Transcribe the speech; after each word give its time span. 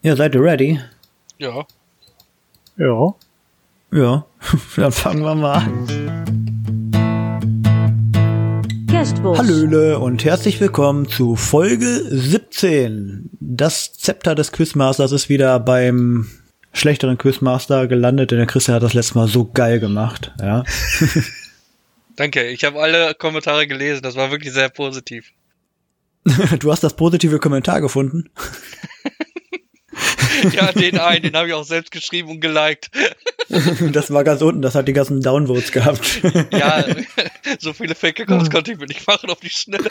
Ja, 0.00 0.14
seid 0.14 0.32
ihr 0.36 0.42
ready? 0.42 0.80
Ja. 1.38 1.66
Ja. 2.76 3.14
Ja, 3.90 4.26
dann 4.76 4.92
fangen 4.92 5.24
wir 5.24 5.34
mal 5.34 5.54
an. 5.54 5.88
Hallöle 9.24 9.98
und 9.98 10.24
herzlich 10.24 10.60
willkommen 10.60 11.08
zu 11.08 11.34
Folge 11.34 12.04
17. 12.10 13.28
Das 13.40 13.92
Zepter 13.94 14.36
des 14.36 14.52
Quizmasters 14.52 15.10
ist 15.10 15.28
wieder 15.28 15.58
beim 15.58 16.28
schlechteren 16.72 17.18
Quizmaster 17.18 17.88
gelandet, 17.88 18.30
denn 18.30 18.38
der 18.38 18.46
Christian 18.46 18.76
hat 18.76 18.84
das 18.84 18.94
letzte 18.94 19.18
Mal 19.18 19.26
so 19.26 19.50
geil 19.50 19.80
gemacht. 19.80 20.32
Ja. 20.40 20.62
Danke, 22.16 22.46
ich 22.46 22.62
habe 22.62 22.80
alle 22.80 23.14
Kommentare 23.14 23.66
gelesen, 23.66 24.02
das 24.02 24.14
war 24.14 24.30
wirklich 24.30 24.52
sehr 24.52 24.68
positiv. 24.68 25.32
Du 26.60 26.70
hast 26.70 26.84
das 26.84 26.94
positive 26.94 27.40
Kommentar 27.40 27.80
gefunden. 27.80 28.30
Ja, 30.52 30.72
den 30.72 30.98
einen, 30.98 31.22
den 31.22 31.36
habe 31.36 31.48
ich 31.48 31.54
auch 31.54 31.64
selbst 31.64 31.90
geschrieben 31.90 32.30
und 32.30 32.40
geliked. 32.40 32.90
Das 33.92 34.12
war 34.12 34.24
ganz 34.24 34.42
unten, 34.42 34.60
das 34.60 34.74
hat 34.74 34.88
die 34.88 34.92
ganzen 34.92 35.22
Downvotes 35.22 35.72
gehabt. 35.72 36.20
Ja, 36.52 36.84
so 37.58 37.72
viele 37.72 37.94
Fake-Accounts 37.94 38.50
konnte 38.50 38.72
ich 38.72 38.78
mir 38.78 38.86
nicht 38.86 39.06
machen 39.06 39.30
auf 39.30 39.40
die 39.40 39.48
Schnelle. 39.48 39.90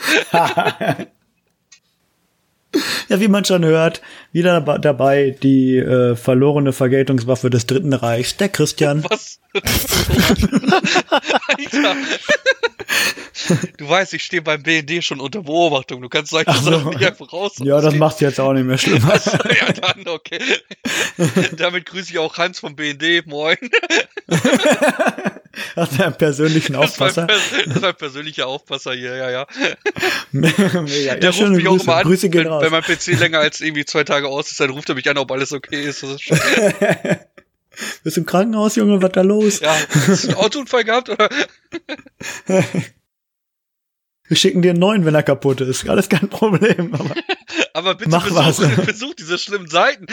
Ja, 3.08 3.18
wie 3.20 3.28
man 3.28 3.44
schon 3.46 3.64
hört, 3.64 4.02
wieder 4.32 4.60
dab- 4.60 4.82
dabei 4.82 5.34
die 5.42 5.76
äh, 5.78 6.14
verlorene 6.16 6.72
Vergeltungswaffe 6.74 7.48
des 7.48 7.66
Dritten 7.66 7.94
Reichs, 7.94 8.36
der 8.36 8.50
Christian. 8.50 9.04
Was? 9.08 9.40
Alter. 11.48 11.96
Du 13.78 13.88
weißt, 13.88 14.12
ich 14.14 14.22
stehe 14.24 14.42
beim 14.42 14.62
BND 14.62 15.02
schon 15.04 15.20
unter 15.20 15.42
Beobachtung. 15.42 16.02
Du 16.02 16.08
kannst 16.08 16.30
solche 16.32 16.48
Ach 16.50 16.60
so. 16.60 16.70
Sachen 16.72 16.90
nicht 16.90 17.04
einfach 17.06 17.32
raus. 17.32 17.52
Ja, 17.60 17.80
das 17.80 17.94
macht's 17.94 18.20
jetzt 18.20 18.38
auch 18.40 18.52
nicht 18.52 18.64
mehr 18.66 18.76
schlimmer. 18.78 19.14
ja, 19.14 19.72
dann, 19.72 20.06
okay. 20.08 20.40
Damit 21.56 21.86
grüße 21.86 22.10
ich 22.10 22.18
auch 22.18 22.36
Hans 22.36 22.58
vom 22.60 22.76
BND. 22.76 23.26
Moin. 23.26 23.56
Das 25.74 25.98
war, 25.98 26.80
Aufpasser? 26.80 27.22
ein 27.22 27.28
pers- 27.28 27.66
das 27.66 27.82
war 27.82 27.88
ein 27.88 27.96
persönlicher 27.96 28.46
Aufpasser 28.46 28.92
hier, 28.92 29.16
ja, 29.16 29.30
ja. 29.30 29.46
Mega. 30.32 30.84
Der 31.16 31.30
Ja, 31.30 31.30
ruft 31.30 31.48
mich 31.52 31.66
auch 31.66 31.72
Grüße. 31.72 31.84
immer 31.84 31.96
an, 31.96 32.02
Grüße 32.04 32.28
gehen 32.30 32.46
wenn, 32.60 32.72
raus. 32.74 32.84
wenn 32.88 32.96
mein 33.08 33.16
PC 33.16 33.18
länger 33.20 33.38
als 33.40 33.60
irgendwie 33.60 33.84
zwei 33.84 34.04
Tage 34.04 34.28
aus 34.28 34.50
ist, 34.50 34.60
dann 34.60 34.70
ruft 34.70 34.88
er 34.88 34.94
mich 34.94 35.08
an, 35.08 35.18
ob 35.18 35.30
alles 35.32 35.52
okay 35.52 35.82
ist. 35.82 36.02
Das 36.02 36.10
ist 36.10 36.22
schon, 36.22 36.38
Bist 38.02 38.16
du 38.16 38.20
im 38.22 38.26
Krankenhaus, 38.26 38.74
Junge? 38.76 39.00
Was 39.02 39.12
da 39.12 39.22
los? 39.22 39.60
ja, 39.60 39.74
hast 40.08 40.24
du 40.24 40.28
einen 40.28 40.36
Autounfall 40.38 40.84
gehabt 40.84 41.10
oder? 41.10 41.28
Wir 44.28 44.36
schicken 44.36 44.60
dir 44.62 44.70
einen 44.72 44.80
neuen, 44.80 45.04
wenn 45.06 45.14
er 45.14 45.22
kaputt 45.22 45.60
ist. 45.62 45.88
Alles 45.88 46.08
kein 46.10 46.28
Problem. 46.28 46.94
Aber 46.94 47.14
Aber 47.72 47.94
bitte 47.94 48.10
Mach 48.10 48.24
besuch, 48.24 48.36
was. 48.66 48.84
besuch 48.86 49.14
diese 49.14 49.38
schlimmen 49.38 49.68
Seiten. 49.70 50.06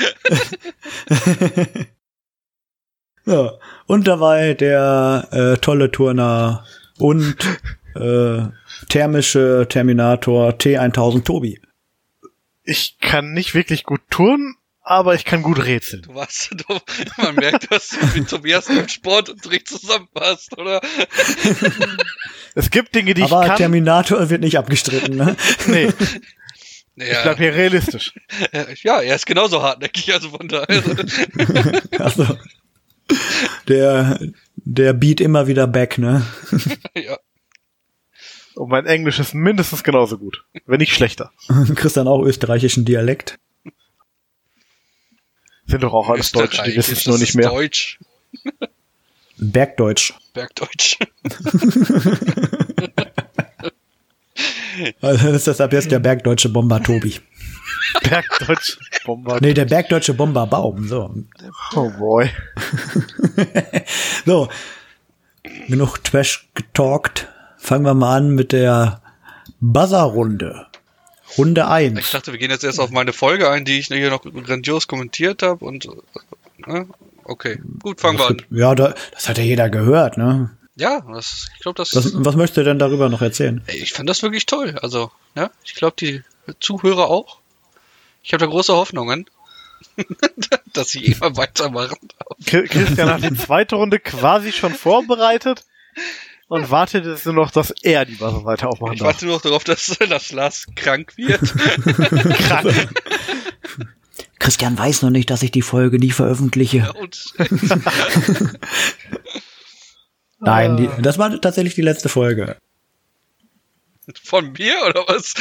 ja. 3.25 3.51
Und 3.87 4.07
dabei 4.07 4.53
der 4.53 5.27
äh, 5.31 5.57
tolle 5.57 5.91
Turner 5.91 6.65
und 6.97 7.35
äh, 7.95 8.43
thermische 8.89 9.65
Terminator 9.69 10.51
T1000 10.51 11.23
Tobi. 11.25 11.59
Ich 12.65 12.97
kann 12.99 13.33
nicht 13.33 13.53
wirklich 13.53 13.83
gut 13.83 14.01
turnen, 14.09 14.55
aber 14.81 15.15
ich 15.15 15.23
kann 15.25 15.41
gut 15.43 15.63
rätseln. 15.63 16.01
Du 16.03 16.15
warst, 16.15 16.51
du, 16.67 16.79
man 17.17 17.35
merkt, 17.35 17.71
dass 17.71 17.89
du 17.89 17.97
mit 18.19 18.29
Tobias 18.29 18.67
im 18.67 18.87
Sportunterricht 18.87 19.67
zusammenpasst, 19.67 20.57
oder? 20.57 20.81
Es 22.57 22.69
gibt 22.71 22.95
Dinge, 22.95 23.13
die 23.13 23.23
Aber 23.23 23.41
ich 23.41 23.47
kann. 23.49 23.57
Terminator 23.57 24.29
wird 24.29 24.39
nicht 24.39 24.57
abgestritten, 24.57 25.17
ne? 25.17 25.35
nee, 25.67 25.89
ich 26.95 27.07
Ja, 27.11 27.23
bleib 27.23 27.37
hier 27.37 27.53
realistisch. 27.53 28.13
ja, 28.81 29.01
er 29.01 29.15
ist 29.15 29.25
genauso 29.25 29.61
hartnäckig, 29.61 30.13
also 30.13 30.29
von 30.29 30.47
daher. 30.47 30.81
Also, 31.99 32.37
der, 33.67 34.19
der 34.55 34.93
beat 34.93 35.19
immer 35.19 35.47
wieder 35.47 35.67
back, 35.67 35.97
ne? 35.97 36.25
ja. 36.95 37.17
Und 38.55 38.69
mein 38.69 38.85
Englisch 38.85 39.19
ist 39.19 39.33
mindestens 39.33 39.83
genauso 39.83 40.17
gut, 40.17 40.45
wenn 40.65 40.79
nicht 40.79 40.93
schlechter. 40.93 41.31
Christian 41.75 42.07
auch 42.07 42.23
österreichischen 42.23 42.85
Dialekt. 42.85 43.37
Sind 45.67 45.83
doch 45.83 45.93
auch 45.93 46.09
alles 46.09 46.31
Deutsche, 46.31 46.63
die 46.63 46.75
wissen 46.75 46.93
es 46.93 47.05
nur 47.05 47.17
nicht 47.17 47.35
mehr. 47.35 47.49
Deutsch, 47.49 47.99
Bergdeutsch. 49.37 50.13
Bergdeutsch. 50.33 50.97
Also 55.01 55.27
das 55.27 55.35
ist 55.35 55.47
das 55.47 55.61
ab 55.61 55.71
jetzt 55.71 55.89
der 55.89 55.99
bergdeutsche 55.99 56.49
Bomber 56.49 56.83
Tobi. 56.83 57.15
Bergdeutsch. 58.03 58.77
Bomber. 59.05 59.37
Nee, 59.39 59.53
der 59.53 59.63
bergdeutsche 59.63 60.13
Bomber 60.13 60.45
Baum. 60.47 60.87
So. 60.87 61.15
Oh 61.75 61.89
boy. 61.97 62.29
So. 64.25 64.49
Genug 65.69 66.03
Trash 66.03 66.49
getalkt. 66.55 67.29
Fangen 67.65 67.83
wir 67.85 67.95
mal 67.95 68.15
an 68.17 68.29
mit 68.29 68.51
der 68.51 69.01
Buzzer-Runde. 69.59 70.67
Runde 71.37 71.61
Ich 71.61 71.67
1. 71.67 72.11
dachte, 72.11 72.31
wir 72.31 72.37
gehen 72.39 72.51
jetzt 72.51 72.63
erst 72.63 72.79
auf 72.79 72.91
meine 72.91 73.11
Folge 73.11 73.49
ein, 73.49 73.65
die 73.65 73.79
ich 73.79 73.87
hier 73.87 74.11
noch 74.11 74.21
grandios 74.21 74.87
kommentiert 74.87 75.41
habe 75.41 75.65
und 75.65 75.87
äh, 76.67 76.85
okay, 77.23 77.59
gut, 77.81 77.99
fangen 77.99 78.19
wir 78.19 78.27
an. 78.27 78.41
Ja, 78.51 78.75
da, 78.75 78.93
das 79.11 79.27
hat 79.27 79.39
ja 79.39 79.43
jeder 79.43 79.69
gehört, 79.69 80.17
ne? 80.17 80.51
Ja, 80.75 81.01
das, 81.11 81.47
ich 81.55 81.61
glaube, 81.61 81.77
das, 81.77 81.95
Was, 81.95 82.11
was 82.13 82.35
möchtest 82.35 82.57
du 82.57 82.63
denn 82.65 82.77
darüber 82.79 83.09
noch 83.09 83.21
erzählen? 83.23 83.63
ich 83.67 83.93
fand 83.93 84.07
das 84.09 84.21
wirklich 84.21 84.45
toll. 84.45 84.77
Also, 84.81 85.09
ja, 85.35 85.49
ich 85.63 85.73
glaube, 85.73 85.95
die 85.99 86.21
Zuhörer 86.59 87.09
auch. 87.09 87.39
Ich 88.21 88.33
habe 88.33 88.41
da 88.45 88.49
große 88.49 88.73
Hoffnungen, 88.73 89.25
dass 90.73 90.89
sie 90.89 91.05
immer 91.05 91.35
weitermachen. 91.37 91.97
Chri- 92.45 92.67
Christian 92.67 93.09
hat 93.09 93.23
die 93.23 93.33
zweite 93.35 93.75
Runde 93.77 93.99
quasi 93.99 94.51
schon 94.51 94.73
vorbereitet 94.75 95.65
und 96.47 96.69
wartet 96.69 97.05
jetzt 97.05 97.25
nur 97.25 97.33
noch, 97.35 97.51
dass 97.51 97.71
er 97.81 98.05
die 98.05 98.19
Wasserseite 98.21 98.67
aufmachen 98.67 98.93
Ich 98.93 98.99
darf. 98.99 99.07
warte 99.13 99.25
nur 99.25 99.35
noch 99.35 99.41
darauf, 99.41 99.63
dass, 99.63 99.85
dass 100.09 100.31
Lars 100.31 100.65
krank 100.75 101.13
wird. 101.17 101.41
Krank. 102.37 102.89
Christian 104.39 104.77
weiß 104.77 105.01
noch 105.01 105.09
nicht, 105.09 105.29
dass 105.29 105.41
ich 105.43 105.51
die 105.51 105.61
Folge 105.63 105.97
nie 105.97 106.11
veröffentliche. 106.11 106.93
Nein, 110.39 110.77
die, 110.77 110.89
das 111.01 111.17
war 111.17 111.39
tatsächlich 111.41 111.75
die 111.75 111.81
letzte 111.81 112.09
Folge. 112.09 112.57
von 114.23 114.51
mir 114.51 114.75
oder 114.87 115.03
was? 115.07 115.33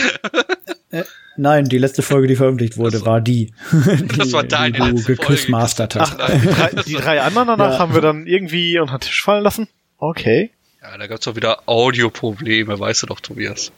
Nein, 1.36 1.64
die 1.68 1.78
letzte 1.78 2.02
Folge, 2.02 2.28
die 2.28 2.36
veröffentlicht 2.36 2.76
wurde, 2.76 3.04
war 3.04 3.20
die. 3.20 3.52
die 3.72 4.06
Das 4.16 4.32
war 4.32 4.44
deine 4.44 4.72
die 4.72 4.78
du 4.78 4.84
letzte 4.86 5.02
Folge. 5.02 5.20
gequizmastert 5.20 5.96
hast. 5.96 6.16
Ach, 6.18 6.30
Die 6.30 6.46
drei, 6.46 6.70
die 6.86 6.94
drei 6.94 7.20
anderen 7.20 7.48
danach 7.48 7.72
Ja. 7.72 7.78
haben 7.80 7.92
wir 7.92 8.00
dann 8.00 8.26
irgendwie 8.26 8.78
unter 8.78 8.96
den 8.98 9.00
Tisch 9.00 9.22
fallen 9.22 9.42
lassen. 9.42 9.68
Okay. 9.98 10.50
Ja, 10.84 10.98
da 10.98 11.06
gab's 11.06 11.24
doch 11.24 11.34
wieder 11.34 11.62
Audioprobleme, 11.66 12.78
weißt 12.78 13.04
du 13.04 13.06
doch, 13.06 13.20
Tobias. 13.20 13.72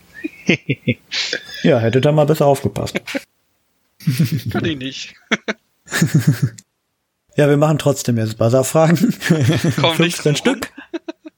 Ja, 1.63 1.79
hätte 1.79 2.01
da 2.01 2.13
mal 2.13 2.27
besser 2.27 2.47
aufgepasst. 2.47 3.01
Kann 4.51 4.65
ich 4.65 4.79
nicht. 4.79 5.15
Ja, 7.39 7.51
wir 7.51 7.59
machen 7.59 7.77
trotzdem 7.77 8.17
jetzt 8.17 8.39
Buzzer-Fragen. 8.39 8.97
Komm 9.79 9.99
nicht 9.99 10.17
15 10.17 10.23
drum 10.23 10.37
Stück. 10.37 10.73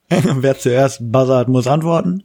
Wer 0.09 0.57
zuerst 0.57 1.01
buzzert, 1.11 1.49
muss 1.49 1.67
antworten. 1.67 2.23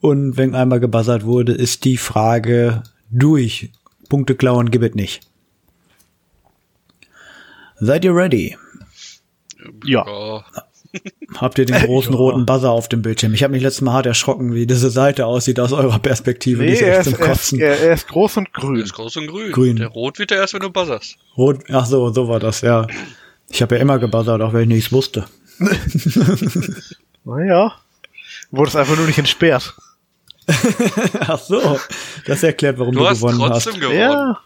Und 0.00 0.36
wenn 0.36 0.54
einmal 0.54 0.78
gebuzzert 0.78 1.24
wurde, 1.24 1.54
ist 1.54 1.84
die 1.84 1.96
Frage 1.96 2.84
durch. 3.10 3.72
Punkte 4.08 4.36
klauen 4.36 4.70
gibt 4.70 4.84
es 4.84 4.94
nicht. 4.94 5.26
Seid 7.80 8.04
ihr 8.04 8.14
ready? 8.14 8.56
Ja. 9.84 10.06
Ja. 10.06 10.44
Habt 11.36 11.58
ihr 11.58 11.66
den 11.66 11.76
großen 11.86 12.12
Ja. 12.12 12.18
roten 12.18 12.46
Buzzer 12.46 12.70
auf 12.70 12.88
dem 12.88 13.02
Bildschirm? 13.02 13.34
Ich 13.34 13.42
habe 13.42 13.52
mich 13.52 13.62
letztes 13.62 13.82
Mal 13.82 13.92
hart 13.92 14.06
erschrocken, 14.06 14.54
wie 14.54 14.66
diese 14.66 14.90
Seite 14.90 15.26
aussieht 15.26 15.60
aus 15.60 15.72
eurer 15.72 15.98
Perspektive. 15.98 16.62
Die 16.64 16.68
Nee, 16.70 16.74
ist 16.74 16.82
er 16.82 16.98
echt 16.98 17.06
ist, 17.08 17.12
zum 17.12 17.14
er, 17.14 17.20
ist, 17.32 17.38
Kotzen. 17.40 17.60
er, 17.60 17.78
er 17.80 17.92
ist 17.94 18.08
groß 18.08 18.36
und 18.38 18.52
grün. 18.54 18.76
ist 18.76 18.92
groß 18.94 19.16
und 19.18 19.26
grün. 19.26 19.52
Grün. 19.52 19.76
Der 19.76 19.88
Rot 19.88 20.18
wird 20.18 20.30
er 20.32 20.38
erst, 20.38 20.54
wenn 20.54 20.60
du 20.60 20.70
buzzerst. 20.70 21.16
Rot, 21.36 21.58
ach 21.70 21.86
so, 21.86 22.10
so 22.12 22.28
war 22.28 22.40
das, 22.40 22.60
ja. 22.62 22.86
Ich 23.50 23.60
habe 23.62 23.76
ja 23.76 23.80
immer 23.82 23.98
gebuzzert, 23.98 24.40
auch 24.42 24.52
wenn 24.52 24.62
ich 24.62 24.68
nichts 24.68 24.92
wusste. 24.92 25.26
Naja. 27.24 27.72
Wurde 28.50 28.68
es 28.70 28.76
einfach 28.76 28.96
nur 28.96 29.06
nicht 29.06 29.18
entsperrt. 29.18 29.74
Ach 31.20 31.38
so, 31.38 31.78
das 32.26 32.42
erklärt, 32.42 32.78
warum 32.78 32.94
du, 32.94 33.00
Du 33.00 33.06
hast 33.06 33.18
gewonnen 33.18 33.38
trotzdem 33.38 33.74
hast. 33.74 33.80
gewonnen. 33.82 33.98
Ja. 33.98 34.40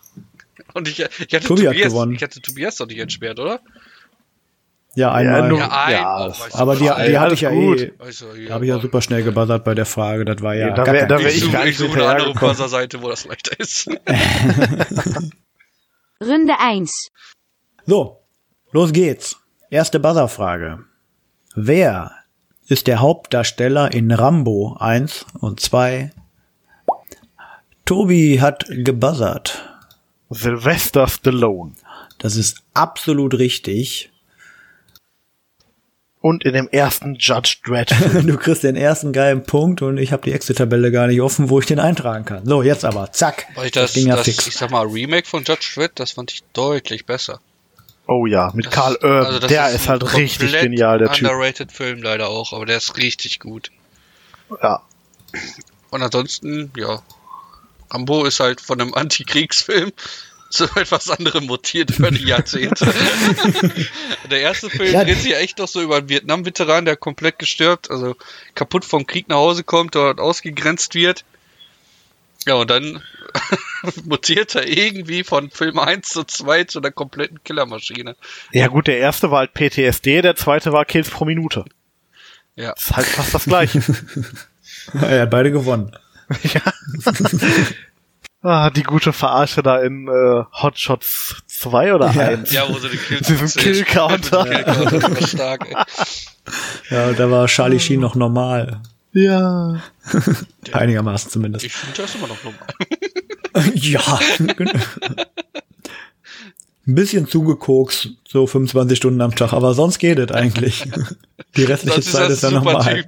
Und 0.75 0.89
ich, 0.89 0.99
ich 0.99 1.07
hatte 1.35 1.47
Tobi 1.47 1.69
hat 1.69 1.75
Tobias, 1.75 1.93
gewonnen. 1.93 2.15
ich 2.17 2.23
hatte 2.25 2.41
Tobias 2.41 2.77
doch 2.77 2.87
nicht 2.89 2.99
entsperrt, 2.99 3.39
oder? 3.39 3.61
Ja, 4.95 5.13
einmal. 5.13 5.49
nur- 5.49 5.59
Ja, 5.59 5.69
ein. 5.85 5.93
Ja, 5.93 6.25
oh, 6.25 6.29
das- 6.29 6.41
weißt 6.41 6.55
du, 6.55 6.59
aber 6.59 6.77
die, 6.77 6.91
ein. 6.91 7.11
die 7.11 7.19
hatte 7.19 7.35
ich 7.35 7.41
ja 7.41 7.51
gut. 7.51 7.81
eh, 7.81 7.93
Also, 7.99 8.27
da 8.47 8.55
habe 8.55 8.67
ich 8.67 8.69
ja 8.69 8.79
super 8.79 9.01
schnell 9.01 9.23
gebuzzert 9.23 9.65
bei 9.65 9.75
der 9.75 9.87
Frage. 9.87 10.25
Das 10.27 10.43
war 10.43 10.55
ja, 10.55 10.69
Ja, 10.69 10.75
da 10.75 10.85
gar 10.85 10.95
wär- 10.95 11.27
Ich 11.29 11.41
suche, 11.41 11.53
gar 11.53 11.61
ich 11.63 11.79
nicht 11.79 11.79
suche 11.79 12.07
eine 12.09 12.25
andere. 12.25 12.35
Buzzer-Seite, 12.35 13.03
wo 13.03 13.09
das 13.09 13.25
leichter 13.25 13.59
ist. 13.59 13.89
Runde 16.21 16.55
1. 16.61 17.09
So, 17.87 18.21
los 18.73 18.93
geht's. 18.93 19.37
Erste 19.71 19.99
Buzzerfrage. 19.99 20.81
Wer 21.55 22.13
ist 22.69 22.87
der 22.87 23.01
Hauptdarsteller 23.01 23.93
in 23.93 24.11
Rambo 24.13 24.77
1 24.79 25.27
und 25.41 25.61
2? 25.61 26.13
Tobi 27.85 28.41
hat 28.41 28.65
gebuzzert. 28.69 29.69
Sylvester 30.31 31.09
Stallone. 31.09 31.73
Das 32.19 32.37
ist 32.37 32.63
absolut 32.75 33.35
richtig. 33.39 34.12
Und 36.23 36.45
in 36.45 36.55
dem 36.55 36.69
ersten 36.71 37.17
Judge 37.17 37.57
Dredd. 37.65 37.91
Du 38.25 38.37
kriegst 38.39 38.63
den 38.63 38.77
ersten 38.77 39.13
geilen 39.13 39.43
Punkt 39.45 39.83
und 39.83 39.99
ich 39.99 40.13
habe 40.13 40.23
die 40.23 40.33
Exit-Tabelle 40.33 40.91
gar 40.93 41.09
nicht 41.09 41.21
offen, 41.21 41.51
wo 41.51 41.59
ich 41.59 41.67
den 41.67 41.81
eintragen 41.81 42.25
kann. 42.25 42.47
So, 42.47 42.63
jetzt 42.63 42.85
aber, 42.85 43.11
zack. 43.13 43.47
Weil 43.57 43.67
ich 43.67 43.73
das, 43.73 43.93
ging 43.95 44.07
ja 44.07 44.15
das 44.17 44.25
fix. 44.27 44.47
ich 44.47 44.55
sag 44.55 44.71
mal, 44.71 44.87
Remake 44.87 45.27
von 45.27 45.43
Judge 45.43 45.73
Dredd, 45.75 45.91
das 45.97 46.13
fand 46.13 46.33
ich 46.33 46.43
deutlich 46.53 47.05
besser. 47.07 47.41
Oh 48.07 48.27
ja, 48.27 48.53
mit 48.55 48.67
Das 48.67 48.73
Karl 48.73 48.95
ist- 48.95 49.03
Urban. 49.03 49.27
also 49.27 49.39
das 49.41 49.49
der 49.49 49.65
ein 49.65 49.75
ist 49.75 49.89
halt 49.89 50.15
richtig 50.15 50.53
genial, 50.53 50.99
der 50.99 51.11
Typ. 51.13 51.29
Underrated 51.29 51.73
Film 51.73 52.03
leider 52.03 52.29
auch, 52.29 52.53
aber 52.53 52.67
der 52.67 52.77
ist 52.77 52.97
richtig 52.97 53.41
gut. 53.41 53.71
Ja. 54.63 54.81
Und 55.91 56.03
ansonsten, 56.03 56.71
ja, 56.77 57.03
Rambo 57.91 58.25
ist 58.25 58.39
halt 58.41 58.61
von 58.61 58.81
einem 58.81 58.95
Antikriegsfilm 58.95 59.93
zu 60.57 60.65
etwas 60.77 61.11
anderem 61.11 61.47
mutiert 61.47 61.91
über 61.99 62.11
die 62.11 62.25
Jahrzehnte. 62.25 62.87
der 64.31 64.41
erste 64.41 64.71
Film 64.71 64.93
Ja. 64.93 65.05
dreht 65.05 65.19
sich 65.19 65.33
ja 65.33 65.39
echt 65.39 65.59
noch 65.59 65.69
so 65.69 65.83
über 65.83 65.97
einen 65.97 66.09
Vietnam-Veteran, 66.09 66.85
der 66.85 66.97
komplett 66.97 67.39
gestört, 67.39 67.91
also 67.91 68.17
kaputt 68.55 68.85
vom 68.85 69.07
Krieg 69.07 69.29
nach 69.29 69.37
Hause 69.37 69.65
kommt, 69.65 69.95
dort 69.95 70.21
ausgegrenzt 70.21 70.95
wird. 70.95 71.25
Ja, 72.47 72.55
und 72.55 72.71
dann 72.71 73.03
mutiert 74.05 74.55
er 74.55 74.67
irgendwie 74.67 75.25
von 75.25 75.51
Film 75.51 75.79
1 75.79 76.09
zu 76.09 76.25
2 76.25 76.65
zu 76.65 76.81
einer 76.81 76.91
kompletten 76.91 77.43
Killermaschine. 77.45 78.17
Ja 78.53 78.67
gut, 78.69 78.89
der 78.89 78.99
erste 78.99 79.31
war 79.31 79.39
halt 79.39 79.55
PTSD, 79.55 80.23
der 80.23 80.37
zweite 80.37 80.73
war 80.73 80.85
Kills 80.85 81.09
pro 81.09 81.25
Minute. 81.25 81.65
Ja. 82.57 82.73
Das 82.75 82.85
ist 82.85 82.97
halt 82.97 83.07
fast 83.07 83.35
das 83.35 83.45
gleiche. 83.45 83.83
Er 84.95 85.23
hat 85.23 85.31
beide 85.31 85.53
gewonnen. 85.53 85.97
Ah, 88.43 88.71
die 88.71 88.83
gute 88.83 89.13
Verarsche 89.13 89.63
da 89.63 89.81
in 89.81 90.09
äh, 90.09 90.45
Hot 90.63 90.79
Shots 90.79 91.37
2 91.47 91.95
oder 91.95 92.11
Ja. 92.13 92.23
1. 92.29 92.53
Ja, 92.53 92.69
wo 92.69 92.79
sie 92.79 92.89
den 92.89 92.99
Kills 93.01 93.27
Diesen 93.27 93.43
erzählt. 93.45 93.87
Kill-Counter. 93.87 95.27
Stark, 95.27 95.67
ey. 95.69 95.77
Ja, 96.91 97.13
da 97.13 97.31
war 97.31 97.47
Charlie 97.47 97.81
Sheen 97.81 98.01
noch 98.01 98.15
normal. 98.15 98.83
Ja. 99.13 99.81
Einigermaßen 100.73 101.31
zumindest. 101.31 101.65
Ich 101.65 101.73
finde 101.75 102.03
das 102.03 102.15
immer 102.15 102.29
noch 102.29 102.43
normal. 102.43 103.75
ja. 103.75 104.19
Ein 106.85 106.95
bisschen 106.97 107.29
zugekokst, 107.29 108.09
so 108.27 108.47
25 108.47 108.97
Stunden 108.99 109.21
am 109.21 109.35
Tag, 109.35 109.53
aber 109.53 109.75
sonst 109.75 109.99
geht 109.99 110.19
es 110.19 110.33
eigentlich. 110.33 110.85
Die 111.57 111.65
restliche 111.65 112.01
ist 112.01 112.11
Zeit 112.11 112.31
ist 112.31 112.41
super 112.41 112.55
normal. 112.55 113.07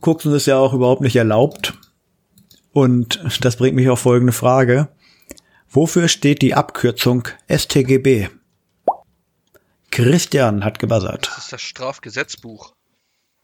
Koksen 0.00 0.32
ist 0.34 0.46
ja 0.46 0.56
auch 0.56 0.72
überhaupt 0.72 1.02
nicht 1.02 1.16
erlaubt. 1.16 1.74
Und 2.76 3.24
das 3.40 3.56
bringt 3.56 3.74
mich 3.74 3.88
auf 3.88 4.00
folgende 4.00 4.34
Frage. 4.34 4.88
Wofür 5.70 6.08
steht 6.08 6.42
die 6.42 6.52
Abkürzung 6.52 7.26
STGB? 7.48 8.28
Christian 9.90 10.62
hat 10.62 10.78
gebuzzert. 10.78 11.26
Das 11.26 11.44
ist 11.44 11.52
das 11.54 11.62
Strafgesetzbuch. 11.62 12.74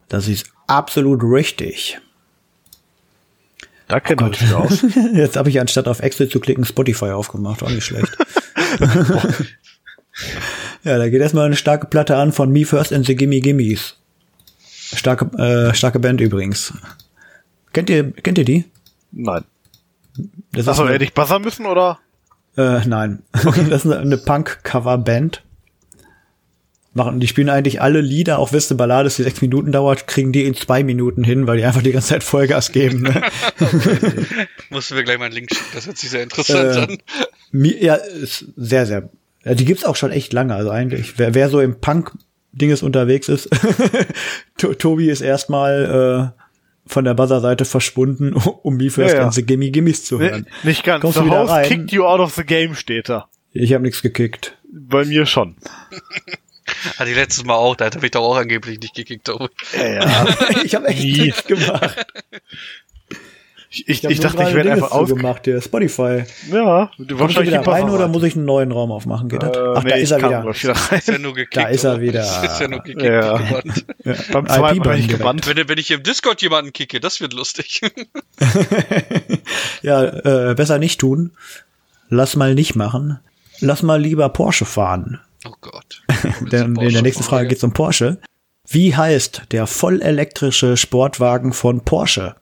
Das 0.07 0.27
ist 0.27 0.51
absolut 0.67 1.23
richtig. 1.23 1.99
Da 3.87 3.99
kennt 3.99 4.21
man 4.21 4.33
sich 4.33 4.53
aus. 4.53 4.85
Jetzt 5.15 5.35
habe 5.35 5.49
ich 5.49 5.59
anstatt 5.59 5.87
auf 5.87 6.01
Excel 6.01 6.29
zu 6.29 6.39
klicken 6.39 6.63
Spotify 6.63 7.09
aufgemacht. 7.09 7.63
Auch 7.63 7.71
nicht 7.71 7.85
schlecht. 7.85 8.15
ja, 10.83 10.99
da 10.99 11.09
geht 11.09 11.21
erstmal 11.21 11.47
eine 11.47 11.55
starke 11.55 11.87
Platte 11.87 12.17
an 12.17 12.33
von 12.33 12.51
Me 12.51 12.67
First 12.67 12.93
and 12.93 13.07
the 13.07 13.15
Gimme 13.15 13.39
Gimmies. 13.39 13.95
Starke, 14.93 15.25
äh, 15.39 15.73
starke 15.73 15.97
Band 15.97 16.21
übrigens. 16.21 16.71
Kennt 17.73 17.89
ihr, 17.89 18.11
kennt 18.11 18.37
ihr 18.37 18.45
die? 18.45 18.65
Nein. 19.13 19.43
Das 20.51 20.67
Achso, 20.67 20.87
hätte 20.87 21.03
ich 21.03 21.13
buzzern 21.13 21.41
müssen 21.41 21.65
oder? 21.65 21.99
Äh, 22.57 22.85
nein. 22.85 23.23
das 23.31 23.57
ist 23.57 23.85
eine, 23.85 23.99
eine 23.99 24.17
Punk-Cover-Band. 24.17 25.43
Machen, 26.95 27.19
die 27.19 27.27
spielen 27.27 27.49
eigentlich 27.49 27.81
alle 27.81 28.01
Lieder, 28.01 28.37
auch 28.37 28.51
wenn 28.51 28.59
es 28.59 28.69
eine 28.69 28.77
Ballade 28.77 29.07
ist, 29.07 29.17
die 29.17 29.23
sechs 29.23 29.41
Minuten 29.41 29.71
dauert, 29.71 30.05
kriegen 30.05 30.31
die 30.31 30.43
in 30.45 30.53
zwei 30.53 30.83
Minuten 30.83 31.23
hin, 31.23 31.47
weil 31.47 31.57
die 31.57 31.65
einfach 31.65 31.81
die 31.81 31.91
ganze 31.91 32.09
Zeit 32.09 32.23
Vollgas 32.23 32.71
geben. 32.71 33.01
Ne? 33.01 33.23
Musst 34.69 34.91
du 34.91 34.95
mir 34.95 35.03
gleich 35.03 35.17
mal 35.17 35.25
einen 35.25 35.33
Link 35.33 35.49
schicken, 35.51 35.65
das 35.73 35.87
hört 35.87 35.97
sich 35.97 36.11
sehr 36.11 36.21
interessant 36.21 36.75
Äh, 36.75 36.79
an. 36.79 36.97
Ja, 37.81 37.95
ist 37.95 38.45
sehr, 38.55 38.85
sehr. 38.85 39.09
Ja, 39.43 39.55
die 39.55 39.65
gibt's 39.65 39.85
auch 39.85 39.95
schon 39.95 40.11
echt 40.11 40.33
lange, 40.33 40.53
also 40.53 40.69
eigentlich. 40.69 41.17
Wer, 41.17 41.33
wer 41.33 41.49
so 41.49 41.59
im 41.61 41.79
Punk-Dinges 41.81 42.83
unterwegs 42.83 43.27
ist, 43.27 43.49
To- 44.59 44.75
Tobi 44.75 45.09
ist 45.09 45.21
erstmal 45.21 46.31
äh, 46.35 46.42
von 46.85 47.05
der 47.05 47.13
Buzzer-Seite 47.13 47.65
verschwunden, 47.65 48.33
um 48.63 48.79
wie 48.79 48.89
für 48.89 49.01
das 49.03 49.11
Ja, 49.11 49.17
ja. 49.17 49.23
ganze 49.23 49.43
Gimme 49.43 49.69
Gimmis 49.71 50.03
zu 50.05 50.19
hören. 50.19 50.47
Nee, 50.63 50.69
nicht 50.69 50.83
ganz. 50.83 51.01
Kommst 51.01 51.17
The 51.19 51.23
rein? 51.29 51.67
kicked 51.67 51.91
you 51.91 52.05
out 52.05 52.19
of 52.19 52.33
the 52.35 52.43
game, 52.43 52.75
steht 52.75 53.09
da. 53.09 53.27
Ich 53.51 53.73
habe 53.73 53.83
nichts 53.83 54.01
gekickt. 54.01 54.57
Bei 54.71 55.05
mir 55.05 55.25
schon. 55.25 55.55
Hatte 56.97 57.09
ich 57.09 57.15
letztes 57.15 57.43
Mal 57.43 57.55
auch, 57.55 57.75
da 57.75 57.85
hat 57.85 57.95
er 57.95 58.01
mich 58.01 58.11
doch 58.11 58.21
auch 58.23 58.37
angeblich 58.37 58.79
nicht 58.79 58.95
gekickt. 58.95 59.27
Ja, 59.27 59.85
ja. 59.85 60.27
ich 60.63 60.73
habe 60.75 60.87
echt 60.87 61.03
Nie. 61.03 61.21
nichts 61.21 61.43
gemacht. 61.45 62.05
Ich, 63.75 63.89
ich, 63.89 64.03
ich 64.03 64.19
dachte, 64.19 64.43
ich 64.43 64.53
werde 64.53 64.71
einfach 64.71 64.91
aus. 64.91 65.09
zugemacht 65.09 65.45
hier, 65.45 65.59
Spotify. 65.59 66.25
Ja, 66.51 66.91
du 66.99 67.17
Kommst 67.17 67.37
du 67.37 67.41
wieder 67.41 67.65
rein 67.65 67.89
oder 67.89 68.07
muss 68.07 68.21
ich 68.21 68.35
einen 68.35 68.45
neuen 68.45 68.71
Raum 68.71 68.91
aufmachen? 68.91 69.29
Geht 69.29 69.41
das? 69.41 69.57
Äh, 69.57 69.59
Ach, 69.75 69.83
nee, 69.83 69.89
da 69.89 69.95
ist 69.95 70.11
er 70.11 70.17
wieder. 70.19 70.43
wieder. 70.43 70.95
Ist 70.95 71.07
ja 71.07 71.17
nur 71.17 71.33
gekickt. 71.33 71.57
Da 71.57 71.69
ist 71.69 71.83
er 71.83 71.95
oh. 71.95 71.99
wieder. 72.01 72.21
Ist 72.43 72.61
ja 72.61 72.67
nur 72.67 72.81
gekickt. 72.81 73.01
Ja. 73.01 73.37
gebannt. 73.37 73.85
Ja, 74.05 74.13
Beim 74.31 74.47
zweiten 74.47 74.77
Mal 74.77 74.89
bin 74.89 74.99
ich 74.99 75.07
gebannt. 75.07 75.47
Wenn, 75.47 75.67
wenn 75.67 75.77
ich 75.79 75.89
im 75.89 76.03
Discord 76.03 76.43
jemanden 76.43 76.71
kicke, 76.71 76.99
das 76.99 77.19
wird 77.19 77.33
lustig. 77.33 77.81
Ja, 79.81 80.03
äh, 80.51 80.55
besser 80.55 80.79
nicht 80.79 80.99
tun. 80.99 81.31
Lass 82.09 82.35
mal 82.35 82.55
nicht 82.55 82.75
machen. 82.75 83.19
Lass 83.59 83.83
mal 83.83 84.01
lieber 84.01 84.29
Porsche 84.29 84.65
fahren. 84.65 85.19
Oh 85.45 85.53
Gott. 85.61 86.03
Denn 86.51 86.75
in 86.75 86.93
der 86.93 87.01
nächsten 87.01 87.23
Frage 87.23 87.47
geht 87.49 87.57
es 87.57 87.63
um 87.63 87.73
Porsche. 87.73 88.19
Wie 88.67 88.95
heißt 88.95 89.43
der 89.51 89.67
vollelektrische 89.67 90.77
Sportwagen 90.77 91.53
von 91.53 91.81
Porsche? 91.81 92.35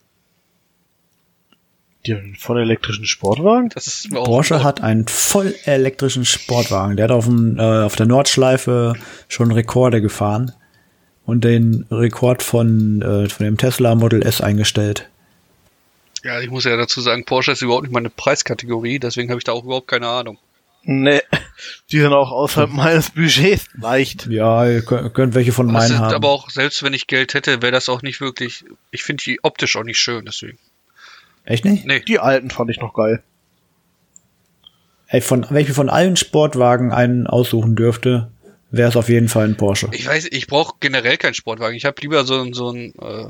Den 2.07 2.35
von 2.35 2.57
elektrischen 2.57 3.05
Sportwagen? 3.05 3.69
Das 3.69 3.87
ist 3.87 4.11
mir 4.11 4.19
auch 4.19 4.25
Porsche 4.25 4.63
hat 4.63 4.81
einen 4.81 5.07
vollelektrischen 5.07 6.25
Sportwagen. 6.25 6.97
Der 6.97 7.05
hat 7.05 7.11
auf, 7.11 7.25
dem, 7.25 7.59
äh, 7.59 7.83
auf 7.83 7.95
der 7.95 8.07
Nordschleife 8.07 8.95
schon 9.27 9.51
Rekorde 9.51 10.01
gefahren 10.01 10.51
und 11.25 11.43
den 11.43 11.85
Rekord 11.91 12.41
von, 12.41 13.01
äh, 13.01 13.29
von 13.29 13.45
dem 13.45 13.57
Tesla 13.57 13.93
Model 13.95 14.25
S 14.25 14.41
eingestellt. 14.41 15.09
Ja, 16.23 16.39
ich 16.39 16.49
muss 16.49 16.65
ja 16.65 16.75
dazu 16.75 17.01
sagen, 17.01 17.25
Porsche 17.25 17.51
ist 17.51 17.61
überhaupt 17.61 17.83
nicht 17.83 17.93
meine 17.93 18.09
Preiskategorie, 18.09 18.99
deswegen 18.99 19.29
habe 19.29 19.39
ich 19.39 19.43
da 19.43 19.51
auch 19.51 19.63
überhaupt 19.63 19.87
keine 19.87 20.07
Ahnung. 20.07 20.37
Nee. 20.83 21.21
Die 21.91 21.99
sind 21.99 22.11
auch 22.11 22.31
außerhalb 22.31 22.71
meines 22.71 23.11
Budgets. 23.11 23.65
Leicht. 23.79 24.25
Ja, 24.27 24.65
ihr 24.67 24.81
könnt, 24.81 25.13
könnt 25.13 25.35
welche 25.35 25.51
von 25.51 25.67
Das 25.67 25.73
meinen 25.73 25.87
sind 25.89 25.99
haben. 25.99 26.15
aber 26.15 26.29
auch, 26.29 26.49
selbst 26.49 26.81
wenn 26.81 26.93
ich 26.93 27.05
Geld 27.05 27.35
hätte, 27.35 27.61
wäre 27.61 27.71
das 27.71 27.87
auch 27.89 28.01
nicht 28.01 28.19
wirklich. 28.19 28.65
Ich 28.89 29.03
finde 29.03 29.23
die 29.23 29.43
optisch 29.43 29.75
auch 29.75 29.83
nicht 29.83 29.99
schön, 29.99 30.25
deswegen. 30.25 30.57
Echt 31.43 31.65
nicht? 31.65 31.85
Nee. 31.85 31.99
Die 32.01 32.19
alten 32.19 32.49
fand 32.49 32.69
ich 32.69 32.79
noch 32.79 32.93
geil. 32.93 33.23
Ey, 35.07 35.21
von, 35.21 35.45
wenn 35.49 35.61
ich 35.61 35.67
mir 35.67 35.73
von 35.73 35.89
allen 35.89 36.15
Sportwagen 36.15 36.91
einen 36.93 37.27
aussuchen 37.27 37.75
dürfte, 37.75 38.31
wäre 38.69 38.87
es 38.89 38.95
auf 38.95 39.09
jeden 39.09 39.27
Fall 39.27 39.45
ein 39.45 39.57
Porsche. 39.57 39.89
Ich 39.91 40.05
weiß, 40.07 40.27
ich 40.31 40.47
brauche 40.47 40.75
generell 40.79 41.17
keinen 41.17 41.33
Sportwagen. 41.33 41.75
Ich 41.75 41.83
habe 41.85 41.99
lieber 42.01 42.23
so, 42.23 42.39
ein- 42.41 42.53
so 42.53 42.71
ein, 42.71 42.93
äh, 42.97 43.25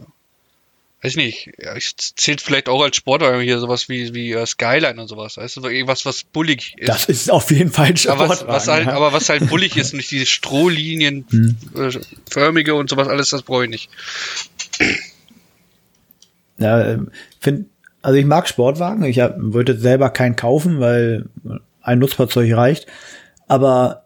weiß 1.04 1.16
nicht, 1.16 1.50
ja, 1.58 1.76
ich 1.76 1.96
zählt 1.98 2.42
vielleicht 2.42 2.70
auch 2.70 2.84
als 2.84 2.98
Sportwagen 2.98 3.42
hier 3.42 3.58
sowas 3.60 3.90
wie, 3.90 4.14
wie 4.14 4.34
äh, 4.34 4.46
Skyline 4.46 5.02
und 5.02 5.08
sowas. 5.08 5.38
Weißt 5.38 5.56
du, 5.58 5.62
so 5.62 5.70
irgendwas, 5.70 6.06
was 6.06 6.24
bullig 6.24 6.76
ist. 6.78 6.88
Das 6.90 7.06
ist 7.06 7.32
auf 7.32 7.50
jeden 7.50 7.72
Fall 7.72 7.86
ein 7.88 7.92
aber, 7.94 8.26
Sportwagen. 8.26 8.30
was, 8.30 8.46
was 8.48 8.68
halt, 8.68 8.86
ja. 8.86 8.94
aber 8.94 9.12
was 9.14 9.30
halt 9.30 9.50
bullig 9.50 9.76
ist 9.78 9.94
und 9.94 9.98
nicht 9.98 10.12
diese 10.12 10.28
Strohlinien, 10.28 11.26
Hm. 11.32 11.58
äh, 11.76 11.90
förmige 12.30 12.76
und 12.76 12.92
sowas, 12.92 13.08
alles, 13.08 13.30
das 13.32 13.42
brauche 13.42 13.64
ich 13.64 13.70
nicht. 13.72 13.90
Ja, 16.60 16.86
ähm, 16.92 17.10
find, 17.40 17.66
also 18.02 18.18
ich 18.18 18.26
mag 18.26 18.48
Sportwagen. 18.48 19.04
Ich 19.04 19.20
hab, 19.20 19.36
würde 19.38 19.78
selber 19.78 20.10
keinen 20.10 20.36
kaufen, 20.36 20.80
weil 20.80 21.26
ein 21.82 22.00
Nutzfahrzeug 22.00 22.54
reicht. 22.56 22.88
Aber 23.48 24.06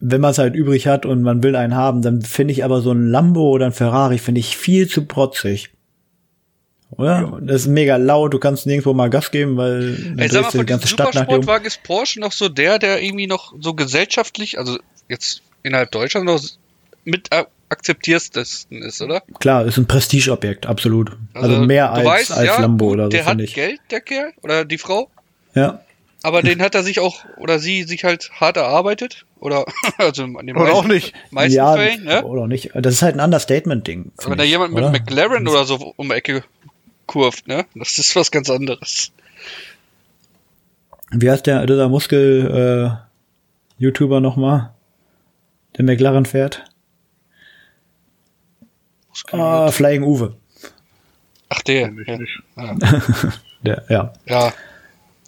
wenn 0.00 0.20
man 0.20 0.32
es 0.32 0.38
halt 0.38 0.54
übrig 0.54 0.86
hat 0.86 1.06
und 1.06 1.22
man 1.22 1.42
will 1.42 1.54
einen 1.54 1.76
haben, 1.76 2.02
dann 2.02 2.22
finde 2.22 2.52
ich 2.52 2.64
aber 2.64 2.80
so 2.80 2.90
ein 2.92 3.06
Lambo 3.06 3.50
oder 3.50 3.66
ein 3.66 3.72
Ferrari 3.72 4.18
finde 4.18 4.40
ich 4.40 4.56
viel 4.56 4.88
zu 4.88 5.04
protzig. 5.04 5.70
Oder? 6.90 7.38
Das 7.40 7.62
ist 7.62 7.68
mega 7.68 7.96
laut, 7.96 8.34
du 8.34 8.38
kannst 8.38 8.66
nirgendwo 8.66 8.92
mal 8.92 9.08
Gas 9.08 9.30
geben, 9.30 9.56
weil 9.56 9.96
dann 9.96 10.18
Ey, 10.18 10.28
sag 10.28 10.42
mal, 10.42 10.50
von 10.50 10.60
die 10.60 10.66
ganze 10.66 10.88
Stadt 10.88 11.06
nach 11.06 11.12
dir. 11.12 11.18
Supersportwagen 11.20 11.66
ist 11.66 11.82
Porsche 11.84 12.20
noch 12.20 12.32
so 12.32 12.48
der, 12.50 12.78
der 12.78 13.02
irgendwie 13.02 13.26
noch 13.26 13.54
so 13.58 13.72
gesellschaftlich, 13.74 14.58
also 14.58 14.78
jetzt 15.08 15.42
innerhalb 15.62 15.90
Deutschlands 15.90 16.30
noch 16.30 16.50
mit 17.04 17.32
a- 17.32 17.46
akzeptiertesten 17.72 18.82
ist, 18.82 19.02
oder? 19.02 19.22
Klar, 19.40 19.64
ist 19.66 19.76
ein 19.78 19.86
Prestigeobjekt, 19.86 20.66
absolut. 20.66 21.16
Also, 21.34 21.60
mehr 21.62 21.92
du 21.94 22.08
als, 22.08 22.30
als 22.30 22.46
ja, 22.46 22.60
Lambo 22.60 22.86
gut, 22.86 22.94
oder 22.94 23.04
so, 23.04 23.10
Der 23.10 23.26
hat 23.26 23.40
ich. 23.40 23.54
Geld, 23.54 23.80
der 23.90 24.00
Kerl, 24.00 24.32
oder 24.42 24.64
die 24.64 24.78
Frau, 24.78 25.10
Ja. 25.54 25.80
aber 26.22 26.42
den 26.42 26.62
hat 26.62 26.74
er 26.76 26.82
sich 26.84 27.00
auch, 27.00 27.24
oder 27.38 27.58
sie 27.58 27.82
sich 27.82 28.04
halt 28.04 28.30
hart 28.38 28.56
erarbeitet, 28.56 29.26
oder, 29.40 29.64
also 29.98 30.22
an 30.22 30.46
den 30.46 30.56
Oder 30.56 30.72
auch 30.72 30.84
meisten, 30.84 30.92
nicht. 30.92 31.12
meisten 31.32 31.56
ja, 31.56 31.74
Fällen, 31.74 32.04
ne? 32.04 32.22
oder 32.24 32.46
nicht. 32.46 32.70
Das 32.74 32.94
ist 32.94 33.02
halt 33.02 33.16
ein 33.16 33.20
Understatement-Ding. 33.20 34.12
Wenn 34.24 34.38
da 34.38 34.44
jemand 34.44 34.72
mit 34.72 34.84
oder? 34.84 34.92
McLaren 34.92 35.48
oder 35.48 35.64
so 35.64 35.92
um 35.96 36.08
die 36.08 36.14
Ecke 36.14 36.44
kurft, 37.06 37.48
ne? 37.48 37.66
Das 37.74 37.98
ist 37.98 38.14
was 38.14 38.30
ganz 38.30 38.48
anderes. 38.48 39.10
Wie 41.10 41.28
heißt 41.30 41.46
der, 41.46 41.66
dieser 41.66 41.88
Muskel-YouTuber 41.88 44.20
nochmal? 44.20 44.70
Der 45.76 45.84
McLaren 45.84 46.24
fährt? 46.24 46.64
Ah, 49.32 49.70
Flying 49.70 50.02
Uwe. 50.02 50.34
Ach, 51.48 51.62
der. 51.62 51.92
Ich 51.98 52.06
Ja. 52.08 52.18
Ja. 52.56 52.76
Der, 53.64 53.84
ja, 53.88 54.12
ja. 54.26 54.52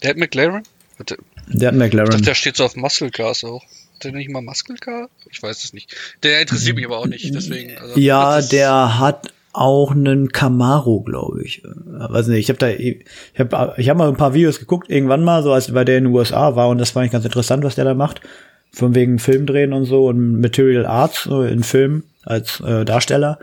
Der 0.02 0.10
hat 0.10 0.16
McLaren? 0.16 0.64
Warte, 0.98 1.18
der 1.46 1.68
hat 1.68 1.74
Ich 1.74 1.78
McLaren. 1.78 2.10
dachte, 2.10 2.22
der 2.24 2.34
steht 2.34 2.56
so 2.56 2.64
auf 2.64 2.74
Muscle 2.74 3.10
Cars 3.10 3.44
auch. 3.44 3.62
Hat 3.62 4.02
der 4.04 4.10
nicht 4.12 4.28
mal 4.28 4.42
Muscle 4.42 4.74
Car? 4.76 5.08
Ich 5.30 5.40
weiß 5.40 5.62
es 5.62 5.72
nicht. 5.72 5.94
Der 6.24 6.40
interessiert 6.40 6.74
mich 6.74 6.84
aber 6.84 6.98
auch 6.98 7.06
nicht, 7.06 7.32
deswegen. 7.32 7.78
Also, 7.78 7.96
Ja, 8.00 8.40
der 8.42 8.98
hat 8.98 9.32
auch 9.52 9.92
einen 9.92 10.30
Camaro, 10.32 11.02
glaube 11.02 11.44
ich. 11.44 11.64
Äh, 11.64 11.68
Weiß 11.86 12.26
nicht, 12.26 12.40
ich 12.40 12.48
habe 12.48 12.58
da 12.58 12.68
ich 12.70 13.04
habe 13.38 13.74
ich 13.76 13.88
hab 13.88 13.96
mal 13.96 14.08
ein 14.08 14.16
paar 14.16 14.34
Videos 14.34 14.58
geguckt 14.58 14.90
irgendwann 14.90 15.22
mal, 15.22 15.44
so 15.44 15.52
als 15.52 15.72
bei 15.72 15.84
der 15.84 15.98
in 15.98 16.04
den 16.04 16.12
USA 16.12 16.56
war 16.56 16.68
und 16.70 16.78
das 16.78 16.90
fand 16.90 17.06
ich 17.06 17.12
ganz 17.12 17.24
interessant, 17.24 17.62
was 17.62 17.76
der 17.76 17.84
da 17.84 17.94
macht. 17.94 18.20
Von 18.72 18.96
wegen 18.96 19.20
Filmdrehen 19.20 19.72
und 19.72 19.84
so 19.84 20.06
und 20.08 20.40
Material 20.40 20.86
Arts 20.86 21.22
so 21.22 21.44
in 21.44 21.62
Filmen 21.62 22.02
als 22.24 22.58
äh, 22.58 22.84
Darsteller. 22.84 23.38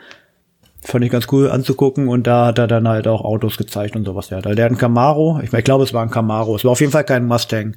Fand 0.83 1.05
ich 1.05 1.11
ganz 1.11 1.27
cool 1.31 1.50
anzugucken 1.50 2.07
und 2.07 2.25
da 2.25 2.47
hat 2.47 2.57
er 2.57 2.67
dann 2.67 2.88
halt 2.88 3.07
auch 3.07 3.21
Autos 3.23 3.57
gezeigt 3.57 3.95
und 3.95 4.05
sowas. 4.05 4.29
Der 4.29 4.39
hat, 4.39 4.45
der 4.45 4.51
hat 4.51 4.71
einen 4.71 4.77
Camaro, 4.77 5.39
ich, 5.43 5.53
ich 5.53 5.63
glaube, 5.63 5.83
es 5.83 5.93
war 5.93 6.01
ein 6.01 6.09
Camaro. 6.09 6.55
Es 6.55 6.63
war 6.63 6.71
auf 6.71 6.79
jeden 6.79 6.91
Fall 6.91 7.03
kein 7.03 7.25
Mustang. 7.25 7.75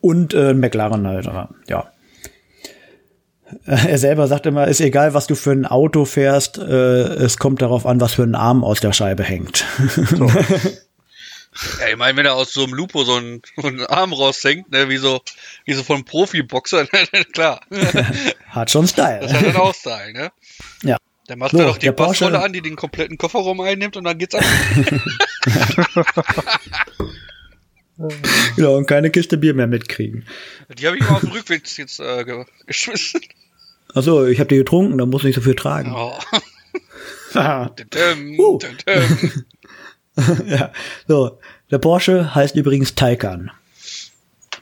Und 0.00 0.34
äh, 0.34 0.50
ein 0.50 0.60
McLaren 0.60 1.06
halt, 1.06 1.26
aber 1.26 1.50
ja. 1.68 1.90
Er 3.66 3.98
selber 3.98 4.28
sagt 4.28 4.46
immer, 4.46 4.66
ist 4.66 4.80
egal, 4.80 5.14
was 5.14 5.26
du 5.26 5.34
für 5.34 5.52
ein 5.52 5.66
Auto 5.66 6.04
fährst, 6.04 6.58
äh, 6.58 6.62
es 6.64 7.38
kommt 7.38 7.62
darauf 7.62 7.86
an, 7.86 8.00
was 8.00 8.14
für 8.14 8.22
ein 8.22 8.34
Arm 8.34 8.64
aus 8.64 8.80
der 8.80 8.92
Scheibe 8.92 9.22
hängt. 9.22 9.64
Ja, 11.80 11.88
ich 11.88 11.96
meine, 11.96 12.16
wenn 12.16 12.24
er 12.24 12.34
aus 12.34 12.54
so 12.54 12.64
einem 12.64 12.72
Lupo 12.72 13.04
so 13.04 13.16
einen, 13.16 13.42
so 13.56 13.68
einen 13.68 13.84
Arm 13.84 14.14
raushängt, 14.14 14.70
ne, 14.70 14.88
wie 14.88 14.96
so, 14.96 15.20
wie 15.66 15.74
so 15.74 15.82
von 15.82 16.04
Profiboxer, 16.04 16.86
klar. 17.32 17.60
Hat 18.48 18.70
schon 18.70 18.88
Style. 18.88 19.20
Das 19.20 19.34
hat 19.34 19.44
dann 19.44 19.56
auch 19.56 19.74
Style, 19.74 20.12
ne? 20.14 20.32
Ja. 20.82 20.96
Dann 21.28 21.38
macht 21.38 21.52
So, 21.52 21.58
doch 21.58 21.78
die 21.78 21.86
der 21.86 21.92
Porsche- 21.96 22.24
Bassrolle 22.26 22.42
an, 22.42 22.52
die 22.52 22.60
den 22.62 22.74
kompletten 22.76 23.16
Kofferraum 23.18 23.60
einnimmt 23.60 23.96
und 23.96 24.04
dann 24.04 24.18
geht's 24.18 24.34
ab. 24.34 24.44
Genau, 28.56 28.76
und 28.76 28.86
keine 28.86 29.10
Kiste 29.10 29.36
Bier 29.36 29.54
mehr 29.54 29.66
mitkriegen. 29.66 30.24
Die 30.76 30.86
habe 30.86 30.96
ich 30.96 31.02
mal 31.04 31.14
auf 31.16 31.20
dem 31.20 31.30
Rückweg 31.30 31.62
jetzt 31.78 32.00
äh, 32.00 32.24
ge 32.24 32.44
geschmissen. 32.66 33.20
Achso, 33.94 34.26
ich 34.26 34.40
habe 34.40 34.48
die 34.48 34.56
getrunken, 34.56 34.98
da 34.98 35.06
muss 35.06 35.22
nicht 35.22 35.34
so 35.36 35.40
viel 35.40 35.54
tragen. 35.54 35.92
Oh. 35.94 36.18
ja. 37.34 37.70
Dum, 37.90 38.34
Uh. 38.38 38.58
dum, 38.58 38.70
dum. 38.86 39.44
So, 41.06 41.38
der 41.70 41.78
Porsche 41.78 42.34
heißt 42.34 42.56
übrigens 42.56 42.94
Taycan. 42.94 43.50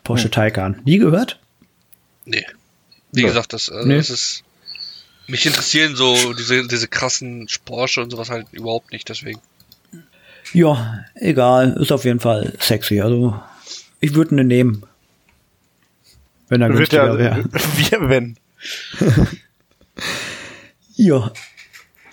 Porsche 0.05 0.31
Taycan. 0.31 0.81
Nie 0.85 0.99
gehört? 0.99 1.39
Nee. 2.25 2.47
Wie 3.13 3.23
Ja. 3.23 3.29
gesagt, 3.29 3.53
das, 3.53 3.69
also 3.69 3.89
Nee. 3.89 3.97
das 3.97 4.11
ist. 4.11 4.45
Mich 5.31 5.47
interessieren 5.47 5.95
so 5.95 6.33
diese, 6.35 6.67
diese 6.67 6.89
krassen 6.89 7.49
Porsche 7.65 8.03
und 8.03 8.11
sowas 8.11 8.31
halt 8.31 8.49
überhaupt 8.53 8.93
nicht, 8.93 9.09
deswegen. 9.09 9.41
Ja, 10.53 11.05
egal, 11.15 11.77
ist 11.81 11.93
auf 11.93 12.05
jeden 12.05 12.19
Fall 12.21 12.55
sexy. 12.59 13.01
Also, 13.01 13.41
ich 14.01 14.15
würde 14.15 14.35
ihn 14.35 14.47
nehmen. 14.49 14.83
Wenn 16.49 16.63
er 16.63 16.69
günstiger 16.69 17.17
wäre. 17.17 17.45
wir, 17.91 18.09
wenn. 18.09 18.37
Ja. 20.97 21.33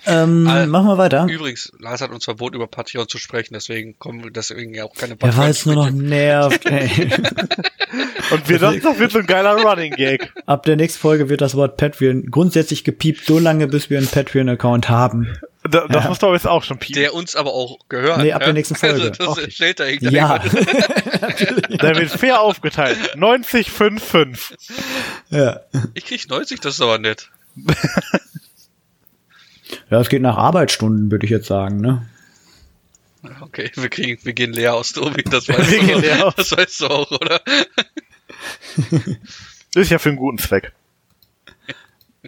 Ähm, 0.08 0.48
Al- 0.48 0.68
machen 0.68 0.88
wir 0.88 0.98
weiter. 0.98 1.28
Übrigens, 1.30 1.72
Lars 1.80 2.02
hat 2.02 2.12
uns 2.12 2.24
verboten, 2.26 2.56
über 2.56 2.68
Patreon 2.68 3.08
zu 3.08 3.18
sprechen, 3.18 3.54
deswegen 3.54 4.00
kommen 4.00 4.24
wir 4.24 4.32
deswegen 4.32 4.74
ja 4.74 4.86
auch 4.86 4.94
keine 4.96 5.18
Ja, 5.22 5.38
weil 5.38 5.52
es 5.52 5.66
nur 5.66 5.76
noch 5.76 5.92
nervt, 5.92 6.66
ey. 6.66 7.10
Und 8.32 8.50
wir 8.50 8.60
dachten, 8.60 8.82
das 8.82 9.00
wird 9.00 9.12
so 9.12 9.20
ein 9.20 9.26
geiler 9.26 9.56
Running 9.62 9.94
Gag. 9.94 10.34
Ab 10.46 10.64
der 10.64 10.76
nächsten 10.76 11.00
Folge 11.00 11.30
wird 11.30 11.42
das 11.42 11.56
Wort 11.56 11.78
Patreon 11.78 12.26
grundsätzlich 12.32 12.84
gepiept, 12.84 13.26
so 13.26 13.40
lange, 13.40 13.68
bis 13.68 13.90
wir 13.90 13.98
einen 13.98 14.08
Patreon-Account 14.08 14.90
haben. 14.90 15.28
Da, 15.70 15.86
das 15.88 16.04
Ja. 16.04 16.10
muss 16.10 16.20
doch 16.20 16.34
jetzt 16.34 16.48
auch 16.48 16.64
schon 16.64 16.78
piepen. 16.78 17.02
Der 17.02 17.14
uns 17.14 17.36
aber 17.36 17.54
auch 17.54 17.78
gehört. 17.90 18.20
Nee, 18.20 18.32
ab 18.34 18.44
der 18.44 18.54
nächsten 18.54 18.76
Folge. 18.76 18.96
Also, 19.02 19.10
das 19.10 19.28
Okay. 19.28 19.52
stellt 19.52 19.80
er 19.82 19.88
hinter 19.88 20.12
Ja. 20.12 20.40
Der 21.82 21.96
wird 21.98 22.10
fair 22.12 22.42
aufgeteilt. 22.42 22.98
90, 23.16 23.70
5, 23.72 24.04
5. 24.04 24.54
ja. 25.30 25.60
Ich 25.94 26.06
krieg 26.06 26.28
90, 26.30 26.60
das 26.62 26.76
ist 26.76 26.82
aber 26.82 26.98
nett. 27.00 27.30
Ja, 29.89 30.01
es 30.01 30.10
geht 30.10 30.22
nach 30.22 30.38
Arbeitsstunden, 30.38 31.10
würde 31.12 31.25
ich 31.25 31.32
jetzt 31.32 31.48
sagen, 31.48 31.79
ne? 31.79 32.08
Okay, 33.41 33.72
wir 33.75 33.89
kriegen, 33.89 34.24
wir 34.24 34.34
gehen 34.34 34.53
leer 34.53 34.75
aus, 34.75 34.94
Tobi, 34.94 35.24
das 35.24 35.48
weißt 35.50 35.72
Wir 35.72 35.79
du. 35.79 35.86
gehen 35.86 36.01
leer 36.01 36.27
aus. 36.27 36.36
Das 36.36 36.51
weißt 36.51 36.82
du 36.82 36.88
auch, 36.88 37.12
oder? 37.12 37.41
Das 38.75 38.96
ist 39.75 39.91
ja 39.91 40.00
für 40.00 40.10
einen 40.10 40.17
guten 40.17 40.38
Zweck. 40.38 40.74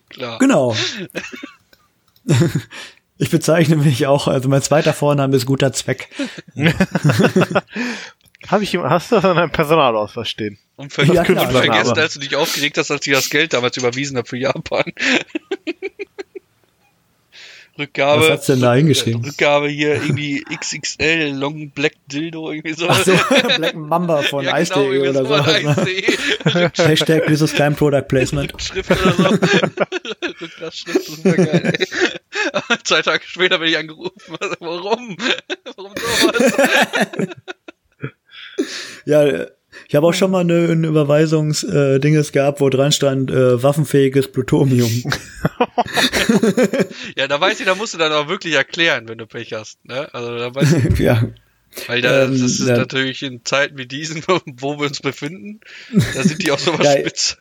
Klar. 0.09 0.39
Genau. 0.39 0.75
Ich 3.21 3.31
bezeichne 3.31 3.75
mich 3.75 4.07
auch, 4.07 4.29
also 4.29 4.47
mein 4.47 4.61
zweiter 4.61 4.93
Vorname 4.93 5.35
ist 5.35 5.45
guter 5.45 5.73
Zweck. 5.73 6.07
Hab 8.47 8.61
ich, 8.61 8.77
hast 8.77 9.11
du 9.11 9.15
das 9.15 9.25
an 9.25 9.35
deinem 9.35 9.51
Personalausweis 9.51 10.29
stehen? 10.29 10.57
Und 10.77 10.93
ver 10.93 11.03
Ja, 11.03 11.23
und 11.23 11.37
vergessen, 11.51 11.99
als 11.99 12.13
du 12.13 12.21
dich 12.21 12.37
aufgeregt 12.37 12.77
hast, 12.77 12.91
als 12.91 13.05
ich 13.05 13.11
das 13.13 13.29
Geld 13.29 13.51
damals 13.51 13.75
überwiesen 13.75 14.15
habe 14.15 14.25
für 14.25 14.37
Japan. 14.37 14.85
Rückgabe. 17.79 18.24
Was 18.24 18.29
hat's 18.29 18.45
denn 18.48 18.62
da 18.62 18.75
hingeschrieben? 18.75 19.24
Rückgabe 19.24 19.69
hier 19.69 19.95
irgendwie 19.95 20.43
XXL 20.43 21.31
Long 21.33 21.71
Black 21.71 21.93
Dildo, 22.07 22.51
irgendwie 22.51 22.74
so. 22.74 22.88
Ach 22.89 23.03
so, 23.03 23.13
Black 23.57 23.75
Mamba 23.75 24.21
von 24.24 24.43
ja, 24.45 24.59
Ice.de 24.59 24.83
irgendwie 24.83 25.17
oder 25.17 25.25
so. 25.25 26.83
Hashtag 26.83 27.27
dieses 27.27 27.53
kein 27.53 27.75
Product 27.75 28.03
Placement. 28.07 28.53
Schrift 28.62 28.91
oder 28.91 29.13
so. 29.13 29.24
Rückglasschrift, 30.41 31.05
super 31.05 31.33
geil. 31.33 31.74
Zwei 32.83 33.01
Tage 33.01 33.24
später 33.25 33.59
bin 33.59 33.69
ich 33.69 33.77
angerufen. 33.77 34.36
Also, 34.39 34.55
warum? 34.59 35.17
Warum 35.75 35.93
sowas? 35.95 36.53
Ja, 39.05 39.48
ich 39.89 39.96
habe 39.96 40.05
auch 40.08 40.13
schon 40.13 40.29
mal 40.31 40.41
eine, 40.41 40.69
eine 40.69 40.88
Überweisungs-Dinges 40.88 42.31
gehabt, 42.31 42.62
wo 42.62 42.69
dran 42.69 42.91
stand, 42.91 43.31
äh, 43.31 43.62
waffenfähiges 43.62 44.31
Plutonium. 44.31 44.89
Ja, 47.17 47.27
da 47.27 47.41
weiß 47.41 47.60
ich, 47.60 47.65
da 47.65 47.75
musst 47.75 47.93
du 47.93 47.98
dann 47.98 48.12
auch 48.12 48.27
wirklich 48.27 48.53
erklären, 48.53 49.08
wenn 49.08 49.17
du 49.17 49.25
Pech 49.25 49.53
hast. 49.53 49.84
Ne? 49.86 50.08
Also 50.13 50.38
da 50.38 50.53
weiß 50.53 50.74
ich, 50.74 51.00
ja, 51.00 51.24
weil 51.88 52.01
da, 52.01 52.25
Ähm, 52.25 52.31
das 52.31 52.41
ist 52.41 52.67
ja. 52.67 52.77
natürlich 52.77 53.24
in 53.24 53.43
Zeiten 53.43 53.77
wie 53.77 53.86
diesen, 53.88 54.24
wo 54.58 54.77
wir 54.79 54.88
uns 54.88 55.00
befinden, 55.01 55.60
da 56.15 56.24
sind 56.24 56.43
die 56.43 56.51
auch 56.51 56.60
sowas 56.60 56.86
Ja, 56.86 57.00
spitz. 57.00 57.38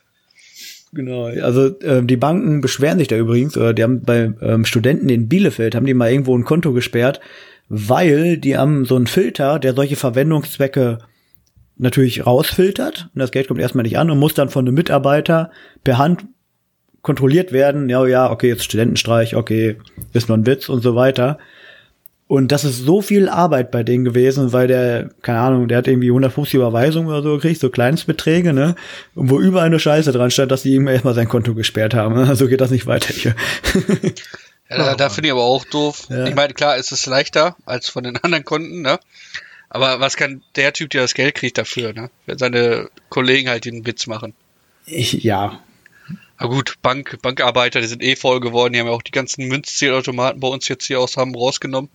genau. 0.91 1.25
Also 1.25 1.79
ähm, 1.81 2.07
die 2.07 2.17
Banken 2.17 2.61
beschweren 2.61 2.97
sich 2.99 3.07
da 3.07 3.15
übrigens, 3.15 3.55
oder 3.57 3.73
die 3.73 3.83
haben 3.83 4.01
bei 4.01 4.31
ähm, 4.41 4.65
Studenten 4.65 5.09
in 5.09 5.29
Bielefeld, 5.29 5.75
haben 5.75 5.85
die 5.85 5.93
mal 5.93 6.11
irgendwo 6.11 6.35
ein 6.37 6.45
Konto 6.45 6.73
gesperrt, 6.73 7.19
weil 7.69 8.37
die 8.37 8.57
haben 8.57 8.85
so 8.85 8.95
einen 8.95 9.07
Filter, 9.07 9.59
der 9.59 9.73
solche 9.75 9.95
Verwendungszwecke 9.95 10.99
natürlich 11.79 12.25
rausfiltert 12.25 13.09
und 13.13 13.19
das 13.19 13.31
Geld 13.31 13.47
kommt 13.47 13.59
erstmal 13.59 13.83
nicht 13.83 13.97
an 13.97 14.11
und 14.11 14.19
muss 14.19 14.33
dann 14.33 14.49
von 14.49 14.67
einem 14.67 14.75
Mitarbeiter 14.75 15.51
per 15.83 15.97
Hand 15.97 16.25
kontrolliert 17.01 17.51
werden. 17.51 17.89
Ja, 17.89 18.05
ja, 18.05 18.29
okay, 18.29 18.49
jetzt 18.49 18.65
Studentenstreich, 18.65 19.35
okay, 19.35 19.77
ist 20.13 20.27
nur 20.27 20.37
ein 20.37 20.45
Witz 20.45 20.69
und 20.69 20.81
so 20.81 20.95
weiter. 20.95 21.39
Und 22.27 22.51
das 22.51 22.63
ist 22.63 22.85
so 22.85 23.01
viel 23.01 23.27
Arbeit 23.27 23.71
bei 23.71 23.81
denen 23.81 24.05
gewesen, 24.05 24.53
weil 24.53 24.67
der, 24.67 25.09
keine 25.23 25.39
Ahnung, 25.39 25.67
der 25.67 25.79
hat 25.79 25.87
irgendwie 25.87 26.09
150 26.09 26.53
Überweisungen 26.53 27.09
oder 27.09 27.23
so 27.23 27.35
gekriegt, 27.35 27.59
so 27.59 27.71
Kleinstbeträge, 27.71 28.53
ne? 28.53 28.75
Und 29.15 29.31
wo 29.31 29.39
überall 29.39 29.65
eine 29.65 29.79
Scheiße 29.79 30.11
dran 30.11 30.29
stand, 30.29 30.51
dass 30.51 30.61
die 30.61 30.75
ihm 30.75 30.87
erstmal 30.87 31.15
sein 31.15 31.27
Konto 31.27 31.55
gesperrt 31.55 31.95
haben. 31.95 32.13
ne? 32.13 32.35
So 32.35 32.47
geht 32.47 32.61
das 32.61 32.69
nicht 32.69 32.85
weiter 32.85 33.11
hier. 33.13 33.35
Ja, 34.69 34.77
da, 34.77 34.95
da 34.95 35.09
finde 35.09 35.29
ich 35.29 35.31
aber 35.31 35.41
auch 35.41 35.65
doof. 35.65 36.05
Ja. 36.09 36.27
Ich 36.27 36.35
meine, 36.35 36.53
klar, 36.53 36.77
es 36.77 36.91
ist 36.91 37.07
leichter 37.07 37.55
als 37.65 37.89
von 37.89 38.03
den 38.03 38.17
anderen 38.17 38.45
Konten, 38.45 38.83
ne? 38.83 38.99
Aber 39.69 39.99
was 39.99 40.17
kann 40.17 40.41
der 40.55 40.73
Typ, 40.73 40.89
der 40.89 41.03
das 41.03 41.13
Geld 41.13 41.35
kriegt, 41.35 41.57
dafür, 41.57 41.93
ne? 41.93 42.09
Wenn 42.25 42.37
seine 42.37 42.89
Kollegen 43.09 43.49
halt 43.49 43.65
den 43.65 43.85
Witz 43.85 44.07
machen. 44.07 44.33
Ich, 44.85 45.13
ja. 45.23 45.59
Na 46.39 46.47
gut, 46.47 46.75
Bank, 46.81 47.19
Bankarbeiter, 47.21 47.81
die 47.81 47.87
sind 47.87 48.01
eh 48.01 48.15
voll 48.15 48.39
geworden. 48.39 48.73
Die 48.73 48.79
haben 48.79 48.87
ja 48.87 48.93
auch 48.93 49.01
die 49.01 49.11
ganzen 49.11 49.47
Münzzählautomaten 49.47 50.39
bei 50.39 50.47
uns 50.47 50.67
jetzt 50.67 50.85
hier 50.85 50.99
aus 50.99 51.17
Hamm 51.17 51.35
rausgenommen. 51.35 51.89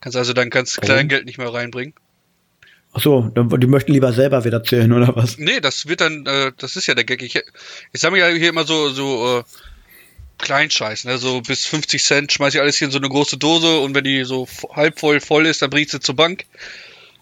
Kannst 0.00 0.16
also 0.16 0.32
dann 0.32 0.50
ganz? 0.50 0.76
Kleingeld 0.76 1.26
nicht 1.26 1.38
mehr 1.38 1.52
reinbringen. 1.52 1.94
Ach 2.92 3.02
so, 3.02 3.30
die 3.34 3.66
möchten 3.66 3.92
lieber 3.92 4.12
selber 4.12 4.44
wieder 4.44 4.64
zählen, 4.64 4.90
oder 4.92 5.14
was? 5.14 5.36
Nee, 5.36 5.60
das 5.60 5.86
wird 5.86 6.00
dann, 6.00 6.24
äh, 6.24 6.52
das 6.56 6.76
ist 6.76 6.86
ja 6.86 6.94
der 6.94 7.04
Gag. 7.04 7.22
Ich, 7.22 7.34
ich 7.34 8.00
sammle 8.00 8.20
ja 8.20 8.28
hier 8.28 8.48
immer 8.48 8.64
so, 8.64 8.88
so 8.88 9.40
äh, 9.40 9.42
Kleinscheiß, 10.38 11.04
ne? 11.04 11.18
So 11.18 11.42
bis 11.42 11.66
50 11.66 12.02
Cent 12.02 12.32
schmeiß 12.32 12.54
ich 12.54 12.60
alles 12.60 12.76
hier 12.76 12.86
in 12.86 12.92
so 12.92 12.98
eine 12.98 13.08
große 13.08 13.36
Dose 13.36 13.80
und 13.80 13.94
wenn 13.94 14.04
die 14.04 14.24
so 14.24 14.48
halb 14.72 14.98
voll 14.98 15.20
voll 15.20 15.46
ist, 15.46 15.60
dann 15.60 15.70
bring 15.70 15.84
ich 15.84 15.90
sie 15.90 16.00
zur 16.00 16.16
Bank. 16.16 16.46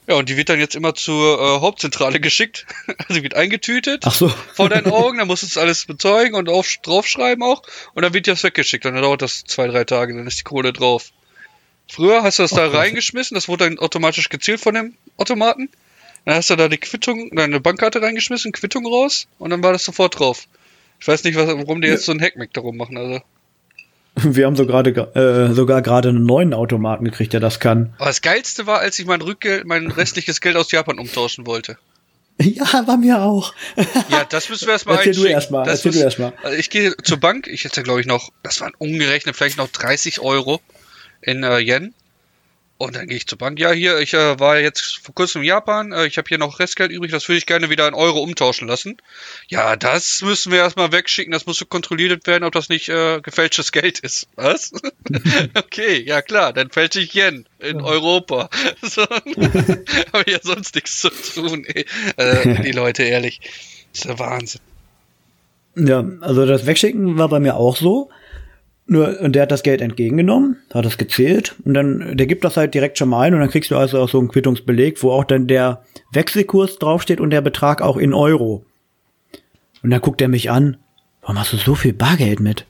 Ja, 0.06 0.16
und 0.16 0.28
die 0.28 0.36
wird 0.36 0.50
dann 0.50 0.60
jetzt 0.60 0.74
immer 0.74 0.94
zur 0.94 1.40
äh, 1.40 1.60
Hauptzentrale 1.60 2.20
geschickt. 2.20 2.66
Also 2.98 3.14
die 3.14 3.22
wird 3.22 3.34
eingetütet 3.34 4.02
Ach 4.06 4.12
so. 4.14 4.28
vor 4.54 4.68
deinen 4.68 4.86
Augen, 4.92 5.18
dann 5.18 5.26
musst 5.26 5.42
du 5.42 5.46
es 5.46 5.56
alles 5.58 5.86
bezeugen 5.86 6.34
und 6.34 6.48
auf, 6.48 6.68
draufschreiben 6.82 7.42
auch. 7.42 7.62
Und 7.94 8.02
dann 8.02 8.12
wird 8.14 8.26
dir 8.26 8.32
das 8.32 8.42
weggeschickt. 8.42 8.84
Und 8.86 8.94
dann 8.94 9.02
dauert 9.02 9.22
das 9.22 9.44
zwei, 9.44 9.66
drei 9.66 9.84
Tage, 9.84 10.14
dann 10.14 10.26
ist 10.26 10.38
die 10.40 10.44
Kohle 10.44 10.72
drauf. 10.72 11.10
Früher 11.88 12.22
hast 12.22 12.38
du 12.38 12.42
das 12.44 12.50
da 12.52 12.66
Okay. 12.68 12.76
reingeschmissen, 12.76 13.34
das 13.34 13.48
wurde 13.48 13.64
dann 13.64 13.78
automatisch 13.78 14.28
gezählt 14.28 14.60
von 14.60 14.74
dem 14.74 14.94
Automaten. 15.16 15.68
Dann 16.24 16.36
hast 16.36 16.48
du 16.48 16.56
da 16.56 16.68
die 16.68 16.78
Quittung, 16.78 17.30
deine 17.34 17.60
Bankkarte 17.60 18.00
reingeschmissen, 18.00 18.52
Quittung 18.52 18.86
raus 18.86 19.26
und 19.38 19.50
dann 19.50 19.62
war 19.62 19.72
das 19.72 19.84
sofort 19.84 20.18
drauf. 20.18 20.46
Ich 21.00 21.06
weiß 21.08 21.24
nicht, 21.24 21.36
was, 21.36 21.46
warum 21.48 21.82
die 21.82 21.88
jetzt 21.88 22.06
so 22.06 22.12
ein 22.12 22.20
Hackmack 22.22 22.52
darum 22.54 22.76
machen. 22.78 22.96
Also. 22.96 23.20
Wir 24.22 24.46
haben 24.46 24.56
so 24.56 24.66
gerade 24.66 24.90
äh, 24.90 25.52
sogar 25.54 25.82
gerade 25.82 26.10
einen 26.10 26.24
neuen 26.24 26.54
Automaten 26.54 27.04
gekriegt, 27.04 27.32
der 27.32 27.40
das 27.40 27.58
kann. 27.58 27.94
Aber 27.98 28.06
das 28.06 28.22
Geilste 28.22 28.66
war, 28.66 28.78
als 28.78 28.98
ich 28.98 29.06
mein 29.06 29.20
Rückgeld, 29.20 29.66
mein 29.66 29.90
restliches 29.90 30.40
Geld 30.40 30.56
aus 30.56 30.70
Japan 30.70 30.98
umtauschen 30.98 31.46
wollte. 31.46 31.76
Ja, 32.40 32.82
bei 32.82 32.96
mir 32.96 33.22
auch. 33.22 33.54
Ja, 34.08 34.24
das 34.24 34.48
müssen 34.48 34.66
wir 34.66 34.72
erstmal 34.72 34.96
Erzähl 34.96 35.14
du 35.14 35.24
erstmal, 35.24 35.64
Das 35.64 35.84
erzähl 35.84 36.00
du 36.00 36.04
erstmal. 36.04 36.32
Also 36.42 36.58
ich 36.58 36.68
gehe 36.68 36.96
zur 36.96 37.18
Bank, 37.18 37.46
ich 37.46 37.62
hätte 37.62 37.84
glaube 37.84 38.00
ich 38.00 38.06
noch, 38.06 38.32
das 38.42 38.60
waren 38.60 38.72
umgerechnet 38.76 39.36
vielleicht 39.36 39.56
noch 39.56 39.68
30 39.68 40.18
Euro 40.18 40.60
in 41.20 41.44
äh, 41.44 41.58
Yen. 41.58 41.94
Und 42.84 42.96
dann 42.96 43.08
gehe 43.08 43.16
ich 43.16 43.26
zur 43.26 43.38
Bank. 43.38 43.58
Ja, 43.58 43.72
hier, 43.72 43.98
ich 43.98 44.12
äh, 44.12 44.38
war 44.38 44.58
jetzt 44.58 45.00
vor 45.02 45.14
kurzem 45.14 45.40
in 45.40 45.48
Japan, 45.48 45.92
äh, 45.92 46.06
ich 46.06 46.18
habe 46.18 46.28
hier 46.28 46.36
noch 46.36 46.58
Restgeld 46.58 46.90
übrig, 46.90 47.10
das 47.10 47.26
würde 47.28 47.38
ich 47.38 47.46
gerne 47.46 47.70
wieder 47.70 47.88
in 47.88 47.94
Euro 47.94 48.20
umtauschen 48.20 48.68
lassen. 48.68 48.98
Ja, 49.48 49.74
das 49.76 50.20
müssen 50.22 50.52
wir 50.52 50.58
erstmal 50.58 50.92
wegschicken, 50.92 51.32
das 51.32 51.46
muss 51.46 51.56
so 51.56 51.64
kontrolliert 51.64 52.26
werden, 52.26 52.44
ob 52.44 52.52
das 52.52 52.68
nicht 52.68 52.90
äh, 52.90 53.20
gefälschtes 53.22 53.72
Geld 53.72 54.00
ist. 54.00 54.28
Was? 54.36 54.72
okay, 55.54 56.02
ja 56.02 56.20
klar, 56.20 56.52
dann 56.52 56.70
fälsche 56.70 57.00
ich 57.00 57.14
Yen 57.14 57.46
in 57.58 57.80
Europa. 57.80 58.50
So. 58.82 59.02
Habe 60.12 60.30
ja 60.30 60.38
sonst 60.42 60.74
nichts 60.74 61.00
zu 61.00 61.10
tun. 61.10 61.64
Ey. 61.64 61.86
Äh, 62.16 62.62
die 62.62 62.72
Leute, 62.72 63.02
ehrlich. 63.02 63.40
Das 63.92 64.00
ist 64.00 64.04
der 64.04 64.18
Wahnsinn. 64.18 64.60
Ja, 65.76 66.04
also 66.20 66.44
das 66.44 66.66
Wegschicken 66.66 67.16
war 67.16 67.28
bei 67.28 67.40
mir 67.40 67.56
auch 67.56 67.76
so. 67.76 68.10
Nur, 68.86 69.18
und 69.20 69.34
der 69.34 69.42
hat 69.42 69.52
das 69.52 69.62
Geld 69.62 69.80
entgegengenommen, 69.80 70.58
hat 70.72 70.84
das 70.84 70.98
gezählt 70.98 71.54
und 71.64 71.72
dann, 71.72 72.18
der 72.18 72.26
gibt 72.26 72.44
das 72.44 72.58
halt 72.58 72.74
direkt 72.74 72.98
schon 72.98 73.08
mal 73.08 73.22
ein 73.22 73.32
und 73.32 73.40
dann 73.40 73.48
kriegst 73.48 73.70
du 73.70 73.76
also 73.76 73.98
auch 73.98 74.10
so 74.10 74.18
einen 74.18 74.28
Quittungsbeleg, 74.28 75.02
wo 75.02 75.10
auch 75.10 75.24
dann 75.24 75.46
der 75.46 75.82
Wechselkurs 76.12 76.78
draufsteht 76.78 77.18
und 77.18 77.30
der 77.30 77.40
Betrag 77.40 77.80
auch 77.80 77.96
in 77.96 78.12
Euro. 78.12 78.66
Und 79.82 79.90
dann 79.90 80.02
guckt 80.02 80.20
er 80.20 80.28
mich 80.28 80.50
an, 80.50 80.76
warum 81.22 81.38
hast 81.38 81.54
du 81.54 81.56
so 81.56 81.74
viel 81.74 81.94
Bargeld 81.94 82.40
mit? 82.40 82.66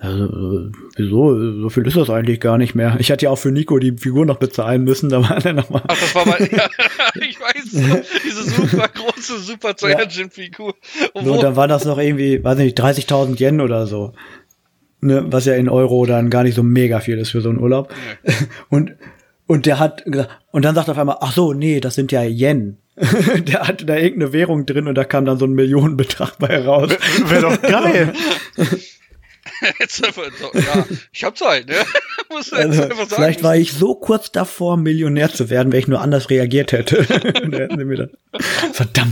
Also, 0.00 0.24
äh, 0.24 0.72
wieso? 0.96 1.60
So 1.62 1.70
viel 1.70 1.86
ist 1.86 1.96
das 1.96 2.10
eigentlich 2.10 2.40
gar 2.40 2.58
nicht 2.58 2.74
mehr. 2.74 2.96
Ich 2.98 3.10
hatte 3.10 3.24
ja 3.24 3.30
auch 3.30 3.38
für 3.38 3.52
Nico 3.52 3.78
die 3.78 3.96
Figur 3.96 4.26
noch 4.26 4.36
bezahlen 4.36 4.84
müssen, 4.84 5.08
da 5.08 5.22
war 5.28 5.40
dann 5.40 5.56
nochmal. 5.56 5.82
Ach, 5.86 5.98
das 5.98 6.14
war 6.14 6.26
mal, 6.26 6.38
ja, 6.40 6.68
ich 7.14 7.40
weiß, 7.40 8.02
diese 8.26 8.42
super 8.42 8.88
große 8.88 9.38
Super 9.38 9.74
Saiyajin-Figur. 9.76 10.74
So, 11.14 11.32
und 11.32 11.42
dann 11.42 11.56
war 11.56 11.68
das 11.68 11.84
noch 11.84 11.98
irgendwie, 11.98 12.42
weiß 12.42 12.58
nicht, 12.58 12.78
30.000 12.78 13.40
Yen 13.40 13.60
oder 13.60 13.86
so. 13.86 14.12
Ne, 15.04 15.22
was 15.26 15.44
ja 15.44 15.52
in 15.54 15.68
Euro 15.68 16.06
dann 16.06 16.30
gar 16.30 16.44
nicht 16.44 16.54
so 16.54 16.62
mega 16.62 16.98
viel 16.98 17.18
ist 17.18 17.32
für 17.32 17.42
so 17.42 17.50
einen 17.50 17.60
Urlaub. 17.60 17.92
Und, 18.70 18.94
und 19.46 19.66
der 19.66 19.78
hat 19.78 20.02
gesagt, 20.06 20.30
und 20.52 20.64
dann 20.64 20.74
sagt 20.74 20.88
er 20.88 20.92
auf 20.92 20.98
einmal, 20.98 21.18
ach 21.20 21.34
so, 21.34 21.52
nee, 21.52 21.80
das 21.80 21.94
sind 21.94 22.10
ja 22.10 22.22
Yen. 22.22 22.78
der 22.96 23.68
hatte 23.68 23.84
da 23.84 23.96
irgendeine 23.96 24.32
Währung 24.32 24.64
drin 24.64 24.88
und 24.88 24.94
da 24.94 25.04
kam 25.04 25.26
dann 25.26 25.36
so 25.36 25.44
ein 25.44 25.52
Millionenbetrag 25.52 26.38
bei 26.38 26.58
raus. 26.64 26.92
Wäre 27.26 27.42
doch 27.42 27.60
geil. 27.70 28.14
Ja, 30.54 30.86
ich 31.12 31.24
hab 31.24 31.36
Zeit, 31.36 31.68
ne? 31.68 31.74
Also, 32.30 32.56
sagen. 32.56 33.06
vielleicht 33.06 33.42
war 33.42 33.56
ich 33.56 33.72
so 33.72 33.94
kurz 33.94 34.32
davor, 34.32 34.78
Millionär 34.78 35.30
zu 35.30 35.50
werden, 35.50 35.70
wenn 35.70 35.80
ich 35.80 35.88
nur 35.88 36.00
anders 36.00 36.30
reagiert 36.30 36.72
hätte. 36.72 37.04
Da 38.94 39.06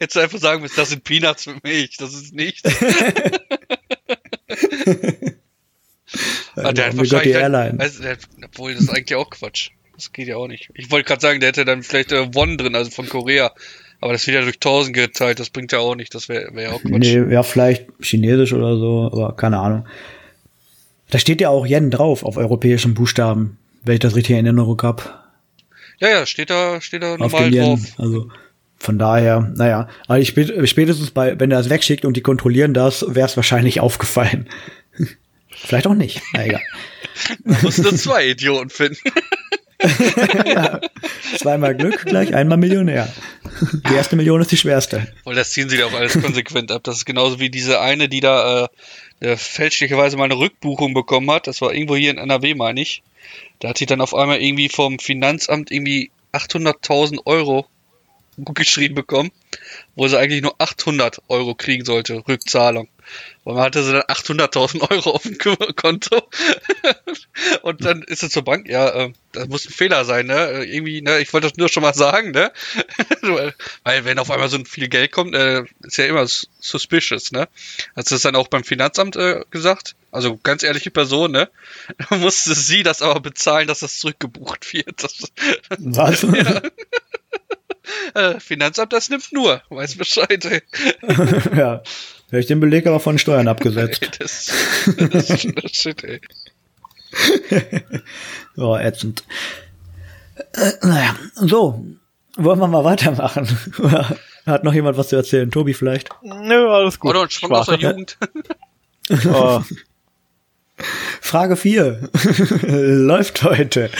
Jetzt 0.00 0.16
einfach 0.16 0.38
sagen 0.38 0.62
müssen, 0.62 0.76
das 0.76 0.90
sind 0.90 1.04
Peanuts 1.04 1.44
für 1.44 1.56
mich, 1.62 1.96
das 1.96 2.14
ist 2.14 2.34
nichts. 2.34 2.62
Ah, 6.56 6.72
der 6.72 6.86
hat 6.86 6.94
Oh 6.94 6.96
Gott, 6.96 7.06
die 7.06 7.12
wahrscheinlich 7.12 7.32
dann, 7.34 7.54
Airline. 7.54 7.80
also, 7.80 8.02
der, 8.02 8.16
obwohl, 8.44 8.74
das 8.74 8.82
ist 8.82 8.90
eigentlich 8.90 9.14
auch 9.14 9.30
Quatsch. 9.30 9.70
Das 9.94 10.12
geht 10.12 10.26
ja 10.28 10.36
auch 10.36 10.48
nicht. 10.48 10.70
Ich 10.74 10.90
wollte 10.90 11.06
gerade 11.06 11.20
sagen, 11.20 11.40
der 11.40 11.50
hätte 11.50 11.64
dann 11.64 11.82
vielleicht 11.82 12.10
äh, 12.12 12.34
Won 12.34 12.58
drin, 12.58 12.74
also 12.74 12.90
von 12.90 13.08
Korea. 13.08 13.52
Aber 14.00 14.12
das 14.12 14.26
wird 14.26 14.34
ja 14.34 14.40
durch 14.42 14.56
1000 14.56 14.94
geteilt, 14.94 15.38
das 15.38 15.50
bringt 15.50 15.72
ja 15.72 15.78
auch 15.78 15.94
nicht, 15.94 16.14
das 16.14 16.28
wäre 16.28 16.54
wär 16.54 16.64
ja 16.64 16.70
auch 16.72 16.80
Quatsch. 16.82 17.14
Nee, 17.14 17.32
ja, 17.32 17.42
vielleicht 17.42 17.86
Chinesisch 18.00 18.52
oder 18.52 18.76
so, 18.78 19.10
aber 19.12 19.36
keine 19.36 19.58
Ahnung. 19.58 19.86
Da 21.10 21.18
steht 21.18 21.40
ja 21.40 21.50
auch 21.50 21.66
Yen 21.66 21.90
drauf 21.90 22.24
auf 22.24 22.36
europäischen 22.36 22.94
Buchstaben, 22.94 23.58
wenn 23.84 23.94
ich 23.94 24.00
das 24.00 24.16
richtig 24.16 24.36
in 24.36 24.46
Erinnerung 24.46 24.80
hab. 24.82 25.30
Ja, 25.98 26.08
ja, 26.08 26.26
steht 26.26 26.50
da, 26.50 26.80
steht 26.80 27.02
da 27.02 27.16
normal 27.18 27.50
den 27.50 27.54
Yen. 27.54 27.64
drauf. 27.64 27.80
Also 27.98 28.28
von 28.80 28.98
daher, 28.98 29.52
naja. 29.56 29.88
Aber 30.08 30.18
ich 30.18 30.28
spät, 30.28 30.52
spätestens 30.68 31.10
bei, 31.10 31.38
wenn 31.38 31.50
er 31.50 31.58
das 31.58 31.68
wegschickt 31.68 32.06
und 32.06 32.16
die 32.16 32.22
kontrollieren 32.22 32.72
das, 32.72 33.04
wäre 33.06 33.26
es 33.26 33.36
wahrscheinlich 33.36 33.80
aufgefallen. 33.80 34.48
Vielleicht 35.50 35.86
auch 35.86 35.94
nicht. 35.94 36.22
Na 36.32 36.46
egal. 36.46 36.62
Da 37.44 37.58
musst 37.62 37.84
du 37.84 37.94
zwei 37.94 38.28
Idioten 38.28 38.70
finden. 38.70 38.98
Zweimal 41.38 41.74
Glück, 41.74 42.04
gleich 42.06 42.34
einmal 42.34 42.58
Millionär. 42.58 43.12
Die 43.88 43.94
erste 43.94 44.16
Million 44.16 44.40
ist 44.40 44.52
die 44.52 44.56
schwerste. 44.56 45.06
Weil 45.24 45.34
das 45.34 45.50
ziehen 45.50 45.68
sie 45.68 45.76
da 45.76 45.86
auch 45.86 45.94
alles 45.94 46.20
konsequent 46.20 46.72
ab. 46.72 46.82
Das 46.84 46.96
ist 46.96 47.04
genauso 47.04 47.38
wie 47.38 47.50
diese 47.50 47.80
eine, 47.80 48.08
die 48.08 48.20
da 48.20 48.68
äh, 49.20 49.36
fälschlicherweise 49.36 50.16
mal 50.16 50.24
eine 50.24 50.38
Rückbuchung 50.38 50.94
bekommen 50.94 51.30
hat. 51.30 51.46
Das 51.46 51.60
war 51.60 51.72
irgendwo 51.74 51.96
hier 51.96 52.10
in 52.10 52.18
NRW, 52.18 52.54
meine 52.54 52.80
ich. 52.80 53.02
Da 53.58 53.68
hat 53.68 53.78
sie 53.78 53.86
dann 53.86 54.00
auf 54.00 54.14
einmal 54.14 54.40
irgendwie 54.40 54.70
vom 54.70 54.98
Finanzamt 54.98 55.70
irgendwie 55.70 56.10
800.000 56.32 57.20
Euro 57.26 57.66
geschrieben 58.38 58.94
bekommen, 58.94 59.30
wo 59.94 60.08
sie 60.08 60.18
eigentlich 60.18 60.42
nur 60.42 60.54
800 60.58 61.20
Euro 61.28 61.54
kriegen 61.54 61.84
sollte, 61.84 62.22
Rückzahlung. 62.26 62.88
Und 63.42 63.54
man 63.56 63.64
hatte 63.64 63.82
sie 63.82 63.92
dann 63.92 64.02
800.000 64.02 64.88
Euro 64.90 65.10
auf 65.10 65.22
dem 65.24 65.36
Ko- 65.36 65.56
Konto. 65.76 66.22
Und 67.62 67.84
dann 67.84 68.02
ist 68.02 68.20
sie 68.20 68.28
zur 68.30 68.42
Bank, 68.44 68.68
ja, 68.68 68.88
äh, 68.88 69.12
das 69.32 69.48
muss 69.48 69.66
ein 69.66 69.72
Fehler 69.72 70.04
sein, 70.04 70.26
ne? 70.26 70.34
Äh, 70.50 70.64
Irgendwie, 70.76 71.02
ne? 71.02 71.18
Ich 71.20 71.32
wollte 71.32 71.48
das 71.48 71.56
nur 71.56 71.68
schon 71.68 71.82
mal 71.82 71.94
sagen, 71.94 72.30
ne? 72.30 72.52
Weil 73.82 74.04
wenn 74.04 74.18
auf 74.18 74.30
einmal 74.30 74.48
so 74.48 74.58
viel 74.64 74.88
Geld 74.88 75.10
kommt, 75.12 75.34
äh, 75.34 75.64
ist 75.82 75.98
ja 75.98 76.06
immer 76.06 76.22
sus- 76.26 76.48
suspicious, 76.60 77.32
ne? 77.32 77.48
Hast 77.96 78.10
du 78.10 78.14
das 78.14 78.22
dann 78.22 78.36
auch 78.36 78.48
beim 78.48 78.62
Finanzamt 78.64 79.16
äh, 79.16 79.40
gesagt? 79.50 79.96
Also 80.12 80.36
ganz 80.42 80.62
ehrliche 80.62 80.90
Person, 80.92 81.32
ne? 81.32 81.50
Dann 82.10 82.20
musste 82.20 82.54
sie 82.54 82.82
das 82.84 83.02
aber 83.02 83.18
bezahlen, 83.20 83.66
dass 83.66 83.80
das 83.80 83.98
zurückgebucht 83.98 84.72
wird. 84.72 85.02
Das, 85.02 85.18
Was? 85.78 86.24
Äh, 88.14 88.40
Finanzamt, 88.40 88.92
das 88.92 89.10
nimmt 89.10 89.32
nur, 89.32 89.62
weiß 89.70 89.96
Bescheid, 89.96 90.44
ey. 90.44 90.62
ja. 91.56 91.82
Hätte 92.30 92.40
ich 92.40 92.46
den 92.46 92.60
Beleg 92.60 92.86
aber 92.86 93.00
von 93.00 93.18
Steuern 93.18 93.48
abgesetzt. 93.48 94.08
Das, 94.20 94.52
das 94.96 95.30
ist 95.30 95.42
schon 95.42 95.54
das 95.54 95.72
Shit, 95.72 96.04
ey. 96.04 96.20
Oh, 98.56 98.76
ätzend. 98.76 99.24
Äh, 100.52 100.72
naja, 100.82 101.16
so. 101.34 101.84
Wollen 102.36 102.60
wir 102.60 102.68
mal 102.68 102.84
weitermachen? 102.84 103.48
Hat 104.46 104.64
noch 104.64 104.72
jemand 104.72 104.96
was 104.96 105.08
zu 105.08 105.16
erzählen? 105.16 105.50
Tobi 105.50 105.74
vielleicht? 105.74 106.08
Nö, 106.22 106.68
alles 106.68 107.00
gut. 107.00 107.10
Oder 107.10 107.22
ein 107.22 107.30
Schwank 107.30 107.52
aus 107.52 107.66
der. 107.66 107.78
Jugend. 107.78 108.16
Oh, 109.26 109.62
Frage 111.20 111.56
4. 111.56 112.10
Läuft 112.62 113.42
heute. 113.42 113.90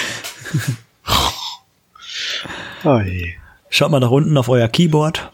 oh 2.85 3.01
je. 3.01 3.40
Schaut 3.71 3.91
mal 3.91 4.01
nach 4.01 4.11
unten 4.11 4.37
auf 4.37 4.49
euer 4.49 4.69
Keyboard. 4.69 5.31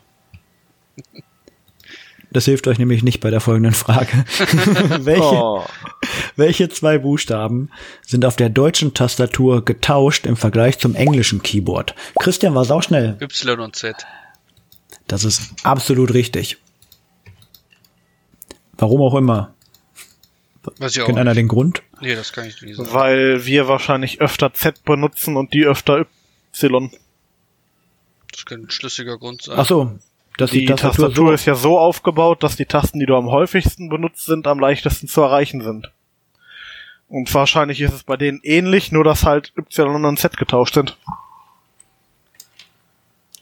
Das 2.31 2.45
hilft 2.45 2.67
euch 2.67 2.79
nämlich 2.79 3.03
nicht 3.03 3.21
bei 3.21 3.31
der 3.31 3.41
folgenden 3.41 3.73
Frage. 3.73 4.25
welche, 5.05 5.23
Oh. 5.23 5.65
welche 6.37 6.69
zwei 6.69 6.99
Buchstaben 6.99 7.71
sind 8.03 8.25
auf 8.27 8.37
der 8.37 8.51
deutschen 8.51 8.93
Tastatur 8.93 9.65
getauscht 9.65 10.27
im 10.27 10.37
Vergleich 10.37 10.79
zum 10.79 10.95
englischen 10.95 11.43
Keyboard? 11.43 11.95
Christian 12.19 12.55
war 12.55 12.65
sauschnell. 12.67 13.17
Y 13.21 13.61
und 13.61 13.75
Z. 13.77 14.05
Das 15.07 15.25
ist 15.25 15.55
absolut 15.65 16.13
richtig. 16.13 16.59
Warum 18.77 19.01
auch 19.01 19.15
immer. 19.15 19.55
Weiß 20.79 20.95
ich 20.97 21.01
auch 21.03 21.07
Kennt 21.07 21.19
einer 21.19 21.31
nicht. 21.31 21.39
den 21.39 21.49
Grund? 21.49 21.83
Nee, 22.01 22.17
das 22.17 22.33
kann 22.33 22.45
ich 22.45 22.61
nicht 22.61 22.77
sagen. 22.77 22.93
Weil 22.93 23.47
wir 23.47 23.69
wahrscheinlich 23.69 24.21
öfter 24.21 24.53
Z 24.53 24.85
benutzen 24.85 25.37
und 25.37 25.55
die 25.55 25.65
öfter 25.65 26.05
Y. 26.53 26.91
Das 28.37 28.45
könnte 28.45 28.67
ein 28.67 28.71
schlüssiger 28.71 29.17
Grund 29.19 29.43
sein. 29.43 29.57
Ach 29.59 29.67
so, 29.67 29.99
dass 30.37 30.51
die, 30.51 30.61
Die 30.61 30.67
Tastatur, 30.67 31.07
Tastatur 31.07 31.29
so 31.29 31.33
ist 31.33 31.47
ja 31.47 31.55
so 31.55 31.79
aufgebaut, 31.79 32.43
dass 32.43 32.57
die 32.57 32.67
Tasten, 32.67 33.01
die 33.01 33.07
du 33.07 33.17
am 33.17 33.31
häufigsten 33.31 33.89
benutzt 33.89 34.27
sind, 34.27 34.47
am 34.47 34.59
leichtesten 34.61 35.09
zu 35.09 35.23
erreichen 35.23 35.63
sind. 35.63 35.91
Und 37.09 37.33
wahrscheinlich 37.33 37.81
ist 37.81 37.95
es 37.95 38.03
bei 38.03 38.17
denen 38.17 38.41
ähnlich, 38.43 38.93
nur 38.93 39.05
dass 39.05 39.25
halt 39.25 39.53
Y 39.57 40.05
und 40.05 40.19
Z 40.19 40.37
getauscht 40.37 40.75
sind. 40.75 40.97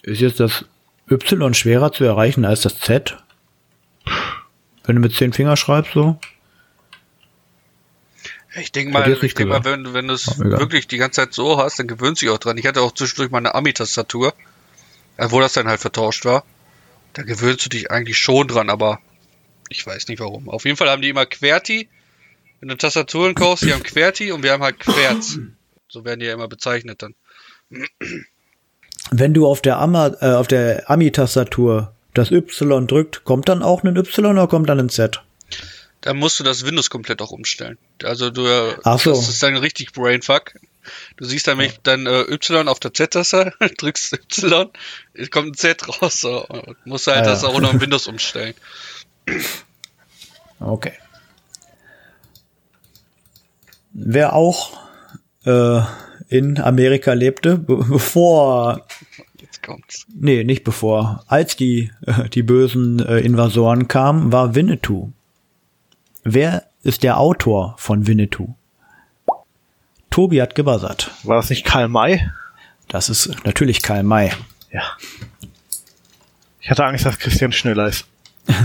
ist 0.03 0.21
jetzt 0.21 0.39
das 0.39 0.65
Y 1.11 1.55
schwerer 1.55 1.91
zu 1.93 2.05
erreichen 2.05 2.45
als 2.45 2.61
das 2.61 2.79
Z? 2.79 3.17
Wenn 4.85 4.97
du 4.97 5.01
mit 5.03 5.15
zehn 5.15 5.33
Finger 5.33 5.57
schreibst, 5.57 5.93
so? 5.95 6.19
Ich 8.61 8.71
denke 8.71 8.93
mal, 8.93 9.11
ich 9.11 9.35
denk 9.35 9.49
mal, 9.49 9.65
wenn, 9.65 9.83
du- 9.83 9.95
wenn 9.95 10.07
du 10.09 10.15
es 10.15 10.39
wirklich 10.39 10.87
die 10.87 10.99
ganze 10.99 11.23
Zeit 11.23 11.33
so 11.35 11.59
hast, 11.59 11.79
dann 11.79 11.89
gewöhnst 11.89 12.23
du 12.23 12.27
dich 12.27 12.35
auch 12.35 12.39
dran. 12.39 12.57
Ich 12.59 12.67
hatte 12.67 12.83
auch 12.83 12.93
zwischendurch 12.93 13.31
mal 13.31 13.39
eine 13.39 13.55
Ami-Tastatur, 13.55 14.33
äh, 15.17 15.27
wo 15.31 15.41
das 15.41 15.53
dann 15.53 15.69
halt 15.69 15.81
vertauscht 15.81 16.25
war. 16.25 16.45
Da 17.13 17.23
gewöhnst 17.23 17.65
du 17.65 17.69
dich 17.69 17.91
eigentlich 17.91 18.19
schon 18.19 18.49
dran, 18.49 18.71
aber 18.71 19.01
ich 19.69 19.87
weiß 19.87 20.09
nicht 20.09 20.21
warum. 20.21 20.49
Auf 20.49 20.65
jeden 20.65 20.77
Fall 20.77 20.91
haben 20.91 21.03
die 21.03 21.09
immer 21.09 21.27
QWERTY. 21.27 21.89
Wenn 22.61 22.69
du 22.69 22.77
Tastaturen 22.77 23.35
kaufst, 23.35 23.65
die 23.65 23.73
haben 23.73 23.83
QWERTY 23.83 24.33
und 24.33 24.43
wir 24.43 24.53
haben 24.53 24.63
halt 24.63 24.81
Querz. 24.81 25.39
So 25.89 26.05
werden 26.05 26.21
die 26.21 26.27
ja 26.27 26.33
immer 26.33 26.49
bezeichnet 26.49 27.03
dann. 27.03 27.15
Wenn 29.11 29.35
du 29.35 29.47
auf 29.47 29.63
der, 29.63 29.79
Ama, 29.79 30.09
äh, 30.21 30.33
auf 30.35 30.49
der 30.49 30.91
Ami-Tastatur 30.91 31.95
das 32.15 32.31
Y 32.31 32.87
drückt, 32.87 33.25
kommt 33.25 33.49
dann 33.49 33.63
auch 33.63 33.83
ein 33.85 33.97
Y 33.97 34.33
oder 34.33 34.49
kommt 34.49 34.69
dann 34.69 34.81
ein 34.81 34.89
Z? 34.89 35.23
Da 36.01 36.15
musst 36.15 36.41
du 36.41 36.45
das 36.45 36.67
Windows 36.67 36.91
komplett 36.91 37.23
auch 37.23 37.31
umstellen. 37.31 37.79
Also 38.03 38.31
du, 38.31 38.47
Ach 38.85 38.99
so. 38.99 39.11
das 39.11 39.29
ist 39.29 39.43
dann 39.43 39.57
richtig 39.57 39.93
Brainfuck. 39.93 40.55
Du 41.17 41.25
siehst 41.25 41.47
dann, 41.47 41.61
ich 41.61 41.79
dann 41.83 42.07
äh, 42.07 42.23
Y 42.23 42.69
auf 42.69 42.81
der 42.81 42.93
Z-Taste 42.95 43.53
drückst 43.79 44.15
Y, 44.15 44.69
es 45.15 45.31
kommt 45.31 45.49
ein 45.49 45.55
Z 45.55 45.87
raus. 46.03 46.21
So. 46.21 46.47
Und 46.47 46.77
musst 46.87 47.07
halt 47.07 47.19
Ah, 47.19 47.23
das 47.23 47.43
ja. 47.43 47.49
auch 47.49 47.61
noch 47.61 47.73
im 47.73 47.81
Windows 47.81 48.07
umstellen. 48.07 48.55
Okay. 50.61 50.93
Wer 53.93 54.33
auch 54.33 54.79
äh, 55.45 55.81
in 56.29 56.59
Amerika 56.61 57.13
lebte, 57.13 57.59
be 57.59 57.77
bevor, 57.77 58.87
Jetzt 59.41 59.63
kommt's. 59.63 60.07
nee, 60.15 60.43
nicht 60.45 60.65
bevor, 60.65 61.25
als 61.27 61.57
die, 61.57 61.91
äh, 62.07 62.29
die 62.29 62.43
bösen 62.43 62.99
äh, 63.05 63.19
Invasoren 63.19 63.89
kamen, 63.89 64.33
war 64.33 64.55
Winnetou. 64.55 65.13
Wer 66.23 66.65
ist 66.83 67.03
der 67.03 67.19
Autor 67.19 67.75
von 67.79 68.07
Winnetou? 68.07 68.55
Tobi 70.15 70.41
hat 70.41 70.55
gebuzzert. 70.55 71.11
War 71.25 71.37
das 71.39 71.51
nicht 71.51 71.65
Karl 71.65 71.89
May? 71.89 72.31
Das 72.87 73.09
ist 73.09 73.45
natürlich 73.45 73.83
Karl 73.83 74.05
May. 74.05 74.31
Ja. 74.71 74.83
Ich 76.61 76.71
hatte 76.71 76.85
Angst, 76.85 77.05
dass 77.05 77.19
Christian 77.19 77.51
schneller 77.51 77.89
ist. 77.89 78.07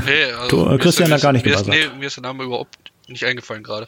Nee, 0.06 0.26
also, 0.40 0.48
Du, 0.48 0.62
äh, 0.66 0.70
mir 0.70 0.76
ist- 0.76 0.82
Christian 0.84 1.10
mir 1.10 1.16
hat 1.16 1.22
gar 1.24 1.32
ist- 1.32 1.34
nicht 1.34 1.46
mir 1.48 1.54
ist, 1.56 1.66
gebuzzert. 1.66 1.92
nee, 1.94 2.00
mir 2.00 2.06
ist 2.06 2.16
der 2.18 2.22
Name 2.22 2.44
überhaupt 2.44 2.78
nicht 3.08 3.24
eingefallen 3.26 3.64
gerade. 3.64 3.88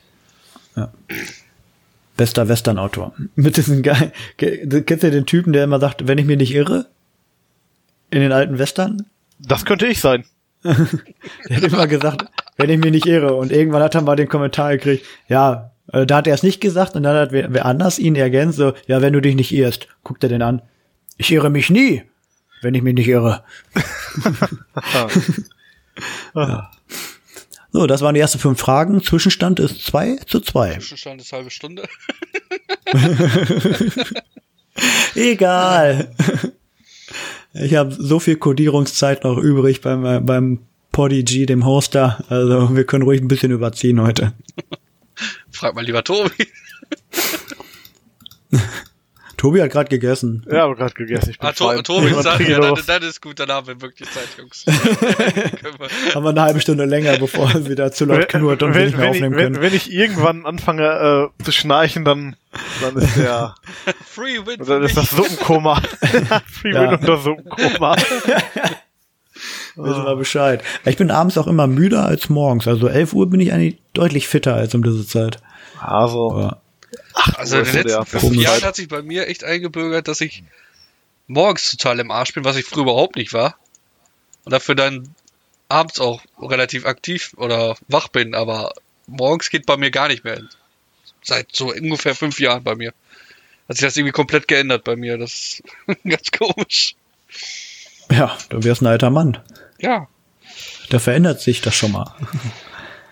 Bester 2.17 2.47
Western-Autor. 2.49 3.13
Mit 3.35 3.57
diesem 3.57 3.83
geil. 3.83 4.11
Ke- 4.37 4.83
Kennst 4.83 5.03
du 5.03 5.11
den 5.11 5.25
Typen, 5.27 5.53
der 5.53 5.63
immer 5.63 5.79
sagt, 5.79 6.07
wenn 6.07 6.17
ich 6.17 6.25
mich 6.25 6.37
nicht 6.37 6.53
irre? 6.53 6.87
In 8.09 8.21
den 8.21 8.31
alten 8.31 8.57
Western? 8.57 9.05
Das 9.39 9.65
könnte 9.65 9.85
ich 9.87 9.99
sein. 10.01 10.25
Der 10.63 11.57
hat 11.57 11.63
immer 11.63 11.87
gesagt, 11.87 12.25
wenn 12.57 12.69
ich 12.69 12.77
mich 12.79 12.91
nicht 12.91 13.05
irre. 13.05 13.33
Und 13.35 13.51
irgendwann 13.51 13.81
hat 13.81 13.95
er 13.95 14.01
mal 14.01 14.15
den 14.15 14.27
Kommentar 14.29 14.71
gekriegt, 14.77 15.05
ja, 15.27 15.71
äh, 15.91 16.05
da 16.05 16.17
hat 16.17 16.27
er 16.27 16.33
es 16.33 16.43
nicht 16.43 16.61
gesagt 16.61 16.95
und 16.95 17.03
dann 17.03 17.15
hat 17.15 17.31
wer, 17.31 17.53
wer 17.53 17.65
anders 17.65 17.99
ihn 17.99 18.15
ergänzt, 18.15 18.57
so, 18.57 18.73
ja, 18.87 19.01
wenn 19.01 19.13
du 19.13 19.21
dich 19.21 19.35
nicht 19.35 19.51
irrst, 19.51 19.87
guckt 20.03 20.23
er 20.23 20.29
den 20.29 20.41
an. 20.41 20.61
Ich 21.17 21.31
irre 21.31 21.49
mich 21.49 21.69
nie, 21.69 22.03
wenn 22.61 22.75
ich 22.75 22.81
mich 22.81 22.95
nicht 22.95 23.07
irre. 23.07 23.43
So, 27.73 27.87
das 27.87 28.01
waren 28.01 28.15
die 28.15 28.19
ersten 28.19 28.39
fünf 28.39 28.59
Fragen. 28.59 29.01
Zwischenstand 29.01 29.59
ist 29.59 29.85
zwei 29.85 30.17
zu 30.27 30.41
zwei. 30.41 30.73
Zwischenstand 30.73 31.21
ist 31.21 31.31
halbe 31.31 31.49
Stunde. 31.49 31.87
Egal. 35.15 36.11
Ich 37.53 37.75
habe 37.75 37.95
so 37.97 38.19
viel 38.19 38.35
Codierungszeit 38.35 39.23
noch 39.23 39.37
übrig 39.37 39.79
beim, 39.79 40.05
äh, 40.05 40.19
beim 40.19 40.59
Podigy, 40.91 41.45
dem 41.45 41.65
Hoster. 41.65 42.25
Also 42.27 42.75
wir 42.75 42.83
können 42.83 43.03
ruhig 43.03 43.21
ein 43.21 43.29
bisschen 43.29 43.51
überziehen 43.51 44.01
heute. 44.01 44.33
Frag 45.61 45.75
mal 45.75 45.85
lieber 45.85 46.03
Tobi. 46.03 46.31
Tobi 49.37 49.61
hat 49.61 49.69
gerade 49.71 49.89
gegessen. 49.89 50.43
Ja, 50.51 50.61
habe 50.61 50.75
gerade 50.75 50.95
gegessen. 50.95 51.29
Ich 51.29 51.37
bin 51.37 51.47
Ah, 51.49 51.51
to. 51.51 51.81
Tobi 51.83 52.09
trinke 52.13 52.51
ja, 52.51 52.71
was. 52.71 52.83
das 52.87 53.03
ist 53.03 53.21
gut, 53.21 53.39
dann 53.39 53.49
haben 53.49 53.67
wir 53.67 53.79
wirklich 53.79 54.09
Zeit, 54.09 54.27
Jungs. 54.39 54.65
Wir- 54.65 54.73
Haben 56.15 56.23
wir 56.25 56.29
eine 56.31 56.41
halbe 56.41 56.61
Stunde 56.61 56.85
länger, 56.85 57.17
bevor 57.17 57.53
es 57.53 57.69
wieder 57.69 57.91
zu 57.91 58.05
laut 58.05 58.27
knurrt 58.27 58.63
und 58.63 58.73
wir 58.73 58.81
wenn, 58.81 58.85
nicht 58.87 58.97
mehr 58.97 59.05
wenn, 59.05 59.13
ich, 59.13 59.17
aufnehmen 59.23 59.35
wenn, 59.37 59.53
können. 59.53 59.61
wenn 59.63 59.73
ich 59.75 59.91
irgendwann 59.93 60.45
anfange 60.47 61.29
äh, 61.39 61.43
zu 61.43 61.51
schnarchen, 61.51 62.05
dann, 62.05 62.35
dann 62.81 62.95
ist 62.97 63.15
der, 63.17 63.53
Free 64.05 64.39
Win. 64.45 64.65
dann 64.65 64.81
ist 64.83 64.97
das 64.97 65.11
Suppenkoma. 65.11 65.79
Free 66.51 66.71
Ja. 66.73 66.91
Win 66.91 66.99
und 66.99 67.07
das 67.07 67.23
Suppenkoma. 67.23 67.95
Wissen 69.75 70.05
wir 70.05 70.15
Bescheid. 70.15 70.63
Ich 70.85 70.97
bin 70.97 71.09
abends 71.11 71.37
auch 71.37 71.45
immer 71.47 71.67
müder 71.67 72.03
als 72.05 72.29
morgens. 72.29 72.67
Also 72.67 72.87
11 72.87 73.13
Uhr 73.13 73.29
bin 73.29 73.39
ich 73.39 73.53
eigentlich 73.53 73.77
deutlich 73.93 74.27
fitter 74.27 74.55
als 74.55 74.73
um 74.75 74.83
diese 74.83 75.05
Zeit. 75.07 75.39
Also, 75.81 76.31
Aber 76.31 76.61
Also 77.37 77.57
Wo 77.57 77.59
in 77.61 77.65
den 77.65 77.75
letzten 77.83 78.05
fünf. 78.05 78.35
Jahren 78.35 78.61
hat 78.63 78.75
sich 78.75 78.87
bei 78.87 79.01
mir 79.01 79.27
echt 79.27 79.43
eingebürgert, 79.43 80.07
dass 80.07 80.21
ich 80.21 80.43
morgens 81.27 81.71
total 81.71 81.99
im 81.99 82.11
Arsch 82.11 82.33
bin, 82.33 82.43
was 82.43 82.55
ich 82.57 82.65
früher 82.65 82.83
überhaupt 82.83 83.15
nicht 83.15 83.33
war. 83.33 83.55
Und 84.43 84.51
dafür 84.51 84.75
dann 84.75 85.13
abends 85.69 85.99
auch 85.99 86.21
relativ 86.41 86.85
aktiv 86.85 87.33
oder 87.37 87.75
wach 87.87 88.07
bin, 88.09 88.35
aber 88.35 88.73
morgens 89.07 89.49
geht 89.49 89.65
bei 89.65 89.77
mir 89.77 89.91
gar 89.91 90.07
nicht 90.07 90.23
mehr. 90.23 90.41
Seit 91.23 91.55
so 91.55 91.71
ungefähr 91.71 92.15
fünf 92.15 92.39
Jahren 92.39 92.63
bei 92.63 92.75
mir. 92.75 92.93
Hat 93.69 93.77
sich 93.77 93.85
das 93.85 93.95
irgendwie 93.95 94.11
komplett 94.11 94.47
geändert 94.47 94.83
bei 94.83 94.95
mir. 94.95 95.17
Das 95.17 95.31
ist 95.33 95.63
ganz 96.03 96.31
komisch. 96.31 96.95
ja, 98.11 98.35
du 98.49 98.63
wirst 98.63 98.81
ein 98.81 98.87
alter 98.87 99.09
Mann. 99.11 99.37
Ja, 99.79 100.07
Da 100.89 100.99
verändert 100.99 101.39
sich 101.41 101.61
das 101.61 101.75
schon 101.75 101.91
mal. 101.93 102.13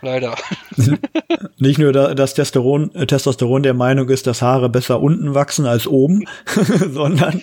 Leider. 0.01 0.35
Nicht 1.57 1.77
nur, 1.79 1.91
da- 1.93 2.13
dass 2.13 2.33
Testosteron, 2.33 2.93
äh, 2.95 3.05
Testosteron 3.07 3.63
der 3.63 3.73
Meinung 3.73 4.09
ist, 4.09 4.27
dass 4.27 4.41
Haare 4.41 4.69
besser 4.69 5.01
unten 5.01 5.33
wachsen 5.35 5.65
als 5.65 5.87
oben, 5.87 6.25
sondern 6.91 7.41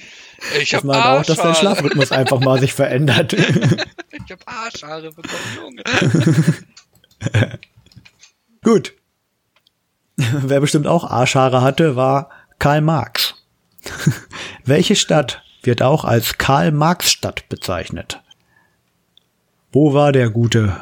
Ich 0.60 0.70
dass 0.70 0.78
hab 0.78 0.84
man 0.84 1.00
auch, 1.02 1.22
dass 1.24 1.38
dein. 1.38 1.54
Schlafrhythmus 1.54 2.12
einfach 2.12 2.40
mal 2.40 2.58
sich 2.60 2.72
verändert. 2.72 3.34
Ich 4.26 4.32
hab 4.32 4.40
Arschhaare 4.46 5.10
bekommen, 5.12 5.56
Junge. 5.56 5.82
Gut. 8.64 8.92
Wer 10.16 10.60
bestimmt 10.60 10.86
auch 10.86 11.04
Arschhaare 11.08 11.60
hatte, 11.60 11.94
war 11.96 12.30
Karl 12.58 12.80
Marx. 12.80 13.34
Welche 14.64 14.96
Stadt 14.96 15.42
wird 15.62 15.82
auch 15.82 16.04
als 16.04 16.38
Karl-Marx-Stadt 16.38 17.48
bezeichnet? 17.48 18.20
Wo 19.70 19.92
war 19.94 20.10
der 20.12 20.30
gute 20.30 20.76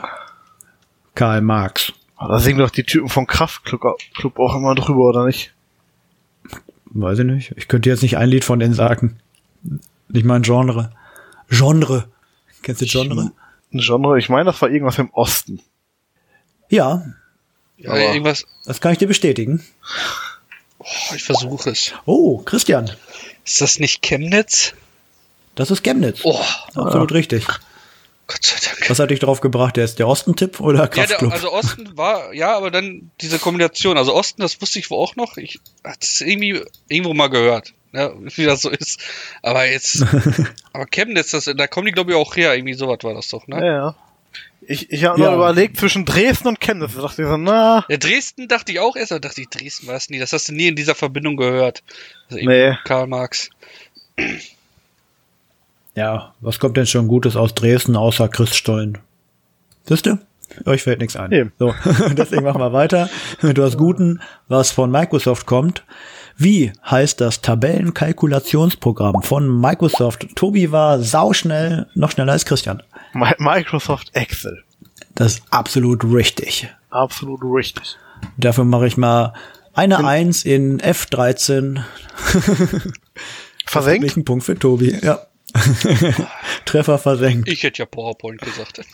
Karl 1.14 1.40
Marx? 1.40 1.92
da 2.18 2.38
singen 2.38 2.59
doch 2.59 2.70
die 2.70 2.85
Typen 2.85 3.09
vom 3.09 3.27
Kraftclub 3.27 3.98
Club 4.14 4.38
auch 4.38 4.55
immer 4.55 4.74
drüber, 4.74 5.09
oder 5.09 5.27
nicht? 5.27 5.53
Weiß 6.87 7.18
ich 7.18 7.24
nicht. 7.27 7.53
Ich 7.57 7.68
könnte 7.68 7.90
jetzt 7.90 8.03
nicht 8.03 8.16
ein 8.16 8.29
Lied 8.29 8.44
von 8.44 8.59
denen 8.61 8.72
sagen. 8.74 9.18
Nicht 10.09 10.24
mein 10.24 10.42
Genre. 10.42 10.92
Genre. 11.50 12.09
Kennst 12.62 12.81
du 12.81 12.87
Genre? 12.87 13.33
Ein 13.72 13.79
Genre, 13.81 14.18
ich 14.18 14.29
meine, 14.29 14.44
das 14.44 14.62
war 14.62 14.70
irgendwas 14.70 14.98
im 14.98 15.11
Osten. 15.12 15.61
Ja, 16.70 17.05
Ja, 17.77 17.90
Aber- 17.90 18.00
irgendwas. 18.00 18.46
das 18.64 18.81
kann 18.81 18.92
ich 18.92 18.98
dir 18.98 19.09
bestätigen. 19.09 19.62
Oh, 20.79 21.14
ich 21.14 21.22
versuche 21.24 21.70
es. 21.70 21.92
Oh, 22.07 22.38
Christian. 22.38 22.90
Ist 23.44 23.61
das 23.61 23.79
nicht 23.79 24.03
Chemnitz? 24.03 24.72
Das 25.57 25.70
ist 25.70 25.83
Chemnitz. 25.83 26.20
Oh, 26.24 26.40
Absolut 26.74 27.12
richtig. 27.12 27.46
Gott 28.26 28.42
sei 28.44 28.56
Dank. 28.64 28.88
Was 28.90 28.98
hat 28.98 29.10
dich 29.10 29.20
drauf 29.20 29.40
gebracht? 29.40 29.76
Der 29.76 29.84
ist 29.84 29.98
der 29.98 30.08
Ostentipp 30.08 30.60
oder 30.60 30.80
Ja, 30.80 30.87
Kraftclub? 30.87 31.30
der, 31.30 31.32
also 31.32 31.52
Osten 31.52 31.96
war, 31.96 32.32
ja, 32.32 32.56
aber 32.56 32.70
dann 32.70 33.10
diese 33.20 33.38
Kombination. 33.38 33.98
Also 33.98 34.14
Osten, 34.14 34.40
das 34.42 34.60
wusste 34.62 34.78
ich 34.78 34.90
wohl 34.90 34.98
auch 34.98 35.14
noch. 35.16 35.37
Ich 35.37 35.60
hatte 35.84 35.98
es 36.02 36.20
irgendwie 36.22 36.62
irgendwo 36.88 37.12
mal 37.14 37.28
gehört, 37.28 37.74
ja, 37.92 38.12
wie 38.18 38.44
das 38.44 38.62
so 38.62 38.70
ist. 38.70 39.00
Aber 39.42 39.66
jetzt, 39.70 40.02
aber 40.72 40.87
Chemnitz, 40.87 41.30
das, 41.32 41.44
da 41.54 41.66
kommen 41.66 41.87
die 41.87 41.92
glaube 41.92 42.12
ich 42.12 42.16
auch 42.16 42.34
her. 42.37 42.54
Irgendwie 42.54 42.74
sowas 42.74 42.98
war 43.02 43.12
das 43.14 43.28
doch, 43.28 43.46
Ja, 43.48 43.60
ne? 43.60 43.66
ja. 43.66 43.94
Ich, 44.66 44.90
ich 44.90 45.04
habe 45.04 45.20
Ja. 45.20 45.26
noch 45.28 45.37
überlegt 45.37 45.76
zwischen 45.76 46.06
Dresden 46.06 46.48
und 46.48 46.58
Chemnitz. 46.60 46.94
Da 46.94 47.02
dachte 47.02 47.20
ich 47.20 47.28
so, 47.28 47.37
na, 47.37 47.84
Ja, 47.90 47.96
Dresden 47.98 48.48
dachte 48.48 48.72
ich 48.72 48.80
auch 48.80 48.96
erst, 48.96 49.12
aber 49.12 49.20
dachte 49.20 49.42
ich, 49.42 49.50
Dresden 49.50 49.87
war 49.88 49.94
es 49.96 50.08
nie. 50.08 50.18
Das 50.18 50.32
hast 50.32 50.48
du 50.48 50.54
nie 50.54 50.68
in 50.68 50.76
dieser 50.76 50.94
Verbindung 50.94 51.37
gehört. 51.37 51.82
Also 52.30 52.42
Nee. 52.42 52.74
Karl 52.84 53.06
Marx. 53.06 53.50
Ja, 55.94 56.35
was 56.40 56.59
kommt 56.59 56.76
denn 56.76 56.87
schon 56.87 57.07
Gutes 57.09 57.37
aus 57.37 57.54
Dresden 57.54 57.96
außer 57.96 58.28
Christstollen? 58.28 58.98
Wisst 59.87 60.07
ihr? 60.07 60.18
Euch 60.66 60.83
fällt 60.83 61.00
nichts 61.00 61.16
ein. 61.16 61.33
Eben. 61.33 61.52
So, 61.59 61.74
deswegen 62.16 62.44
machen 62.44 62.61
wir 62.61 62.72
weiter. 62.72 63.09
Du 63.40 63.62
hast 63.62 63.76
Guten, 63.78 64.20
was 64.48 64.70
von 64.72 64.90
Microsoft 64.90 65.46
kommt. 65.46 65.85
Wie 66.37 66.72
heißt 66.90 67.20
das 67.20 67.40
Tabellenkalkulationsprogramm 67.40 69.22
von 69.22 69.61
Microsoft? 69.61 70.26
Tobi 70.35 70.72
war 70.72 71.00
sauschnell, 71.00 71.87
noch 71.94 72.11
schneller 72.11 72.33
als 72.33 72.44
Christian. 72.44 72.83
Mi- 73.12 73.35
Microsoft 73.38 74.11
Excel. 74.14 74.62
Das 75.14 75.35
ist 75.35 75.42
absolut 75.50 76.04
richtig. 76.04 76.68
Absolut 76.90 77.40
richtig. 77.44 77.96
Dafür 78.37 78.64
mache 78.64 78.87
ich 78.88 78.96
mal 78.96 79.33
eine 79.74 80.04
Eins 80.04 80.44
in 80.44 80.78
F13. 80.80 81.80
Versenkt? 83.66 84.16
Ein 84.16 84.24
Punkt 84.24 84.44
für 84.44 84.59
Tobi, 84.59 84.96
ja. 85.02 85.20
Treffer 86.64 86.99
versenkt. 86.99 87.49
Ich 87.49 87.62
hätte 87.62 87.79
ja 87.81 87.87
PowerPoint 87.87 88.40
gesagt. 88.40 88.81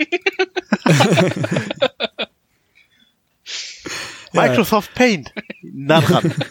Microsoft 4.33 4.95
Paint. 4.95 5.33
Na 5.63 6.01
dran. 6.01 6.33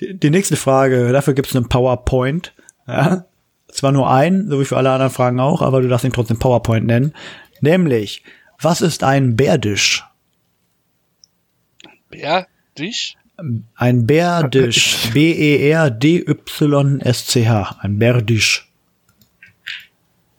Die, 0.00 0.18
die 0.18 0.30
nächste 0.30 0.56
Frage, 0.56 1.12
dafür 1.12 1.34
gibt 1.34 1.48
es 1.48 1.56
einen 1.56 1.68
PowerPoint. 1.68 2.54
Ja? 2.86 3.26
Zwar 3.68 3.92
nur 3.92 4.10
ein, 4.10 4.48
so 4.48 4.58
wie 4.58 4.64
für 4.64 4.78
alle 4.78 4.90
anderen 4.90 5.12
Fragen 5.12 5.38
auch, 5.40 5.60
aber 5.60 5.82
du 5.82 5.88
darfst 5.88 6.06
ihn 6.06 6.12
trotzdem 6.12 6.38
PowerPoint 6.38 6.86
nennen. 6.86 7.12
Nämlich, 7.60 8.22
was 8.58 8.80
ist 8.80 9.04
ein 9.04 9.36
Bärdisch? 9.36 10.06
Ja, 12.10 12.46
dich? 12.78 13.18
Ein 13.74 14.06
Berdisch. 14.06 15.08
E 15.08 15.10
B-E-R-D-Y-S-C-H. 15.12 16.36
Ein 17.80 17.98
Berdisch. 17.98 18.69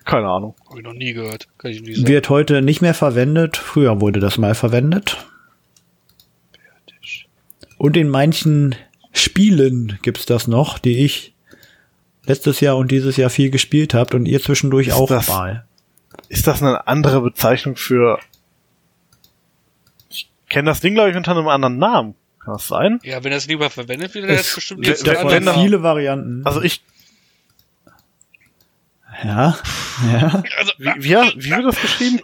Keine 0.05 0.27
Ahnung. 0.27 0.55
Habe 0.67 0.79
ich 0.79 0.85
noch 0.85 0.93
nie 0.93 1.13
gehört. 1.13 1.47
Kann 1.57 1.71
ich 1.71 1.81
nicht 1.81 1.97
sagen. 1.97 2.07
Wird 2.07 2.29
heute 2.29 2.61
nicht 2.61 2.81
mehr 2.81 2.93
verwendet. 2.93 3.57
Früher 3.57 4.01
wurde 4.01 4.19
das 4.19 4.37
mal 4.37 4.55
verwendet. 4.55 5.17
Und 7.77 7.97
in 7.97 8.09
manchen 8.09 8.75
Spielen 9.13 9.99
gibt's 10.01 10.25
das 10.25 10.47
noch, 10.47 10.77
die 10.79 11.03
ich 11.03 11.33
letztes 12.25 12.59
Jahr 12.59 12.77
und 12.77 12.91
dieses 12.91 13.17
Jahr 13.17 13.29
viel 13.29 13.49
gespielt 13.49 13.93
habt 13.93 14.13
und 14.13 14.25
ihr 14.25 14.41
zwischendurch 14.41 14.87
Ist 14.87 14.93
auch 14.93 15.09
das- 15.09 15.27
mal. 15.27 15.65
Ist 16.29 16.47
das 16.47 16.61
eine 16.61 16.87
andere 16.87 17.21
Bezeichnung 17.21 17.75
für. 17.75 18.19
Ich 20.09 20.29
kenne 20.49 20.69
das 20.69 20.79
Ding, 20.79 20.93
glaube 20.93 21.09
ich, 21.09 21.15
unter 21.17 21.31
einem 21.31 21.47
anderen 21.47 21.77
Namen. 21.77 22.15
Kann 22.39 22.53
das 22.53 22.67
sein? 22.67 22.99
Ja, 23.03 23.23
wenn 23.23 23.31
das 23.31 23.47
lieber 23.47 23.69
verwendet 23.69 24.13
wird, 24.13 24.25
dann 24.25 24.31
ist 24.31 24.41
Es 24.41 24.47
es 24.49 24.55
bestimmt 24.55 24.81
gibt 24.83 24.97
viele 24.99 25.83
Varianten. 25.83 26.41
Also 26.45 26.61
ich. 26.61 26.83
Ja, 29.23 29.57
ja. 30.11 30.43
Also, 30.57 30.73
Wie, 30.77 31.03
wie, 31.03 31.09
wie 31.09 31.49
wird 31.51 31.65
das 31.65 31.81
geschrieben? 31.81 32.21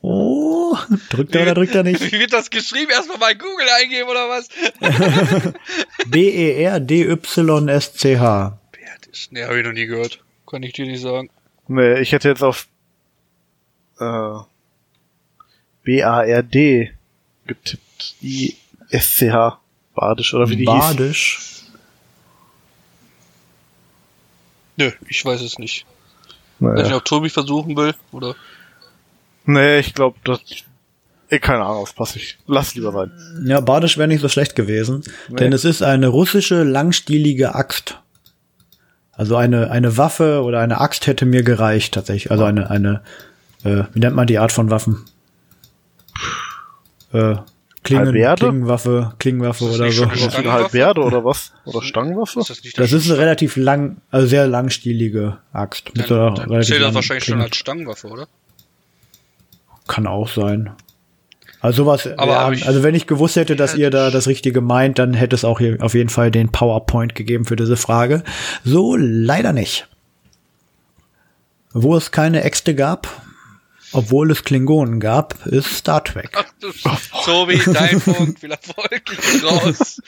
Oh, 0.00 0.76
drückt 1.10 1.34
er 1.34 1.42
oder 1.42 1.54
drückt 1.54 1.74
er 1.74 1.82
nicht? 1.84 2.00
wie 2.12 2.18
wird 2.18 2.32
das 2.32 2.50
geschrieben? 2.50 2.90
Erstmal 2.90 3.18
bei 3.18 3.34
Google 3.34 3.68
eingeben 3.80 4.08
oder 4.08 4.28
was? 4.28 4.48
E 6.02 6.06
B-E-R-D-Y-S-C-H. 6.08 7.58
Berdisch. 8.72 9.28
Nee, 9.30 9.44
habe 9.44 9.58
ich 9.58 9.64
noch 9.64 9.72
nie 9.72 9.86
gehört. 9.86 10.18
Kann 10.46 10.62
ich 10.64 10.72
dir 10.72 10.86
nicht 10.86 11.00
sagen. 11.02 11.30
Nee, 11.68 12.00
ich 12.00 12.12
hätte 12.12 12.28
jetzt 12.28 12.42
auf 12.42 12.66
äh, 14.00 14.38
B-A-R-D 15.84 16.92
getippt. 17.46 18.16
I-S-C-H. 18.22 19.60
Badisch 19.94 20.34
oder 20.34 20.48
wie 20.48 20.56
die 20.56 20.64
hieß. 20.64 20.80
Badisch. 20.80 21.38
Nö, 24.76 24.90
ich 25.08 25.24
weiß 25.24 25.40
es 25.42 25.58
nicht. 25.58 25.86
Weiß 26.62 26.74
nicht, 26.74 26.84
Naja. 26.84 26.96
ob 26.96 27.04
Tobi 27.04 27.28
versuchen 27.30 27.76
will, 27.76 27.94
oder? 28.12 28.34
Nee, 29.44 29.78
ich 29.80 29.94
glaube, 29.94 30.16
das. 30.24 30.40
Eh, 31.28 31.38
keine 31.38 31.64
Ahnung, 31.64 31.84
das 31.84 31.94
passt 31.94 32.14
nicht. 32.16 32.38
Lass 32.46 32.74
lieber 32.74 32.92
sein. 32.92 33.10
Ja, 33.46 33.60
Badisch 33.60 33.96
wäre 33.98 34.06
nicht 34.08 34.20
so 34.20 34.28
schlecht 34.28 34.54
gewesen, 34.54 35.02
Nee. 35.28 35.36
denn 35.36 35.52
es 35.52 35.64
ist 35.64 35.82
eine 35.82 36.08
russische 36.08 36.62
langstielige 36.62 37.54
Axt. 37.54 37.98
Also 39.12 39.36
eine, 39.36 39.70
eine 39.70 39.96
Waffe 39.96 40.42
oder 40.42 40.60
eine 40.60 40.80
Axt 40.80 41.06
hätte 41.06 41.26
mir 41.26 41.42
gereicht 41.42 41.94
tatsächlich. 41.94 42.30
Also 42.30 42.44
eine, 42.44 42.70
eine, 42.70 43.02
äh, 43.64 43.84
wie 43.92 44.00
nennt 44.00 44.16
man 44.16 44.26
die 44.26 44.38
Art 44.38 44.52
von 44.52 44.70
Waffen? 44.70 45.04
Äh, 47.12 47.36
Klingen, 47.82 48.06
Halberde? 48.06 48.46
Klingenwaffe, 48.46 49.12
Klingenwaffe 49.18 49.64
Ist 49.64 49.72
das 49.72 49.80
oder 49.80 49.90
so. 49.92 50.02
schon 50.04 50.10
Was 50.26 50.34
für 50.34 50.40
eine? 50.40 50.52
Halberde 50.52 51.00
oder 51.00 51.24
was? 51.24 51.52
Oder 51.64 51.82
Stangenwaffe? 51.82 52.40
Ist 52.40 52.50
das 52.50 52.62
nicht 52.62 52.78
Das 52.78 52.92
ist 52.92 53.10
eine 53.10 53.18
relativ 53.18 53.56
lang, 53.56 53.96
also 54.10 54.26
sehr 54.26 54.46
langstielige 54.46 55.38
Axt. 55.52 55.94
Mit 55.96 56.08
dann, 56.10 56.34
dann 56.36 56.48
relativ 56.50 56.68
zählt 56.74 56.82
das 56.82 56.94
wahrscheinlich 56.94 57.24
schon 57.24 57.32
Klinge. 57.34 57.44
als 57.44 57.56
Stangenwaffe, 57.56 58.06
oder? 58.06 58.28
Kann 59.88 60.06
auch 60.06 60.28
sein. 60.28 60.70
Also 61.60 61.84
sowas, 61.84 62.08
Aber 62.18 62.54
ja, 62.54 62.66
also 62.66 62.82
wenn 62.82 62.94
ich 62.94 63.06
gewusst 63.06 63.36
hätte, 63.36 63.54
dass 63.56 63.76
ihr 63.76 63.90
da 63.90 64.10
das 64.10 64.26
Richtige 64.26 64.60
meint, 64.60 64.98
dann 64.98 65.14
hätte 65.14 65.34
es 65.36 65.44
auch 65.44 65.58
hier 65.60 65.76
auf 65.80 65.94
jeden 65.94 66.08
Fall 66.08 66.30
den 66.32 66.50
PowerPoint 66.50 67.14
gegeben 67.14 67.44
für 67.44 67.54
diese 67.56 67.76
Frage. 67.76 68.22
So 68.64 68.96
leider 68.96 69.52
nicht. 69.52 69.86
Wo 71.72 71.96
es 71.96 72.10
keine 72.10 72.42
Äxte 72.42 72.74
gab, 72.74 73.08
obwohl 73.92 74.30
es 74.30 74.44
Klingonen 74.44 74.98
gab, 75.00 75.46
ist 75.46 75.66
Star 75.76 76.02
Trek. 76.04 76.30
Tobi, 77.24 77.60
dein 77.72 78.00
Punkt, 78.04 78.40
viel 78.40 78.50
Erfolg, 78.50 79.02
ich 79.10 79.40
bin 79.40 79.48
raus. 79.48 80.00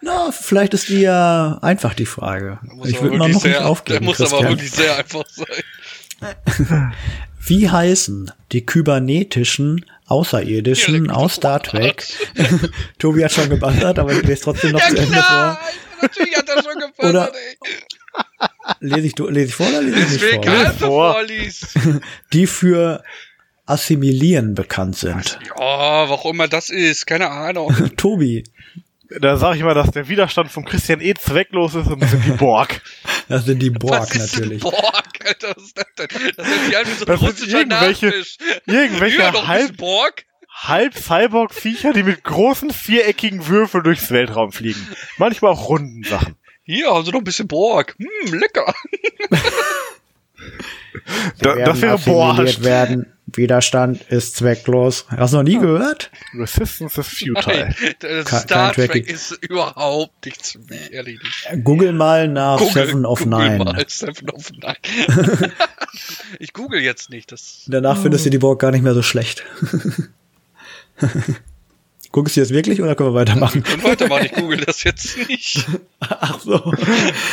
Na, 0.00 0.30
vielleicht 0.32 0.74
ist 0.74 0.88
die 0.88 1.00
ja 1.00 1.58
einfach 1.62 1.94
die 1.94 2.06
Frage. 2.06 2.58
Ich 2.84 2.94
aber 2.96 3.04
würde 3.04 3.16
noch, 3.18 3.26
noch 3.28 3.34
nicht 3.34 3.40
sehr- 3.42 3.66
aufgeben. 3.66 3.98
Der 4.00 4.04
muss 4.06 4.20
aber 4.20 4.28
Christian. 4.30 4.50
wirklich 4.50 4.70
sehr 4.72 4.96
einfach 4.96 5.24
sein. 5.28 6.92
Wie 7.40 7.70
heißen 7.70 8.30
die 8.52 8.66
kybernetischen 8.66 9.84
Außerirdischen 10.06 11.06
Ja, 11.06 11.12
aus 11.12 11.34
Star 11.34 11.62
Trek? 11.62 12.04
Tobi 12.98 13.24
hat 13.24 13.32
schon 13.32 13.48
gebuzzert, 13.50 13.98
aber 13.98 14.12
ich 14.12 14.22
lese 14.22 14.42
trotzdem 14.42 14.72
noch 14.72 14.80
Ja 14.80 14.88
zu 14.88 14.96
Ende 14.96 15.22
vor. 15.22 15.58
natürlich 16.02 16.36
hat 16.36 16.48
er 16.48 16.62
schon 16.62 16.74
gefallen, 16.80 17.10
Oder- 17.16 17.32
ey. 17.34 17.56
Lese 18.80 19.06
ich, 19.06 19.18
lese 19.18 19.46
ich 19.48 19.54
vor 19.54 19.66
oder 19.68 19.80
lese 19.80 19.98
ich 19.98 20.08
nicht 20.10 20.22
Deswegen 20.22 20.42
vor? 20.44 20.64
du 20.64 20.72
Vor. 20.78 21.12
vorliest. 21.14 21.66
Die 22.32 22.46
für 22.46 23.02
Assimilieren 23.68 24.54
bekannt 24.54 24.96
sind. 24.96 25.38
Ja, 25.48 26.08
warum 26.08 26.36
immer 26.36 26.48
das 26.48 26.70
ist, 26.70 27.06
keine 27.06 27.30
Ahnung. 27.30 27.74
Tobi, 27.96 28.44
Da 29.20 29.36
sage 29.36 29.58
ich 29.58 29.62
mal, 29.62 29.74
dass 29.74 29.90
der 29.90 30.08
Widerstand 30.08 30.50
von 30.50 30.64
Christian 30.64 31.00
eh 31.00 31.14
zwecklos 31.14 31.74
ist 31.74 31.86
und 31.88 32.00
das 32.02 32.10
sind 32.10 32.24
die 32.24 32.30
Borg. 32.32 32.80
das 33.28 33.44
sind 33.44 33.60
die 33.60 33.72
Was 33.74 33.78
Borg 33.78 34.14
ist 34.14 34.34
natürlich. 34.36 34.62
Borg, 34.62 34.74
Alter, 35.26 35.54
was 35.56 35.64
ist 35.64 35.76
das 35.78 35.86
denn? 35.98 36.08
Das 36.36 36.46
sind 36.46 36.70
die 36.70 36.76
halt 36.76 36.86
wie 36.88 36.92
so 36.92 37.04
Das 37.04 37.20
sind 37.20 37.48
irgendwelche- 37.52 38.06
Nachtisch. 38.06 38.36
irgendwelche 38.66 39.18
Ja, 39.18 39.46
halb- 39.46 39.76
Borg. 39.76 40.24
Halb 40.60 40.94
Cyborg-Viecher, 40.94 41.92
die 41.92 42.02
mit 42.02 42.24
großen 42.24 42.70
viereckigen 42.72 43.46
Würfeln 43.46 43.84
durchs 43.84 44.10
Weltraum 44.10 44.50
fliegen. 44.50 44.88
Manchmal 45.16 45.52
auch 45.52 45.68
runden 45.68 46.02
Sachen. 46.02 46.34
Hier 46.64 46.90
haben 46.90 47.04
sie 47.04 47.12
noch 47.12 47.20
ein 47.20 47.24
bisschen 47.24 47.46
Borg. 47.48 47.94
Hm, 47.98 48.34
lecker. 48.34 48.74
Da, 51.38 51.54
Werden 51.56 51.64
das 51.64 51.80
wäre 51.80 51.94
assimiliert 51.94 52.36
Borg. 52.56 52.64
werden. 52.64 53.12
Widerstand 53.38 54.02
ist 54.10 54.36
zwecklos. 54.36 55.06
Hast 55.08 55.32
du 55.32 55.38
noch 55.38 55.44
nie 55.44 55.58
gehört? 55.58 56.10
Resistance 56.34 57.00
is 57.00 57.06
futile. 57.08 57.74
Nein, 58.02 58.26
Star 58.26 58.72
Trek 58.74 58.92
Tracking. 58.92 59.04
ist 59.06 59.32
überhaupt 59.42 60.26
nichts 60.26 60.52
für 60.52 60.58
mich, 60.58 60.92
ehrlich 60.92 61.18
nicht. 61.22 61.64
Google 61.64 61.92
mal 61.94 62.28
nach 62.28 62.58
Google- 62.58 62.86
Seven 62.86 63.06
of 63.06 63.20
Google 63.20 63.38
Nine. 63.38 63.64
Mal 63.64 63.84
Seven 63.88 64.28
of 64.30 64.50
Nine. 64.52 64.76
ich 66.38 66.52
google 66.52 66.80
jetzt 66.82 67.08
nicht. 67.08 67.32
Das 67.32 67.62
Danach 67.66 68.02
findest 68.02 68.26
du 68.26 68.30
die 68.30 68.38
Borg 68.38 68.60
gar 68.60 68.70
nicht 68.72 68.82
mehr 68.82 68.92
so 68.94 69.02
schlecht. 69.02 69.42
Guckst 72.10 72.36
du 72.36 72.40
jetzt 72.40 72.52
wirklich 72.52 72.80
oder 72.82 72.94
können 72.94 73.10
wir 73.10 73.14
weitermachen? 73.14 73.62
und 73.72 73.84
weitermachen. 73.84 74.26
Ich 74.26 74.32
google 74.32 74.58
das 74.64 74.82
jetzt 74.82 75.16
nicht. 75.28 75.66
Ach 76.00 76.40
so. 76.40 76.72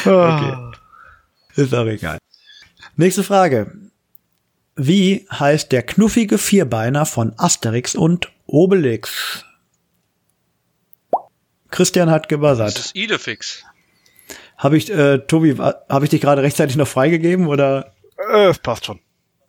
Ah. 0.10 0.72
Ist 1.56 1.74
auch 1.74 1.86
egal. 1.86 2.18
Nächste 2.98 3.24
Frage. 3.24 3.72
Wie 4.76 5.26
heißt 5.32 5.72
der 5.72 5.84
knuffige 5.84 6.38
Vierbeiner 6.38 7.06
von 7.06 7.34
Asterix 7.38 7.96
und 7.96 8.32
Obelix? 8.46 9.46
Christian 11.72 12.10
hat 12.10 12.24
Das 12.24 12.30
gebuzzert. 12.30 12.78
ist 12.80 12.96
Idefix. 12.96 13.64
Habe 14.58 14.78
ich, 14.78 14.90
äh, 14.90 15.20
Tobi, 15.20 15.56
habe 15.58 16.06
ich 16.06 16.10
dich 16.10 16.22
gerade 16.22 16.42
rechtzeitig 16.42 16.76
noch 16.78 16.88
freigegeben 16.88 17.48
oder 17.48 17.94
Äh, 18.32 18.48
es 18.48 18.60
passt 18.60 18.86
schon. 18.86 19.00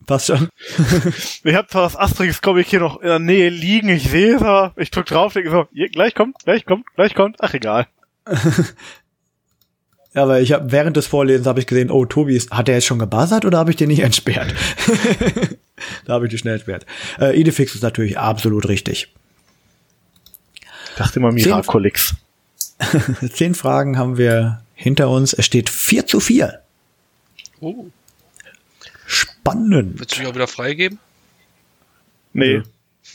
passt 0.06 0.26
schon? 0.26 0.48
Ich 1.44 1.54
habe 1.54 1.68
zwar 1.68 1.82
das 1.84 1.96
Asterix-Comic 1.96 2.66
hier 2.66 2.80
noch 2.80 3.00
in 3.00 3.06
der 3.08 3.18
Nähe 3.20 3.48
liegen, 3.48 3.88
ich 3.88 4.08
sehe 4.08 4.36
es, 4.36 4.42
aber 4.42 4.72
ich 4.76 4.90
drück 4.90 5.06
drauf, 5.06 5.32
denke 5.34 5.50
so, 5.50 5.68
gleich 5.92 6.14
kommt, 6.14 6.38
gleich 6.44 6.64
kommt, 6.64 6.86
gleich 6.96 7.14
kommt. 7.14 7.36
Ach, 7.40 7.54
egal. 7.54 7.86
Ja, 10.16 10.22
aber 10.22 10.40
ich 10.40 10.52
habe 10.52 10.72
während 10.72 10.96
des 10.96 11.06
Vorlesens 11.06 11.46
habe 11.46 11.60
ich 11.60 11.66
gesehen, 11.66 11.90
oh, 11.90 12.06
Tobi, 12.06 12.34
ist, 12.34 12.50
hat 12.50 12.70
er 12.70 12.76
jetzt 12.76 12.86
schon 12.86 12.98
gebuzzert 12.98 13.44
oder 13.44 13.58
habe 13.58 13.70
ich 13.70 13.76
den 13.76 13.88
nicht 13.88 14.00
entsperrt? 14.00 14.54
da 16.06 16.14
habe 16.14 16.24
ich 16.24 16.30
die 16.30 16.38
schnell 16.38 16.54
entsperrt. 16.54 16.86
Äh, 17.20 17.38
Idefix 17.38 17.74
ist 17.74 17.82
natürlich 17.82 18.18
absolut 18.18 18.66
richtig. 18.66 19.12
Ich 20.54 20.96
dachte 20.96 21.18
immer 21.18 21.32
Miraculix. 21.32 22.14
Zehn 23.34 23.54
Fragen 23.54 23.98
haben 23.98 24.16
wir 24.16 24.62
hinter 24.74 25.10
uns. 25.10 25.34
Es 25.34 25.44
steht 25.44 25.68
4 25.68 26.06
zu 26.06 26.18
4. 26.18 26.62
Oh, 27.60 27.84
Spannend. 29.06 30.00
willst 30.00 30.16
du 30.16 30.20
mich 30.20 30.28
auch 30.28 30.34
wieder 30.34 30.48
freigeben? 30.48 30.98
Nee. 32.32 32.62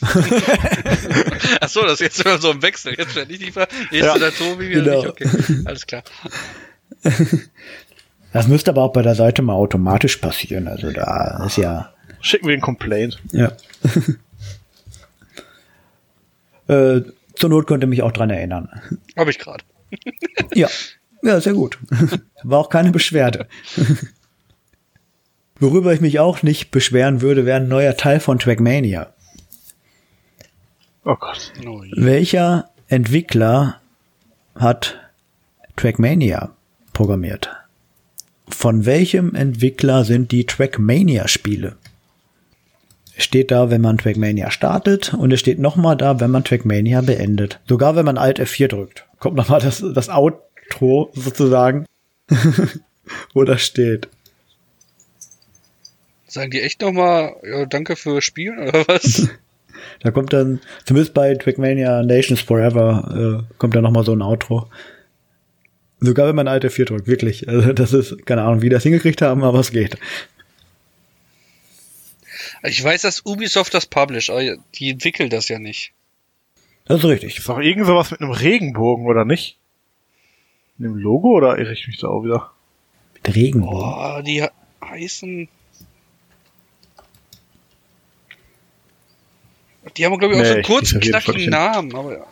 Ach 1.60 1.68
so, 1.68 1.82
das 1.82 1.94
ist 1.94 2.00
jetzt 2.00 2.20
immer 2.20 2.38
so 2.38 2.52
im 2.52 2.62
Wechsel. 2.62 2.94
Jetzt 2.96 3.10
stelle 3.10 3.26
ich 3.28 3.40
die 3.40 3.50
Frage. 3.50 3.72
Jetzt 3.90 4.04
ja, 4.04 4.18
der 4.18 4.32
Tobi 4.32 4.70
wieder 4.70 4.82
genau. 4.82 5.02
nicht. 5.02 5.08
Okay, 5.08 5.28
alles 5.64 5.86
klar. 5.86 6.04
Das 8.32 8.48
müsste 8.48 8.70
aber 8.70 8.82
auch 8.82 8.92
bei 8.92 9.02
der 9.02 9.14
Seite 9.14 9.42
mal 9.42 9.52
automatisch 9.52 10.16
passieren. 10.16 10.66
Also 10.66 10.90
da 10.90 11.44
ist 11.44 11.58
ja, 11.58 11.92
Schicken 12.20 12.46
wir 12.46 12.54
einen 12.54 12.62
Complaint. 12.62 13.20
ja. 13.30 13.52
äh, 16.74 17.02
zur 17.34 17.50
Not 17.50 17.66
könnt 17.66 17.84
ihr 17.84 17.88
mich 17.88 18.02
auch 18.02 18.12
dran 18.12 18.30
erinnern. 18.30 18.70
Habe 19.16 19.30
ich 19.30 19.38
gerade. 19.38 19.64
Ja, 20.54 20.68
ja, 21.22 21.40
sehr 21.40 21.52
gut. 21.52 21.78
War 22.42 22.58
auch 22.58 22.68
keine 22.70 22.90
Beschwerde. 22.90 23.46
Worüber 25.60 25.92
ich 25.92 26.00
mich 26.00 26.18
auch 26.18 26.42
nicht 26.42 26.70
beschweren 26.70 27.20
würde, 27.20 27.46
wäre 27.46 27.60
ein 27.60 27.68
neuer 27.68 27.96
Teil 27.96 28.20
von 28.20 28.38
Trackmania. 28.38 29.12
Oh 31.04 31.14
Gott. 31.16 31.52
Oh. 31.66 31.82
Welcher 31.92 32.70
Entwickler 32.88 33.80
hat 34.54 34.98
Trackmania 35.76 36.54
programmiert? 36.92 37.50
Von 38.48 38.86
welchem 38.86 39.34
Entwickler 39.34 40.04
sind 40.04 40.30
die 40.32 40.46
Trackmania-Spiele? 40.46 41.76
Es 43.16 43.24
steht 43.24 43.50
da, 43.50 43.70
wenn 43.70 43.80
man 43.80 43.98
Trackmania 43.98 44.50
startet 44.50 45.14
und 45.14 45.32
es 45.32 45.40
steht 45.40 45.58
nochmal 45.58 45.96
da, 45.96 46.20
wenn 46.20 46.30
man 46.30 46.44
Trackmania 46.44 47.02
beendet. 47.02 47.60
Sogar 47.68 47.94
wenn 47.94 48.04
man 48.04 48.18
Alt 48.18 48.40
F4 48.40 48.68
drückt, 48.68 49.06
kommt 49.18 49.36
nochmal 49.36 49.60
das, 49.60 49.84
das 49.94 50.08
Outro 50.08 51.10
sozusagen, 51.14 51.86
wo 53.34 53.44
das 53.44 53.62
steht. 53.62 54.08
Sagen 56.26 56.50
die 56.50 56.62
echt 56.62 56.80
nochmal, 56.80 57.36
ja, 57.42 57.66
danke 57.66 57.94
für 57.94 58.22
Spielen 58.22 58.58
oder 58.58 58.86
was? 58.88 59.28
Da 60.00 60.10
kommt 60.10 60.32
dann, 60.32 60.60
zumindest 60.84 61.14
bei 61.14 61.34
Trackmania 61.34 62.02
Nations 62.02 62.40
Forever, 62.40 63.42
äh, 63.42 63.54
kommt 63.58 63.74
da 63.74 63.80
nochmal 63.80 64.04
so 64.04 64.12
ein 64.12 64.22
Outro. 64.22 64.68
Sogar 66.04 66.26
wenn 66.26 66.34
man 66.34 66.48
alte 66.48 66.68
4 66.68 66.84
drückt, 66.86 67.06
wirklich. 67.06 67.48
Also 67.48 67.72
das 67.72 67.92
ist, 67.92 68.26
keine 68.26 68.42
Ahnung, 68.42 68.60
wie 68.60 68.68
die 68.68 68.74
das 68.74 68.82
hingekriegt 68.82 69.22
haben, 69.22 69.44
aber 69.44 69.60
es 69.60 69.70
geht. 69.70 69.96
Ich 72.64 72.82
weiß, 72.82 73.02
dass 73.02 73.24
Ubisoft 73.24 73.72
das 73.72 73.86
published, 73.86 74.30
aber 74.30 74.56
die 74.74 74.90
entwickeln 74.90 75.30
das 75.30 75.48
ja 75.48 75.60
nicht. 75.60 75.92
Das 76.86 76.98
ist 76.98 77.04
richtig. 77.04 77.38
Ist 77.38 77.48
doch 77.48 77.60
irgend 77.60 77.86
sowas 77.86 78.10
mit 78.10 78.20
einem 78.20 78.32
Regenbogen, 78.32 79.06
oder 79.06 79.24
nicht? 79.24 79.58
Mit 80.76 80.90
dem 80.90 80.96
Logo, 80.96 81.28
oder 81.36 81.58
irre 81.58 81.72
ich 81.72 81.86
mich 81.86 81.98
da 81.98 82.08
auch 82.08 82.24
wieder? 82.24 82.50
Mit 83.14 83.36
Regenbogen. 83.36 83.78
Boah, 83.78 84.22
die 84.24 84.44
heißen. 84.84 85.48
Die 89.96 90.04
haben, 90.04 90.18
glaube 90.18 90.34
ich, 90.34 90.40
auch 90.40 90.42
Nee, 90.42 90.48
so 90.48 90.54
einen 90.54 90.62
kurzen, 90.64 91.00
knackigen. 91.00 91.50
Namen, 91.50 91.94
aber 91.94 92.18
ja. 92.18 92.26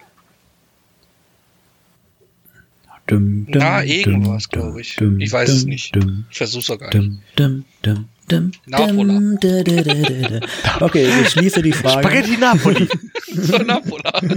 Dum, 3.10 3.46
dum, 3.50 3.60
Na, 3.62 3.82
irgendwas, 3.84 4.48
dum, 4.48 4.62
glaub 4.62 4.78
ich. 4.78 4.96
dum, 4.96 5.20
Ich 5.20 5.32
weiß 5.32 5.48
dum, 5.50 5.56
es 5.58 5.64
nicht. 5.66 5.96
dum, 5.96 6.24
Ich 6.30 6.36
versuch's 6.38 6.70
auch 6.70 6.78
gar 6.78 6.86
nicht. 6.94 6.96
dum, 6.96 7.22
dum, 7.36 7.64
dum, 7.82 8.06
dum, 8.28 8.50
Napola. 8.66 9.12
dum, 9.14 9.38
da, 9.40 9.62
da, 9.62 9.82
da, 9.82 9.94
da, 9.94 10.38
da. 10.38 10.46
Okay, 10.86 11.08
ich 11.22 11.28
schließe 11.30 11.60
die 11.62 11.72
Frage. 11.72 12.06
Spaghetti 12.08 12.36
Napoli. 12.36 12.88
So 13.32 13.58
Napola. 13.58 14.12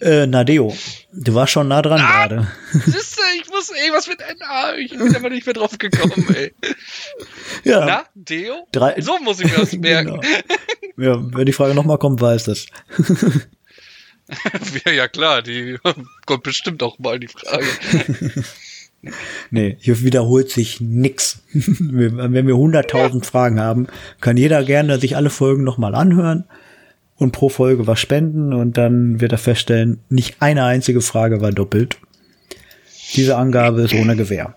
Äh, 0.00 0.26
Nadeo, 0.26 0.74
du 1.12 1.34
warst 1.34 1.52
schon 1.52 1.68
nah 1.68 1.80
dran 1.80 2.00
Ah! 2.00 2.26
gerade. 2.26 2.48
Siehste, 2.72 3.20
ich 3.40 3.48
muss 3.50 3.70
irgendwas 3.70 4.08
mit 4.08 4.18
NA. 4.40 4.74
Ich 4.78 4.90
bin 4.90 5.14
aber 5.14 5.30
nicht 5.30 5.46
mehr 5.46 5.54
drauf 5.54 5.78
gekommen, 5.78 6.26
ey. 6.34 6.52
Ja, 7.62 7.84
Na, 7.86 8.04
Deo? 8.16 8.66
Drei- 8.72 9.00
So 9.00 9.18
muss 9.20 9.38
ich 9.38 9.46
mir 9.52 9.58
das 9.58 9.72
merken. 9.74 10.20
ja, 10.96 11.22
wenn 11.36 11.46
die 11.46 11.52
Frage 11.52 11.74
nochmal 11.76 11.98
kommt, 11.98 12.20
weiß 12.20 12.42
das. 12.44 12.66
ja, 14.86 14.92
ja, 14.92 15.08
klar, 15.08 15.42
die 15.42 15.78
kommt 16.26 16.42
bestimmt 16.42 16.82
auch 16.82 16.98
mal 16.98 17.18
die 17.18 17.28
Frage. 17.28 17.66
Nee, 19.50 19.76
hier 19.80 20.00
wiederholt 20.02 20.48
sich. 20.48 20.78
Wir- 20.80 22.16
Wenn 22.16 22.46
wir 22.46 22.54
100.000 22.54 23.24
Fragen 23.24 23.58
haben, 23.58 23.88
kann 24.20 24.36
jeder 24.36 24.62
gerne 24.62 25.00
sich 25.00 25.16
alle 25.16 25.28
Folgen 25.28 25.64
nochmal 25.64 25.96
anhören 25.96 26.44
und 27.16 27.32
pro 27.32 27.48
Folge 27.48 27.88
was 27.88 27.98
spenden 27.98 28.52
und 28.52 28.78
dann 28.78 29.20
wird 29.20 29.32
er 29.32 29.38
feststellen, 29.38 29.98
nicht 30.08 30.36
eine 30.38 30.62
einzige 30.62 31.00
Frage 31.00 31.40
war 31.40 31.50
doppelt. 31.50 31.98
Diese 33.16 33.36
Angabe 33.36 33.82
ist 33.82 33.94
ohne 33.94 34.14
Gewähr. 34.14 34.54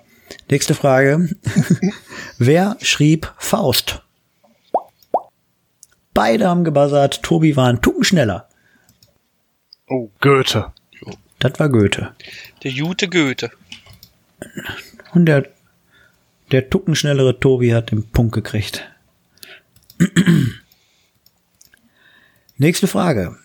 Nächste 0.47 0.75
Frage. 0.75 1.27
Wer 2.37 2.77
schrieb 2.83 3.33
Faust? 3.39 4.03
Beide 6.13 6.47
haben 6.47 6.63
gebuzzert, 6.63 7.23
Tobi 7.23 7.55
war 7.55 7.67
ein 7.69 7.81
Tucken 7.81 8.03
schneller. 8.03 8.47
Oh, 9.87 10.09
Goethe. 10.19 10.71
Das 11.39 11.59
war 11.59 11.69
Goethe. 11.69 12.15
Der 12.63 12.71
Jute 12.71 13.07
Goethe. 13.07 13.51
Und 15.13 15.27
der, 15.27 15.47
der 16.51 16.69
tuckenschnellere 16.69 17.39
Tobi 17.39 17.73
hat 17.73 17.91
den 17.91 18.09
Punkt 18.09 18.33
gekriegt. 18.33 18.83
Nächste 22.57 22.87
Frage. 22.87 23.37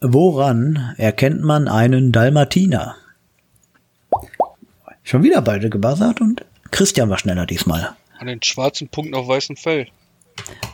Woran 0.00 0.94
erkennt 0.96 1.42
man 1.42 1.68
einen 1.68 2.10
Dalmatiner? 2.10 2.96
Schon 5.04 5.22
wieder 5.22 5.42
beide 5.42 5.70
gebuzzert 5.70 6.20
und 6.20 6.44
Christian 6.70 7.08
war 7.08 7.18
schneller 7.18 7.46
diesmal. 7.46 7.94
An 8.18 8.26
den 8.26 8.42
schwarzen 8.42 8.88
Punkten 8.88 9.14
auf 9.14 9.28
weißem 9.28 9.56
Fell. 9.56 9.86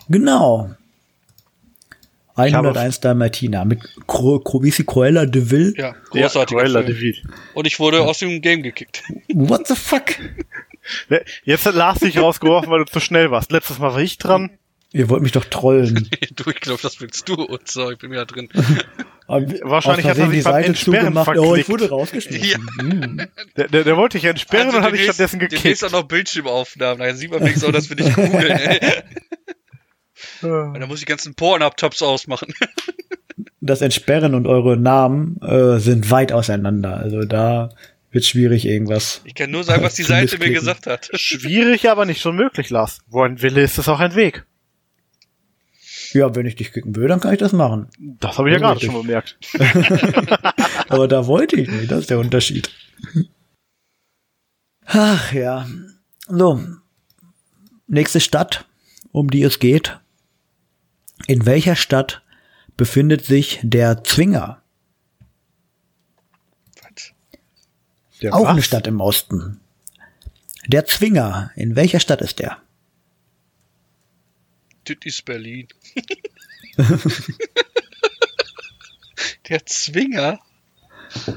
Genau. 0.09 0.75
Habe- 2.39 2.69
101 2.69 3.01
Dalmatiner 3.01 3.65
mit 3.65 3.81
Cro 4.07 4.39
Cro 4.41 4.63
wie 4.63 4.69
ist 4.69 4.79
die 4.79 4.85
Cruella 4.85 5.27
de 5.27 5.51
Vil. 5.51 5.75
Ja, 5.77 5.89
Ja, 5.89 5.95
großartiger 6.23 6.61
Cruella 6.61 6.83
de 6.83 7.01
Vil. 7.01 7.17
Und 7.55 7.67
ich 7.67 7.79
wurde 7.79 8.03
aus 8.03 8.19
dem 8.19 8.41
Game 8.41 8.63
gekickt. 8.63 9.03
What 9.35 9.67
the 9.67 9.75
fuck? 9.75 10.05
Ne, 11.11 11.23
Jetzt 11.45 11.67
hat 11.67 11.75
Lars 11.75 11.99
dich 12.01 12.19
rausgeworfen, 12.19 12.71
weil 12.71 12.79
du 12.85 12.91
zu 12.91 13.01
schnell 13.01 13.31
warst. 13.31 13.53
Letztes 13.53 13.79
Mal 13.79 13.93
war 13.93 14.01
ich 14.01 14.17
dran. 14.19 14.51
Ihr 14.91 15.11
wollt 15.11 15.23
mich 15.23 15.33
doch 15.33 15.45
trollen. 15.45 16.09
du, 16.37 16.51
ich 16.51 16.61
glaube, 16.61 16.81
das 16.83 16.99
willst 17.03 17.29
du. 17.29 17.35
Und 17.35 17.69
so, 17.69 17.91
ich 17.91 17.99
bin 17.99 18.11
ja 18.15 18.25
drin. 18.25 18.49
Wahrscheinlich 19.27 20.07
hat 20.07 20.17
er 20.17 20.31
sich 20.31 20.43
beim 20.45 20.65
Entsperren 20.65 21.15
Oh, 21.15 21.21
ich 21.21 21.25
verklickt. 21.25 21.69
wurde 21.69 21.91
rausgeschmissen. 21.91 22.49
Ja. 22.49 22.57
Hm. 22.83 23.21
Der, 23.59 23.69
der, 23.69 23.85
der 23.85 23.97
wollte 23.99 24.17
dich 24.17 24.25
entsperren 24.25 24.75
und 24.75 24.81
hat 24.83 24.95
dich 24.95 25.03
stattdessen 25.05 25.39
demnächst 25.41 25.63
gekickt. 25.63 25.85
auch 25.85 25.91
noch 25.91 26.05
Bildschirmaufnahmen. 26.09 27.07
Dann 27.07 27.15
sieht 27.17 27.31
man 27.31 27.41
wenigstens 27.41 27.65
auch, 27.65 27.73
dass 27.73 27.91
wir 27.91 27.97
nicht 27.97 28.15
googeln. 28.17 28.59
Und 30.43 30.81
dann 30.81 30.89
muss 30.89 31.01
ich 31.01 31.07
die 31.07 31.11
ganzen 31.11 31.35
Porn-Up-Tops 31.35 32.03
ausmachen. 32.03 32.53
das 33.61 33.81
Entsperren 33.81 34.35
und 34.35 34.47
eure 34.47 34.77
Namen 34.77 35.41
äh, 35.43 35.79
sind 35.79 36.11
weit 36.11 36.33
auseinander. 36.33 36.97
Also 36.97 37.25
da 37.25 37.71
wird 38.11 38.25
schwierig 38.25 38.67
irgendwas. 38.67 39.21
Ich 39.25 39.35
kann 39.35 39.51
nur 39.51 39.65
sagen, 39.65 39.83
was 39.83 39.95
die 39.95 40.03
Seite 40.03 40.39
mir 40.39 40.51
gesagt 40.51 40.87
hat. 40.87 41.11
Schwierig, 41.15 41.89
aber 41.89 42.07
nicht 42.07 42.23
so 42.23 42.33
möglich, 42.33 42.71
Lars. 42.71 43.01
Wo 43.09 43.23
ein 43.23 43.43
Wille 43.43 43.61
ist, 43.61 43.79
ist 43.79 43.89
auch 43.89 44.01
ein 44.01 44.15
Weg. 44.15 44.45
Ja, 46.15 46.35
wenn 46.35 46.47
ich 46.47 46.57
dich 46.57 46.73
kicken 46.73 46.97
will, 46.97 47.07
dann 47.07 47.21
kann 47.21 47.35
ich 47.35 47.39
das 47.39 47.53
machen. 47.53 47.89
Das 47.99 48.39
habe 48.39 48.49
ich 48.49 48.55
ja 48.55 48.61
gerade 48.61 48.81
schon 48.81 48.95
bemerkt. 48.95 49.39
Aber 50.89 51.07
da 51.07 51.27
wollte 51.27 51.57
ich 51.57 51.69
nicht. 51.69 51.91
Das 51.91 52.01
ist 52.01 52.11
der 52.11 52.19
Unterschied. 52.19 52.71
Ach 54.87 55.33
ja. 55.35 55.67
So. 56.27 56.65
Nächste 57.87 58.21
Stadt, 58.21 58.65
um 59.13 59.29
die 59.29 59.43
es 59.43 59.59
geht. 59.59 59.99
In 61.27 61.45
welcher 61.47 61.77
Stadt 61.77 62.23
befindet 62.77 63.25
sich 63.25 63.61
der 63.63 64.03
Zwinger? 64.05 64.63
Was? 66.83 67.13
Der 68.23 68.35
Auch 68.35 68.45
was? 68.45 68.49
eine 68.51 68.63
Stadt 68.63 68.87
im 68.87 69.01
Osten. 69.01 69.61
Der 70.67 70.85
Zwinger, 70.87 71.51
in 71.57 71.77
welcher 71.77 72.01
Stadt 72.01 72.21
ist 72.23 72.39
der? 72.39 72.59
Das 74.85 74.97
ist 75.05 75.25
Berlin. 75.25 75.69
Der 79.49 79.65
Zwinger. 79.67 80.39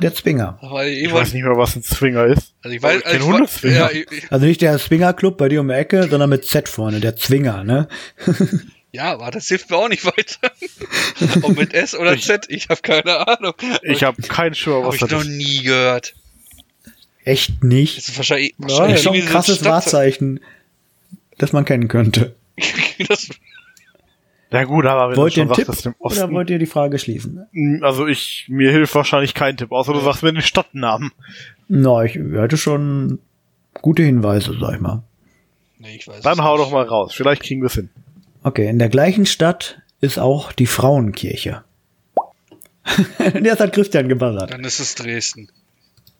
Der 0.02 0.13
Zwinger. 0.13 0.60
Ich 0.86 1.04
ich 1.06 1.13
weiß 1.13 1.34
nicht 1.34 1.44
mehr, 1.44 1.56
was 1.56 1.76
ein 1.78 1.84
Zwinger 1.84 2.26
ist. 2.26 2.54
Also 2.62 2.76
ich 2.76 2.84
weiß, 2.84 3.04
also 3.04 3.17
ich, 3.17 3.24
Hundezwinger. 3.24 3.76
ja, 3.76 3.89
ich, 3.91 4.32
Also 4.32 4.46
nicht 4.46 4.62
der 4.62 4.78
Swingerclub 4.78 5.38
bei 5.38 5.48
dir 5.48 5.62
um 5.62 5.70
die 5.70 5.74
Ecke, 5.76 6.10
sondern 6.10 6.30
mit 6.30 6.46
Z 6.46 6.67
vorne, 6.67 7.00
der 7.00 7.15
Zwinger, 7.15 7.63
ne? 7.63 7.88
ja, 8.91 9.12
aber 9.13 9.32
das 9.32 9.47
hilft 9.47 9.69
mir 9.69 9.77
auch 9.77 9.89
nicht 9.89 10.06
weiter. 10.06 10.51
Ob 11.43 11.56
mit 11.58 11.73
S 11.73 11.95
oder 11.95 12.17
Z, 12.19 12.45
ich 12.49 12.69
habe 12.69 12.82
keine 12.82 13.27
Ahnung. 13.27 13.54
Ich 13.84 14.04
habe 14.04 14.21
keinen 14.23 14.56
Schimmer, 14.56 14.77
Habe 14.77 14.88
was 14.88 14.95
ich 14.95 15.01
das 15.01 15.12
noch 15.12 15.21
ist. 15.21 15.27
nie 15.30 15.63
gehört. 15.63 16.13
Echt 17.23 17.63
nicht. 17.63 17.97
Das 17.97 18.10
ist 18.10 18.17
wahrscheinlich, 18.17 18.56
wahrscheinlich 18.58 18.95
ist 18.95 19.04
schon 19.04 19.15
ein 19.15 19.25
krasses 19.25 19.58
Stadt- 19.58 19.67
Wahrzeichen, 19.71 20.39
das 21.38 21.54
man 21.54 21.65
kennen 21.65 21.88
könnte. 21.88 22.36
das, 23.08 23.30
Na 24.49 24.63
gut, 24.65 24.86
aber 24.86 25.12
wenn 25.12 25.17
Wollt 25.17 25.36
du 25.38 25.41
ihr 25.41 25.43
schon 25.45 25.54
einen 25.54 25.56
sagst, 25.56 25.60
Tipp 25.60 25.67
dass 25.67 25.86
im 25.86 25.95
oder 25.99 26.06
Osten... 26.23 26.34
wollt 26.34 26.49
ihr 26.49 26.60
die 26.60 26.65
Frage 26.65 26.97
schließen? 26.99 27.80
Also 27.84 28.08
ich, 28.08 28.45
mir 28.49 28.71
hilft 28.71 28.93
wahrscheinlich 28.95 29.34
kein 29.34 29.56
Tipp, 29.56 29.71
außer 29.71 29.93
du 29.93 29.99
sagst 29.99 30.23
mir 30.23 30.34
den 30.34 30.41
Stadtnamen. 30.41 31.12
Na, 31.67 32.04
ich 32.04 32.17
hatte 32.36 32.58
schon 32.58 33.19
gute 33.82 34.04
Hinweise, 34.04 34.58
sag 34.60 34.73
ich 34.75 34.82
mal. 34.82 35.04
nee, 35.77 35.95
ich 35.95 36.08
weiß 36.08 36.21
Dann 36.23 36.43
hau 36.43 36.58
nicht. 36.58 36.65
doch 36.65 36.71
mal 36.71 36.84
raus. 36.84 37.13
Vielleicht 37.13 37.43
kriegen 37.43 37.62
wir 37.62 37.67
es 37.67 37.75
hin. 37.75 37.89
Okay, 38.43 38.67
in 38.67 38.80
der 38.80 38.89
gleichen 38.89 39.25
Stadt 39.25 39.82
ist 39.99 40.17
auch 40.17 40.51
die 40.51 40.67
Frauenkirche. 40.67 41.63
Jetzt 43.42 43.60
hat 43.60 43.73
Christian 43.73 44.10
gebuzzert. 44.10 44.52
Dann 44.52 44.63
ist 44.63 44.79
es 44.79 44.96
Dresden. 44.96 45.50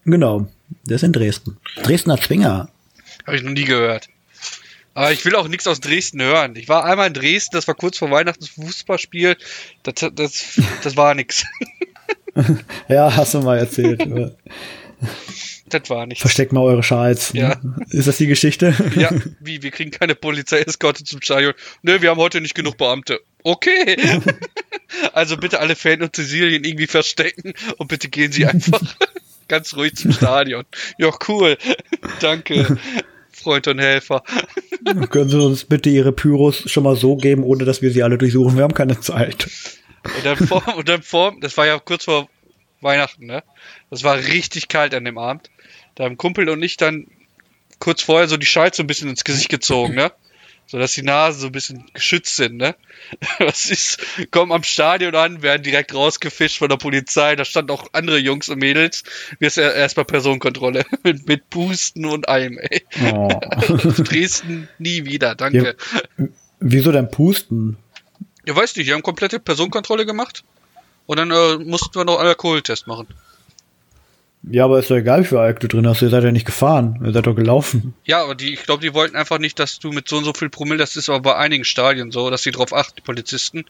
Genau, 0.06 0.48
der 0.86 0.96
ist 0.96 1.04
in 1.04 1.14
Dresden. 1.14 1.58
Dresdner 1.84 2.20
Zwinger. 2.20 2.70
Habe 3.26 3.38
ich 3.38 3.44
noch 3.44 3.52
nie 3.52 3.66
gehört. 3.66 4.10
Aber 4.94 5.12
ich 5.12 5.24
will 5.26 5.36
auch 5.36 5.48
nichts 5.48 5.68
aus 5.68 5.80
Dresden 5.80 6.22
hören. 6.22 6.56
Ich 6.56 6.68
war 6.68 6.86
einmal 6.86 7.08
in 7.08 7.14
Dresden, 7.14 7.56
das 7.56 7.68
war 7.68 7.76
kurz 7.76 7.98
vor 7.98 8.12
Weihnachten 8.12 8.42
das 8.42 8.50
Fußballspiel. 8.50 9.38
Das, 9.84 10.12
das, 10.14 10.62
das 10.84 10.98
war 10.98 11.14
nix. 11.16 11.46
Ja, 12.88 13.14
hast 13.14 13.34
du 13.34 13.42
mal 13.42 13.58
erzählt. 13.58 14.02
Das 15.72 15.90
war 15.90 16.06
nichts. 16.06 16.22
Versteckt 16.22 16.52
mal 16.54 16.62
eure 16.62 16.84
Schals. 16.84 17.32
Ja. 17.34 17.60
Ist 17.90 18.08
das 18.08 18.18
die 18.18 18.28
Geschichte? 18.28 18.76
Ja, 18.96 19.10
wie, 19.40 19.64
wir 19.64 19.72
kriegen 19.72 19.92
keine 19.92 20.16
Polizeieskorte 20.16 21.04
zum 21.04 21.22
Stadion. 21.22 21.54
Nö, 21.82 22.02
wir 22.02 22.10
haben 22.10 22.20
heute 22.20 22.42
nicht 22.42 22.56
genug 22.56 22.78
Beamte. 22.78 23.20
Okay. 23.44 23.98
Also 25.14 25.38
bitte 25.38 25.62
alle 25.62 25.78
Fanutensilien 25.78 26.66
irgendwie 26.66 26.86
verstecken 26.86 27.54
und 27.78 27.88
bitte 27.88 28.10
gehen 28.10 28.34
Sie 28.34 28.46
einfach 28.46 28.82
ganz 29.48 29.74
ruhig 29.74 29.96
zum 29.96 30.12
Stadion. 30.12 30.66
Ja, 30.98 31.12
cool. 31.30 31.58
Danke, 32.20 32.78
Freund 33.32 33.70
und 33.70 33.80
Helfer. 33.80 34.22
Können 35.10 35.30
Sie 35.30 35.42
uns 35.42 35.64
bitte 35.64 35.90
Ihre 35.90 36.12
Pyros 36.12 36.70
schon 36.70 36.84
mal 36.84 36.98
so 36.98 37.16
geben, 37.16 37.44
ohne 37.44 37.64
dass 37.64 37.82
wir 37.82 37.92
sie 37.92 38.04
alle 38.04 38.18
durchsuchen? 38.18 38.58
Wir 38.58 38.64
haben 38.64 38.74
keine 38.74 39.00
Zeit. 39.00 39.50
Und 40.04 40.26
dann 40.26 40.36
vor, 40.36 40.76
und 40.76 40.90
dann 40.90 41.04
vor, 41.04 41.36
das 41.40 41.56
war 41.56 41.66
ja 41.66 41.80
kurz 41.80 42.04
vor 42.04 42.28
Weihnachten, 42.82 43.26
ne? 43.26 43.44
Das 43.90 44.04
war 44.04 44.18
richtig 44.18 44.68
kalt 44.68 44.94
an 44.94 45.06
dem 45.06 45.18
Abend. 45.18 45.50
Da 45.96 46.06
haben 46.06 46.18
Kumpel 46.18 46.50
und 46.50 46.62
ich 46.64 46.78
dann 46.78 47.08
kurz 47.80 48.02
vorher 48.02 48.28
so 48.28 48.38
die 48.38 48.46
Scheiße 48.46 48.78
so 48.78 48.84
ein 48.84 48.88
bisschen 48.88 49.10
ins 49.10 49.24
Gesicht 49.24 49.50
gezogen, 49.50 49.96
ne? 49.96 50.12
So 50.68 50.80
dass 50.80 50.94
die 50.94 51.02
Nasen 51.02 51.42
so 51.42 51.48
ein 51.48 51.52
bisschen 51.52 51.86
geschützt 51.94 52.38
sind, 52.38 52.56
ne? 52.56 52.76
Was 53.40 53.70
ist, 53.70 54.00
kommen 54.32 54.54
am 54.54 54.64
Stadion 54.64 55.16
an, 55.16 55.42
werden 55.42 55.64
direkt 55.64 55.94
rausgefischt 55.94 56.60
von 56.60 56.70
der 56.70 56.78
Polizei. 56.78 57.36
Da 57.36 57.44
standen 57.44 57.72
auch 57.72 57.88
andere 57.92 58.18
Jungs 58.20 58.48
und 58.48 58.60
Mädels. 58.60 59.04
Wir 59.40 59.48
ist 59.48 59.58
erstmal 59.58 60.06
Personenkontrolle 60.06 60.86
mit, 61.04 61.28
mit 61.28 61.50
Pusten 61.50 62.06
und 62.06 62.30
allem, 62.30 62.58
ey. 62.58 62.84
Oh. 63.14 63.28
Dresden 63.98 64.70
nie 64.78 65.06
wieder, 65.06 65.36
danke. 65.36 65.76
Ja. 66.18 66.28
Wieso 66.62 66.92
denn 66.92 67.12
Pusten? 67.12 67.78
Ja, 68.46 68.56
weiß 68.56 68.76
nicht, 68.76 68.88
die 68.88 68.94
haben 68.94 69.04
komplette 69.04 69.40
Personenkontrolle 69.40 70.06
gemacht. 70.06 70.44
Und 71.06 71.20
dann 71.20 71.32
äh, 71.32 71.58
mussten 71.58 71.96
wir 71.96 72.06
noch 72.06 72.20
einen 72.20 72.30
Alkoholtest 72.30 72.88
machen. 72.88 73.08
Ja, 74.44 74.66
aber 74.66 74.80
ist 74.80 74.90
doch 74.90 74.96
egal, 74.96 75.22
wie 75.22 75.28
viel 75.28 75.38
Alk 75.38 75.60
du 75.60 75.68
drin 75.68 75.88
hast. 75.88 76.02
Ihr 76.02 76.10
seid 76.10 76.24
ja 76.24 76.32
nicht 76.32 76.46
gefahren. 76.46 77.00
Ihr 77.06 77.14
seid 77.14 77.28
doch 77.28 77.36
gelaufen. 77.36 77.94
Ja, 78.06 78.24
aber 78.24 78.34
die, 78.34 78.54
ich 78.54 78.64
glaube, 78.64 78.82
die 78.82 78.94
wollten 78.94 79.16
einfach 79.16 79.38
nicht, 79.38 79.60
dass 79.60 79.78
du 79.78 79.92
mit 79.92 80.08
so 80.08 80.18
und 80.18 80.24
so 80.24 80.34
viel 80.34 80.50
Promille, 80.50 80.80
das 80.80 80.96
ist 80.96 81.10
aber 81.10 81.20
bei 81.20 81.36
einigen 81.36 81.64
Stadien 81.64 82.12
so, 82.12 82.30
dass 82.32 82.42
die 82.42 82.52
drauf 82.52 82.74
achten, 82.74 82.96
die 82.98 83.02
Polizisten, 83.02 83.66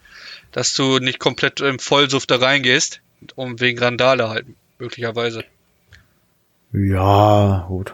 dass 0.53 0.73
du 0.73 0.99
nicht 0.99 1.19
komplett 1.19 1.59
im 1.59 1.79
Vollsuff 1.79 2.25
da 2.25 2.37
reingehst, 2.37 3.01
um 3.35 3.59
wegen 3.59 3.79
Randale 3.79 4.29
halt, 4.29 4.45
möglicherweise. 4.79 5.43
Ja, 6.71 7.65
gut. 7.67 7.93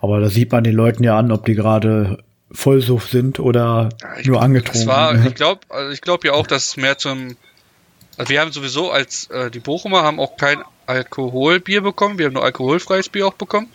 Aber 0.00 0.20
da 0.20 0.30
sieht 0.30 0.52
man 0.52 0.64
den 0.64 0.74
Leuten 0.74 1.04
ja 1.04 1.18
an, 1.18 1.30
ob 1.30 1.44
die 1.44 1.54
gerade 1.54 2.18
Vollsuff 2.50 3.08
sind 3.08 3.40
oder 3.40 3.90
Ja, 4.00 4.26
nur 4.26 4.42
angetrunken. 4.42 4.86
Das 4.86 4.86
war, 4.86 5.26
ich 5.26 5.34
glaube, 5.34 5.60
also 5.68 5.90
ich 5.90 6.00
glaube 6.00 6.28
ja 6.28 6.32
auch, 6.32 6.46
dass 6.46 6.70
es 6.70 6.76
mehr 6.78 6.96
zum, 6.96 7.36
also 8.16 8.30
wir 8.30 8.40
haben 8.40 8.52
sowieso 8.52 8.90
als, 8.90 9.28
äh, 9.30 9.50
die 9.50 9.60
Bochumer 9.60 10.02
haben 10.02 10.20
auch 10.20 10.36
kein 10.36 10.62
Alkoholbier 10.86 11.80
bekommen, 11.80 12.18
wir 12.18 12.26
haben 12.26 12.34
nur 12.34 12.44
alkoholfreies 12.44 13.08
Bier 13.08 13.26
auch 13.26 13.34
bekommen. 13.34 13.68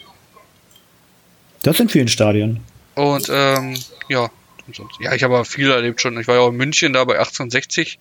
Das 1.63 1.79
in 1.79 1.89
vielen 1.89 2.07
Stadien. 2.07 2.61
Und 2.95 3.29
ähm, 3.31 3.77
ja, 4.09 4.29
und 4.67 4.75
sonst, 4.75 4.99
ja, 4.99 5.13
ich 5.13 5.23
habe 5.23 5.35
aber 5.35 5.45
viel 5.45 5.71
erlebt 5.71 6.01
schon. 6.01 6.19
Ich 6.19 6.27
war 6.27 6.35
ja 6.35 6.41
auch 6.41 6.49
in 6.49 6.57
München 6.57 6.93
da 6.93 7.03
bei 7.03 7.17
1860, 7.17 7.99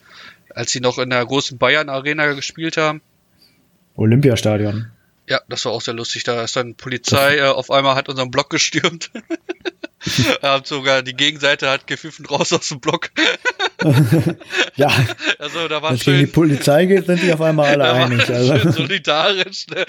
als 0.55 0.72
sie 0.72 0.80
noch 0.80 0.99
in 0.99 1.11
der 1.11 1.24
großen 1.24 1.59
Bayern 1.59 1.89
Arena 1.89 2.32
gespielt 2.32 2.76
haben. 2.76 3.01
Olympiastadion. 3.95 4.91
Ja, 5.28 5.41
das 5.49 5.64
war 5.64 5.72
auch 5.72 5.80
sehr 5.80 5.95
lustig. 5.95 6.24
Da 6.24 6.43
ist 6.43 6.57
dann 6.57 6.74
Polizei 6.74 7.39
äh, 7.39 7.49
auf 7.49 7.70
einmal 7.70 7.95
hat 7.95 8.09
unseren 8.09 8.30
Block 8.30 8.51
gestürmt. 8.51 9.11
hat 10.42 10.66
sogar 10.66 11.03
die 11.03 11.14
Gegenseite 11.14 11.70
hat 11.70 11.86
gepfiffen 11.86 12.26
raus 12.26 12.53
aus 12.53 12.68
dem 12.68 12.80
Block. 12.80 13.11
Ja, 14.76 14.90
Also 15.38 15.68
da 15.68 15.80
war 15.82 15.90
wenn 15.90 15.97
es 15.97 16.05
gegen 16.05 16.18
die 16.18 16.24
schön, 16.24 16.32
Polizei 16.32 16.86
geht, 16.86 17.07
sind 17.07 17.20
sich 17.20 17.32
auf 17.32 17.40
einmal 17.40 17.68
alle 17.80 17.92
einig. 17.92 18.24
schön 18.24 18.34
Also. 18.34 18.70
solidarisch. 18.72 19.66
Ne? 19.68 19.84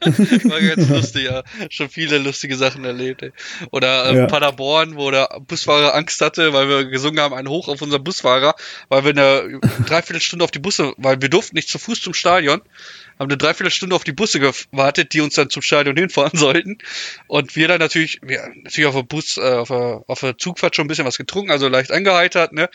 War 0.50 0.60
ganz 0.60 0.88
lustig, 0.88 1.24
ja. 1.24 1.42
Schon 1.68 1.88
viele 1.88 2.18
lustige 2.18 2.56
Sachen 2.56 2.84
erlebt. 2.84 3.22
Ey. 3.22 3.32
Oder 3.70 4.06
äh, 4.10 4.16
Ja. 4.16 4.26
Paderborn, 4.26 4.96
wo 4.96 5.10
der 5.10 5.28
Busfahrer 5.46 5.94
Angst 5.94 6.20
hatte, 6.20 6.52
weil 6.52 6.68
wir 6.68 6.84
gesungen 6.86 7.20
haben, 7.20 7.34
ein 7.34 7.48
Hoch 7.48 7.68
auf 7.68 7.82
unseren 7.82 8.02
Busfahrer, 8.02 8.54
weil 8.88 9.04
wir 9.04 9.10
eine 9.10 9.60
Dreiviertelstunde 9.86 10.44
auf 10.44 10.50
die 10.50 10.58
Busse, 10.58 10.94
weil 10.96 11.20
wir 11.20 11.28
durften 11.28 11.56
nicht 11.56 11.68
zu 11.68 11.78
Fuß 11.78 12.00
zum 12.00 12.14
Stadion, 12.14 12.62
haben 13.22 13.30
eine 13.30 13.38
Dreiviertelstunde 13.38 13.94
auf 13.94 14.04
die 14.04 14.12
Busse 14.12 14.40
gewartet, 14.40 15.12
die 15.12 15.20
uns 15.20 15.34
dann 15.34 15.48
zum 15.48 15.62
Stadion 15.62 15.96
hinfahren 15.96 16.38
sollten. 16.38 16.78
Und 17.26 17.56
wir 17.56 17.68
dann 17.68 17.78
natürlich, 17.78 18.20
wir 18.22 18.48
natürlich 18.62 18.86
auf 18.86 18.94
der 18.94 19.02
Bus, 19.02 19.36
äh, 19.36 19.40
auf 19.40 19.68
der, 19.68 20.04
auf 20.06 20.20
der 20.20 20.38
Zugfahrt 20.38 20.76
schon 20.76 20.84
ein 20.84 20.88
bisschen 20.88 21.06
was 21.06 21.16
getrunken, 21.16 21.50
also 21.50 21.68
leicht 21.68 21.92
angeheitert, 21.92 22.52
ne? 22.52 22.68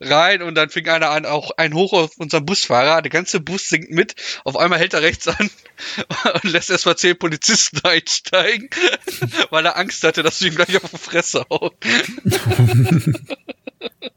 Rein 0.00 0.42
und 0.42 0.54
dann 0.54 0.70
fing 0.70 0.88
einer 0.88 1.10
an, 1.10 1.26
auch 1.26 1.50
ein 1.56 1.74
Hoch 1.74 1.92
auf 1.92 2.16
unseren 2.18 2.44
Busfahrer, 2.44 3.02
der 3.02 3.10
ganze 3.10 3.40
Bus 3.40 3.68
sinkt 3.68 3.90
mit, 3.90 4.14
auf 4.44 4.56
einmal 4.56 4.78
hält 4.78 4.94
er 4.94 5.02
rechts 5.02 5.26
an 5.26 5.50
und 6.42 6.44
lässt 6.44 6.70
erstmal 6.70 6.96
zehn 6.96 7.18
Polizisten 7.18 7.80
einsteigen, 7.84 8.68
weil 9.50 9.64
er 9.64 9.76
Angst 9.76 10.04
hatte, 10.04 10.22
dass 10.22 10.38
du 10.38 10.46
ihm 10.46 10.54
gleich 10.54 10.76
auf 10.76 10.90
die 10.90 10.98
Fresse 10.98 11.44
hauen. 11.50 11.72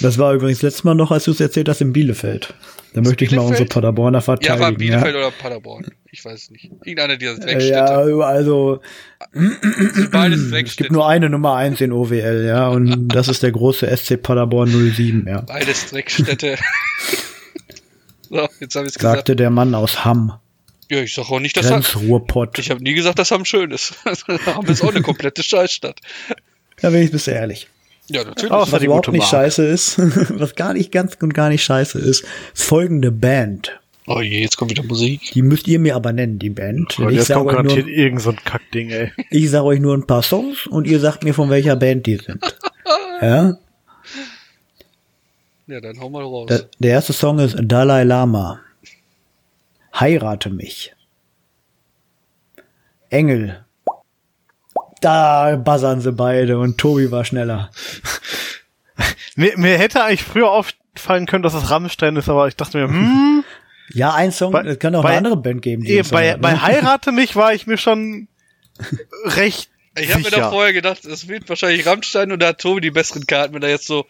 Das 0.00 0.18
war 0.18 0.32
übrigens 0.34 0.62
letztes 0.62 0.84
Mal 0.84 0.94
noch, 0.94 1.10
als 1.10 1.24
du 1.24 1.30
es 1.32 1.40
erzählt 1.40 1.68
hast, 1.68 1.80
in 1.80 1.92
Bielefeld. 1.92 2.54
Da 2.94 3.02
möchte 3.02 3.24
ich 3.24 3.30
mal 3.30 3.36
Bielefeld? 3.42 3.60
unsere 3.60 3.68
Paderborner 3.68 4.18
Ja, 4.18 4.22
verteidigen. 4.22 4.60
war 4.60 4.72
Bielefeld 4.72 5.14
oder 5.14 5.30
Paderborn. 5.30 5.86
Ich 6.10 6.24
weiß 6.24 6.42
es 6.44 6.50
nicht. 6.50 6.64
Irgendeiner 6.84 7.16
dieser 7.16 7.34
Ja, 7.34 7.38
Dreckstädte. 7.44 7.74
ja 7.74 8.18
also 8.20 8.80
Sind 9.32 10.10
beides 10.10 10.38
es 10.40 10.42
gibt 10.44 10.52
Dreckstädte. 10.52 10.92
nur 10.92 11.06
eine 11.08 11.30
Nummer 11.30 11.54
eins 11.56 11.80
in 11.80 11.92
OWL, 11.92 12.44
ja, 12.46 12.68
und 12.68 13.08
das 13.14 13.28
ist 13.28 13.42
der 13.42 13.52
große 13.52 13.94
SC 13.96 14.20
Paderborn 14.20 14.68
07, 14.94 15.26
ja. 15.28 15.42
Beides 15.42 15.90
Dreckstädte. 15.90 16.56
so, 18.30 18.48
jetzt 18.60 18.74
habe 18.74 18.86
ich 18.86 18.92
es 18.92 18.98
gesagt. 18.98 19.16
Sagte 19.18 19.36
der 19.36 19.50
Mann 19.50 19.74
aus 19.74 20.04
Hamm, 20.04 20.32
Ja, 20.90 21.00
ich 21.00 21.14
sag 21.14 21.30
auch 21.30 21.40
nicht, 21.40 21.56
dass 21.56 21.66
Hamm, 21.66 21.82
Grenzruhrpott. 21.82 22.58
ich 22.58 22.70
habe 22.70 22.82
nie 22.82 22.94
gesagt, 22.94 23.18
dass 23.18 23.30
Hamm 23.30 23.44
schön 23.44 23.70
ist. 23.70 23.94
Hamm 24.46 24.66
ist 24.66 24.82
auch 24.82 24.90
eine 24.90 25.02
komplette 25.02 25.42
Scheißstadt. 25.42 26.00
Da 26.80 26.90
bin 26.90 27.02
ich 27.02 27.10
bist 27.12 27.26
du 27.26 27.30
ehrlich. 27.32 27.68
Ja, 28.10 28.24
natürlich. 28.24 28.50
Außer 28.50 28.72
Was 28.72 28.80
die 28.80 28.86
überhaupt 28.86 29.06
gute 29.06 29.16
nicht 29.16 29.32
Mark. 29.32 29.44
scheiße 29.44 29.64
ist, 29.64 29.98
was 30.38 30.54
gar 30.54 30.74
nicht 30.74 30.90
ganz 30.92 31.16
und 31.20 31.32
gar 31.32 31.48
nicht 31.48 31.62
scheiße 31.62 31.98
ist, 31.98 32.24
ist 32.52 32.64
folgende 32.66 33.12
Band. 33.12 33.78
Oh 34.06 34.20
je, 34.20 34.40
jetzt 34.40 34.56
kommt 34.56 34.72
wieder 34.72 34.82
Musik. 34.82 35.30
Die 35.34 35.42
müsst 35.42 35.68
ihr 35.68 35.78
mir 35.78 35.94
aber 35.94 36.12
nennen, 36.12 36.38
die 36.38 36.50
Band. 36.50 36.98
Und 36.98 37.10
ich 37.10 37.18
jetzt 37.18 37.28
sage 37.28 37.40
kommt 37.40 37.50
euch, 37.50 37.56
garantiert 37.56 37.86
nur, 37.86 37.96
irgend 37.96 38.20
so 38.20 38.30
ein 38.30 38.36
Kackding, 38.44 38.90
ey. 38.90 39.12
ich 39.30 39.50
sag 39.50 39.62
euch 39.62 39.78
nur 39.78 39.94
ein 39.96 40.06
paar 40.06 40.22
Songs 40.22 40.66
und 40.66 40.86
ihr 40.86 40.98
sagt 40.98 41.22
mir, 41.22 41.32
von 41.34 41.48
welcher 41.50 41.76
Band 41.76 42.06
die 42.06 42.16
sind. 42.16 42.42
Ja? 43.22 43.58
Ja, 45.66 45.80
dann 45.80 46.00
hau 46.00 46.08
mal 46.08 46.22
raus. 46.22 46.46
Der, 46.48 46.64
der 46.78 46.90
erste 46.92 47.12
Song 47.12 47.38
ist 47.38 47.54
Dalai 47.60 48.02
Lama. 48.02 48.60
Heirate 49.94 50.48
mich. 50.48 50.94
Engel. 53.10 53.64
Da 55.00 55.56
buzzern 55.56 56.00
sie 56.00 56.12
beide 56.12 56.58
und 56.58 56.78
Tobi 56.78 57.10
war 57.10 57.24
schneller. 57.24 57.70
Mir, 59.36 59.56
mir 59.56 59.78
hätte 59.78 60.02
eigentlich 60.04 60.22
früher 60.24 60.50
auffallen 60.50 61.26
können, 61.26 61.42
dass 61.42 61.54
es 61.54 61.70
Rammstein 61.70 62.16
ist, 62.16 62.28
aber 62.28 62.48
ich 62.48 62.56
dachte 62.56 62.76
mir, 62.78 62.88
hm, 62.88 63.44
Ja, 63.94 64.12
ein 64.14 64.30
Song, 64.32 64.54
es 64.54 64.78
kann 64.78 64.94
auch 64.94 65.02
bei- 65.02 65.10
eine 65.10 65.18
andere 65.18 65.36
Band 65.36 65.62
geben. 65.62 65.82
die 65.82 65.92
eh, 65.92 65.96
einen 65.96 66.04
Song 66.04 66.16
bei, 66.18 66.32
hat, 66.32 66.40
bei 66.40 66.52
ne? 66.52 66.62
Heirate 66.62 67.12
mich 67.12 67.34
war 67.36 67.54
ich 67.54 67.66
mir 67.66 67.78
schon 67.78 68.28
recht 69.24 69.70
ich 69.98 70.12
habe 70.12 70.22
mir 70.22 70.30
da 70.30 70.50
vorher 70.50 70.72
gedacht, 70.72 71.04
es 71.04 71.26
wird 71.28 71.48
wahrscheinlich 71.48 71.84
Rammstein 71.86 72.30
und 72.30 72.40
da 72.40 72.48
hat 72.48 72.58
Tobi 72.60 72.80
die 72.80 72.90
besseren 72.92 73.26
Karten, 73.26 73.52
wenn 73.54 73.60
da 73.60 73.68
jetzt 73.68 73.86
so 73.86 74.06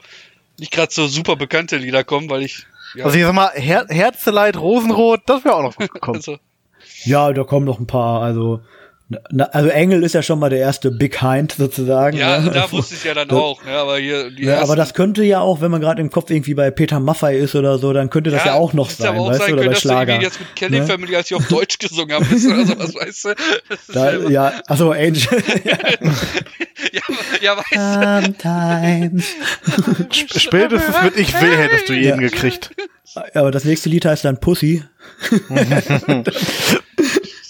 nicht 0.59 0.71
gerade 0.73 0.93
so 0.93 1.07
super 1.07 1.37
bekannte 1.37 1.79
Lieder 1.79 2.05
kommen, 2.05 2.29
weil 2.29 2.43
ich. 2.43 2.67
Ja, 2.95 3.07
Also 3.07 3.17
ich 3.17 3.25
sag 3.25 3.33
mal, 3.33 3.51
Her 3.55 3.87
Herzeleid, 3.89 4.57
Rosenrot, 4.59 5.23
das 5.27 5.45
wäre 5.45 5.55
auch 5.57 5.63
noch 5.63 5.77
gut 5.77 5.91
gekommen. 5.93 6.17
also, 6.19 6.39
Ja, 7.05 7.33
da 7.33 7.45
kommen 7.45 7.65
noch 7.65 7.79
ein 7.81 7.87
paar, 7.87 8.21
also, 8.23 8.61
na, 9.31 9.45
also 9.47 9.69
Engel 9.71 10.05
ist 10.05 10.15
ja 10.15 10.23
schon 10.23 10.39
mal 10.39 10.51
der 10.51 10.61
erste 10.61 10.93
Big 10.93 11.21
Hind 11.21 11.57
sozusagen. 11.59 12.17
ja, 12.17 12.39
ne? 12.41 12.51
da 12.53 12.71
wusste 12.71 12.95
ich 12.95 13.03
ja 13.03 13.13
dann 13.13 13.29
auch, 13.33 13.65
ne? 13.65 13.73
Aber 13.73 13.99
hier 13.99 14.31
die 14.31 14.45
Ja, 14.45 14.61
aber 14.63 14.77
das 14.77 14.95
könnte 14.95 15.25
ja 15.25 15.41
auch, 15.41 15.61
wenn 15.61 15.71
man 15.73 15.81
gerade 15.81 16.01
im 16.01 16.11
Kopf 16.11 16.31
irgendwie 16.31 16.55
bei 16.55 16.71
Peter 16.71 17.01
Maffay 17.01 17.37
ist 17.39 17.57
oder 17.57 17.79
so, 17.79 17.93
dann 17.93 18.09
könnte 18.09 18.31
das 18.31 18.45
ja, 18.45 18.55
auch 18.55 18.73
noch 18.73 18.89
sein, 18.89 19.19
auch 19.19 19.29
weißt 19.29 19.41
du, 19.41 19.45
oder 19.45 19.55
können, 19.57 19.67
bei 19.67 19.73
dass 19.73 19.83
du 19.83 19.89
Schlager. 19.89 20.13
irgendwie 20.13 20.27
jetzt 20.27 20.39
mit 20.39 20.55
Kelly 20.55 20.79
ne? 20.81 20.87
Family, 20.87 21.17
als 21.17 21.27
sie 21.29 21.35
auf 21.35 21.49
Deutsch 21.49 21.79
gesungen 21.79 22.15
haben, 22.15 22.29
ist 22.33 22.47
oder 22.47 22.65
sowas, 22.65 22.95
weißt 22.95 23.25
du? 23.25 23.35
Das 23.69 23.79
Da, 23.89 24.01
selber- 24.11 24.31
ja, 24.31 24.53
also 24.69 24.93
Angel. 24.93 25.17
ja, 25.65 27.03
ja, 27.41 27.57
weißt 27.57 28.33
Sometimes. 28.33 29.25
Spätestens 30.37 31.03
mit 31.03 31.17
Ich 31.17 31.35
will 31.41 31.57
hättest 31.57 31.89
du 31.89 31.95
jeden 31.95 32.21
gekriegt. 32.21 32.71
Aber 33.35 33.51
das 33.51 33.65
nächste 33.65 33.89
Lied 33.89 34.05
heißt 34.05 34.25
dann 34.25 34.39
Pussy. 34.39 34.85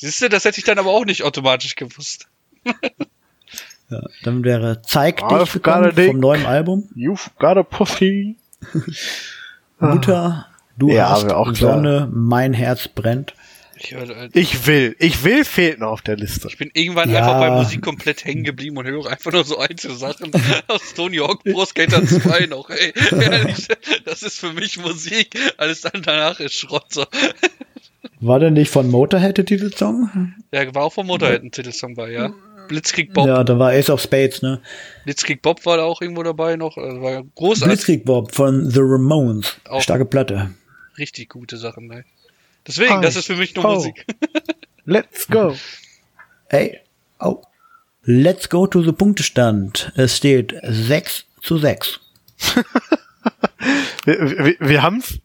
siehst 0.00 0.22
du, 0.22 0.28
das 0.28 0.44
hätte 0.44 0.58
ich 0.58 0.64
dann 0.64 0.78
aber 0.78 0.90
auch 0.90 1.04
nicht 1.04 1.22
automatisch 1.22 1.76
gewusst. 1.76 2.26
Ja, 3.88 4.00
dann 4.22 4.44
wäre 4.44 4.82
Zeig 4.82 5.16
dich 5.28 5.52
gekommen 5.52 5.92
vom 5.92 6.20
neuen 6.20 6.46
Album. 6.46 6.88
You've 6.94 7.30
got 7.38 7.56
a 7.56 7.62
pussy. 7.62 8.36
Mutter, 9.78 10.46
du 10.76 10.90
Ja, 10.90 11.08
hast 11.10 11.24
aber 11.24 11.38
auch 11.38 11.52
klar. 11.52 11.74
Sonne, 11.74 12.08
mein 12.12 12.52
Herz 12.52 12.88
brennt. 12.88 13.34
Ich, 13.82 13.92
äh, 13.92 14.28
Ich 14.34 14.66
will. 14.66 14.94
Ich 14.98 15.24
will 15.24 15.42
fehlt 15.44 15.80
noch 15.80 15.88
auf 15.92 16.02
der 16.02 16.16
Liste. 16.16 16.48
ich 16.48 16.58
bin 16.58 16.70
irgendwann 16.74 17.08
Ja. 17.10 17.20
einfach 17.20 17.40
bei 17.40 17.50
Musik 17.50 17.80
komplett 17.82 18.24
hängen 18.26 18.44
geblieben 18.44 18.76
und 18.76 18.86
höre 18.86 19.06
einfach 19.10 19.32
nur 19.32 19.42
so 19.44 19.58
einzelne 19.58 19.94
Sachen 19.94 20.30
aus 20.68 20.92
Tony 20.94 21.16
Hawk 21.16 21.42
Pro 21.44 21.64
Skater 21.64 22.04
2 22.06 22.46
noch, 22.46 22.68
ey. 22.68 22.92
Ehrlich, 23.10 23.68
das 24.04 24.22
ist 24.22 24.38
für 24.38 24.52
mich 24.52 24.76
Musik. 24.78 25.34
Alles 25.56 25.80
dann 25.80 26.02
danach 26.02 26.40
ist 26.40 26.54
Schrott. 26.54 26.92
So. 26.92 27.06
War 28.20 28.38
denn 28.38 28.54
nicht 28.54 28.70
von 28.70 28.90
Motorhead 28.90 29.38
der 29.38 29.46
Titelsong? 29.46 30.34
Der 30.52 30.74
war 30.74 30.84
auch 30.84 30.92
vom 30.92 31.06
Motorhead 31.06 31.42
ein 31.42 31.50
Titelsong 31.52 31.94
bei, 31.94 32.10
ja. 32.10 32.32
Blitzkrieg 32.68 33.12
Bob. 33.12 33.26
Ja, 33.26 33.42
da 33.42 33.58
war 33.58 33.72
Ace 33.72 33.90
of 33.90 34.00
Spades, 34.00 34.42
ne? 34.42 34.60
Blitzkrieg 35.04 35.42
Bob 35.42 35.66
war 35.66 35.78
da 35.78 35.82
auch 35.82 36.00
irgendwo 36.00 36.22
dabei 36.22 36.56
noch. 36.56 36.76
Also 36.76 37.02
war 37.02 37.24
großartig. 37.34 37.66
Blitzkrieg 37.66 38.04
Bob 38.04 38.32
von 38.32 38.70
The 38.70 38.80
Ramones. 38.82 39.56
Auch. 39.68 39.82
Starke 39.82 40.04
Platte. 40.04 40.54
Richtig 40.98 41.30
gute 41.30 41.56
Sachen, 41.56 41.88
ne? 41.88 42.04
Deswegen, 42.66 43.02
das 43.02 43.16
ist 43.16 43.26
für 43.26 43.36
mich 43.36 43.54
nur 43.56 43.64
Oh. 43.64 43.74
Musik. 43.74 44.06
Let's 44.84 45.26
go. 45.26 45.56
Ey, 46.48 46.78
oh. 47.18 47.42
Let's 48.04 48.48
go 48.48 48.66
to 48.66 48.82
the 48.82 48.92
Punktestand. 48.92 49.92
Es 49.96 50.16
steht 50.16 50.54
6 50.62 51.24
zu 51.42 51.58
6. 51.58 52.00
Wir, 54.06 54.18
wir, 54.46 54.56
wir 54.60 54.82
haben's. 54.82 55.08
Also, 55.08 55.20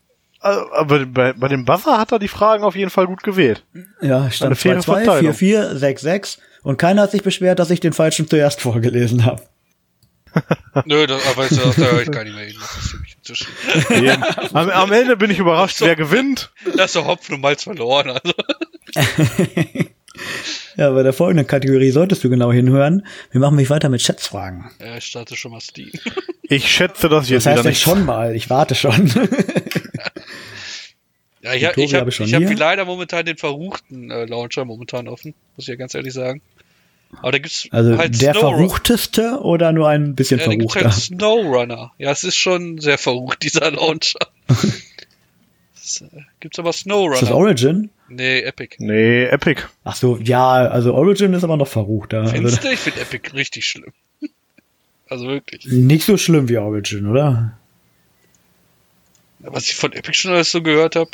aber 0.46 1.06
bei, 1.06 1.34
bei 1.34 1.48
dem 1.48 1.66
Buzzer 1.66 1.98
hat 1.98 2.12
er 2.12 2.20
die 2.20 2.28
Fragen 2.28 2.64
auf 2.64 2.76
jeden 2.76 2.90
Fall 2.92 3.08
gut 3.08 3.24
gewählt. 3.24 3.64
Ja, 4.02 4.30
stand 4.32 4.48
Eine 4.50 4.56
faire 4.56 4.80
2, 4.80 4.82
2, 4.82 5.04
Verteilung. 5.04 5.34
4, 5.34 5.64
4, 5.64 5.76
6, 5.78 6.02
6 6.02 6.38
und 6.64 6.78
keiner 6.78 7.04
hat 7.04 7.12
sich 7.12 7.24
beschwert, 7.24 7.60
dass 7.60 7.70
ich 7.70 7.80
den 7.80 7.94
falschen 7.94 8.28
zuerst 8.28 8.62
vorgelesen 8.62 9.26
habe. 9.26 9.42
Nö, 10.86 11.08
das, 11.08 11.26
aber 11.28 11.48
du, 11.48 11.56
da 11.56 11.92
höre 11.92 12.02
ich 12.02 12.12
gar 12.12 12.24
nicht 12.26 12.36
mehr 12.36 12.46
hin. 12.46 12.56
Das 12.60 12.84
ist 12.84 12.92
für 12.92 12.98
mich 12.98 13.16
inzwischen. 13.18 13.48
Eben. 13.90 14.24
am, 14.54 14.70
am 14.70 14.92
Ende 14.92 15.16
bin 15.16 15.32
ich 15.32 15.40
überrascht, 15.40 15.80
wer 15.80 15.96
gewinnt. 15.96 16.52
Das 16.76 16.88
ist 16.88 16.94
so 16.94 17.06
Hopfen 17.06 17.36
und 17.36 17.42
Malz 17.42 17.64
verloren. 17.64 18.10
Also. 18.10 18.34
Ja, 20.78 20.92
bei 20.92 21.04
der 21.04 21.14
folgenden 21.14 21.48
Kategorie 21.48 21.92
solltest 21.92 22.24
du 22.24 22.30
genau 22.30 22.52
hinhören. 22.52 23.06
Wir 23.32 23.40
machen 23.40 23.56
mich 23.56 23.70
weiter 23.70 23.88
mit 23.90 24.02
Schätzfragen. 24.02 24.70
Ja, 24.80 24.98
ich 24.98 25.06
starte 25.06 25.36
schon 25.36 25.52
mal 25.52 25.62
Steam. 25.62 25.92
Ich 26.44 26.70
schätze, 26.70 27.08
dass 27.10 27.26
ich 27.30 27.34
Das 27.36 27.46
jetzt 27.46 27.46
wieder 27.46 27.56
heißt 27.56 27.64
ja 27.64 27.70
nicht. 27.70 27.82
schon 27.82 28.06
mal, 28.06 28.36
ich 28.36 28.50
warte 28.50 28.76
schon. 28.76 29.10
Ja, 31.46 31.54
ich, 31.54 31.64
hab- 31.66 31.78
ich 31.78 31.94
hab 31.94 32.02
habe 32.02 32.12
hab 32.12 32.26
hier. 32.28 32.56
leider 32.58 32.86
momentan 32.86 33.26
den 33.26 33.38
verruchten 33.38 34.10
äh, 34.12 34.26
Launcher 34.26 34.66
momentan 34.66 35.08
offen, 35.08 35.34
muss 35.56 35.66
ich 35.66 35.70
ja 35.70 35.76
ganz 35.76 35.94
ehrlich 35.94 36.14
sagen. 36.14 36.42
Aber 37.22 37.32
da 37.32 37.38
gibt's 37.38 37.68
Also 37.72 37.98
halt 37.98 38.22
der 38.22 38.34
Snow 38.34 38.42
verruchteste 38.42 39.40
oder 39.42 39.72
nur 39.72 39.88
ein 39.88 40.16
bisschen 40.16 40.40
ja, 40.40 40.46
da 40.48 40.56
gibt's 40.56 40.74
verruchter? 40.74 40.92
halt 40.96 41.04
Snowrunner. 41.04 41.94
Ja, 42.00 42.12
es 42.12 42.24
ist 42.24 42.36
schon 42.36 42.80
sehr 42.80 42.98
verrucht, 42.98 43.44
dieser 43.44 43.72
Launcher. 43.72 44.20
es, 45.76 46.02
äh, 46.02 46.08
gibt's 46.40 46.58
aber 46.60 46.72
Ist 46.72 46.78
das 46.80 46.82
Snowrunner. 46.84 47.36
Origin? 47.36 47.90
Nee, 48.10 48.40
Epic. 48.42 48.76
Nee, 48.80 49.26
Epic. 49.26 49.62
Ach 49.84 49.96
so, 49.96 50.18
ja, 50.18 50.52
also 50.68 50.94
Origin 50.94 51.34
ist 51.34 51.44
aber 51.44 51.58
noch 51.58 51.68
verruchter. 51.68 52.22
Also, 52.22 52.34
Findest 52.34 52.64
du? 52.64 52.72
Ich 52.72 52.80
finde 52.80 53.02
Epic 53.02 53.32
richtig 53.34 53.66
schlimm. 53.68 53.94
Also 55.08 55.28
wirklich. 55.28 55.66
nicht 55.68 56.04
so 56.04 56.18
schlimm 56.18 56.50
wie 56.50 56.58
Origin, 56.58 57.06
oder? 57.06 57.56
Was 59.40 59.68
ich 59.68 59.76
von 59.76 59.94
Epic 59.94 60.16
schon 60.18 60.32
alles 60.32 60.50
so 60.50 60.64
gehört 60.64 60.96
habe, 60.96 61.12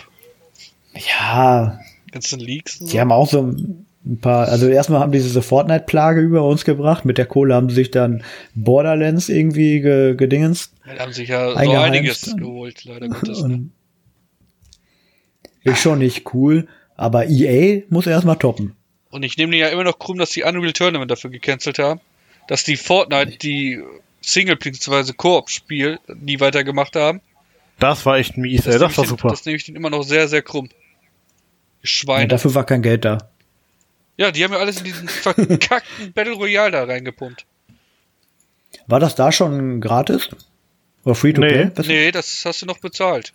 Ja, 0.95 1.79
ganzen 2.11 2.39
Leaks 2.39 2.79
die 2.79 2.99
haben 2.99 3.11
auch 3.11 3.27
so 3.29 3.41
ein 3.43 4.17
paar, 4.19 4.47
also 4.47 4.67
erstmal 4.67 4.99
haben 4.99 5.11
die 5.11 5.19
diese 5.19 5.41
Fortnite-Plage 5.41 6.19
über 6.21 6.43
uns 6.43 6.65
gebracht. 6.65 7.05
Mit 7.05 7.17
der 7.17 7.25
Kohle 7.27 7.53
haben 7.55 7.69
sie 7.69 7.75
sich 7.75 7.91
dann 7.91 8.23
Borderlands 8.55 9.29
irgendwie 9.29 9.79
ge 9.79 10.15
gedingens. 10.15 10.71
Die 10.85 10.99
haben 10.99 11.13
sich 11.13 11.29
ja 11.29 11.51
so 11.51 11.55
einiges 11.55 12.35
geholt, 12.35 12.83
leider 12.85 13.07
Gottes. 13.09 13.43
Ne? 13.43 13.69
Ist 15.63 15.79
schon 15.81 15.99
nicht 15.99 16.33
cool, 16.33 16.67
aber 16.95 17.27
EA 17.29 17.83
muss 17.89 18.07
erstmal 18.07 18.37
toppen. 18.37 18.75
Und 19.11 19.23
ich 19.23 19.37
nehme 19.37 19.51
dir 19.51 19.59
ja 19.59 19.67
immer 19.69 19.83
noch 19.83 19.99
krumm, 19.99 20.17
dass 20.17 20.31
die 20.31 20.43
Unreal 20.43 20.73
Tournament 20.73 21.11
dafür 21.11 21.29
gecancelt 21.29 21.77
haben, 21.79 21.99
dass 22.47 22.63
die 22.63 22.77
Fortnite 22.77 23.37
die 23.37 23.79
Single- 24.21 24.55
bzw. 24.55 25.13
Koop-Spiel 25.13 25.99
nie 26.19 26.39
weitergemacht 26.39 26.95
haben. 26.95 27.21
Das 27.79 28.05
war 28.05 28.17
echt 28.17 28.37
mies, 28.37 28.65
ey. 28.65 28.73
nehme 28.73 28.79
Das 28.79 28.91
ich 28.91 28.97
war 28.97 29.03
den- 29.05 29.09
super. 29.09 29.29
Das 29.29 29.45
nehme 29.45 29.57
ich 29.57 29.65
denen 29.65 29.77
immer 29.77 29.89
noch 29.89 30.03
sehr, 30.03 30.27
sehr 30.27 30.41
krumm. 30.41 30.69
Die 31.83 31.87
Ja, 31.87 31.87
Schweine. 31.87 32.27
dafür 32.27 32.53
war 32.55 32.65
kein 32.65 32.81
Geld 32.81 33.05
da. 33.05 33.29
Ja, 34.17 34.31
die 34.31 34.43
haben 34.43 34.53
ja 34.53 34.59
alles 34.59 34.77
in 34.79 34.83
diesen 34.85 35.07
verkackten 35.09 36.11
Battle 36.13 36.33
Royale 36.33 36.71
da 36.71 36.83
reingepumpt. 36.83 37.45
War 38.87 38.99
das 38.99 39.15
da 39.15 39.31
schon 39.31 39.81
gratis? 39.81 40.29
Oder 41.03 41.15
free 41.15 41.33
to 41.33 41.41
Nee. 41.41 41.49
play? 41.51 41.71
Was- 41.75 41.87
Nee, 41.87 42.11
das 42.11 42.43
hast 42.45 42.61
du 42.61 42.65
noch 42.65 42.77
bezahlt. 42.79 43.33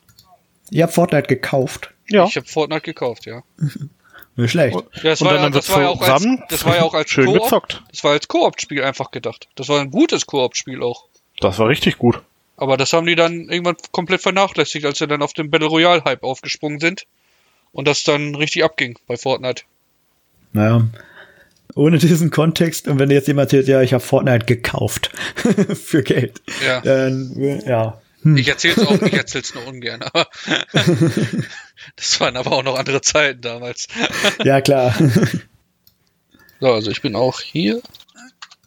Ihr 0.70 0.84
habt 0.84 0.94
Fortnite 0.94 1.26
gekauft. 1.28 1.90
Ja. 2.08 2.24
Ich 2.26 2.36
habe 2.36 2.46
Fortnite 2.46 2.82
gekauft, 2.82 3.26
ja. 3.26 3.42
Nicht 4.36 4.50
schlecht. 4.50 4.76
Ja, 4.76 4.82
das 5.02 5.20
Und 5.22 5.26
war, 5.28 5.34
dann 5.34 5.42
ja- 5.44 5.54
wird 5.54 5.64
das 5.64 5.70
war 5.74 5.80
ja 5.82 5.88
auch 5.88 6.00
als, 6.02 6.20
zusammen 6.22 6.42
das 6.50 6.64
war 6.64 6.76
ja 6.76 6.82
auch 6.82 6.94
als 6.94 7.10
schön 7.10 7.32
gezockt. 7.32 7.82
Das 7.90 8.04
war 8.04 8.12
als 8.12 8.28
Koop-Spiel 8.28 8.82
einfach 8.84 9.10
gedacht. 9.10 9.48
Das 9.54 9.68
war 9.68 9.80
ein 9.80 9.90
gutes 9.90 10.26
Koop-Spiel 10.26 10.82
auch. 10.82 11.06
Das 11.40 11.58
war 11.58 11.68
richtig 11.68 11.98
gut. 11.98 12.20
Aber 12.58 12.76
das 12.76 12.92
haben 12.92 13.06
die 13.06 13.14
dann 13.16 13.48
irgendwann 13.48 13.76
komplett 13.92 14.22
vernachlässigt, 14.22 14.84
als 14.86 14.98
sie 14.98 15.06
dann 15.06 15.22
auf 15.22 15.32
den 15.32 15.50
Battle 15.50 15.68
Royale 15.68 16.04
Hype 16.04 16.22
aufgesprungen 16.22 16.80
sind. 16.80 17.06
Und 17.76 17.86
das 17.86 18.04
dann 18.04 18.34
richtig 18.34 18.64
abging 18.64 18.98
bei 19.06 19.18
Fortnite. 19.18 19.64
Naja. 20.54 20.86
Ohne 21.74 21.98
diesen 21.98 22.30
Kontext, 22.30 22.88
und 22.88 22.98
wenn 22.98 23.10
jetzt 23.10 23.28
jemand 23.28 23.52
erzählt, 23.52 23.68
ja, 23.68 23.82
ich 23.82 23.92
habe 23.92 24.02
Fortnite 24.02 24.46
gekauft 24.46 25.10
für 25.74 26.02
Geld, 26.02 26.40
Ja. 26.66 26.80
dann, 26.80 27.60
ja. 27.66 28.00
Ich 28.34 28.48
erzähl's 28.48 28.78
auch, 28.78 29.00
ich 29.02 29.12
erzähl's 29.12 29.54
nur 29.54 29.66
ungern, 29.66 30.02
aber 30.02 30.26
das 31.96 32.18
waren 32.18 32.36
aber 32.38 32.52
auch 32.52 32.62
noch 32.62 32.78
andere 32.78 33.02
Zeiten 33.02 33.42
damals. 33.42 33.88
Ja, 34.42 34.60
klar. 34.62 34.94
So, 36.58 36.72
also 36.72 36.90
ich 36.90 37.02
bin 37.02 37.14
auch 37.14 37.40
hier. 37.42 37.82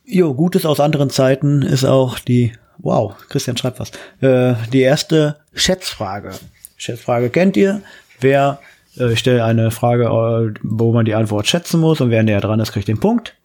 Jo, 0.06 0.36
Gutes 0.36 0.64
aus 0.64 0.80
anderen 0.80 1.10
Zeiten 1.10 1.64
ist 1.64 1.84
auch 1.86 2.20
die, 2.20 2.54
wow, 2.78 3.16
Christian 3.30 3.58
schreibt 3.58 3.80
was, 3.80 3.90
äh, 4.22 4.54
die 4.72 4.82
erste 4.82 5.40
Schätzfrage. 5.56 6.30
Schätzfrage 6.78 7.32
kennt 7.32 7.58
ihr. 7.58 7.82
Wer, 8.20 8.60
äh, 9.00 9.14
ich 9.14 9.20
stelle 9.20 9.44
eine 9.44 9.72
Frage, 9.72 10.06
äh, 10.06 10.60
wo 10.62 10.92
man 10.92 11.06
die 11.06 11.16
Antwort 11.16 11.48
schätzen 11.48 11.80
muss 11.80 12.02
und 12.02 12.10
wer 12.10 12.24
näher 12.24 12.42
dran 12.42 12.60
ist, 12.60 12.72
kriegt 12.72 12.88
den 12.88 13.00
Punkt. 13.00 13.36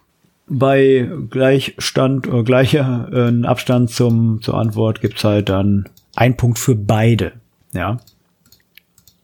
Bei 0.47 1.09
Gleichstand, 1.31 2.27
äh, 2.27 2.43
gleicher 2.43 3.09
äh, 3.13 3.47
Abstand 3.47 3.91
zum, 3.91 4.43
zur 4.43 4.55
Antwort 4.55 5.01
gibt's 5.01 5.25
halt 5.25 5.49
dann 5.49 5.89
ein 6.17 6.37
Punkt 6.37 6.59
für 6.59 6.75
beide. 6.75 7.33
Ja. 7.73 7.99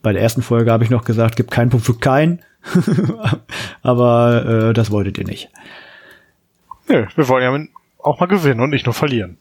Bei 0.03 0.13
der 0.13 0.23
ersten 0.23 0.43
Folge 0.43 0.73
habe 0.73 0.85
ich 0.85 0.91
noch 0.91 1.05
gesagt, 1.05 1.37
gibt 1.37 1.51
keinen 1.51 1.71
Punkt 1.71 1.85
für 1.85 1.99
keinen. 1.99 2.41
Aber 3.83 4.71
äh, 4.71 4.73
das 4.73 4.91
wolltet 4.91 5.19
ihr 5.19 5.27
nicht. 5.27 5.51
Nö, 6.89 7.07
wir 7.15 7.29
wollen 7.29 7.43
ja 7.43 7.67
auch 8.03 8.19
mal 8.19 8.27
gewinnen 8.27 8.61
und 8.61 8.71
nicht 8.71 8.87
nur 8.87 8.95
verlieren. 8.95 9.37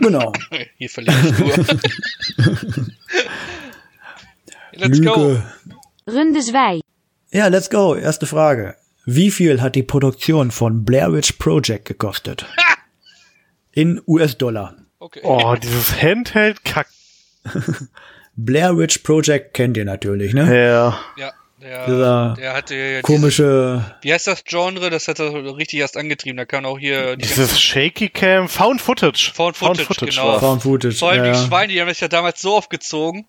Genau. 0.00 0.32
Hier 0.76 0.90
verliere 0.90 1.16
ich 1.24 1.38
nur. 1.38 1.50
Let's 4.78 5.02
go. 5.02 5.14
Lüge. 5.14 5.42
Runde 6.06 6.40
2. 6.40 6.80
Ja, 7.32 7.48
let's 7.48 7.68
go. 7.68 7.94
Erste 7.94 8.26
Frage. 8.26 8.76
Wie 9.04 9.30
viel 9.30 9.60
hat 9.60 9.74
die 9.74 9.82
Produktion 9.82 10.50
von 10.50 10.84
Blair 10.84 11.12
Witch 11.12 11.32
Project 11.32 11.84
gekostet? 11.84 12.46
In 13.72 14.00
US-Dollar. 14.06 14.76
Okay. 15.00 15.20
Oh, 15.24 15.56
dieses 15.60 16.00
Handheld-Kack. 16.00 16.88
Blair 17.42 17.62
Blair 18.36 18.78
Witch 18.78 18.98
Project 18.98 19.54
kennt 19.54 19.76
ihr 19.76 19.84
natürlich, 19.84 20.32
ne? 20.32 20.42
Ja. 20.44 20.98
Ja, 21.16 21.32
der, 21.60 21.86
Dieser 21.86 22.34
der 22.38 22.52
hatte 22.54 22.74
ja 22.76 22.88
diese, 22.90 23.02
Komische, 23.02 23.96
Wie 24.02 24.12
heißt 24.12 24.28
das 24.28 24.44
Genre? 24.44 24.90
Das 24.90 25.08
hat 25.08 25.18
er 25.18 25.56
richtig 25.56 25.80
erst 25.80 25.96
angetrieben. 25.96 26.36
Da 26.36 26.44
kann 26.44 26.64
auch 26.64 26.78
hier 26.78 27.16
die 27.16 27.26
Dieses 27.26 27.60
Shaky 27.60 28.10
Cam, 28.10 28.48
Found 28.48 28.80
Footage. 28.80 29.32
Found 29.34 29.56
Footage, 29.56 30.06
genau. 30.06 30.28
war's. 30.28 30.40
Found 30.40 30.62
Footage. 30.62 30.96
Vor 30.96 31.10
allem 31.10 31.24
ja. 31.24 31.32
die 31.32 31.46
Schweine, 31.46 31.72
die 31.72 31.80
haben 31.80 31.88
das 31.88 31.98
ja 31.98 32.06
damals 32.06 32.40
so 32.40 32.54
aufgezogen, 32.56 33.26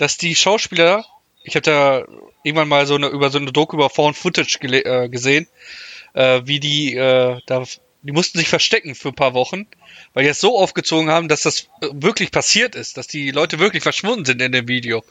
dass 0.00 0.16
die 0.16 0.34
Schauspieler, 0.34 1.04
ich 1.44 1.54
habe 1.56 1.62
da 1.62 2.04
irgendwann 2.42 2.68
mal 2.68 2.86
so 2.86 2.94
eine 2.94 3.08
über 3.08 3.30
so 3.30 3.38
eine 3.38 3.52
Doku 3.52 3.76
über 3.76 3.90
Found 3.90 4.16
Footage 4.16 4.58
äh, 4.62 5.08
gesehen, 5.08 5.46
äh, 6.14 6.40
wie 6.44 6.58
die 6.58 6.94
äh, 6.94 7.38
da 7.46 7.64
die 8.02 8.12
mussten 8.12 8.38
sich 8.38 8.48
verstecken 8.48 8.94
für 8.94 9.08
ein 9.08 9.14
paar 9.14 9.34
Wochen, 9.34 9.66
weil 10.14 10.22
die 10.22 10.28
das 10.28 10.40
so 10.40 10.58
aufgezogen 10.58 11.10
haben, 11.10 11.28
dass 11.28 11.42
das 11.42 11.68
äh, 11.82 11.88
wirklich 11.92 12.30
passiert 12.30 12.74
ist, 12.74 12.96
dass 12.96 13.08
die 13.08 13.30
Leute 13.30 13.58
wirklich 13.58 13.82
verschwunden 13.82 14.24
sind 14.24 14.40
in 14.40 14.52
dem 14.52 14.68
Video. 14.68 15.04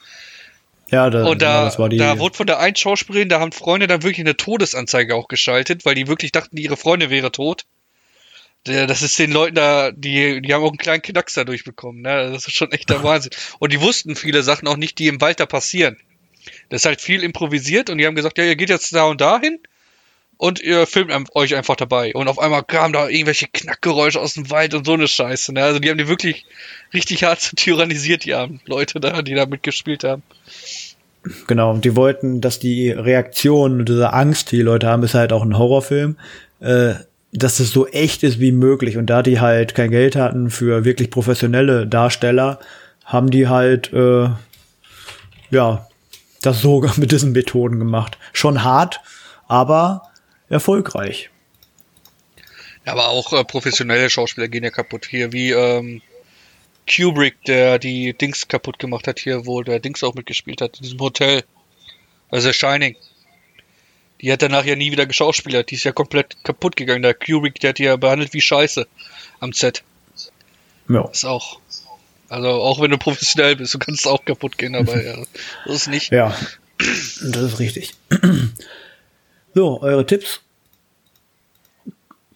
Ja, 0.89 1.11
da, 1.11 1.25
Und 1.25 1.43
ja, 1.43 1.59
da, 1.59 1.63
das 1.65 1.77
war 1.77 1.87
die. 1.87 1.97
da 1.97 2.17
wurde 2.17 2.35
von 2.35 2.47
der 2.47 2.57
einen 2.57 2.75
Schauspielerin, 2.75 3.29
da 3.29 3.39
haben 3.39 3.51
Freunde 3.51 3.85
dann 3.85 4.01
wirklich 4.01 4.25
eine 4.25 4.37
Todesanzeige 4.37 5.13
auch 5.13 5.27
geschaltet, 5.27 5.85
weil 5.85 5.93
die 5.93 6.07
wirklich 6.07 6.31
dachten, 6.31 6.57
ihre 6.57 6.77
Freundin 6.77 7.11
wäre 7.11 7.31
tot. 7.31 7.65
Das 8.65 9.01
ist 9.01 9.17
den 9.17 9.31
Leuten 9.31 9.55
da, 9.55 9.91
die, 9.91 10.41
die 10.41 10.53
haben 10.53 10.63
auch 10.63 10.69
einen 10.69 10.77
kleinen 10.77 11.01
Knacks 11.01 11.33
dadurch 11.33 11.63
bekommen. 11.63 12.01
Ne? 12.01 12.31
Das 12.31 12.45
ist 12.45 12.55
schon 12.55 12.71
echt 12.71 12.89
der 12.89 13.03
Wahnsinn. 13.03 13.31
Und 13.59 13.73
die 13.73 13.81
wussten 13.81 14.15
viele 14.15 14.43
Sachen 14.43 14.67
auch 14.67 14.77
nicht, 14.77 14.99
die 14.99 15.07
im 15.07 15.21
Wald 15.21 15.39
da 15.39 15.45
passieren. 15.45 15.97
Das 16.69 16.81
ist 16.81 16.85
halt 16.85 17.01
viel 17.01 17.23
improvisiert 17.23 17.89
und 17.89 17.97
die 17.97 18.05
haben 18.05 18.15
gesagt, 18.15 18.37
ja, 18.37 18.43
ihr 18.43 18.55
geht 18.55 18.69
jetzt 18.69 18.93
da 18.93 19.05
und 19.05 19.21
dahin 19.21 19.59
und 20.37 20.61
ihr 20.61 20.87
filmt 20.87 21.11
euch 21.35 21.55
einfach 21.55 21.75
dabei. 21.75 22.13
Und 22.13 22.27
auf 22.27 22.39
einmal 22.39 22.63
kamen 22.63 22.93
da 22.93 23.09
irgendwelche 23.09 23.47
Knackgeräusche 23.47 24.21
aus 24.21 24.35
dem 24.35 24.49
Wald 24.49 24.73
und 24.73 24.85
so 24.85 24.93
eine 24.93 25.07
Scheiße. 25.07 25.53
Ne? 25.53 25.63
Also 25.63 25.79
die 25.79 25.89
haben 25.89 25.97
die 25.97 26.07
wirklich 26.07 26.45
richtig 26.93 27.23
hart 27.23 27.51
tyrannisiert, 27.57 28.23
die 28.23 28.33
armen 28.33 28.61
Leute 28.65 28.99
da, 28.99 29.21
die 29.21 29.35
da 29.35 29.45
mitgespielt 29.45 30.03
haben. 30.03 30.23
Genau, 31.47 31.71
und 31.71 31.83
die 31.83 31.97
wollten, 31.97 32.39
dass 32.39 32.59
die 32.59 32.89
Reaktion 32.91 33.79
und 33.79 33.89
diese 33.89 34.13
Angst, 34.13 34.51
die 34.51 34.55
die 34.55 34.61
Leute 34.61 34.87
haben, 34.87 35.03
ist 35.03 35.13
halt 35.13 35.33
auch 35.33 35.43
ein 35.43 35.57
Horrorfilm, 35.57 36.17
äh, 36.61 36.93
dass 37.31 37.59
es 37.59 37.71
so 37.71 37.87
echt 37.87 38.23
ist 38.23 38.39
wie 38.39 38.51
möglich. 38.51 38.97
Und 38.97 39.07
da 39.07 39.21
die 39.21 39.39
halt 39.39 39.75
kein 39.75 39.91
Geld 39.91 40.15
hatten 40.15 40.49
für 40.49 40.85
wirklich 40.85 41.09
professionelle 41.11 41.87
Darsteller, 41.87 42.59
haben 43.05 43.29
die 43.31 43.47
halt, 43.47 43.91
äh, 43.93 44.29
ja, 45.51 45.87
das 46.41 46.61
so 46.61 46.81
mit 46.97 47.11
diesen 47.11 47.31
Methoden 47.31 47.79
gemacht. 47.79 48.17
Schon 48.33 48.63
hart, 48.63 49.01
aber 49.47 50.03
erfolgreich. 50.49 51.29
Ja, 52.85 52.93
aber 52.93 53.09
auch 53.09 53.33
äh, 53.33 53.43
professionelle 53.43 54.09
Schauspieler 54.09 54.47
gehen 54.47 54.63
ja 54.63 54.71
kaputt. 54.71 55.05
Hier 55.05 55.31
wie 55.31 55.51
ähm, 55.51 56.01
Kubrick, 56.89 57.43
der 57.45 57.77
die 57.77 58.13
Dings 58.13 58.47
kaputt 58.47 58.79
gemacht 58.79 59.07
hat, 59.07 59.19
hier, 59.19 59.45
wo 59.45 59.61
der 59.61 59.79
Dings 59.79 60.03
auch 60.03 60.15
mitgespielt 60.15 60.61
hat, 60.61 60.77
in 60.77 60.83
diesem 60.83 60.99
Hotel. 60.99 61.43
Also 62.31 62.51
Shining. 62.51 62.95
Die 64.21 64.31
hat 64.31 64.41
danach 64.41 64.65
ja 64.65 64.75
nie 64.75 64.91
wieder 64.91 65.05
geschauspielert. 65.05 65.71
Die 65.71 65.75
ist 65.75 65.85
ja 65.85 65.91
komplett 65.91 66.43
kaputt 66.43 66.75
gegangen. 66.75 67.01
Der 67.01 67.13
Kubrick, 67.13 67.59
der 67.59 67.69
hat 67.69 67.77
die 67.77 67.83
ja 67.83 67.95
behandelt 67.95 68.33
wie 68.33 68.41
Scheiße 68.41 68.87
am 69.39 69.53
Set. 69.53 69.83
Ja. 70.89 71.07
Ist 71.07 71.25
auch 71.25 71.59
Also 72.29 72.47
auch 72.47 72.79
wenn 72.79 72.91
du 72.91 72.97
professionell 72.97 73.55
bist, 73.55 73.73
du 73.73 73.79
kannst 73.79 74.07
auch 74.07 74.23
kaputt 74.23 74.57
gehen, 74.57 74.75
aber 74.75 75.03
ja, 75.03 75.17
das 75.65 75.75
ist 75.75 75.87
nicht. 75.87 76.11
Ja, 76.11 76.35
das 76.77 77.41
ist 77.41 77.59
richtig. 77.59 77.95
So, 79.55 79.81
eure 79.81 80.05
Tipps. 80.05 80.41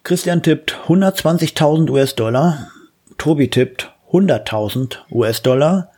Christian 0.02 0.42
tippt 0.42 0.76
120.000 0.88 1.88
US-Dollar. 1.90 2.70
Tobi 3.16 3.48
tippt 3.48 3.92
100.000 4.10 4.98
US-Dollar. 5.12 5.92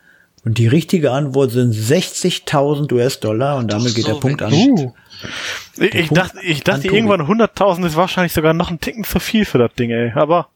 Und 0.47 0.57
die 0.59 0.67
richtige 0.67 1.11
Antwort 1.11 1.51
sind 1.51 1.75
60.000 1.75 2.93
US-Dollar. 2.93 3.57
Und 3.57 3.69
damit 3.69 3.89
Ach 3.91 3.95
geht 3.95 4.05
so 4.05 4.13
der 4.13 4.19
Punkt 4.21 4.41
an. 4.41 4.53
Uh. 4.53 4.93
Ich, 5.75 5.93
ich 5.93 6.07
Punkt 6.07 6.17
dachte, 6.17 6.39
ich 6.41 6.63
dachte 6.63 6.87
irgendwann 6.87 7.19
100.000 7.19 7.85
ist 7.85 7.97
wahrscheinlich 7.97 8.31
sogar 8.31 8.53
noch 8.53 8.71
ein 8.71 8.79
Ticken 8.79 9.03
zu 9.03 9.19
viel 9.19 9.43
für 9.43 9.57
das 9.57 9.73
Ding, 9.73 9.91
ey. 9.91 10.13
Aber 10.15 10.47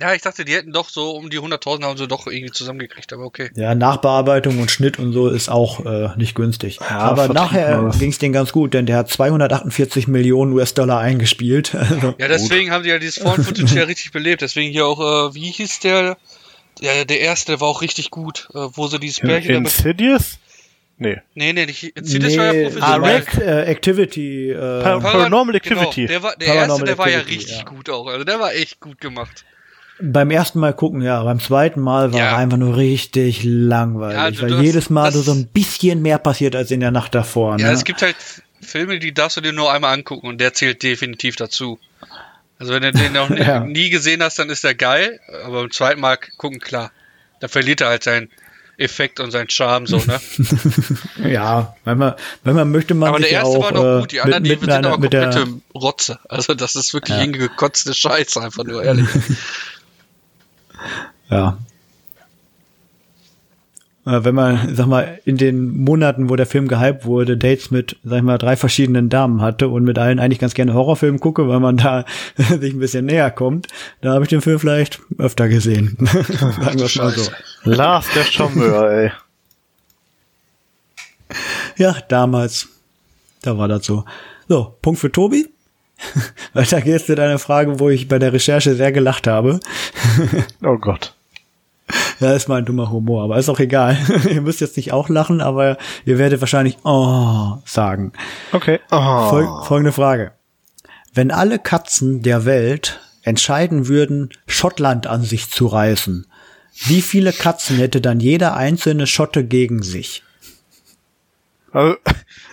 Ja, 0.00 0.12
ich 0.14 0.22
dachte, 0.22 0.44
die 0.44 0.52
hätten 0.52 0.72
doch 0.72 0.88
so 0.88 1.12
um 1.12 1.30
die 1.30 1.38
100.000 1.38 1.84
haben 1.84 1.96
sie 1.96 2.08
doch 2.08 2.26
irgendwie 2.26 2.50
zusammengekriegt, 2.50 3.12
aber 3.12 3.22
okay. 3.22 3.50
Ja, 3.54 3.76
Nachbearbeitung 3.76 4.58
und 4.58 4.72
Schnitt 4.72 4.98
und 4.98 5.12
so 5.12 5.28
ist 5.28 5.48
auch 5.48 5.86
äh, 5.86 6.08
nicht 6.16 6.34
günstig. 6.34 6.80
Ja, 6.80 6.98
Aber 6.98 7.28
nachher 7.28 7.92
ging 7.96 8.10
es 8.10 8.18
denen 8.18 8.32
ganz 8.32 8.50
gut, 8.50 8.74
denn 8.74 8.86
der 8.86 8.96
hat 8.96 9.10
248 9.10 10.08
Millionen 10.08 10.52
US-Dollar 10.54 10.98
eingespielt. 10.98 11.72
Also, 11.78 12.16
Ja, 12.18 12.26
deswegen 12.26 12.72
haben 12.72 12.82
sie 12.82 12.90
ja 12.90 12.98
dieses 12.98 13.22
Found-Footage 13.22 13.76
ja 13.76 13.84
richtig 13.84 14.10
belebt. 14.10 14.42
Deswegen 14.42 14.72
hier 14.72 14.86
auch, 14.86 14.98
äh, 14.98 15.34
wie 15.36 15.52
hieß 15.52 15.78
der? 15.78 16.16
Ja, 16.80 17.04
der 17.04 17.20
erste, 17.20 17.60
war 17.60 17.68
auch 17.68 17.82
richtig 17.82 18.10
gut, 18.10 18.48
äh, 18.54 18.58
wo 18.72 18.86
sie 18.88 18.98
dieses 18.98 19.20
Pärchen 19.20 19.54
damit. 19.54 19.72
Insidious? 19.78 20.38
Nee. 20.96 21.20
Nee, 21.34 21.52
nee, 21.52 21.66
nicht. 21.66 21.82
Insidious 21.96 22.36
war 22.36 22.54
ja 22.54 22.68
ah, 22.68 22.70
professionell. 22.98 23.16
Act, 23.16 23.38
äh, 23.38 23.62
Activity. 23.64 24.50
Äh, 24.50 24.82
Par- 24.82 25.00
Paranormal 25.00 25.54
Activity. 25.56 26.06
Genau, 26.06 26.08
der 26.08 26.22
war, 26.22 26.36
der 26.36 26.46
Paranormal 26.46 26.70
erste, 26.70 26.84
der 26.84 26.98
war 26.98 27.10
ja 27.10 27.18
richtig 27.20 27.58
ja. 27.58 27.64
gut 27.64 27.90
auch. 27.90 28.06
Also 28.06 28.24
der 28.24 28.38
war 28.40 28.54
echt 28.54 28.80
gut 28.80 29.00
gemacht. 29.00 29.44
beim 30.00 30.30
ersten 30.30 30.58
Mal 30.60 30.72
gucken, 30.72 31.02
ja. 31.02 31.22
Beim 31.22 31.40
zweiten 31.40 31.80
Mal 31.80 32.12
war 32.12 32.18
Ja. 32.20 32.26
er 32.30 32.36
einfach 32.38 32.58
nur 32.58 32.76
richtig 32.76 33.40
langweilig, 33.44 34.16
Ja, 34.16 34.30
du- 34.30 34.42
weil 34.56 34.64
jedes 34.64 34.90
Mal 34.90 35.12
so 35.12 35.32
ein 35.32 35.46
bisschen 35.48 36.02
mehr 36.02 36.18
passiert 36.18 36.54
als 36.56 36.70
in 36.70 36.80
der 36.80 36.90
Nacht 36.90 37.14
davor. 37.14 37.58
Ja, 37.58 37.68
ne? 37.68 37.72
es 37.72 37.84
gibt 37.84 38.02
halt 38.02 38.16
Filme, 38.60 38.98
die 38.98 39.12
darfst 39.12 39.36
du 39.36 39.40
dir 39.40 39.52
nur 39.52 39.72
einmal 39.72 39.94
angucken 39.94 40.26
und 40.26 40.40
der 40.40 40.54
zählt 40.54 40.82
definitiv 40.82 41.36
dazu. 41.36 41.78
Also 42.58 42.72
wenn 42.72 42.82
du 42.82 42.92
den 42.92 43.12
noch 43.12 43.28
nie, 43.28 43.38
Ja. 43.40 43.60
nie 43.60 43.90
gesehen 43.90 44.22
hast, 44.22 44.38
dann 44.38 44.50
ist 44.50 44.64
der 44.64 44.74
geil, 44.74 45.20
aber 45.44 45.62
beim 45.62 45.70
zweiten 45.70 46.00
Mal 46.00 46.16
gucken, 46.36 46.60
klar. 46.60 46.90
Da 47.40 47.48
verliert 47.48 47.80
er 47.80 47.88
halt 47.88 48.04
seinen 48.04 48.30
Effekt 48.76 49.20
und 49.20 49.30
seinen 49.30 49.50
Charme 49.50 49.86
so, 49.86 49.98
ne? 49.98 50.20
ja, 51.30 51.76
wenn 51.84 51.98
man, 51.98 52.14
wenn 52.42 52.56
man 52.56 52.70
möchte, 52.72 52.94
man 52.94 53.10
aber 53.10 53.20
der 53.20 53.30
erste 53.30 53.48
auch 53.58 53.62
war 53.62 53.72
noch 53.72 53.98
äh, 53.98 54.00
gut, 54.00 54.12
die 54.12 54.20
anderen, 54.20 54.42
mit, 54.42 54.50
die 54.52 54.56
mit, 54.66 54.72
sind 54.72 54.86
aber 54.86 54.98
mit 54.98 55.12
der, 55.12 55.30
komplette 55.30 55.60
Rotze. 55.74 56.18
Also 56.28 56.54
das 56.54 56.74
ist 56.74 56.92
wirklich 56.94 57.16
Ja. 57.16 57.22
hingekotzte 57.22 57.94
Scheiße, 57.94 58.40
einfach 58.42 58.64
nur 58.64 58.82
ehrlich. 58.82 59.06
Ja. 61.30 61.58
Äh, 64.06 64.24
Wenn 64.24 64.34
man, 64.34 64.74
sag 64.74 64.86
mal, 64.86 65.20
in 65.24 65.36
den 65.36 65.76
Monaten, 65.76 66.28
wo 66.28 66.36
der 66.36 66.46
Film 66.46 66.68
gehypt 66.68 67.04
wurde, 67.04 67.36
Dates 67.36 67.70
mit, 67.70 67.96
sag 68.04 68.18
ich 68.18 68.22
mal, 68.22 68.38
drei 68.38 68.56
verschiedenen 68.56 69.08
Damen 69.08 69.40
hatte 69.40 69.68
und 69.68 69.84
mit 69.84 69.98
allen 69.98 70.18
eigentlich 70.18 70.38
ganz 70.38 70.54
gerne 70.54 70.74
Horrorfilme 70.74 71.18
gucke, 71.18 71.48
weil 71.48 71.60
man 71.60 71.76
da 71.76 72.04
sich 72.36 72.74
ein 72.74 72.78
bisschen 72.78 73.06
näher 73.06 73.30
kommt, 73.30 73.68
da 74.00 74.12
habe 74.12 74.24
ich 74.24 74.28
den 74.30 74.42
Film 74.42 74.58
vielleicht 74.58 75.00
öfter 75.18 75.48
gesehen. 75.48 75.96
Sagen 76.00 76.78
wir 76.78 77.02
mal 77.02 77.12
so. 77.12 77.30
Lars, 77.64 78.06
der 78.14 78.24
Charmeur, 78.24 78.90
ey. 78.90 79.12
Ja, 81.76 81.96
damals. 82.08 82.68
Da 83.42 83.58
war 83.58 83.68
das 83.68 83.84
so. 83.84 84.04
So, 84.48 84.76
Punkt 84.82 85.00
für 85.00 85.10
Tobi. 85.10 85.48
Weiter 86.52 86.80
geht's 86.80 87.08
mit 87.08 87.20
einer 87.20 87.38
Frage, 87.38 87.78
wo 87.80 87.88
ich 87.88 88.08
bei 88.08 88.18
der 88.18 88.32
Recherche 88.32 88.74
sehr 88.74 88.92
gelacht 88.92 89.26
habe. 89.26 89.60
Oh 90.62 90.76
Gott. 90.76 91.14
Ja, 92.20 92.32
ist 92.32 92.48
mal 92.48 92.58
ein 92.58 92.64
dummer 92.64 92.90
Humor, 92.90 93.24
aber 93.24 93.38
ist 93.38 93.48
auch 93.48 93.58
egal. 93.58 93.96
ihr 94.30 94.40
müsst 94.40 94.60
jetzt 94.60 94.76
nicht 94.76 94.92
auch 94.92 95.08
lachen, 95.08 95.40
aber 95.40 95.76
ihr 96.04 96.18
werdet 96.18 96.40
wahrscheinlich 96.40 96.78
oh 96.84 97.58
sagen. 97.64 98.12
Okay. 98.52 98.80
Oh. 98.90 99.28
Fol 99.28 99.64
folgende 99.64 99.92
Frage. 99.92 100.32
Wenn 101.12 101.30
alle 101.30 101.58
Katzen 101.58 102.22
der 102.22 102.44
Welt 102.44 103.00
entscheiden 103.22 103.88
würden, 103.88 104.30
Schottland 104.46 105.06
an 105.06 105.22
sich 105.22 105.50
zu 105.50 105.66
reißen, 105.66 106.26
wie 106.86 107.02
viele 107.02 107.32
Katzen 107.32 107.76
hätte 107.76 108.00
dann 108.00 108.20
jeder 108.20 108.56
einzelne 108.56 109.06
Schotte 109.06 109.44
gegen 109.44 109.82
sich? 109.82 110.22
Also, 111.72 111.96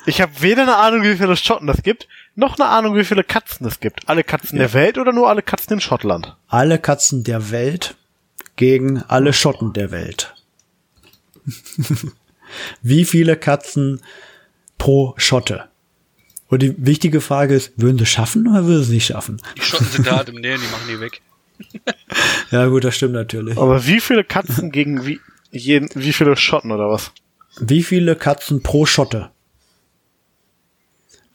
ich 0.05 0.21
habe 0.21 0.31
weder 0.39 0.63
eine 0.63 0.77
Ahnung, 0.77 1.03
wie 1.03 1.15
viele 1.15 1.35
Schotten 1.35 1.69
es 1.69 1.83
gibt, 1.83 2.07
noch 2.35 2.57
eine 2.57 2.69
Ahnung, 2.69 2.95
wie 2.95 3.03
viele 3.03 3.23
Katzen 3.23 3.67
es 3.67 3.79
gibt. 3.79 4.07
Alle 4.07 4.23
Katzen 4.23 4.57
der 4.57 4.73
Welt 4.73 4.97
oder 4.97 5.11
nur 5.11 5.29
alle 5.29 5.41
Katzen 5.41 5.73
in 5.73 5.81
Schottland? 5.81 6.35
Alle 6.47 6.79
Katzen 6.79 7.23
der 7.23 7.51
Welt 7.51 7.95
gegen 8.61 9.01
alle 9.07 9.33
Schotten 9.33 9.73
der 9.73 9.89
Welt. 9.89 10.35
wie 12.83 13.05
viele 13.05 13.35
Katzen 13.35 14.01
pro 14.77 15.15
Schotte? 15.17 15.69
Und 16.47 16.61
die 16.61 16.75
wichtige 16.77 17.21
Frage 17.21 17.55
ist, 17.55 17.73
würden 17.77 17.97
sie 17.97 18.05
schaffen 18.05 18.47
oder 18.47 18.67
würden 18.67 18.83
sie 18.83 18.83
es 18.83 18.89
nicht 18.89 19.05
schaffen? 19.07 19.41
Die 19.57 19.61
Schotten 19.63 19.87
sind 19.87 20.05
da 20.05 20.17
halt 20.17 20.29
im 20.29 20.35
Nähen, 20.35 20.61
die 20.61 20.71
machen 20.71 20.87
die 20.87 20.99
weg. 20.99 21.21
Ja 22.51 22.67
gut, 22.67 22.83
das 22.83 22.95
stimmt 22.97 23.13
natürlich. 23.13 23.57
Aber 23.57 23.87
wie 23.87 23.99
viele 23.99 24.23
Katzen 24.23 24.71
gegen 24.71 25.07
wie, 25.07 25.19
jeden, 25.49 25.89
wie 25.95 26.13
viele 26.13 26.35
Schotten 26.35 26.71
oder 26.71 26.89
was? 26.89 27.11
Wie 27.59 27.81
viele 27.81 28.15
Katzen 28.15 28.61
pro 28.61 28.85
Schotte? 28.85 29.31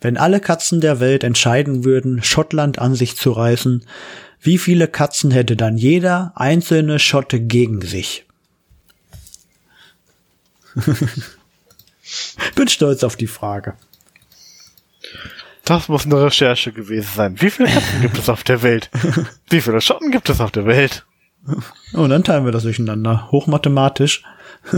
Wenn 0.00 0.16
alle 0.16 0.38
Katzen 0.38 0.80
der 0.80 1.00
Welt 1.00 1.24
entscheiden 1.24 1.84
würden, 1.84 2.22
Schottland 2.22 2.78
an 2.78 2.94
sich 2.94 3.16
zu 3.16 3.32
reißen, 3.32 3.84
wie 4.46 4.56
viele 4.58 4.88
Katzen 4.88 5.32
hätte 5.32 5.56
dann 5.56 5.76
jeder 5.76 6.32
einzelne 6.36 6.98
Schotte 6.98 7.40
gegen 7.40 7.82
sich? 7.82 8.24
Bin 12.54 12.68
stolz 12.68 13.02
auf 13.02 13.16
die 13.16 13.26
Frage. 13.26 13.74
Das 15.64 15.88
muss 15.88 16.04
eine 16.06 16.22
Recherche 16.22 16.72
gewesen 16.72 17.10
sein. 17.14 17.38
Wie 17.40 17.50
viele 17.50 17.68
Katzen 17.68 18.00
gibt 18.00 18.16
es 18.18 18.28
auf 18.28 18.44
der 18.44 18.62
Welt? 18.62 18.88
Wie 19.50 19.60
viele 19.60 19.80
Schotten 19.80 20.12
gibt 20.12 20.30
es 20.30 20.40
auf 20.40 20.52
der 20.52 20.66
Welt? 20.66 21.04
Und 21.92 22.10
dann 22.10 22.22
teilen 22.22 22.44
wir 22.44 22.52
das 22.52 22.62
durcheinander. 22.62 23.32
Hochmathematisch. 23.32 24.22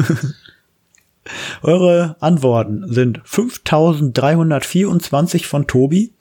Eure 1.63 2.17
Antworten 2.21 2.91
sind 2.91 3.21
5324 3.25 5.47
von 5.47 5.67
Tobi 5.67 6.15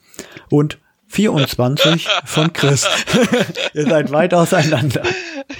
und 0.50 0.76
24 1.08 2.06
von 2.24 2.52
Chris. 2.52 2.86
Ihr 3.74 3.86
seid 3.86 4.12
weit 4.12 4.34
auseinander. 4.34 5.02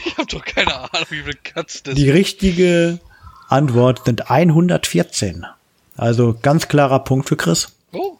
Ich 0.05 0.17
habe 0.17 0.27
doch 0.27 0.45
keine 0.45 0.75
Ahnung, 0.75 1.07
wie 1.11 1.23
viele 1.23 1.35
Katzen 1.35 1.81
das 1.85 1.95
Die 1.95 2.11
richtige 2.11 3.01
Antwort 3.49 4.05
sind 4.05 4.31
114. 4.31 5.47
Also 5.97 6.39
ganz 6.41 6.69
klarer 6.69 7.01
Punkt 7.01 7.29
für 7.29 7.37
Chris. 7.37 7.73
Oh, 7.93 8.19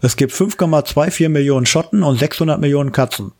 Es 0.00 0.16
gibt 0.16 0.32
5,24 0.32 1.28
Millionen 1.28 1.66
Schotten 1.66 2.02
und 2.02 2.18
600 2.18 2.60
Millionen 2.60 2.92
Katzen. 2.92 3.32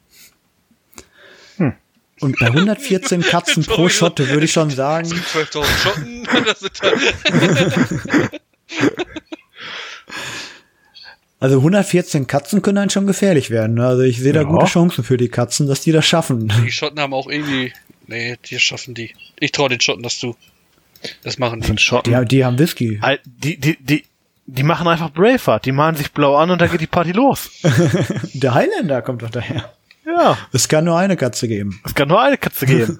Und 2.20 2.38
bei 2.38 2.46
114 2.46 3.22
Katzen 3.30 3.64
pro 3.64 3.88
Schotte 3.88 4.28
würde 4.28 4.44
ich 4.44 4.52
schon 4.52 4.68
sagen, 4.70 5.06
es 5.06 5.14
gibt 5.14 5.54
12.000 5.54 5.64
Schotten. 5.82 6.28
Also 11.40 11.56
114 11.56 12.26
Katzen 12.26 12.60
können 12.62 12.76
dann 12.76 12.90
schon 12.90 13.06
gefährlich 13.06 13.48
werden. 13.50 13.74
ne? 13.74 13.86
Also 13.86 14.02
ich 14.02 14.18
sehe 14.20 14.32
da 14.34 14.42
Ja. 14.42 14.46
gute 14.48 14.66
Chancen 14.66 15.02
für 15.04 15.16
die 15.16 15.28
Katzen, 15.30 15.66
dass 15.66 15.80
die 15.80 15.90
das 15.92 16.06
schaffen. 16.06 16.52
die 16.64 16.70
Schotten 16.70 17.00
haben 17.00 17.14
auch 17.14 17.28
irgendwie. 17.28 17.72
Nee, 18.06 18.36
die 18.44 18.58
schaffen 18.60 18.94
die. 18.94 19.14
Ich 19.38 19.52
traue 19.52 19.68
den 19.70 19.80
Schotten 19.80 20.02
das 20.02 20.18
zu. 20.18 20.36
Das 21.22 21.38
machen 21.38 21.60
die. 21.62 21.78
Schotten. 21.78 22.12
Die, 22.12 22.24
die 22.28 22.44
haben 22.44 22.58
Whisky. 22.58 23.00
Die, 23.24 23.56
die, 23.58 23.76
die, 23.80 24.04
die 24.46 24.62
machen 24.62 24.86
einfach 24.86 25.10
Braveheart. 25.12 25.64
Die 25.64 25.72
malen 25.72 25.94
sich 25.96 26.12
blau 26.12 26.36
an 26.36 26.50
und 26.50 26.60
da 26.60 26.66
geht 26.66 26.80
die 26.82 26.86
Party 26.86 27.12
los. 27.12 27.48
Der 28.34 28.52
Highlander 28.54 29.00
kommt 29.00 29.22
doch 29.22 29.30
daher. 29.30 29.72
Ja, 30.04 30.36
Es 30.52 30.68
kann 30.68 30.84
nur 30.84 30.98
eine 30.98 31.16
Katze 31.16 31.46
geben. 31.48 31.80
es 31.86 31.94
kann 31.94 32.08
nur 32.08 32.20
eine 32.20 32.36
Katze 32.36 32.66
geben. 32.66 32.98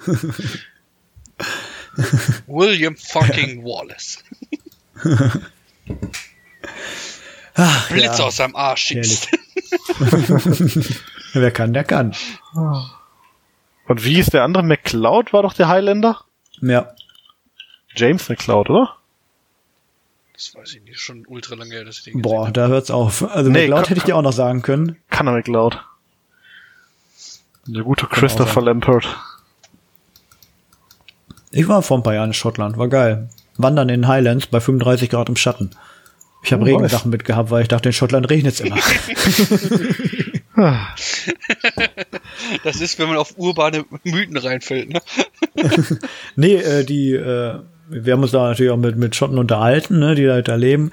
William 2.47 2.97
fucking 2.97 3.65
Wallace. 3.65 4.23
Ach, 7.63 7.89
Blitz 7.91 8.19
ja. 8.19 8.25
aus 8.25 8.37
seinem 8.37 8.57
Arsch 8.57 8.83
schießt. 8.85 9.29
Wer 11.35 11.51
kann, 11.51 11.73
der 11.73 11.85
kann. 11.85 12.15
Und 12.55 14.05
wie 14.05 14.19
ist 14.19 14.33
der 14.33 14.45
andere? 14.45 14.63
McCloud 14.63 15.33
war 15.33 15.43
doch 15.43 15.53
der 15.53 15.69
Highlander? 15.69 16.25
Ja. 16.61 16.93
James 17.95 18.29
McCloud, 18.29 18.71
oder? 18.71 18.97
Das 20.35 20.55
weiß 20.55 20.75
ich 20.75 20.83
nicht. 20.83 20.99
Schon 20.99 21.25
ultra 21.27 21.55
lange 21.55 21.73
her, 21.75 21.85
dass 21.85 21.99
ich 21.99 22.05
den 22.05 22.23
Boah, 22.23 22.51
da 22.51 22.69
hört's 22.69 22.91
auf. 22.91 23.23
Also 23.31 23.51
Nee, 23.51 23.69
komm- 23.69 23.79
hätte 23.81 23.95
ich 23.95 24.05
dir 24.05 24.17
auch 24.17 24.23
noch 24.23 24.33
sagen 24.33 24.63
können. 24.63 24.97
Kanner 25.11 25.33
McCloud. 25.33 25.79
Der 27.67 27.83
gute 27.83 28.07
Christopher 28.07 28.63
Lampert. 28.63 29.07
Ich 31.51 31.69
war 31.69 31.83
vor 31.83 31.99
ein 31.99 32.03
paar 32.03 32.15
Jahren 32.15 32.31
in 32.31 32.35
Schottland, 32.35 32.79
war 32.79 32.89
geil. 32.89 33.29
Wandern 33.59 33.89
in 33.91 34.09
Highlands 34.09 34.47
bei 34.47 34.61
35 34.61 35.11
Grad 35.11 35.29
im 35.29 35.37
Schatten. 35.37 35.71
Ich 36.43 36.53
habe 36.53 36.63
Oh, 36.63 36.67
Regensachen 36.67 37.11
mitgehabt, 37.11 37.51
weil 37.51 37.63
ich 37.63 37.69
dachte, 37.69 37.91
in 37.91 37.93
Schottland 37.93 38.31
regnet's 38.31 38.61
immer. 38.61 38.77
Das 42.65 42.81
ist, 42.81 42.99
wenn 42.99 43.09
man 43.09 43.17
auf 43.17 43.35
urbane 43.37 43.85
Mythen 44.05 44.37
reinfällt, 44.37 44.91
ne? 44.91 45.01
Nee, 46.37 46.55
äh, 46.55 46.85
die, 46.85 47.13
äh, 47.13 47.55
wir 47.89 48.13
haben 48.13 48.23
uns 48.23 48.33
da 48.33 48.49
natürlich 48.49 48.73
auch 48.73 48.77
mit, 48.77 48.97
mit 48.97 49.17
Schotten 49.17 49.39
unterhalten, 49.39 49.99
ne, 49.99 50.15
die 50.15 50.25
da, 50.25 50.43
da 50.43 50.55
leben. 50.55 50.91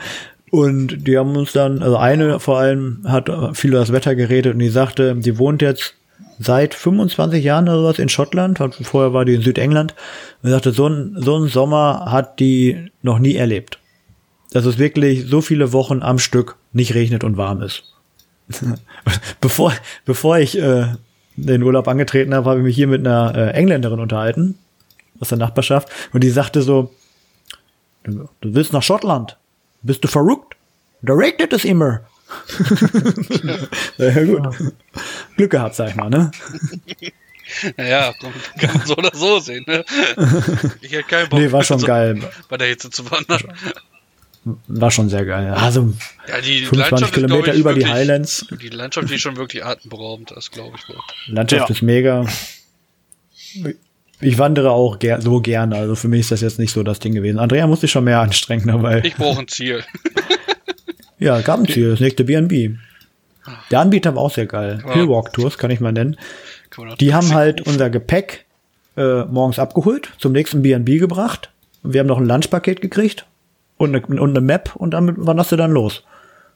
Und 0.49 1.07
die 1.07 1.17
haben 1.17 1.35
uns 1.35 1.51
dann, 1.51 1.83
also 1.83 1.97
eine 1.97 2.39
vor 2.39 2.59
allem 2.59 3.03
hat 3.05 3.29
viel 3.53 3.71
über 3.71 3.79
das 3.79 3.91
Wetter 3.91 4.15
geredet 4.15 4.53
und 4.53 4.59
die 4.59 4.69
sagte, 4.69 5.15
die 5.15 5.37
wohnt 5.37 5.61
jetzt 5.61 5.95
seit 6.39 6.73
25 6.73 7.43
Jahren 7.43 7.67
oder 7.67 7.81
sowas 7.81 7.99
in 7.99 8.09
Schottland, 8.09 8.59
vorher 8.83 9.11
war 9.11 9.25
die 9.25 9.33
in 9.33 9.41
Südengland 9.41 9.93
und 10.43 10.49
sagte, 10.49 10.71
so 10.71 10.87
ein, 10.87 11.15
so 11.17 11.37
ein 11.37 11.49
Sommer 11.49 12.07
hat 12.09 12.39
die 12.39 12.91
noch 13.01 13.19
nie 13.19 13.35
erlebt. 13.35 13.79
Dass 14.51 14.65
es 14.65 14.77
wirklich 14.77 15.25
so 15.27 15.41
viele 15.41 15.73
Wochen 15.73 16.01
am 16.01 16.19
Stück 16.19 16.55
nicht 16.73 16.93
regnet 16.93 17.23
und 17.23 17.37
warm 17.37 17.61
ist. 17.61 17.83
bevor, 19.41 19.73
bevor 20.05 20.37
ich 20.39 20.57
äh, 20.57 20.87
den 21.35 21.63
Urlaub 21.63 21.87
angetreten 21.87 22.33
habe, 22.33 22.49
habe 22.49 22.59
ich 22.59 22.65
mich 22.65 22.75
hier 22.75 22.87
mit 22.87 23.05
einer 23.05 23.35
äh, 23.35 23.51
Engländerin 23.51 23.99
unterhalten, 23.99 24.57
aus 25.19 25.29
der 25.29 25.37
Nachbarschaft, 25.37 25.89
und 26.13 26.23
die 26.23 26.29
sagte 26.29 26.61
so, 26.61 26.93
du, 28.03 28.29
du 28.41 28.53
willst 28.53 28.73
nach 28.73 28.83
Schottland? 28.83 29.37
Bist 29.83 30.03
du 30.03 30.07
verrückt? 30.07 30.55
Da 31.01 31.13
regnet 31.13 31.53
es 31.53 31.65
immer. 31.65 32.01
ja, 33.97 34.23
gut. 34.23 34.55
Glück 35.37 35.51
gehabt, 35.51 35.75
sag 35.75 35.89
ich 35.89 35.95
mal, 35.95 36.09
ne? 36.09 36.31
Naja, 37.77 38.13
kann, 38.19 38.33
kann 38.59 38.77
man 38.77 38.85
so 38.85 38.97
oder 38.97 39.11
so 39.13 39.39
sehen, 39.39 39.63
ne? 39.67 39.85
Ich 40.81 40.91
hätte 40.91 41.03
keinen 41.03 41.29
Bock, 41.29 41.39
Nee, 41.39 41.49
war 41.49 41.63
schon 41.63 41.79
so 41.79 41.87
geil. 41.87 42.19
bei 42.49 42.57
der 42.57 42.67
Hitze 42.67 42.89
zu 42.89 43.09
wandern. 43.09 43.41
War 44.67 44.91
schon 44.91 45.09
sehr 45.09 45.25
geil. 45.25 45.49
Also 45.53 45.93
Ja, 46.27 46.39
die 46.41 46.59
25 46.65 46.79
Landschaft 46.91 47.17
ist, 47.17 47.23
Kilometer 47.23 47.53
über 47.53 47.73
die 47.73 47.79
wirklich- 47.81 47.93
Highlands. 47.93 48.45
Die 48.61 48.69
Landschaft 48.69 49.11
ist 49.11 49.21
schon 49.21 49.37
wirklich 49.37 49.65
atemberaubend, 49.65 50.31
das 50.35 50.51
glaube 50.51 50.77
ich 50.77 50.87
wohl. 50.89 50.97
Landschaft 51.27 51.69
Ja. 51.69 51.75
ist 51.75 51.81
mega. 51.81 52.25
Ich 54.19 54.37
wandere 54.39 54.71
auch 54.71 54.97
ger 54.99 55.21
so 55.21 55.41
gerne, 55.41 55.75
also 55.75 55.95
für 55.95 56.07
mich 56.07 56.21
ist 56.21 56.31
das 56.31 56.41
jetzt 56.41 56.57
nicht 56.59 56.71
so 56.71 56.81
das 56.83 56.99
Ding 56.99 57.13
gewesen. 57.13 57.37
Andrea 57.39 57.67
musste 57.67 57.81
sich 57.81 57.91
schon 57.91 58.03
mehr 58.03 58.19
anstrengen 58.19 58.67
dabei. 58.67 59.01
Ich 59.03 59.15
brauche 59.15 59.39
ein 59.39 59.47
Ziel. 59.47 59.83
Ja, 61.19 61.41
gab 61.41 61.59
ein 61.59 61.67
Ziel, 61.67 61.89
das 61.89 61.99
nächste 61.99 62.23
B&B. 62.25 62.75
Der 63.71 63.79
Anbieter 63.79 64.13
war 64.15 64.21
auch 64.21 64.31
sehr 64.31 64.45
geil. 64.45 64.83
Ja. 64.85 64.93
Hillwalk 64.93 65.33
Tours, 65.33 65.57
kann 65.57 65.71
ich 65.71 65.79
mal 65.79 65.91
nennen. 65.91 66.15
Die 66.99 67.11
haben 67.15 67.33
halt 67.33 67.61
unser 67.61 67.89
Gepäck 67.89 68.45
äh, 68.95 69.23
morgens 69.25 69.57
abgeholt, 69.57 70.11
zum 70.19 70.31
nächsten 70.33 70.61
B&B 70.61 70.99
gebracht. 70.99 71.49
Wir 71.81 72.01
haben 72.01 72.07
noch 72.07 72.19
ein 72.19 72.27
Lunchpaket 72.27 72.81
gekriegt 72.81 73.25
und 73.77 73.95
eine, 73.95 74.05
und 74.21 74.29
eine 74.31 74.41
Map 74.41 74.75
und 74.75 74.91
damit 74.91 75.15
wanderst 75.17 75.51
du 75.51 75.55
dann 75.55 75.71
los. 75.71 76.03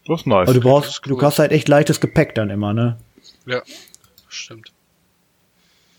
Das 0.07 0.21
ist 0.21 0.27
nice. 0.27 0.47
Also 0.47 0.59
du 0.59 0.67
brauchst, 0.67 1.01
du 1.05 1.21
hast 1.21 1.39
halt 1.39 1.51
echt 1.51 1.67
leichtes 1.67 1.99
Gepäck 1.99 2.33
dann 2.35 2.49
immer, 2.49 2.73
ne? 2.73 2.97
Ja, 3.45 3.61
stimmt. 4.29 4.71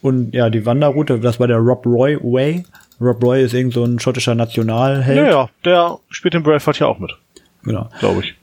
Und 0.01 0.35
ja, 0.35 0.51
die 0.51 0.67
Wanderroute, 0.67 1.21
das 1.21 1.39
war 1.39 1.47
der 1.47 1.59
Rob 1.59 1.87
Roy 1.87 2.17
Way. 2.21 2.65
Rob 3.01 3.23
Roy 3.23 3.45
ist 3.45 3.55
irgend 3.55 3.75
so 3.75 3.85
ein 3.85 3.99
schottischer 4.01 4.35
Nationalheld. 4.35 5.17
ja, 5.17 5.31
ja, 5.31 5.49
der 5.65 5.99
spielt 6.11 6.35
in 6.35 6.43
Braveheart 6.43 6.79
ja 6.81 6.87
auch 6.87 6.99
mit, 6.99 7.13
Genau. 7.63 7.89
glaube 8.01 8.23
ich. 8.23 8.35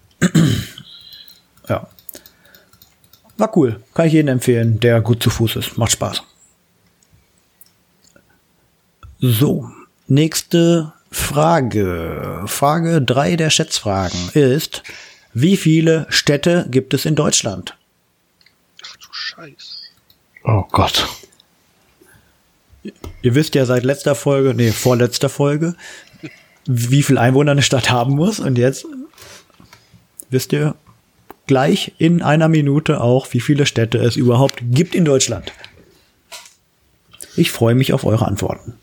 Ja. 1.68 1.88
War 3.38 3.58
cool. 3.58 3.80
Kann 3.94 4.08
ich 4.08 4.14
jedem 4.14 4.30
empfehlen, 4.30 4.80
der 4.80 5.02
gut 5.02 5.22
zu 5.24 5.30
Fuß 5.30 5.56
ist. 5.58 5.78
Macht 5.78 5.92
Spaß. 5.92 6.24
So. 9.20 9.70
Nächste 10.08 10.94
Frage. 11.12 12.44
Frage 12.46 13.02
drei 13.02 13.36
der 13.36 13.50
Schätzfragen 13.50 14.30
ist, 14.34 14.84
wie 15.34 15.58
viele 15.58 16.06
Städte 16.10 16.68
gibt 16.70 16.94
es 16.94 17.06
in 17.06 17.16
Deutschland? 17.16 17.76
Ach 18.84 18.96
du 18.98 19.08
Scheiße. 19.12 19.78
Oh 20.44 20.64
Gott. 20.72 21.08
Ihr 23.22 23.36
wisst 23.36 23.56
ja 23.56 23.66
seit 23.66 23.84
letzter 23.84 24.16
Folge, 24.16 24.54
nee, 24.54 24.72
vorletzter 24.72 25.30
Folge, 25.30 25.76
wie 26.66 27.04
viel 27.04 27.18
Einwohner 27.18 27.52
eine 27.52 27.62
Stadt 27.62 27.90
haben 27.90 28.16
muss. 28.16 28.40
Und 28.40 28.58
jetzt 28.58 28.86
wisst 30.30 30.54
ihr 30.54 30.76
gleich 31.48 31.94
in 31.98 32.22
einer 32.22 32.48
Minute 32.48 33.02
auch, 33.02 33.34
wie 33.34 33.40
viele 33.42 33.66
Städte 33.66 33.98
es 33.98 34.16
überhaupt 34.16 34.60
gibt 34.62 34.96
in 34.96 35.06
Deutschland. 35.06 35.52
Ich 37.36 37.52
freue 37.52 37.76
mich 37.76 37.94
auf 37.94 38.06
eure 38.06 38.28
Antworten. 38.28 38.76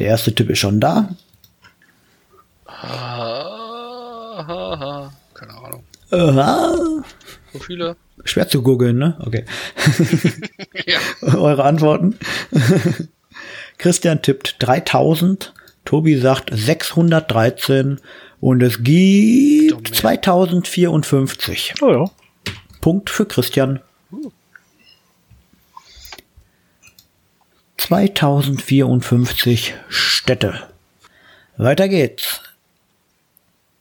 Der 0.00 0.08
erste 0.08 0.34
Tipp 0.34 0.50
ist 0.50 0.58
schon 0.58 0.80
da. 0.80 1.10
Ah. 2.66 3.20
Keine 5.34 5.52
Ahnung. 5.52 5.84
Aha. 6.10 6.74
So 7.52 7.58
viele? 7.58 7.96
Schwer 8.24 8.48
zu 8.48 8.62
googeln, 8.62 8.98
ne? 8.98 9.16
Okay. 9.20 9.44
Ja. 10.86 10.98
eure 11.36 11.64
Antworten. 11.64 12.18
Christian 13.76 14.22
tippt 14.22 14.56
3000, 14.60 15.52
Tobi 15.84 16.16
sagt 16.16 16.50
613 16.52 18.00
und 18.40 18.62
es 18.62 18.82
gibt 18.82 19.72
Doch 19.72 19.82
mehr. 19.82 19.92
2054. 19.92 21.74
Oh 21.82 21.90
ja. 21.90 22.04
Punkt 22.80 23.10
für 23.10 23.26
Christian. 23.26 23.80
2054 27.90 29.74
Städte. 29.88 30.60
Weiter 31.56 31.88
geht's. 31.88 32.40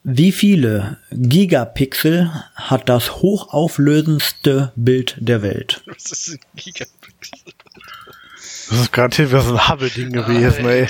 Wie 0.03 0.31
viele 0.31 0.97
Gigapixel 1.11 2.31
hat 2.55 2.89
das 2.89 3.17
hochauflösendste 3.17 4.71
Bild 4.75 5.15
der 5.19 5.43
Welt? 5.43 5.83
Was 5.85 6.05
ist 6.11 6.29
ein 6.29 6.39
Gigapixel? 6.55 7.53
Das 8.71 8.79
ist 8.79 8.91
garantiert 8.93 9.29
wieder 9.29 9.41
so 9.41 9.53
ein 9.55 9.69
Hubble-Ding 9.69 10.11
gewesen, 10.11 10.65
ey. 10.67 10.87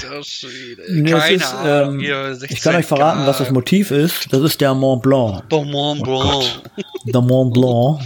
Nee, 0.88 1.36
ist, 1.36 1.54
Ahnung. 1.54 1.96
ähm, 1.96 2.00
Hier, 2.00 2.32
Ich 2.32 2.40
16 2.40 2.60
kann 2.62 2.76
euch 2.80 2.86
verraten, 2.86 3.28
was 3.28 3.40
das. 3.40 3.52
Motiv 3.52 3.92
ist. 3.92 4.32
Das 4.32 4.42
ist 4.44 4.62
der 4.62 4.74
Mont 4.74 5.02
Blanc. 5.04 5.44
Doch, 5.50 5.66
Mont 5.66 6.04
Blanc. 6.04 6.46
Der 7.04 7.20
Mont 7.20 7.54
Blanc. 7.54 8.00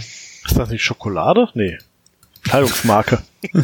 Ist 0.44 0.58
das 0.58 0.70
nicht 0.70 0.82
Schokolade? 0.82 1.48
Nee. 1.54 1.78
Kleidungsmarke. 2.42 3.22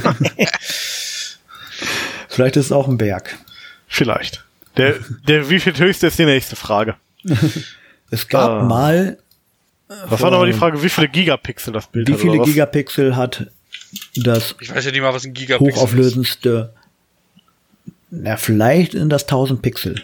Vielleicht 2.40 2.56
ist 2.56 2.66
es 2.66 2.72
auch 2.72 2.88
ein 2.88 2.96
Berg. 2.96 3.36
Vielleicht. 3.86 4.44
Der, 4.78 4.94
der 5.28 5.50
wie 5.50 5.60
viel 5.60 5.76
höchste 5.76 6.06
ist 6.06 6.18
die 6.18 6.24
nächste 6.24 6.56
Frage. 6.56 6.96
Es 8.12 8.26
gab 8.26 8.50
Ah. 8.50 8.62
mal, 8.64 9.18
Was 10.06 10.20
war 10.22 10.30
nochmal 10.32 10.46
die 10.50 10.56
Frage, 10.58 10.82
wie 10.82 10.88
viele 10.88 11.08
Gigapixel 11.08 11.72
das 11.72 11.86
Bild 11.86 12.08
wie 12.08 12.14
hat? 12.14 12.20
viele 12.20 12.32
oder 12.32 12.40
was? 12.40 12.48
Gigapixel 12.48 13.14
hat 13.14 13.46
das 14.16 14.56
Ich 14.58 14.74
weiß 14.74 14.84
ja 14.86 14.90
nicht 14.90 15.00
mal, 15.02 15.12
was 15.14 15.24
ein 15.26 15.32
Gigapixel 15.34 15.76
hochauflösendste? 15.80 16.72
Na, 18.10 18.36
vielleicht 18.36 18.92
sind 18.92 19.10
das 19.10 19.24
1000 19.24 19.60
Pixel. 19.62 20.02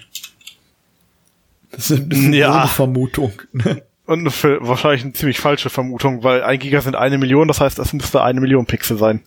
Das 1.73 1.91
ist, 1.91 2.13
ist 2.13 2.23
Ja. 2.35 2.61
eine 2.61 2.69
Vermutung. 2.69 3.33
Und 4.07 4.21
eine, 4.21 4.31
wahrscheinlich 4.61 5.03
eine 5.03 5.15
ziemlich 5.15 5.41
falsche 5.41 5.69
Vermutung, 5.71 6.23
weil 6.23 6.43
ein 6.45 6.59
Giga 6.61 6.81
sind 6.83 6.95
eine 6.95 7.19
Million, 7.19 7.49
das 7.49 7.61
heißt, 7.61 7.77
das 7.79 7.93
müsste 7.93 8.23
eine 8.23 8.41
Million 8.41 8.67
Pixel 8.67 8.99
sein. 8.99 9.23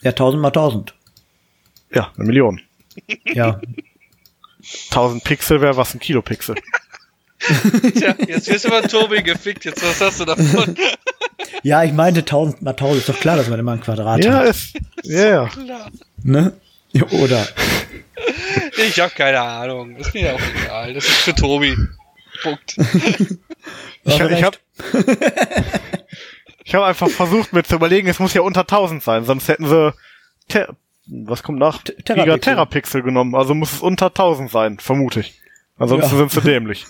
Ja, 0.00 0.12
1000 0.12 0.40
mal 0.40 0.48
1000. 0.48 0.94
Ja, 1.94 2.12
eine 2.16 2.26
Million. 2.26 2.60
Ja, 3.26 3.60
1000 4.90 5.24
Pixel 5.24 5.60
wäre 5.60 5.76
was, 5.76 5.94
ein 5.94 6.00
Kilopixel. 6.00 6.56
ist. 6.56 7.94
Tja, 7.98 8.14
jetzt 8.26 8.48
wirst 8.48 8.64
du 8.64 8.68
mal 8.68 8.82
Tobi 8.82 9.22
gefickt. 9.22 9.64
Jetzt, 9.64 9.82
was 9.82 10.00
hast 10.00 10.20
du 10.20 10.24
davon? 10.24 10.76
ja, 11.62 11.82
ich 11.82 11.92
meinte 11.92 12.20
1000 12.20 12.62
mal 12.62 12.70
1000. 12.70 12.98
Ist 13.00 13.08
doch 13.08 13.18
klar, 13.18 13.36
dass 13.36 13.48
man 13.48 13.58
immer 13.58 13.72
ein 13.72 13.80
Quadrat 13.80 14.24
Ja, 14.24 14.34
hat. 14.34 14.46
ist, 14.48 14.74
ja, 15.02 15.28
ja. 15.28 15.46
Klar. 15.48 15.90
Ne? 16.22 16.52
Ja, 16.92 17.04
Oder? 17.08 17.46
Ich 18.86 19.00
habe 19.00 19.12
keine 19.12 19.40
Ahnung. 19.40 19.96
Ist 19.96 20.14
mir 20.14 20.34
auch 20.34 20.40
egal. 20.64 20.94
Das 20.94 21.04
ist 21.04 21.16
für 21.22 21.34
Tobi. 21.34 21.76
Punkt. 22.42 22.76
Ich, 24.04 24.20
ich 24.20 24.42
habe 24.44 24.56
ich 26.64 26.74
hab 26.74 26.82
einfach 26.84 27.08
versucht, 27.08 27.52
mir 27.52 27.64
zu 27.64 27.74
überlegen, 27.74 28.08
es 28.08 28.20
muss 28.20 28.34
ja 28.34 28.42
unter 28.42 28.60
1000 28.60 29.02
sein, 29.02 29.24
sonst 29.24 29.48
hätten 29.48 29.66
sie, 29.68 29.92
was 31.26 31.42
kommt 31.42 31.58
nach? 31.58 31.82
Terapixel. 31.82 32.14
Giga 32.16 32.38
Terapixel 32.38 33.02
genommen, 33.02 33.34
also 33.34 33.54
muss 33.54 33.72
es 33.72 33.80
unter 33.80 34.06
1000 34.06 34.50
sein, 34.50 34.78
vermute 34.78 35.20
ich. 35.20 35.40
Ansonsten 35.76 36.10
Ja. 36.12 36.18
sind 36.18 36.30
sie 36.30 36.40
dämlich. 36.40 36.86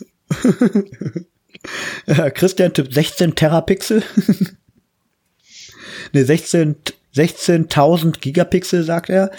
Ja, 2.06 2.30
Christian 2.30 2.72
tippt 2.72 2.92
16 2.94 3.34
Terapixel. 3.34 4.02
ne, 6.12 6.24
16 6.24 6.76
16.000 7.14 8.20
Gigapixel, 8.20 8.84
sagt 8.84 9.10
er. 9.10 9.30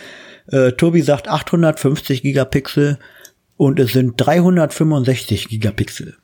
Äh, 0.47 0.73
Tobi 0.73 1.01
sagt 1.01 1.27
850 1.27 2.21
Gigapixel 2.21 2.99
und 3.57 3.79
es 3.79 3.93
sind 3.93 4.13
365 4.17 5.47
Gigapixel. 5.49 6.15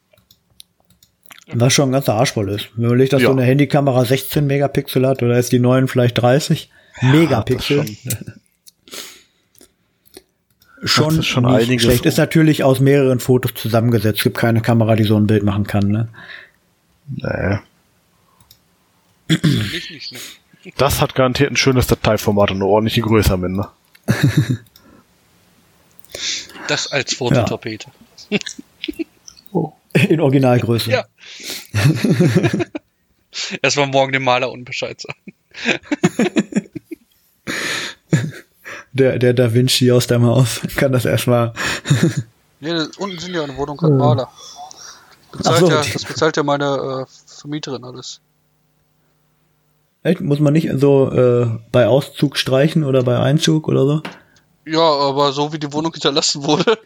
Was 1.51 1.74
schon 1.74 1.89
ein 1.89 1.93
ganzer 1.93 2.14
Arsch 2.14 2.34
voll 2.34 2.49
ist. 2.49 2.70
Wenn 2.76 2.84
man 2.84 2.91
überlegt, 2.91 3.14
dass 3.14 3.24
Ja. 3.24 3.30
so 3.30 3.32
eine 3.34 3.41
Handykamera 3.43 4.05
16 4.05 4.45
Megapixel 4.45 5.07
hat 5.07 5.24
oder 5.24 5.39
ist 5.39 5.51
die 5.51 5.57
neuen 5.57 5.88
vielleicht 5.88 6.20
30 6.22 6.70
Megapixel. 7.01 7.86
schon, 10.84 11.24
schon 11.24 11.46
nicht 11.46 11.64
einiges. 11.64 11.84
schlecht. 11.84 12.06
Ist 12.06 12.18
natürlich 12.18 12.64
aus 12.64 12.80
mehreren 12.80 13.20
Fotos 13.20 13.54
zusammengesetzt. 13.56 14.24
Gibt 14.24 14.38
keine 14.38 14.62
Kamera, 14.62 14.96
die 14.96 15.04
so 15.04 15.18
ein 15.18 15.28
Bild 15.28 15.44
machen 15.44 15.66
kann. 15.66 15.88
Ne? 15.88 16.10
Nicht, 19.28 20.12
ne? 20.12 20.20
Das 20.78 21.02
hat 21.02 21.16
garantiert 21.16 21.52
ein 21.52 21.58
schönes 21.58 21.88
Dateiformat 21.88 22.52
und 22.52 22.58
eine 22.58 22.66
ordentliche 22.66 23.02
Größe 23.02 23.34
am 23.34 23.44
Ende. 23.44 23.68
Das 26.68 26.92
als 26.92 27.16
Fototapete. 27.16 27.88
In 30.08 30.20
Originalgröße. 30.22 30.92
Ja. 30.92 31.06
Erstmal 33.64 33.88
morgen 33.88 34.12
dem 34.12 34.24
Maler 34.24 34.52
und 34.52 34.66
Bescheid 34.66 35.02
sagen. 35.02 35.34
Der, 38.94 39.20
der 39.20 39.34
Da 39.34 39.54
Vinci 39.54 39.92
aus 39.92 40.08
deinem 40.08 40.26
Haus 40.26 40.62
kann 40.76 40.92
das 40.92 41.06
erstmal. 41.06 41.54
Nee, 42.60 42.72
das- 42.74 42.98
unten 42.98 43.20
sind 43.20 43.34
ja 43.36 43.44
eine 43.44 43.56
Wohnung 43.58 43.78
kein 43.78 43.98
Maler. 43.98 44.30
Bezahlt 45.32 45.60
so, 45.60 45.70
ja, 45.70 45.84
das 45.94 46.06
bezahlt 46.06 46.38
ja 46.38 46.44
meine 46.44 47.06
äh, 47.06 47.06
Vermieterin 47.28 47.84
alles. 47.84 48.20
Echt? 50.02 50.22
Muss 50.22 50.40
man 50.40 50.54
nicht 50.54 50.70
so 50.78 51.12
äh, 51.12 51.48
bei 51.72 51.88
Auszug 51.88 52.38
streichen 52.38 52.84
oder 52.84 53.04
bei 53.04 53.20
Einzug 53.20 53.68
oder 53.68 53.86
so? 53.86 54.02
Ja, 54.66 54.80
aber 54.82 55.32
so 55.34 55.52
wie 55.54 55.60
die 55.60 55.72
Wohnung 55.74 55.92
hinterlassen 55.94 56.44
wurde 56.44 56.78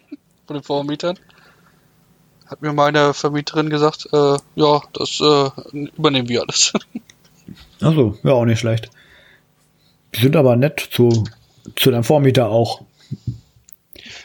von 0.46 0.54
den 0.56 0.62
Vermietern, 0.62 1.18
hat 2.46 2.60
mir 2.62 2.72
meine 2.72 3.14
Vermieterin 3.14 3.70
gesagt, 3.70 4.08
äh, 4.12 4.36
ja, 4.56 4.80
das 4.92 5.20
äh, 5.20 5.50
übernehmen 5.96 6.28
wir 6.28 6.42
alles. 6.42 6.72
Ach 7.80 7.94
so, 7.94 8.18
ja, 8.24 8.32
auch 8.32 8.44
nicht 8.44 8.60
schlecht. 8.60 8.90
Die 10.14 10.20
sind 10.20 10.36
aber 10.36 10.56
nett 10.56 10.88
zu, 10.92 11.24
zu 11.74 11.90
deinem 11.90 12.04
Vormieter 12.04 12.48
auch. 12.48 12.82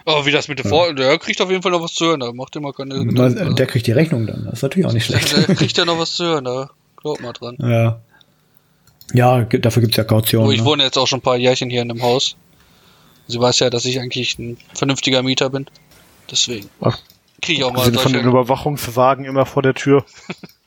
Aber 0.06 0.26
wie 0.26 0.32
das 0.32 0.48
mit 0.48 0.60
dem 0.60 0.70
Vor... 0.70 0.94
Der 0.94 1.18
kriegt 1.18 1.42
auf 1.42 1.50
jeden 1.50 1.62
Fall 1.62 1.72
noch 1.72 1.82
was 1.82 1.94
zu 1.94 2.06
hören, 2.06 2.20
da 2.20 2.32
macht 2.34 2.56
immer 2.56 2.74
keine 2.74 2.96
Gedanken. 3.06 3.18
Weil, 3.40 3.54
Der 3.56 3.68
kriegt 3.68 3.88
die 3.88 3.92
Rechnung 3.92 4.28
dann. 4.28 4.46
Das 4.46 4.56
ist 4.56 4.62
natürlich 4.64 4.86
auch 4.86 4.94
nicht 4.94 5.06
schlecht. 5.06 5.36
der 5.36 5.56
kriegt 5.56 5.78
ja 5.78 5.86
noch 5.86 6.00
was 6.00 6.14
zu 6.14 6.26
hören, 6.26 6.46
da 6.46 6.70
glaubt 6.98 7.22
mal 7.22 7.34
dran. 7.34 7.58
Ja. 7.60 8.02
Ja, 9.14 9.42
dafür 9.44 9.82
gibt's 9.82 9.98
ja 9.98 10.04
Kaution. 10.04 10.48
Oh, 10.48 10.52
ich 10.52 10.60
ne? 10.60 10.66
wohne 10.66 10.84
jetzt 10.84 10.98
auch 10.98 11.08
schon 11.08 11.20
ein 11.20 11.24
paar 11.24 11.38
Jährchen 11.38 11.70
hier 11.70 11.82
in 11.82 11.90
dem 11.90 12.02
Haus. 12.02 12.36
Sie 13.28 13.40
weiß 13.40 13.60
ja, 13.60 13.70
dass 13.70 13.86
ich 13.86 14.00
eigentlich 14.00 14.40
ein 14.40 14.58
vernünftiger 14.74 15.22
Mieter 15.22 15.50
bin. 15.50 15.68
Deswegen 16.30 16.70
Ach, 16.80 16.98
kriege 17.42 17.60
ich 17.60 17.64
auch 17.66 17.74
mal 17.74 17.86
sind 17.86 18.00
von 18.00 18.14
den. 18.14 18.26
Überwachungswagen 18.26 19.26
immer 19.26 19.46
vor 19.46 19.64
der 19.64 19.74
Tür. 19.74 20.06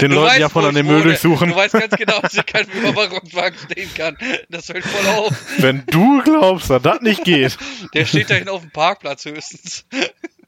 Den 0.00 0.10
Du 0.10 0.16
Leuten 0.16 0.26
weißt, 0.26 0.38
ja 0.38 0.48
von 0.48 0.64
an 0.64 0.74
den 0.74 0.86
Müll 0.86 1.02
durchsuchen. 1.02 1.50
Du 1.50 1.56
weißt 1.56 1.74
ganz 1.74 1.96
genau, 1.96 2.20
dass 2.20 2.34
ich 2.34 2.46
keinen 2.46 2.70
Überwachungswagen 2.70 3.58
stehen 3.58 3.92
kann. 3.94 4.16
Das 4.48 4.66
fällt 4.66 4.84
voll 4.84 5.06
auf. 5.14 5.34
Wenn 5.58 5.84
du 5.86 6.22
glaubst, 6.22 6.70
dass 6.70 6.82
das 6.82 7.00
nicht 7.00 7.24
geht, 7.24 7.56
Der 7.94 8.06
steht 8.06 8.30
da 8.30 8.34
hinten 8.34 8.50
auf 8.50 8.60
dem 8.62 8.70
Parkplatz 8.70 9.24
höchstens. 9.24 9.84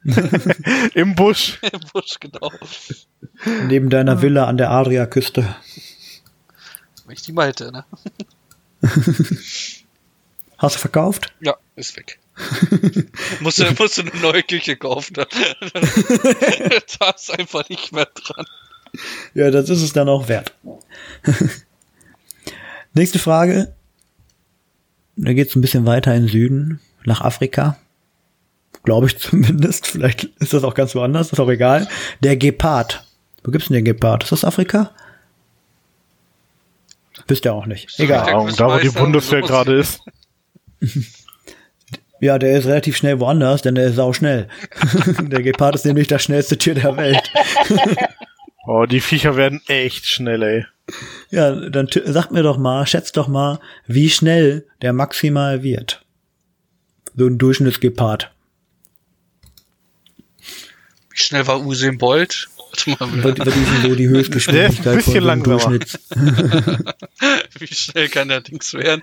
im 0.95 1.15
Busch. 1.15 1.59
Im 1.63 1.81
Busch, 1.93 2.19
genau. 2.21 2.51
Neben 3.67 3.91
deiner 3.91 4.23
Villa 4.23 4.47
an 4.47 4.57
der 4.57 4.71
Adriaküste. 4.71 5.57
Wenn 7.07 7.15
ich 7.15 7.23
die 7.23 7.33
mal 7.33 7.49
hätte, 7.49 7.73
ne? 7.73 7.85
Hast 10.59 10.77
du 10.77 10.79
verkauft? 10.79 11.33
Ja, 11.41 11.57
ist 11.75 11.97
weg. 11.97 12.20
Musst, 13.41 13.59
du, 13.59 13.65
musst 13.79 13.99
du 13.99 14.03
eine 14.03 14.21
neue 14.21 14.43
Küche 14.43 14.77
kaufen. 14.77 15.15
Da, 15.15 15.25
da 16.99 17.11
ist 17.11 17.39
einfach 17.39 17.69
nicht 17.69 17.93
mehr 17.93 18.07
dran. 18.07 18.47
Ja, 19.35 19.51
das 19.51 19.69
ist 19.69 19.83
es 19.83 19.93
dann 19.93 20.09
auch 20.09 20.29
wert. 20.29 20.53
Nächste 22.95 23.19
Frage. 23.19 23.75
Da 25.17 25.33
geht's 25.33 25.55
ein 25.55 25.61
bisschen 25.61 25.87
weiter 25.87 26.15
in 26.15 26.23
den 26.23 26.29
Süden, 26.29 26.81
nach 27.05 27.21
Afrika. 27.21 27.77
Glaube 28.83 29.07
ich 29.07 29.19
zumindest. 29.21 29.87
Vielleicht 29.87 30.25
ist 30.25 30.53
das 30.53 30.65
auch 30.65 30.75
ganz 30.75 30.95
woanders, 30.95 31.33
ist 31.33 31.41
auch 31.41 31.49
egal. 31.49 31.89
Der 32.21 32.37
Gepard. 32.37 33.05
Wo 33.45 33.51
gibt's 33.51 33.69
denn 33.69 33.75
den 33.75 33.85
Gepard? 33.85 34.25
Ist 34.25 34.33
das 34.33 34.45
Afrika? 34.45 34.91
Wisst 37.27 37.45
ihr 37.45 37.55
auch 37.55 37.67
nicht. 37.67 37.99
Egal. 37.99 38.27
Ja, 38.29 38.53
da, 38.57 38.75
wo 38.75 38.79
die 38.79 38.89
Bundeswehr 38.89 39.43
gerade 39.43 39.79
ist. 39.79 40.01
Ja, 42.21 42.39
der 42.39 42.59
ist 42.59 42.67
relativ 42.67 42.97
schnell 42.97 43.19
woanders, 43.19 43.63
denn 43.63 43.75
der 43.75 43.87
ist 43.87 43.97
sau 43.97 44.13
schnell. 44.13 44.49
der 45.21 45.43
Gepard 45.43 45.75
ist 45.75 45.87
nämlich 45.87 46.07
das 46.07 46.23
schnellste 46.23 46.59
Tier 46.59 46.75
der 46.75 46.97
Welt. 46.97 47.31
Oh, 48.67 48.85
die 48.85 49.01
Viecher 49.01 49.37
werden 49.37 49.63
echt 49.67 50.07
schnell, 50.07 50.43
ey. 50.43 50.67
Ja, 51.31 51.51
dann 51.71 51.89
sagt 52.05 52.31
mir 52.31 52.43
doch 52.43 52.59
mal, 52.59 52.87
schätzt 52.87 53.17
doch 53.17 53.27
mal, 53.27 53.59
wie 53.87 54.11
schnell 54.11 54.67
der 54.83 54.93
maximal 54.93 55.63
wird. 55.63 56.05
So 57.17 57.27
ein 57.27 57.39
Durchschnittsgepard. 57.39 58.31
Wie 61.09 61.19
schnell 61.19 61.47
war 61.47 61.61
Usain 61.65 61.99
Bolt? 61.99 62.49
Warte 62.71 62.91
mal, 62.91 63.25
Wird, 63.25 63.39
wird 63.45 63.57
diesem 63.57 63.83
so 63.83 63.95
die 63.97 64.09
Höchstgeschwindigkeit 64.09 64.85
Der 64.85 64.93
ist 64.99 65.09
ein 65.09 65.15
bisschen 65.15 65.25
von 65.25 65.39
so. 65.39 65.51
Durchschnitts. 65.51 65.99
wie 67.59 67.67
schnell 67.67 68.09
kann 68.09 68.29
der 68.29 68.43
Dings 68.43 68.75
werden? 68.75 69.03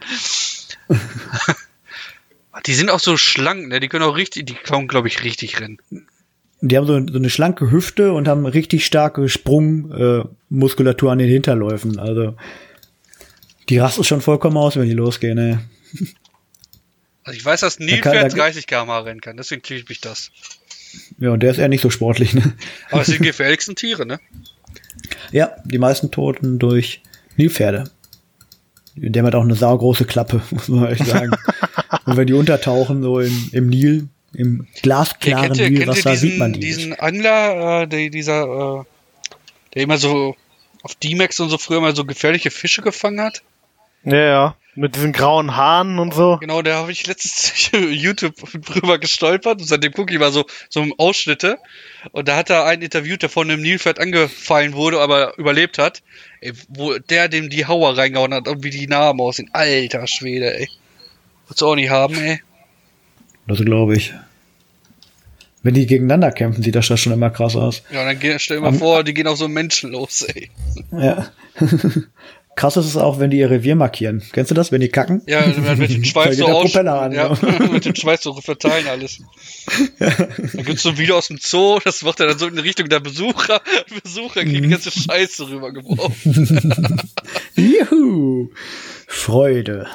Die 2.66 2.74
sind 2.74 2.90
auch 2.90 3.00
so 3.00 3.18
schlank, 3.18 3.68
ne? 3.68 3.80
Die 3.80 3.88
können 3.88 4.04
auch 4.04 4.16
richtig, 4.16 4.46
die 4.48 4.54
können, 4.54 4.88
glaube 4.88 5.08
ich, 5.08 5.24
richtig 5.24 5.60
rennen. 5.60 5.78
Die 6.62 6.76
haben 6.76 6.88
so, 6.88 7.00
so 7.08 7.18
eine 7.20 7.30
schlanke 7.30 7.70
Hüfte 7.72 8.14
und 8.14 8.28
haben 8.28 8.46
richtig 8.46 8.86
starke 8.86 9.30
Sprungmuskulatur 9.30 11.10
äh, 11.10 11.12
an 11.12 11.20
den 11.20 11.30
Hinterläufen. 11.30 12.00
Also 12.00 12.36
die 13.70 13.78
rasten 13.78 14.04
schon 14.04 14.22
vollkommen 14.22 14.58
aus, 14.58 14.76
wenn 14.76 14.88
die 14.88 14.94
losgehen. 14.94 15.36
Ne? 15.36 15.64
Also 17.24 17.38
ich 17.38 17.46
weiß, 17.46 17.60
dass 17.60 17.80
Nilpferd 17.80 18.32
da- 18.34 18.38
30 18.38 18.66
km/h 18.66 19.00
rennen 19.02 19.22
kann, 19.22 19.38
deswegen 19.38 19.62
kriege 19.62 19.82
ich 19.82 19.90
mich 19.90 20.02
das. 20.02 20.32
Ja, 21.20 21.32
und 21.32 21.42
der 21.44 21.52
ist 21.52 21.58
eher 21.58 21.68
nicht 21.68 21.82
so 21.82 21.90
sportlich. 21.90 22.34
Ne? 22.34 22.56
Aber 22.90 23.02
es 23.02 23.08
sind 23.08 23.20
die 23.20 23.26
gefährlichsten 23.28 23.76
Tiere, 23.76 24.06
ne? 24.06 24.20
Ja, 25.32 25.58
die 25.66 25.78
meisten 25.78 26.10
Toten 26.12 26.58
durch 26.58 27.02
Nilpferde. 27.36 27.92
Der 28.98 29.24
hat 29.24 29.36
auch 29.36 29.44
eine 29.44 29.56
saugroße 29.56 30.06
Klappe, 30.06 30.42
muss 30.52 30.68
man 30.68 30.92
echt 30.92 31.06
sagen. 31.06 31.32
und 32.06 32.18
wenn 32.18 32.28
die 32.28 32.34
untertauchen, 32.34 33.04
so 33.04 33.20
im, 33.20 33.50
im 33.52 33.70
Nil, 33.70 34.08
im 34.34 34.68
Ja, 34.74 34.82
glasklaren 34.82 35.56
ihr 35.56 35.70
Nilwasser, 35.70 36.16
sieht 36.16 36.38
man 36.38 36.54
diesen, 36.54 36.62
die 36.62 36.68
diesen 36.68 36.90
nicht. 36.90 37.02
Angler, 37.02 37.82
äh, 37.84 37.88
der, 37.88 38.10
dieser, 38.10 38.82
äh, 38.82 38.84
der 39.74 39.84
immer 39.84 39.98
so 39.98 40.36
auf 40.84 40.96
D-Max 40.96 41.40
und 41.40 41.50
so 41.50 41.58
früher 41.58 41.82
mal 41.82 41.96
so 41.96 42.06
gefährliche 42.06 42.52
Fische 42.52 42.82
gefangen 42.82 43.22
hat? 43.22 43.42
Ja, 44.04 44.18
ja. 44.18 44.56
Mit 44.80 44.96
diesen 44.96 45.12
grauen 45.12 45.56
Haaren 45.56 45.98
und 45.98 46.14
so. 46.14 46.38
Genau, 46.40 46.62
da 46.62 46.76
habe 46.76 46.92
ich 46.92 47.08
letztens 47.08 47.72
YouTube 47.90 48.36
drüber 48.64 49.00
gestolpert 49.00 49.60
und 49.60 49.68
seitdem 49.68 49.92
gucke 49.92 50.14
ich 50.14 50.20
mal 50.20 50.32
so, 50.32 50.46
so 50.70 50.86
Ausschnitte. 51.00 51.58
Und 52.12 52.28
da 52.28 52.36
hat 52.36 52.52
er 52.52 52.66
einen 52.66 52.84
interviewt, 52.84 53.24
der 53.24 53.30
von 53.30 53.50
einem 53.50 53.64
Nilpferd 53.64 54.00
angefallen 54.00 54.74
wurde, 54.74 55.00
aber 55.00 55.36
überlebt 55.40 55.80
hat. 55.80 56.04
Ey, 56.42 56.54
wo 56.70 56.96
der 57.00 57.28
dem 57.28 57.50
die 57.50 57.66
Hauer 57.66 57.98
reingehauen 57.98 58.36
hat 58.36 58.48
und 58.48 58.64
wie 58.64 58.70
die 58.70 58.86
Namen 58.86 59.20
aussehen. 59.20 59.50
Alter 59.52 60.06
Schwede, 60.06 60.56
ey. 60.60 60.70
Willst 61.48 61.62
du 61.62 61.68
auch 61.68 61.76
nicht 61.76 61.90
haben, 61.90 62.16
ey. 62.20 62.40
Das 63.48 63.58
glaube 63.58 63.96
ich. 63.96 64.14
Wenn 65.64 65.74
die 65.74 65.88
gegeneinander 65.88 66.32
kämpfen, 66.32 66.62
sieht 66.62 66.76
das 66.76 66.86
schon 66.86 67.14
immer 67.14 67.32
krass 67.32 67.56
aus. 67.56 67.82
Ja, 67.92 68.06
dann 68.06 68.40
stell 68.40 68.58
dir 68.58 68.62
mal 68.62 68.74
vor, 68.74 69.04
die 69.04 69.16
gehen 69.16 69.26
auf 69.26 69.40
so 69.40 69.46
einen 69.46 69.56
Menschen 69.56 69.92
los, 69.92 70.22
ey. 70.22 70.52
Ja. 70.92 71.32
Krass 72.58 72.76
ist 72.76 72.88
es 72.88 72.98
auch, 72.98 73.20
wenn 73.20 73.30
die 73.30 73.38
ihr 73.38 73.52
Revier 73.52 73.76
markieren. 73.76 74.24
Kennst 74.34 74.50
du 74.50 74.56
das, 74.56 74.72
wenn 74.72 74.82
die 74.82 74.90
kacken? 74.90 75.22
Ja, 75.28 75.46
mit 75.46 75.92
dem 75.92 76.02
geht 76.02 76.34
so 76.34 76.48
aus. 76.48 76.76
An, 76.76 77.12
ja, 77.12 77.32
ja. 77.32 77.68
mit 77.72 77.86
dem 77.86 77.94
Schweif 77.94 78.20
so 78.24 78.34
verteilen 78.34 78.88
alles. 78.88 79.20
Da 80.00 80.64
gibt's 80.64 80.82
so 80.82 80.90
ein 80.90 80.98
Video 80.98 81.20
aus 81.20 81.28
dem 81.28 81.38
Zoo, 81.40 81.78
das 81.84 82.02
macht 82.02 82.20
er 82.20 82.26
dann 82.26 82.40
so 82.40 82.48
in 82.48 82.58
Richtung 82.58 82.90
der 82.90 83.00
Besucher. 83.00 83.62
Besucher 84.04 84.42
kriegen 84.44 84.58
Mhm. 84.58 84.64
die 84.64 84.70
ganze 84.70 84.90
Scheiße 84.90 85.48
rübergeworfen. 85.52 87.00
Juhu! 87.56 88.50
Freude. 89.06 89.86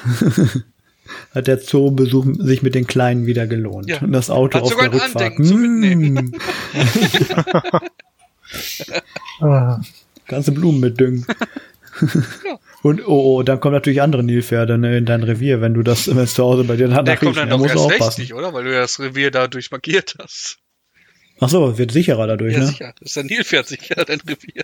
Hat 1.35 1.47
der 1.47 1.59
Zoobesuch 1.59 2.25
sich 2.39 2.61
mit 2.63 2.75
den 2.75 2.87
Kleinen 2.87 3.25
wieder 3.25 3.45
gelohnt. 3.45 3.89
Ja. 3.89 3.99
Und 3.99 4.13
das 4.13 4.29
Auto 4.29 4.55
Hat 4.59 4.63
auf 4.63 4.69
sogar 4.69 4.87
der 4.87 5.01
ein 5.03 5.11
Rückfahrt. 5.11 5.37
Andenken 5.37 6.31
Mm. 9.41 9.81
Ganze 10.27 10.51
Blumen 10.53 10.79
Und 12.81 13.07
oh, 13.07 13.37
oh, 13.37 13.43
dann 13.43 13.59
kommen 13.59 13.73
natürlich 13.73 14.01
andere 14.01 14.23
Nilpferde 14.23 14.77
ne, 14.77 14.97
in 14.97 15.05
dein 15.05 15.23
Revier, 15.23 15.61
wenn 15.61 15.73
du 15.73 15.83
das 15.83 16.07
wenn 16.15 16.23
es 16.23 16.33
zu 16.33 16.43
Hause 16.43 16.63
bei 16.63 16.75
dir 16.75 16.87
Der 16.87 17.03
danach 17.03 17.19
kommt 17.19 17.37
dann 17.37 17.49
da 17.49 17.57
doch 17.57 17.63
du 17.63 17.69
erst 17.69 17.75
recht 17.89 18.01
aufpassen. 18.01 18.21
nicht, 18.21 18.33
oder? 18.33 18.53
Weil 18.53 18.63
du 18.65 18.73
ja 18.73 18.81
das 18.81 18.99
Revier 18.99 19.31
dadurch 19.31 19.71
markiert 19.71 20.15
hast. 20.21 20.57
Ach 21.39 21.49
so, 21.49 21.77
wird 21.77 21.91
sicherer 21.91 22.27
dadurch, 22.27 22.53
Ja, 22.53 22.59
ne? 22.59 22.67
sicher. 22.67 22.93
Das 22.99 23.11
ist 23.11 23.17
ein 23.17 23.25
Nilpferd 23.25 23.67
sicher, 23.67 23.95
dein 24.05 24.19
Revier. 24.21 24.63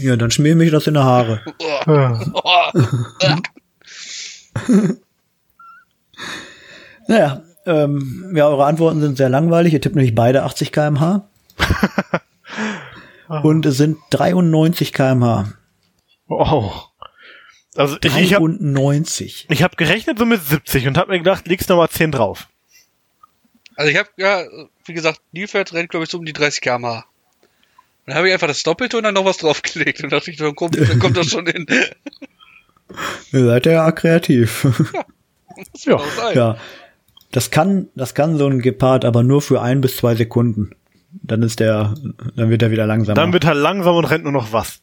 Ja, 0.00 0.16
dann 0.16 0.30
schmier 0.30 0.56
mich 0.56 0.70
das 0.70 0.86
in 0.86 0.94
die 0.94 1.00
Haare. 1.00 1.40
Ja. 1.86 2.20
oh. 2.34 2.72
Naja, 7.06 7.42
ähm, 7.66 8.32
ja, 8.34 8.48
eure 8.48 8.64
Antworten 8.66 9.00
sind 9.00 9.16
sehr 9.16 9.28
langweilig. 9.28 9.72
Ihr 9.72 9.80
tippt 9.80 9.96
nämlich 9.96 10.14
beide 10.14 10.42
80 10.44 10.72
km/h. 10.72 11.28
Und 13.42 13.66
es 13.66 13.76
sind 13.76 13.98
93 14.10 14.92
km/h. 14.92 15.52
Oh. 16.30 16.72
Also 17.74 17.96
ich, 18.02 18.16
ich 18.16 18.34
habe 18.34 18.48
93. 18.48 19.46
ich 19.48 19.62
hab 19.62 19.76
gerechnet 19.76 20.18
so 20.18 20.26
mit 20.26 20.42
70 20.42 20.86
und 20.86 20.96
habe 20.96 21.12
mir 21.12 21.18
gedacht, 21.18 21.46
legst 21.46 21.68
noch 21.68 21.76
mal 21.76 21.88
10 21.88 22.12
drauf. 22.12 22.48
Also 23.76 23.90
ich 23.90 23.98
habe 23.98 24.08
ja, 24.16 24.44
wie 24.84 24.92
gesagt, 24.92 25.20
Nilpferd 25.32 25.72
rennt, 25.72 25.90
glaube 25.90 26.04
ich, 26.04 26.10
so 26.10 26.18
um 26.18 26.24
die 26.24 26.32
30 26.32 26.60
km/h. 26.60 27.04
Dann 28.06 28.14
habe 28.14 28.28
ich 28.28 28.32
einfach 28.32 28.46
das 28.46 28.62
Doppelte 28.62 28.96
und 28.96 29.04
dann 29.04 29.14
noch 29.14 29.24
was 29.24 29.38
draufgelegt 29.38 30.02
und 30.02 30.12
dachte 30.12 30.30
ich, 30.30 30.36
dann 30.36 30.54
kommt, 30.54 30.78
dann 30.78 30.98
kommt 30.98 31.16
das 31.16 31.28
schon 31.28 31.46
hin. 31.46 31.66
Ihr 33.32 33.44
seid 33.44 33.66
ja 33.66 33.90
kreativ. 33.92 34.66
Das 35.74 35.84
wird 35.84 35.96
auch 35.96 36.10
sein. 36.12 36.36
ja. 36.36 36.56
Das 37.32 37.50
kann, 37.50 37.88
das 37.94 38.14
kann 38.14 38.38
so 38.38 38.46
ein 38.46 38.62
Gepard 38.62 39.04
aber 39.04 39.22
nur 39.22 39.42
für 39.42 39.60
ein 39.60 39.82
bis 39.82 39.98
zwei 39.98 40.14
Sekunden. 40.14 40.70
Dann 41.12 41.42
ist 41.42 41.60
der, 41.60 41.94
dann 42.34 42.48
wird 42.48 42.62
er 42.62 42.70
wieder 42.70 42.86
langsamer. 42.86 43.14
Dann 43.14 43.34
wird 43.34 43.44
er 43.44 43.54
langsam 43.54 43.94
und 43.96 44.06
rennt 44.06 44.24
nur 44.24 44.32
noch 44.32 44.54
was. 44.54 44.80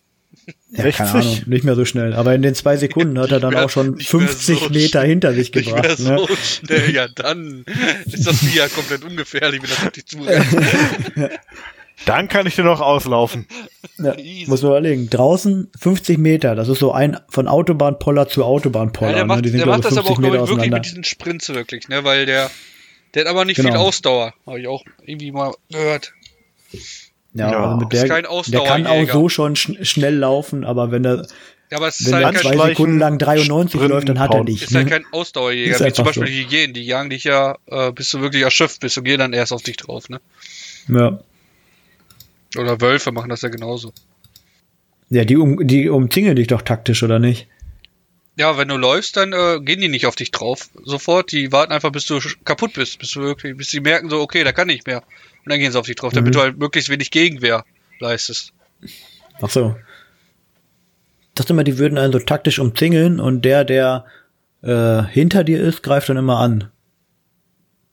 Ja, 0.72 0.84
60? 0.84 0.96
keine 0.98 1.12
Ahnung, 1.12 1.42
nicht 1.46 1.64
mehr 1.66 1.76
so 1.76 1.86
schnell. 1.86 2.14
Aber 2.14 2.34
in 2.36 2.42
den 2.42 2.56
zwei 2.56 2.78
Sekunden 2.78 3.20
hat 3.20 3.32
er 3.32 3.40
dann 3.40 3.54
mehr- 3.54 3.66
auch 3.66 3.70
schon 3.70 3.92
nicht 3.96 4.12
mehr 4.14 4.22
50 4.28 4.60
so 4.60 4.70
Meter 4.70 4.88
schnell. 5.02 5.08
hinter 5.08 5.34
sich 5.34 5.52
gebracht. 5.52 5.98
so 5.98 6.12
Ne? 6.14 6.28
schnell, 6.44 6.94
ja 6.94 7.08
dann 7.08 7.66
ist 8.06 8.26
das 8.28 8.54
ja 8.56 8.68
komplett 8.70 9.04
ungefährlich, 9.04 9.62
wenn 9.62 9.70
das 9.70 9.84
auf 9.86 9.92
dich 9.92 10.06
zurennt. 10.06 10.46
Dann 12.06 12.28
kann 12.28 12.46
ich 12.46 12.56
dir 12.56 12.64
noch 12.64 12.80
auslaufen. 12.80 13.48
Ja, 13.98 14.16
muss 14.48 14.62
man 14.62 14.72
überlegen. 14.72 15.10
Draußen 15.10 15.70
50 15.80 16.18
Meter, 16.20 16.56
das 16.56 16.70
ist 16.70 16.80
so 16.80 16.92
ein 16.92 17.18
von 17.28 17.48
Autobahnpoller 17.48 18.28
zu 18.30 18.42
Ja, 18.42 18.46
Autobahnpoller. 18.46 19.14
der 19.14 19.26
macht, 19.26 19.38
ne? 19.38 19.42
Die 19.42 19.50
sind 19.50 19.60
der 19.60 19.68
macht 19.68 19.84
das 19.84 19.94
aber 19.98 20.02
auch, 20.12 20.16
50 20.16 20.24
glaube 20.32 20.38
ich, 20.46 20.50
wirklich 20.50 20.72
mit 20.72 20.86
diesen 20.86 21.04
Sprints 21.04 21.50
wirklich, 21.50 21.88
ne, 21.90 22.04
weil 22.04 22.26
der, 22.28 22.52
der 23.16 23.24
hat 23.24 23.30
aber 23.30 23.46
nicht 23.46 23.56
viel 23.58 23.66
Genau. 23.66 23.80
Ausdauer. 23.82 24.34
Habe 24.46 24.60
ich 24.62 24.68
auch 24.68 24.84
irgendwie 25.06 25.32
mal 25.32 25.54
gehört. 25.72 26.14
Ja, 27.38 27.52
Ja, 27.52 27.64
also 27.66 27.78
mit 27.78 27.94
ist 27.94 28.02
der, 28.02 28.10
kein 28.10 28.24
der 28.52 28.64
kann 28.64 28.88
auch 28.88 29.10
so 29.12 29.30
schon 29.30 29.56
schn 29.56 29.84
schnell 29.86 30.16
laufen, 30.16 30.64
aber 30.66 30.92
wenn 30.92 31.06
er, 31.06 31.28
Ja, 31.72 31.78
aber 31.78 31.88
es 31.88 32.00
ist 32.00 32.08
wenn 32.08 32.16
halt 32.16 32.36
er 32.36 32.42
kein, 32.42 32.54
zwei 32.54 32.68
Sekunden 32.70 33.00
lang 33.00 33.18
93 33.20 33.72
Sprinten, 33.74 33.90
läuft, 33.94 34.10
dann 34.10 34.20
hat 34.20 34.34
er 34.34 34.44
nicht. 34.44 34.64
ist 34.64 34.76
halt 34.76 34.86
Ne? 34.86 34.92
kein 34.92 35.06
Ausdauerjäger, 35.12 35.76
Ist 35.76 35.86
wie 35.86 35.94
zum 35.94 36.06
Beispiel 36.06 36.28
so. 36.28 36.34
die 36.34 36.48
Hyänen. 36.50 36.74
Die 36.74 36.84
jagen 36.86 37.10
dich 37.10 37.24
ja, 37.26 37.58
äh, 37.68 37.92
bis 37.92 38.10
du 38.12 38.22
wirklich 38.22 38.44
erschöpft 38.44 38.80
bist 38.82 38.98
und 38.98 39.04
gehen 39.04 39.20
dann 39.20 39.34
erst 39.34 39.52
auf 39.54 39.62
dich 39.64 39.78
drauf, 39.78 40.10
ne? 40.10 40.20
Ja. 40.88 41.20
Oder 42.58 42.80
Wölfe 42.82 43.12
machen 43.12 43.30
das 43.30 43.42
ja 43.42 43.50
genauso. 43.50 43.92
ja, 45.10 45.26
die, 45.26 45.38
um, 45.38 45.66
die 45.68 45.90
umzingeln 45.90 46.36
dich 46.36 46.48
doch 46.48 46.62
taktisch, 46.62 47.04
oder 47.04 47.20
nicht? 47.20 47.48
Ja, 48.40 48.58
wenn 48.58 48.68
du 48.68 48.78
läufst, 48.78 49.18
dann 49.18 49.34
äh, 49.34 49.60
gehen 49.62 49.82
die 49.82 49.90
nicht 49.90 50.06
auf 50.06 50.16
dich 50.16 50.32
drauf 50.32 50.70
sofort. 50.84 51.32
Die 51.32 51.52
warten 51.52 51.74
einfach, 51.74 51.92
bis 51.92 52.06
du 52.06 52.20
kaputt 52.46 52.74
bist, 52.74 53.00
bis 53.00 53.12
du 53.12 53.22
wirklich, 53.22 53.58
bis 53.58 53.70
sie 53.70 53.80
merken 53.80 54.10
so, 54.10 54.22
okay, 54.22 54.44
da 54.44 54.52
kann 54.52 54.68
nicht 54.68 54.86
mehr. 54.86 55.04
Und 55.48 55.52
dann 55.52 55.60
gehen 55.60 55.72
sie 55.72 55.80
auf 55.80 55.86
dich 55.86 55.96
drauf, 55.96 56.12
damit 56.12 56.32
Mhm. 56.34 56.38
du 56.38 56.42
halt 56.42 56.58
möglichst 56.58 56.90
wenig 56.90 57.10
Gegenwehr 57.10 57.64
leistest. 58.02 58.52
Ach 59.42 59.50
so. 59.50 59.78
Ich 61.22 61.34
dachte 61.36 61.54
immer, 61.54 61.64
die 61.64 61.78
würden 61.78 61.98
einen 61.98 62.12
so 62.12 62.20
taktisch 62.20 62.60
umzingeln 62.60 63.22
und 63.22 63.44
der, 63.46 63.64
der 63.64 64.04
äh, 64.62 65.04
hinter 65.04 65.46
dir 65.46 65.62
ist, 65.62 65.84
greift 65.84 66.10
dann 66.10 66.18
immer 66.18 66.40
an. 66.40 66.70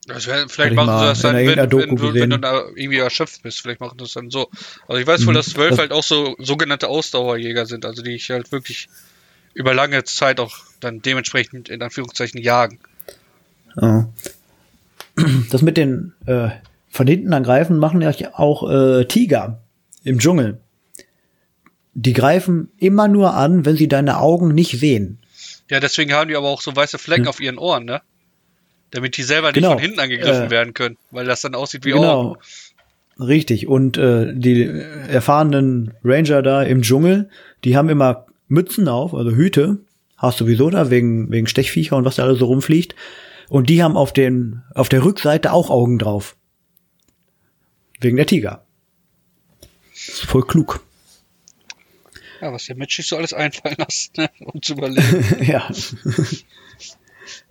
Also, 0.09 0.31
vielleicht 0.49 0.71
ich 0.71 0.75
machen 0.75 0.99
sie 0.99 1.05
das 1.05 1.21
dann, 1.21 1.35
wenn, 1.37 1.47
wenn, 1.57 2.13
wenn 2.15 2.29
du 2.29 2.39
da 2.39 2.63
irgendwie 2.75 2.97
erschöpft 2.97 3.41
bist. 3.43 3.61
Vielleicht 3.61 3.79
machen 3.79 3.97
sie 3.97 4.03
das 4.03 4.11
dann 4.13 4.29
so. 4.29 4.49
Also 4.89 4.99
ich 4.99 5.07
weiß 5.07 5.25
wohl, 5.25 5.31
Mhm. 5.31 5.37
dass 5.37 5.55
Wölfe 5.55 5.69
Das- 5.71 5.79
halt 5.79 5.91
auch 5.93 6.03
so 6.03 6.35
sogenannte 6.39 6.89
Ausdauerjäger 6.89 7.65
sind, 7.65 7.85
also 7.85 8.03
die 8.03 8.15
ich 8.15 8.29
halt 8.31 8.51
wirklich 8.51 8.89
über 9.53 9.73
lange 9.73 10.03
Zeit 10.03 10.41
auch 10.41 10.57
dann 10.81 11.01
dementsprechend 11.01 11.69
in 11.69 11.81
Anführungszeichen 11.81 12.41
jagen. 12.41 12.79
Ja. 13.81 14.09
Das 15.49 15.61
mit 15.61 15.77
den 15.77 16.11
äh, 16.25 16.49
von 16.95 17.07
hinten 17.07 17.33
angreifen 17.33 17.77
machen 17.77 18.01
ja 18.01 18.11
auch 18.33 18.69
äh, 18.69 19.05
Tiger 19.05 19.61
im 20.03 20.19
Dschungel. 20.19 20.59
Die 21.93 22.13
greifen 22.13 22.69
immer 22.77 23.07
nur 23.07 23.33
an, 23.35 23.65
wenn 23.65 23.75
sie 23.75 23.87
deine 23.87 24.19
Augen 24.19 24.53
nicht 24.53 24.79
sehen. 24.79 25.19
Ja, 25.69 25.79
deswegen 25.79 26.13
haben 26.13 26.29
die 26.29 26.35
aber 26.35 26.47
auch 26.49 26.61
so 26.61 26.75
weiße 26.75 26.97
Flecken 26.97 27.23
Hm. 27.23 27.29
auf 27.29 27.39
ihren 27.39 27.57
Ohren, 27.57 27.85
ne? 27.85 28.01
Damit 28.91 29.17
die 29.17 29.23
selber 29.23 29.47
nicht 29.47 29.55
Genau. 29.55 29.71
von 29.71 29.79
hinten 29.79 29.99
angegriffen 29.99 30.45
Äh, 30.45 30.49
werden 30.51 30.73
können, 30.73 30.97
weil 31.11 31.25
das 31.25 31.41
dann 31.41 31.55
aussieht 31.55 31.85
wie 31.85 31.93
Ohren. 31.93 32.01
Genau. 32.01 32.37
Richtig. 33.27 33.67
Und 33.67 33.97
äh, 33.97 34.33
die 34.33 34.63
erfahrenen 34.63 35.93
Ranger 36.03 36.41
da 36.41 36.63
im 36.63 36.81
Dschungel, 36.81 37.29
die 37.63 37.75
haben 37.77 37.89
immer 37.89 38.25
Mützen 38.47 38.87
auf, 38.87 39.13
also 39.13 39.31
Hüte. 39.31 39.79
Hast 40.17 40.39
du 40.39 40.45
sowieso 40.45 40.69
da, 40.69 40.89
wegen, 40.91 41.31
wegen 41.31 41.47
Stechviecher 41.47 41.95
und 41.97 42.05
was 42.05 42.15
da 42.15 42.23
alles 42.23 42.39
so 42.39 42.45
rumfliegt. 42.45 42.95
Und 43.49 43.69
die 43.69 43.83
haben 43.83 43.95
auf 43.97 44.13
den, 44.13 44.63
auf 44.73 44.87
der 44.89 45.03
Rückseite 45.03 45.51
auch 45.53 45.69
Augen 45.69 45.97
drauf. 45.97 46.35
Wegen 47.99 48.17
der 48.17 48.25
Tiger. 48.25 48.65
Ist 49.93 50.25
voll 50.25 50.45
klug. 50.45 50.81
Ja, 52.41 52.51
was 52.51 52.65
der 52.65 52.75
Mensch 52.75 52.95
sich 52.95 53.07
so 53.07 53.17
alles 53.17 53.33
einfallen 53.33 53.77
lässt, 53.77 54.17
ne? 54.17 54.29
um 54.39 54.61
zu 54.61 54.73
überleben. 54.73 55.43
ja. 55.45 55.69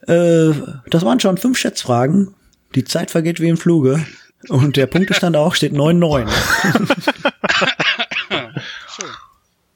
äh, 0.07 0.55
das 0.91 1.05
waren 1.05 1.21
schon 1.21 1.39
fünf 1.39 1.59
Schätzfragen. 1.59 2.35
Die 2.75 2.85
Zeit 2.85 3.11
vergeht 3.11 3.41
wie 3.41 3.49
im 3.49 3.57
Fluge. 3.57 4.07
Und 4.49 4.77
der 4.77 4.87
Punktestand 4.87 5.37
auch 5.37 5.55
steht 5.55 5.73
9-9. 5.73 6.29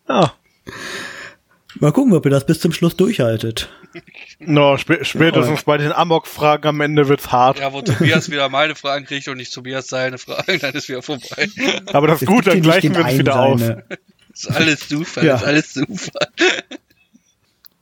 Ja. 0.09 0.35
Mal 1.81 1.93
gucken, 1.93 2.13
ob 2.15 2.25
ihr 2.25 2.31
das 2.31 2.47
bis 2.47 2.61
zum 2.61 2.73
Schluss 2.73 2.97
durchhaltet. 2.97 3.69
No, 4.41 4.77
spä 4.79 5.03
spätestens 5.05 5.65
bei 5.65 5.79
den 5.79 5.91
Amok-Fragen 5.93 6.69
am 6.69 6.81
Ende 6.81 7.09
wird's 7.09 7.33
hart. 7.33 7.59
Ja, 7.59 7.73
wo 7.73 7.83
Tobias 7.83 8.31
wieder 8.31 8.49
meine 8.49 8.77
Fragen 8.77 9.05
kriegt 9.05 9.27
und 9.27 9.37
nicht 9.39 9.53
Tobias 9.53 9.89
seine 9.89 10.17
Fragen, 10.19 10.59
dann 10.61 10.75
ist 10.75 10.89
wieder 10.89 11.03
vorbei. 11.03 11.49
Aber 11.93 12.07
das 12.07 12.23
ist 12.23 12.29
gut, 12.29 12.47
dann 12.47 12.63
gleichen 12.63 12.95
wir 12.95 13.05
uns 13.05 13.19
wieder 13.19 13.41
aus. 13.41 13.61
seine- 13.61 13.85
ist 14.33 14.51
alles 14.51 14.89
Zufall, 14.89 15.27
Ja. 15.27 15.37
ist 15.37 15.45
alles 15.45 15.73
Zufall. 15.73 16.29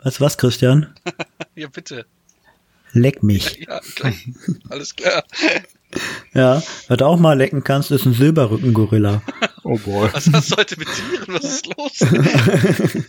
Weißt 0.02 0.18
du 0.20 0.24
was, 0.24 0.38
Christian? 0.38 0.94
Ja, 1.54 1.68
bitte. 1.68 2.04
Leck 2.92 3.22
mich. 3.22 3.60
Ja, 3.66 3.80
klar. 3.94 4.12
alles 4.70 4.94
klar. 4.94 5.24
Ja, 6.34 6.62
was 6.88 6.96
du 6.98 7.04
auch 7.06 7.18
mal 7.18 7.32
lecken 7.36 7.64
kannst, 7.64 7.90
ist 7.90 8.04
ein 8.06 8.12
Silberrückengorilla. 8.14 9.22
Oh 9.68 9.76
boy. 9.78 10.08
Was 10.12 10.30
hast 10.32 10.52
du 10.52 10.56
heute 10.58 10.78
mit 10.78 10.86
Tieren? 10.94 11.26
Was 11.34 11.44
ist 11.44 11.66
los? 11.76 11.92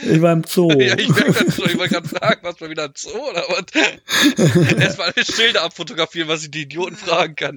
Ich 0.00 0.22
war 0.22 0.32
im 0.32 0.44
Zoo. 0.44 0.70
Ja, 0.80 0.96
ich 0.96 1.08
merke 1.08 1.34
schon. 1.52 1.66
Ich 1.66 1.76
wollte 1.76 1.94
gerade 1.94 2.08
fragen, 2.08 2.38
was 2.42 2.60
mal 2.60 2.70
wieder 2.70 2.84
ein 2.84 2.92
Zoo 2.94 3.10
oder 3.30 3.42
was? 3.48 4.72
Erstmal 4.80 5.12
alle 5.14 5.24
Schilder 5.26 5.64
abfotografieren, 5.64 6.28
was 6.28 6.44
ich 6.44 6.50
die 6.52 6.62
Idioten 6.62 6.96
fragen 6.96 7.34
kann. 7.36 7.56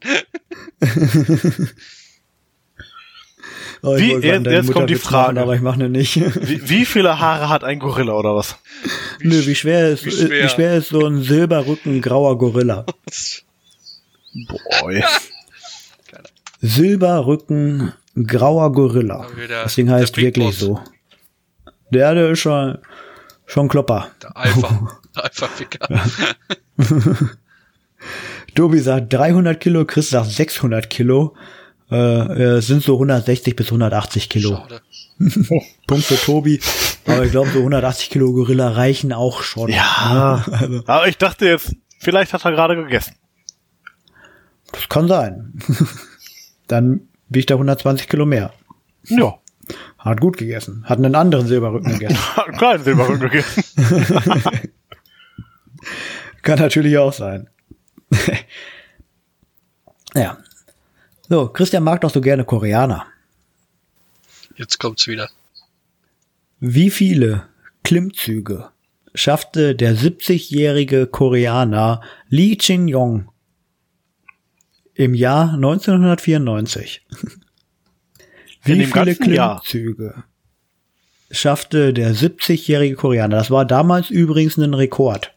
Oh, 3.83 3.95
Wie- 3.97 4.13
jetzt- 4.13 4.45
jetzt 4.47 4.71
kommt 4.73 4.89
die 4.89 4.95
Frage. 4.95 5.39
Aber 5.39 5.55
ich 5.55 5.61
mache 5.61 5.79
ne 5.79 5.89
nicht. 5.89 6.15
Wie, 6.47 6.67
wie 6.69 6.85
viele 6.85 7.19
Haare 7.19 7.47
hat 7.49 7.63
ein 7.63 7.79
Gorilla 7.79 8.13
oder 8.13 8.35
was? 8.35 8.55
Nö, 9.21 9.45
wie 9.45 9.55
schwer 9.55 9.89
ist, 9.89 10.03
wie 10.05 10.11
schwer? 10.11 10.43
wie 10.45 10.49
schwer 10.49 10.75
ist 10.75 10.89
so 10.89 11.05
ein 11.05 11.23
Silberrücken 11.23 12.01
grauer 12.01 12.37
Gorilla? 12.37 12.85
Boy. 14.81 15.03
Silberrücken 16.61 17.93
grauer 18.15 18.71
Gorilla. 18.71 19.27
Der 19.47 19.65
heißt 19.65 20.15
Big 20.15 20.25
wirklich 20.25 20.45
Boss. 20.45 20.59
so. 20.59 20.79
Der, 21.91 22.13
der 22.13 22.31
ist 22.31 22.39
schon, 22.39 22.77
schon 23.45 23.67
Klopper. 23.67 24.11
Der 24.21 24.35
Alpha. 24.37 24.97
Der 25.15 25.25
Alpha-Ficker. 25.25 25.87
Tobi 28.55 28.79
sagt 28.79 29.11
300 29.11 29.59
Kilo, 29.59 29.83
Chris 29.85 30.09
sagt 30.09 30.31
600 30.31 30.89
Kilo. 30.89 31.35
Äh, 31.91 32.57
äh, 32.57 32.61
sind 32.61 32.81
so 32.81 32.93
160 32.93 33.53
bis 33.57 33.67
180 33.67 34.29
Kilo. 34.29 34.65
Punkt 35.87 36.05
für 36.05 36.15
Tobi. 36.15 36.61
Aber 37.05 37.25
ich 37.25 37.31
glaube, 37.31 37.49
so 37.49 37.59
180 37.59 38.09
Kilo 38.09 38.31
Gorilla 38.31 38.69
reichen 38.69 39.11
auch 39.11 39.43
schon. 39.43 39.69
Ja. 39.69 40.45
Also, 40.49 40.83
Aber 40.87 41.07
ich 41.09 41.17
dachte 41.17 41.45
jetzt, 41.45 41.75
vielleicht 41.99 42.31
hat 42.31 42.45
er 42.45 42.51
gerade 42.51 42.77
gegessen. 42.77 43.15
das 44.71 44.87
kann 44.87 45.09
sein. 45.09 45.53
Dann 46.67 47.09
wiegt 47.31 47.49
er 47.49 47.55
120 47.55 48.07
Kilo 48.07 48.25
mehr. 48.25 48.53
Ja. 49.05 49.39
Hat 49.97 50.19
gut 50.19 50.37
gegessen. 50.37 50.83
Hat 50.85 50.97
einen 50.97 51.15
anderen 51.15 51.47
Silberrücken 51.47 51.93
gegessen. 51.93 52.17
Hat 52.35 52.47
einen 52.47 52.57
kleinen 52.57 52.83
Silberrücken 52.83 53.29
gegessen. 53.29 53.63
Kann 56.41 56.59
natürlich 56.59 56.97
auch 56.97 57.13
sein. 57.13 57.49
ja. 60.13 60.37
So, 61.29 61.47
Christian 61.47 61.83
mag 61.83 62.01
doch 62.01 62.09
so 62.09 62.19
gerne 62.19 62.43
Koreaner. 62.43 63.05
Jetzt 64.55 64.79
kommt's 64.79 65.07
wieder. 65.07 65.29
Wie 66.59 66.91
viele 66.91 67.47
Klimmzüge 67.83 68.69
schaffte 69.15 69.75
der 69.75 69.95
70-jährige 69.95 71.07
Koreaner 71.07 72.01
Lee 72.27 72.57
Chin-yong 72.57 73.29
im 75.01 75.15
Jahr 75.15 75.55
1994? 75.55 77.01
Wie 78.63 78.71
In 78.71 78.79
dem 78.79 78.91
viele 78.91 79.05
ganzen 79.05 79.33
Jahr? 79.33 79.61
Klimmzüge 79.65 80.23
schaffte 81.31 81.91
der 81.93 82.13
70-jährige 82.13 82.95
Koreaner? 82.95 83.37
Das 83.37 83.49
war 83.49 83.65
damals 83.65 84.11
übrigens 84.11 84.57
ein 84.57 84.75
Rekord. 84.75 85.33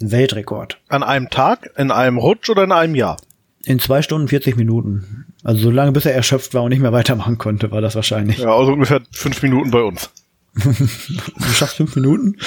Ein 0.00 0.10
Weltrekord. 0.10 0.80
An 0.88 1.04
einem 1.04 1.30
Tag, 1.30 1.70
in 1.76 1.92
einem 1.92 2.18
Rutsch 2.18 2.50
oder 2.50 2.64
in 2.64 2.72
einem 2.72 2.96
Jahr? 2.96 3.16
In 3.64 3.78
zwei 3.78 4.02
Stunden 4.02 4.26
40 4.28 4.56
Minuten. 4.56 5.26
Also 5.44 5.62
so 5.62 5.70
lange, 5.70 5.92
bis 5.92 6.06
er 6.06 6.14
erschöpft 6.14 6.54
war 6.54 6.64
und 6.64 6.70
nicht 6.70 6.80
mehr 6.80 6.92
weitermachen 6.92 7.38
konnte, 7.38 7.70
war 7.70 7.80
das 7.80 7.94
wahrscheinlich. 7.94 8.38
Ja, 8.38 8.56
also 8.56 8.72
ungefähr 8.72 9.02
fünf 9.12 9.40
Minuten 9.42 9.70
bei 9.70 9.82
uns. 9.82 10.10
Du 10.54 11.44
schaffst 11.52 11.76
fünf 11.76 11.94
Minuten? 11.94 12.38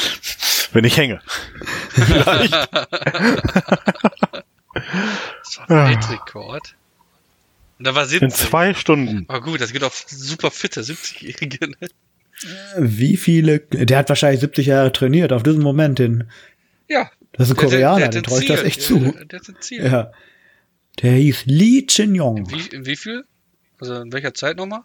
Wenn 0.74 0.84
ich 0.84 0.98
hänge. 0.98 1.22
Das 4.74 5.58
war 5.60 5.70
ein 5.70 5.90
Weltrekord. 5.90 6.76
Und 7.78 7.86
da 7.88 7.96
war 7.96 8.04
In 8.04 8.10
70. 8.10 8.34
zwei 8.50 8.74
Stunden. 8.74 9.26
Aber 9.28 9.42
gut, 9.42 9.62
das 9.62 9.72
geht 9.72 9.84
auf 9.84 10.06
super 10.08 10.52
fitte 10.52 10.82
70-Jährige. 10.82 11.70
Ne? 11.70 11.76
Wie 12.78 13.18
viele, 13.18 13.60
der 13.60 13.98
hat 13.98 14.10
wahrscheinlich 14.10 14.42
70 14.42 14.68
Jahre 14.68 14.92
trainiert, 14.92 15.34
auf 15.34 15.44
diesen 15.44 15.62
Moment 15.62 16.00
hin. 16.00 16.26
Ja. 16.88 17.10
Das 17.34 17.50
ist 17.50 17.54
ein 17.58 17.60
Der- 17.62 17.70
der- 17.70 17.80
Koreaner, 17.88 18.08
der 18.10 18.24
traue 18.24 18.40
ich 18.42 18.48
das 18.48 18.64
echt 18.64 18.82
zu. 18.82 19.00
Der, 19.00 19.26
der 19.26 19.40
hat 19.40 19.48
ein 19.50 19.56
Ziel. 19.60 19.84
Ja. 19.86 20.12
Der 21.02 21.14
hieß 21.14 21.46
Lee 21.46 21.86
Chin-Yong. 21.86 22.50
Wie, 22.52 22.76
in 22.76 22.86
wie 22.86 22.96
viel? 22.96 23.24
Also 23.80 23.96
in 23.96 24.12
welcher 24.12 24.34
Zeit 24.34 24.58
nochmal? 24.58 24.82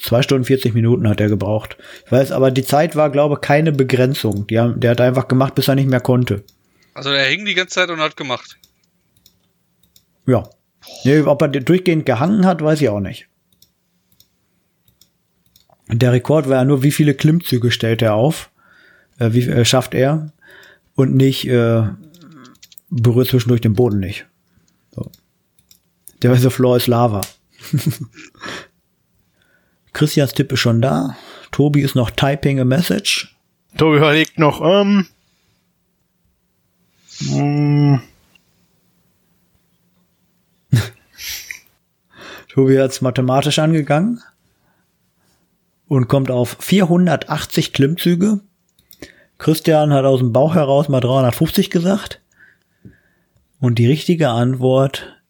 Zwei 0.00 0.22
Stunden 0.22 0.44
40 0.44 0.74
Minuten 0.74 1.08
hat 1.08 1.20
er 1.20 1.28
gebraucht. 1.28 1.76
Ich 2.06 2.12
weiß, 2.12 2.32
aber 2.32 2.50
die 2.50 2.64
Zeit 2.64 2.96
war, 2.96 3.10
glaube 3.10 3.34
ich, 3.36 3.40
keine 3.40 3.70
Begrenzung. 3.72 4.46
Die 4.48 4.58
haben, 4.58 4.80
der 4.80 4.92
hat 4.92 5.00
einfach 5.00 5.28
gemacht, 5.28 5.54
bis 5.54 5.68
er 5.68 5.76
nicht 5.76 5.88
mehr 5.88 6.00
konnte. 6.00 6.42
Also 6.94 7.10
er 7.10 7.24
hing 7.26 7.44
die 7.44 7.54
ganze 7.54 7.74
Zeit 7.76 7.90
und 7.90 8.00
hat 8.00 8.16
gemacht. 8.16 8.56
Ja. 10.28 10.46
Nee, 11.04 11.22
ob 11.22 11.40
er 11.40 11.48
durchgehend 11.48 12.04
gehangen 12.04 12.44
hat, 12.44 12.62
weiß 12.62 12.82
ich 12.82 12.90
auch 12.90 13.00
nicht. 13.00 13.28
Der 15.88 16.12
Rekord 16.12 16.48
war 16.48 16.56
ja 16.56 16.64
nur, 16.66 16.82
wie 16.82 16.92
viele 16.92 17.14
Klimmzüge 17.14 17.70
stellt 17.70 18.02
er 18.02 18.14
auf, 18.14 18.50
äh, 19.18 19.32
wie 19.32 19.48
äh, 19.48 19.64
schafft 19.64 19.94
er 19.94 20.32
und 20.94 21.16
nicht 21.16 21.48
äh, 21.48 21.82
berührt 22.90 23.28
zwischendurch 23.28 23.62
den 23.62 23.72
Boden 23.72 24.00
nicht. 24.00 24.26
So. 24.94 25.10
Der 26.20 26.30
weiße 26.30 26.50
Floor 26.50 26.76
ist 26.76 26.88
Lava. 26.88 27.22
Christians 29.94 30.34
Tipp 30.34 30.52
ist 30.52 30.60
schon 30.60 30.82
da. 30.82 31.16
Tobi 31.52 31.80
ist 31.80 31.94
noch 31.94 32.10
typing 32.10 32.60
a 32.60 32.64
message. 32.66 33.34
Tobi 33.78 33.96
überlegt 33.96 34.38
noch, 34.38 34.60
ähm. 34.60 35.06
mm, 37.20 38.00
Tobi 42.58 42.76
hat's 42.80 43.02
mathematisch 43.02 43.60
angegangen 43.60 44.20
und 45.86 46.08
kommt 46.08 46.28
auf 46.28 46.56
480 46.58 47.72
Klimmzüge. 47.72 48.40
Christian 49.38 49.92
hat 49.92 50.04
aus 50.04 50.18
dem 50.18 50.32
Bauch 50.32 50.56
heraus 50.56 50.88
mal 50.88 50.98
350 50.98 51.70
gesagt. 51.70 52.20
Und 53.60 53.78
die 53.78 53.86
richtige 53.86 54.30
Antwort 54.30 55.20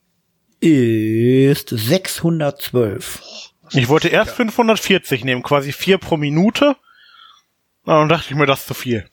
ist 0.60 1.68
612. 1.68 3.52
Ich 3.72 3.90
wollte 3.90 4.08
erst 4.08 4.30
540 4.30 5.22
nehmen, 5.22 5.42
quasi 5.42 5.72
vier 5.72 5.98
pro 5.98 6.16
Minute. 6.16 6.76
Dann 7.84 8.08
dachte 8.08 8.28
ich 8.30 8.36
mir, 8.36 8.46
das 8.46 8.60
ist 8.60 8.68
zu 8.68 8.72
viel. 8.74 9.04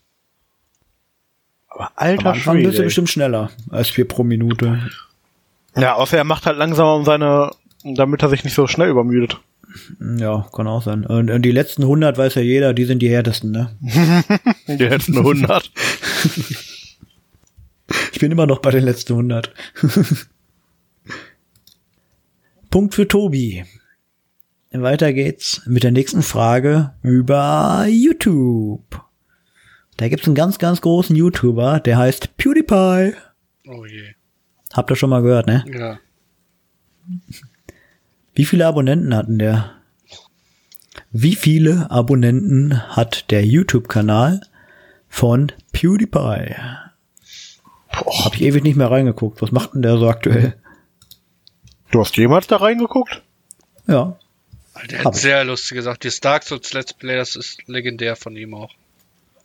Aber 1.68 1.88
Am 1.88 1.94
alter 1.98 2.30
Anfang 2.32 2.56
bist 2.60 2.68
du 2.68 2.72
Schwede. 2.76 2.84
bestimmt 2.86 3.10
schneller 3.10 3.52
als 3.72 3.90
4 3.90 4.08
pro 4.08 4.24
Minute. 4.24 4.90
Ja, 5.76 5.96
außer 5.96 6.16
er 6.16 6.24
macht 6.24 6.46
halt 6.46 6.58
langsamer 6.58 6.96
um 6.96 7.04
seine, 7.04 7.52
damit 7.94 8.24
er 8.24 8.30
sich 8.30 8.44
nicht 8.44 8.56
so 8.56 8.68
schnell 8.68 8.90
übermüdet. 8.90 9.40
Ja, 10.18 10.48
kann 10.54 10.68
auch 10.68 10.82
sein. 10.82 11.06
Und, 11.06 11.30
und 11.30 11.42
die 11.44 11.52
letzten 11.52 11.84
100 11.84 12.18
weiß 12.18 12.36
ja 12.36 12.42
jeder, 12.42 12.74
die 12.74 12.86
sind 12.86 13.00
die 13.00 13.10
härtesten, 13.10 13.52
ne? 13.52 13.76
Die 14.68 14.84
letzten 14.84 15.18
100. 15.18 15.72
Ich 18.12 18.20
bin 18.20 18.32
immer 18.32 18.48
noch 18.48 18.60
bei 18.60 18.72
den 18.72 18.84
letzten 18.84 19.14
100. 19.14 19.54
Punkt 22.72 22.96
für 22.96 23.08
Tobi. 23.08 23.64
Weiter 24.72 25.14
geht's 25.14 25.62
mit 25.66 25.84
der 25.84 25.92
nächsten 25.92 26.24
Frage 26.24 26.94
über 27.04 27.86
YouTube. 27.88 29.02
Da 29.98 30.08
gibt's 30.08 30.26
einen 30.26 30.36
ganz, 30.36 30.58
ganz 30.58 30.82
großen 30.82 31.16
YouTuber, 31.16 31.80
der 31.80 31.98
heißt 31.98 32.38
PewDiePie. 32.38 33.14
Oh 33.68 33.86
je. 33.86 34.16
Habt 34.74 34.90
ihr 34.90 34.96
schon 34.96 35.12
mal 35.12 35.22
gehört, 35.22 35.46
ne? 35.48 35.64
Ja. 35.68 36.00
Wie 38.36 38.46
viele 38.46 38.68
Abonnenten 38.68 39.16
hatten 39.16 39.40
der? 39.40 39.72
Wie 41.12 41.36
viele 41.36 41.90
Abonnenten 41.90 42.96
hat 42.96 43.32
der 43.32 43.46
YouTube-Kanal 43.46 44.42
von 45.08 45.54
PewDiePie? 45.72 46.56
Hab 47.90 48.36
ich 48.36 48.42
ewig 48.42 48.64
nicht 48.64 48.76
mehr 48.76 48.92
reingeguckt. 48.92 49.42
Was 49.42 49.54
macht 49.54 49.74
denn 49.74 49.82
der 49.82 49.98
so 49.98 50.10
aktuell? 50.10 50.56
Du 51.92 52.02
hast 52.02 52.18
jemals 52.18 52.48
da 52.48 52.58
reingeguckt? 52.58 53.22
Ja. 53.88 54.18
Der 54.92 55.06
hat 55.06 55.16
ich. 55.16 55.22
sehr 55.22 55.46
lustig 55.46 55.78
gesagt. 55.78 56.04
Die 56.04 56.12
Dark 56.20 56.44
Souls 56.44 56.74
Let's 56.74 56.94
Play, 56.94 57.16
das 57.16 57.38
ist 57.38 57.66
legendär 57.68 58.18
von 58.18 58.36
ihm 58.36 58.54
auch. 58.54 58.74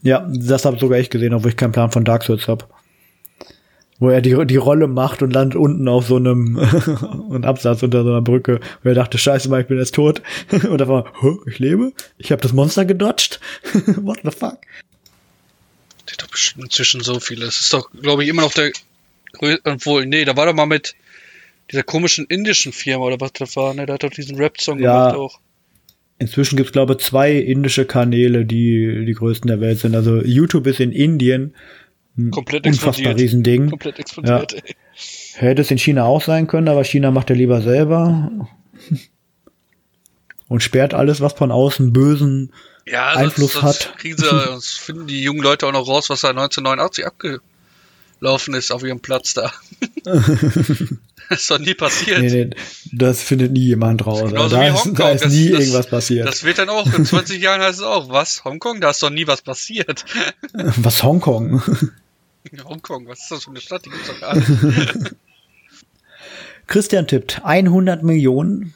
Ja, 0.03 0.29
das 0.29 0.65
habe 0.65 0.81
sogar 0.81 0.99
ich 0.99 1.11
gesehen, 1.11 1.35
obwohl 1.35 1.51
ich 1.51 1.57
keinen 1.57 1.71
Plan 1.71 1.93
von 1.93 2.05
Dark 2.05 2.25
Souls 2.25 2.49
hab. 2.49 2.69
Wo 4.01 4.09
er 4.09 4.21
die, 4.23 4.35
die 4.47 4.57
Rolle 4.57 4.89
macht 4.89 5.23
und 5.23 5.33
landet 5.33 5.57
unten 5.57 5.87
auf 5.87 6.07
so 6.09 6.17
einem 6.17 6.59
einen 7.31 7.45
Absatz 7.45 7.83
unter 7.85 8.03
so 8.03 8.09
einer 8.11 8.23
Brücke. 8.23 8.57
Und 8.57 8.89
er 8.89 8.95
dachte, 8.95 9.19
scheiße 9.19 9.49
mal, 9.49 9.61
ich 9.61 9.69
bin 9.69 9.79
jetzt 9.79 9.95
tot. 9.95 10.23
Und 10.69 10.79
da 10.81 10.89
war, 10.89 11.13
"Hä, 11.21 11.37
ich 11.47 11.59
lebe? 11.59 11.93
Ich 12.19 12.33
habe 12.33 12.41
das 12.43 12.53
Monster 12.53 12.85
gedodged? 12.87 13.39
What 13.97 14.21
the 14.25 14.31
fuck? 14.31 14.59
Der 16.09 16.13
hat 16.15 16.23
doch 16.23 16.29
bestimmt 16.31 16.65
inzwischen 16.65 17.03
so 17.03 17.21
viele. 17.21 17.45
Das 17.45 17.61
ist 17.61 17.73
doch, 17.73 17.91
glaube 17.93 18.25
ich, 18.25 18.31
immer 18.31 18.43
noch 18.43 18.53
der 18.55 18.73
größte. 19.35 19.61
Obwohl, 19.71 20.07
nee, 20.07 20.25
da 20.25 20.37
war 20.37 20.47
doch 20.47 20.55
mal 20.55 20.67
mit 20.67 20.95
dieser 21.71 21.83
komischen 21.85 22.27
indischen 22.27 22.73
Firma 22.73 23.05
oder 23.05 23.21
was 23.21 23.33
das 23.35 23.55
war, 23.55 23.75
ne? 23.75 23.87
Der 23.87 23.95
hat 23.95 24.03
doch 24.03 24.11
diesen 24.11 24.37
Rap-Song 24.37 24.81
Ja. 24.81 25.11
gemacht 25.11 25.17
auch. 25.17 25.41
Inzwischen 26.19 26.57
gibt's 26.57 26.73
glaube 26.73 26.95
ich, 26.95 26.99
zwei 26.99 27.33
indische 27.33 27.87
Kanäle, 27.87 28.45
die 28.45 29.05
die 29.07 29.15
größten 29.15 29.49
der 29.49 29.61
Welt 29.61 29.79
sind. 29.79 29.95
Also 29.95 30.23
YouTube 30.23 30.67
ist 30.67 30.81
in 30.81 30.93
Indien 30.93 31.55
Komplett 32.31 32.67
unfassbar 32.67 32.91
explodiert. 32.91 33.21
Riesending. 33.21 33.71
Komplett 33.71 33.99
explodiert, 33.99 34.55
ey. 34.55 34.77
Hätte 35.35 35.63
es 35.63 35.71
in 35.71 35.79
China 35.79 36.05
auch 36.05 36.23
sein 36.23 36.47
können, 36.47 36.69
aber 36.69 36.85
China 36.85 37.11
macht 37.11 37.31
er 37.31 37.37
lieber 37.37 37.63
selber. 37.63 38.31
Und 40.49 40.63
sperrt 40.63 40.95
alles, 40.95 41.21
was 41.21 41.35
von 41.35 41.53
außen 41.53 41.93
bösen 41.93 42.53
Ja, 42.85 43.13
Einfluss 43.13 43.53
sonst 43.53 43.63
hat. 43.63 43.99
Kriegen 43.99 44.19
sie, 44.19 44.29
sonst 44.47 44.79
finden 44.79 45.07
die 45.07 45.23
jungen 45.23 45.41
Leute 45.41 45.67
auch 45.67 45.73
noch 45.73 45.87
raus, 45.87 46.11
was 46.11 46.23
da 46.23 46.31
1989 46.31 47.07
abgelaufen 47.07 48.55
ist 48.55 48.73
auf 48.73 48.83
ihrem 48.83 49.01
Platz 49.01 49.35
da. 49.35 49.53
das 51.31 51.41
ist 51.41 51.51
doch 51.51 51.59
nie 51.59 51.73
passiert. 51.75 52.21
Nee, 52.21 52.45
nee, 52.45 52.51
das 52.93 53.23
findet 53.23 53.53
nie 53.53 53.61
jemand 53.69 54.05
raus. 54.07 54.29
Genauso 54.29 54.57
da, 54.57 54.67
ist, 54.69 54.93
da 54.99 55.11
ist 55.11 55.25
Das- 55.25 55.33
nie 55.33 55.49
das- 55.51 55.61
irgendwas 55.61 55.87
passiert. 55.89 56.29
Das 56.29 56.45
wird 56.45 56.59
dann 56.59 56.69
auch, 56.69 56.87
in 56.93 57.05
20 57.07 57.41
Jahren 57.41 57.63
heißt 57.63 57.79
es 57.79 57.85
auch, 57.85 58.11
was? 58.11 58.45
Hongkong? 58.45 58.81
Da 58.83 58.91
ist 58.91 59.03
doch 59.03 59.09
nie 59.11 59.27
was 59.27 59.41
passiert. 59.41 60.05
was 60.53 61.03
Hongkong? 61.03 61.63
Hongkong, 62.65 63.07
was 63.09 63.21
ist 63.23 63.31
das 63.31 63.45
für 63.45 63.51
eine 63.51 63.61
Stadt? 63.61 63.87
Die 63.87 63.91
gibt's 63.91 64.09
doch 64.09 64.21
gar 64.21 64.35
nicht. 64.37 65.15
Christian 66.67 67.07
tippt 67.07 67.41
100 67.45 68.03
Millionen. 68.03 68.75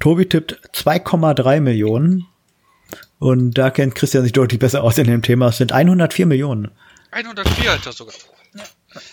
Tobi 0.00 0.26
tippt 0.26 0.60
2,3 0.74 1.60
Millionen. 1.60 2.26
Und 3.18 3.54
da 3.58 3.70
kennt 3.70 3.96
Christian 3.96 4.22
sich 4.22 4.32
deutlich 4.32 4.60
besser 4.60 4.84
aus 4.84 4.96
in 4.96 5.06
dem 5.08 5.22
Thema. 5.22 5.48
Es 5.48 5.56
sind 5.56 5.72
104 5.72 6.24
Millionen. 6.26 6.70
104 7.10 7.72
hat 7.72 7.84
das 7.84 7.96
sogar. 7.96 8.14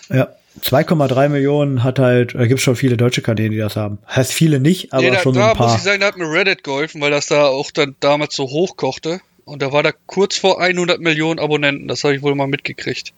Ja, 0.09 0.29
2,3 0.61 1.29
Millionen 1.29 1.83
hat 1.83 1.99
halt, 1.99 2.35
da 2.35 2.45
gibt's 2.45 2.63
schon 2.63 2.75
viele 2.75 2.97
deutsche 2.97 3.21
Kanäle, 3.21 3.49
die 3.49 3.57
das 3.57 3.75
haben. 3.75 3.99
Heißt 4.07 4.31
viele 4.31 4.59
nicht, 4.59 4.93
aber 4.93 5.03
nee, 5.03 5.11
da, 5.11 5.19
schon 5.19 5.33
da 5.33 5.51
ein 5.51 5.57
paar. 5.57 5.67
muss 5.67 5.77
ich 5.77 5.83
sagen, 5.83 5.99
da 5.99 6.07
hat 6.07 6.17
mir 6.17 6.31
Reddit 6.31 6.63
geholfen, 6.63 7.01
weil 7.01 7.11
das 7.11 7.27
da 7.27 7.45
auch 7.45 7.71
dann 7.71 7.95
damals 7.99 8.35
so 8.35 8.45
hochkochte. 8.45 9.19
Und 9.43 9.61
da 9.61 9.71
war 9.71 9.83
da 9.83 9.91
kurz 10.07 10.37
vor 10.37 10.59
100 10.59 10.99
Millionen 10.99 11.39
Abonnenten. 11.39 11.87
Das 11.87 12.03
habe 12.03 12.15
ich 12.15 12.21
wohl 12.21 12.33
mal 12.35 12.47
mitgekriegt. 12.47 13.13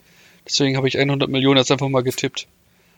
Deswegen 0.46 0.76
habe 0.76 0.88
ich 0.88 0.98
100 0.98 1.30
Millionen 1.30 1.58
jetzt 1.58 1.72
einfach 1.72 1.88
mal 1.88 2.04
getippt. 2.04 2.48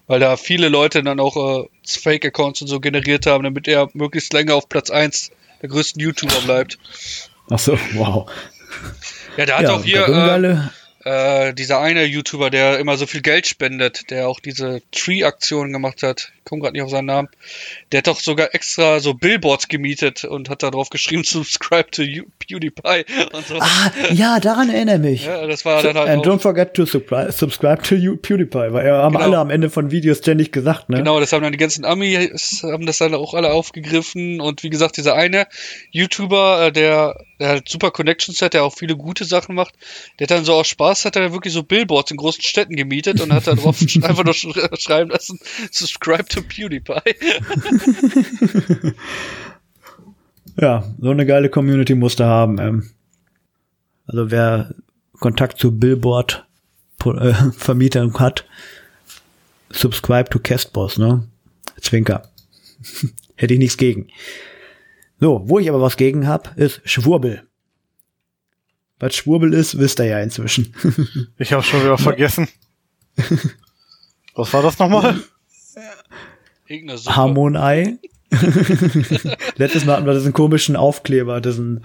Weil 0.07 0.19
da 0.19 0.37
viele 0.37 0.69
Leute 0.69 1.03
dann 1.03 1.19
auch 1.19 1.63
äh, 1.63 1.67
Fake-Accounts 1.85 2.61
und 2.63 2.67
so 2.67 2.79
generiert 2.79 3.27
haben, 3.27 3.43
damit 3.43 3.67
er 3.67 3.89
möglichst 3.93 4.33
länger 4.33 4.55
auf 4.55 4.67
Platz 4.67 4.89
1 4.89 5.31
der 5.61 5.69
größten 5.69 6.01
YouTuber 6.01 6.41
bleibt. 6.45 6.79
Ach 7.51 7.59
so, 7.59 7.77
wow. 7.93 8.31
Ja, 9.37 9.45
der 9.45 9.57
hat 9.57 9.63
ja, 9.63 9.75
auch 9.75 9.83
hier 9.83 10.07
äh, 10.07 10.57
äh, 11.09 11.53
dieser 11.55 11.79
eine 11.79 12.03
YouTuber, 12.03 12.51
der 12.51 12.77
immer 12.77 12.95
so 12.95 13.07
viel 13.07 13.21
Geld 13.21 13.47
spendet, 13.47 14.11
der 14.11 14.27
auch 14.27 14.39
diese 14.39 14.81
Tree-Aktion 14.91 15.73
gemacht 15.73 16.03
hat. 16.03 16.31
Komme 16.49 16.63
gerade 16.63 16.73
nicht 16.73 16.81
auf 16.83 16.89
seinen 16.89 17.05
Namen. 17.05 17.29
Der 17.91 17.99
hat 17.99 18.07
doch 18.07 18.19
sogar 18.19 18.55
extra 18.55 18.99
so 18.99 19.13
Billboards 19.13 19.67
gemietet 19.67 20.25
und 20.25 20.49
hat 20.49 20.63
da 20.63 20.71
drauf 20.71 20.89
geschrieben, 20.89 21.23
subscribe 21.25 21.91
to 21.91 22.01
PewDiePie 22.39 23.05
und 23.31 23.45
so. 23.47 23.55
ah, 23.59 23.91
ja, 24.11 24.39
daran 24.39 24.69
erinnere 24.69 24.95
ich 24.95 25.01
mich. 25.01 25.25
Ja, 25.25 25.45
das 25.45 25.63
war 25.65 25.83
dann 25.83 25.95
halt 25.97 26.09
And 26.09 26.25
don't 26.25 26.39
forget 26.39 26.73
to 26.73 26.85
subscribe, 26.85 27.81
to 27.83 27.95
you, 27.95 28.17
PewDiePie, 28.17 28.73
weil 28.73 28.85
er 28.85 28.97
haben 29.03 29.13
Genau. 29.13 29.25
alle 29.25 29.37
am 29.37 29.49
Ende 29.49 29.69
von 29.69 29.91
Videos 29.91 30.19
ständig 30.19 30.51
gesagt, 30.51 30.89
ne? 30.89 30.97
Genau, 30.97 31.19
das 31.19 31.31
haben 31.33 31.43
dann 31.43 31.51
die 31.51 31.57
ganzen 31.57 31.85
Amis, 31.85 32.63
haben 32.63 32.85
das 32.85 32.97
dann 32.97 33.13
auch 33.13 33.33
alle 33.33 33.51
aufgegriffen 33.51 34.41
und 34.41 34.63
wie 34.63 34.69
gesagt, 34.69 34.97
dieser 34.97 35.15
eine 35.15 35.45
YouTuber, 35.91 36.67
äh, 36.67 36.71
der, 36.71 37.23
der 37.39 37.49
halt 37.49 37.69
super 37.69 37.91
Connections 37.91 38.41
hat, 38.41 38.53
der 38.53 38.63
auch 38.63 38.73
viele 38.75 38.95
gute 38.95 39.25
Sachen 39.25 39.55
macht, 39.55 39.75
der 40.19 40.25
hat 40.25 40.31
dann 40.31 40.45
so 40.45 40.53
aus 40.53 40.67
Spaß, 40.67 41.05
hat 41.05 41.15
er 41.15 41.33
wirklich 41.33 41.53
so 41.53 41.63
Billboards 41.63 42.11
in 42.11 42.17
großen 42.17 42.41
Städten 42.41 42.75
gemietet 42.75 43.21
und 43.21 43.33
hat 43.33 43.47
da 43.47 43.55
drauf 43.55 43.77
einfach 44.01 44.23
nur 44.23 44.33
sch 44.33 44.47
schreiben 44.79 45.09
lassen, 45.09 45.39
subscribe 45.71 46.25
to 46.25 46.38
PewDiePie. 46.41 47.15
Ja, 50.61 50.83
so 50.99 51.09
eine 51.09 51.25
geile 51.25 51.49
Community 51.49 51.95
musste 51.95 52.25
haben. 52.25 52.59
Ähm. 52.59 52.89
Also 54.07 54.31
wer 54.31 54.73
Kontakt 55.19 55.59
zu 55.59 55.77
Billboard 55.77 56.45
äh, 57.05 57.33
Vermietern 57.57 58.13
hat, 58.15 58.45
subscribe 59.69 60.29
to 60.29 60.39
Castboss, 60.39 60.97
ne? 60.97 61.27
Zwinker. 61.79 62.29
Hätte 63.35 63.53
ich 63.53 63.59
nichts 63.59 63.77
gegen. 63.77 64.07
So, 65.19 65.43
wo 65.45 65.59
ich 65.59 65.69
aber 65.69 65.81
was 65.81 65.97
gegen 65.97 66.27
hab, 66.27 66.57
ist 66.57 66.81
Schwurbel. 66.83 67.43
Was 68.99 69.15
Schwurbel 69.15 69.53
ist, 69.53 69.77
wisst 69.77 69.99
ihr 69.99 70.05
ja 70.05 70.19
inzwischen. 70.19 70.73
Ich 71.37 71.53
habe 71.53 71.63
schon 71.63 71.81
wieder 71.81 71.97
vergessen. 71.97 72.49
Was 74.35 74.51
war 74.51 74.61
das 74.61 74.77
nochmal? 74.77 75.21
Harmonei. 77.07 77.97
Letztes 79.57 79.85
Mal 79.85 79.97
hatten 79.97 80.05
wir 80.05 80.13
diesen 80.13 80.33
komischen 80.33 80.75
Aufkleber, 80.75 81.41
diesen 81.41 81.83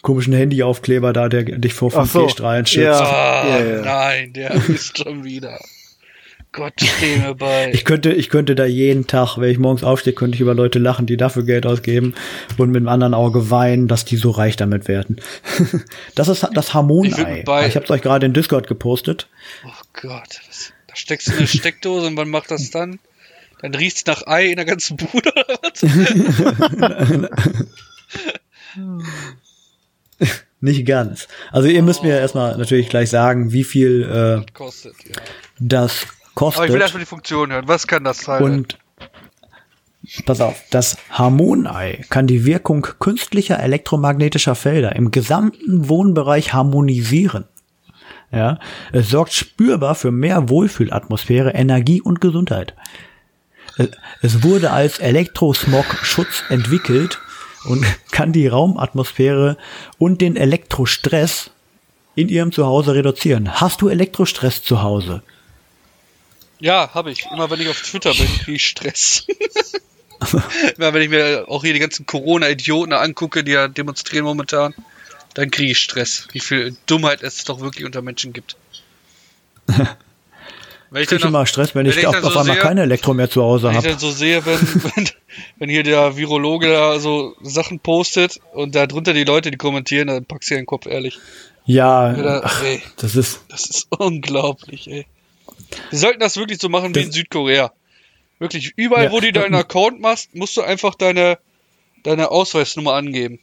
komischen 0.00 0.32
Handy-Aufkleber 0.32 1.12
da, 1.12 1.28
der 1.28 1.42
dich 1.44 1.74
vor 1.74 1.92
Ach 1.94 2.06
so. 2.06 2.26
5G-Strahlen 2.26 2.66
schützt. 2.66 2.84
Ja. 2.84 2.98
Ah, 3.00 3.48
Ja, 3.48 3.64
ja. 3.64 3.80
nein, 3.82 4.32
der 4.32 4.50
ist 4.68 4.98
schon 4.98 5.24
wieder. 5.24 5.58
Gott, 6.54 6.74
steh 6.82 7.16
mir 7.16 7.34
bei. 7.34 7.70
Ich 7.72 7.84
könnte, 7.86 8.12
ich 8.12 8.28
könnte 8.28 8.54
da 8.54 8.66
jeden 8.66 9.06
Tag, 9.06 9.38
wenn 9.38 9.48
ich 9.50 9.58
morgens 9.58 9.84
aufstehe, 9.84 10.12
könnte 10.12 10.34
ich 10.34 10.40
über 10.42 10.52
Leute 10.54 10.78
lachen, 10.78 11.06
die 11.06 11.16
dafür 11.16 11.44
Geld 11.44 11.64
ausgeben 11.64 12.14
und 12.58 12.70
mit 12.70 12.80
dem 12.82 12.88
anderen 12.88 13.14
Auge 13.14 13.50
weinen, 13.50 13.88
dass 13.88 14.04
die 14.04 14.16
so 14.18 14.30
reich 14.32 14.56
damit 14.56 14.86
werden. 14.86 15.16
das 16.14 16.28
ist 16.28 16.46
das 16.52 16.68
Ich 16.68 16.74
Harmonei. 16.74 17.42
bei- 17.46 17.66
Ich 17.68 17.74
habe 17.74 17.84
es 17.84 17.90
euch 17.90 18.02
gerade 18.02 18.26
in 18.26 18.34
Discord 18.34 18.66
gepostet. 18.66 19.28
Oh 19.66 19.70
Gott, 20.02 20.40
das, 20.46 20.72
da 20.88 20.96
steckst 20.96 21.28
du 21.28 21.32
in 21.32 21.38
eine 21.38 21.46
Steckdose 21.46 22.06
und 22.08 22.16
wann 22.18 22.28
macht 22.28 22.50
das 22.50 22.70
dann? 22.70 22.98
Dann 23.62 23.74
riecht's 23.74 24.04
nach 24.06 24.26
Ei 24.26 24.46
in 24.46 24.56
der 24.56 24.64
ganzen 24.64 24.96
Bude? 24.96 25.32
Nicht 30.60 30.86
ganz. 30.86 31.28
Also 31.50 31.68
ihr 31.68 31.82
müsst 31.82 32.02
mir 32.02 32.18
erstmal 32.18 32.56
natürlich 32.56 32.88
gleich 32.88 33.10
sagen, 33.10 33.52
wie 33.52 33.64
viel 33.64 34.02
äh, 34.02 34.52
Kostet, 34.52 34.94
ja. 35.04 35.12
das 35.58 36.06
Aber 36.34 36.48
ich 36.48 36.58
will 36.58 36.66
kostet. 36.66 36.80
erstmal 36.80 37.00
die 37.00 37.06
Funktion 37.06 37.52
hören. 37.52 37.66
Was 37.66 37.86
kann 37.86 38.04
das 38.04 38.18
sein? 38.18 38.42
Und 38.42 38.78
pass 40.24 40.40
auf, 40.40 40.62
das 40.70 40.96
Harmonei 41.10 42.04
kann 42.10 42.26
die 42.26 42.44
Wirkung 42.44 42.82
künstlicher 42.98 43.58
elektromagnetischer 43.60 44.54
Felder 44.54 44.94
im 44.96 45.10
gesamten 45.10 45.88
Wohnbereich 45.88 46.52
harmonisieren. 46.52 47.44
Ja, 48.30 48.58
es 48.92 49.10
sorgt 49.10 49.34
spürbar 49.34 49.94
für 49.94 50.10
mehr 50.10 50.48
Wohlfühlatmosphäre, 50.48 51.50
Energie 51.50 52.00
und 52.00 52.20
Gesundheit. 52.20 52.74
Es- 54.22 54.42
wurde 54.42 54.70
als 54.70 54.98
Elektrosmog-Schutz 54.98 56.44
entwickelt 56.48 57.18
und 57.64 57.84
kann 58.12 58.32
die 58.32 58.46
Raumatmosphäre 58.46 59.56
und 59.98 60.20
den 60.20 60.36
Elektrostress 60.36 61.50
in 62.14 62.28
ihrem 62.28 62.52
Zuhause 62.52 62.94
reduzieren. 62.94 63.60
Hast 63.60 63.80
du 63.80 63.88
Elektrostress 63.88 64.62
zu 64.62 64.82
Hause? 64.82 65.22
Ja, 66.60 66.90
habe 66.94 67.10
ich. 67.10 67.26
Immer 67.32 67.50
wenn 67.50 67.60
ich 67.60 67.68
auf 67.68 67.80
Twitter 67.82 68.12
bin, 68.14 68.26
kriege 68.26 68.52
ich 68.56 68.66
Stress. 68.66 69.26
Immer 70.76 70.94
wenn 70.94 71.02
ich 71.02 71.08
mir 71.08 71.46
auch 71.48 71.64
hier 71.64 71.72
die 71.72 71.80
ganzen 71.80 72.06
Corona-Idioten 72.06 72.92
angucke, 72.92 73.42
die 73.42 73.52
ja 73.52 73.66
demonstrieren 73.66 74.24
momentan, 74.24 74.72
dann 75.34 75.50
kriege 75.50 75.72
ich 75.72 75.78
Stress. 75.78 76.28
Wie 76.32 76.38
viel 76.40 76.76
Dummheit 76.86 77.22
es 77.22 77.42
doch 77.44 77.60
wirklich 77.60 77.84
unter 77.84 78.02
Menschen 78.02 78.32
gibt. 78.32 78.56
Wenn 80.92 81.02
Ich 81.02 81.08
kriege 81.08 81.26
immer 81.26 81.46
Stress, 81.46 81.74
wenn, 81.74 81.84
wenn 81.84 81.90
ich, 81.90 81.98
ich 81.98 82.06
auf, 82.06 82.14
dann 82.14 82.24
auf 82.24 82.32
so 82.34 82.38
einmal 82.40 82.54
sehe- 82.56 82.62
keine 82.62 82.82
Elektro 82.82 83.14
mehr 83.14 83.30
zu 83.30 83.42
Hause 83.42 83.64
Wenn 83.64 83.70
ich 83.72 83.76
habe. 83.78 83.88
dann 83.88 83.98
so 83.98 84.10
sehe, 84.10 84.44
wenn, 84.44 84.58
wenn, 84.96 85.08
wenn 85.58 85.68
hier 85.70 85.82
der 85.82 86.16
Virologe 86.16 86.68
da 86.68 86.98
so 87.00 87.34
Sachen 87.42 87.80
postet 87.80 88.38
und 88.52 88.74
da 88.74 88.86
drunter 88.86 89.14
die 89.14 89.24
Leute, 89.24 89.50
die 89.50 89.56
kommentieren, 89.56 90.08
dann 90.08 90.24
packst 90.24 90.50
du 90.50 90.54
dir 90.54 90.60
den 90.60 90.66
Kopf 90.66 90.86
ehrlich. 90.86 91.18
Ja, 91.64 92.12
Oder, 92.14 92.42
ach, 92.44 92.62
ey, 92.64 92.82
das 92.96 93.16
ist, 93.16 93.40
das 93.48 93.66
ist 93.70 93.86
unglaublich, 93.90 94.88
ey. 94.90 95.06
Wir 95.90 95.98
sollten 95.98 96.20
das 96.20 96.36
wirklich 96.36 96.60
so 96.60 96.68
machen 96.68 96.94
wie 96.94 97.00
in 97.00 97.12
Südkorea. 97.12 97.72
Wirklich, 98.38 98.72
überall, 98.76 99.04
Ja. 99.04 99.12
wo 99.12 99.20
du 99.20 99.32
deinen 99.32 99.54
Account 99.54 100.00
machst, 100.00 100.34
musst 100.34 100.56
du 100.56 100.62
einfach 100.62 100.94
deine, 100.96 101.38
deine 102.02 102.30
Ausweisnummer 102.30 102.94
angeben. 102.94 103.38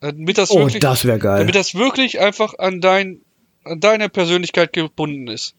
Damit 0.00 0.36
das 0.38 0.50
oh, 0.50 0.58
wirklich, 0.60 0.80
das 0.80 1.04
wäre 1.04 1.18
geil. 1.18 1.38
damit 1.40 1.54
das 1.54 1.74
wirklich 1.74 2.20
einfach 2.20 2.58
an 2.58 2.80
dein, 2.80 3.20
an 3.64 3.80
deine 3.80 4.08
Persönlichkeit 4.08 4.72
gebunden 4.72 5.28
ist. 5.28 5.54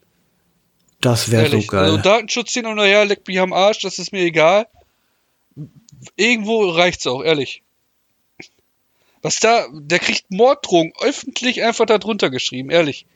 Das 1.00 1.30
wäre 1.30 1.48
so 1.48 1.60
geil. 1.66 1.84
Also 1.84 1.96
Datenschutz 1.98 2.52
hin 2.52 2.66
und 2.66 2.78
her, 2.78 3.04
leck 3.06 3.26
mich 3.26 3.40
am 3.40 3.52
Arsch, 3.52 3.80
das 3.80 3.98
ist 3.98 4.12
mir 4.12 4.20
egal. 4.22 4.66
Irgendwo 6.16 6.68
reicht's 6.70 7.06
auch, 7.06 7.22
ehrlich. 7.22 7.62
Was 9.22 9.38
da, 9.40 9.66
der 9.72 9.98
kriegt 9.98 10.30
Morddrohungen 10.30 10.92
öffentlich 11.00 11.62
einfach 11.62 11.86
da 11.86 11.98
drunter 11.98 12.30
geschrieben, 12.30 12.70
ehrlich. 12.70 13.06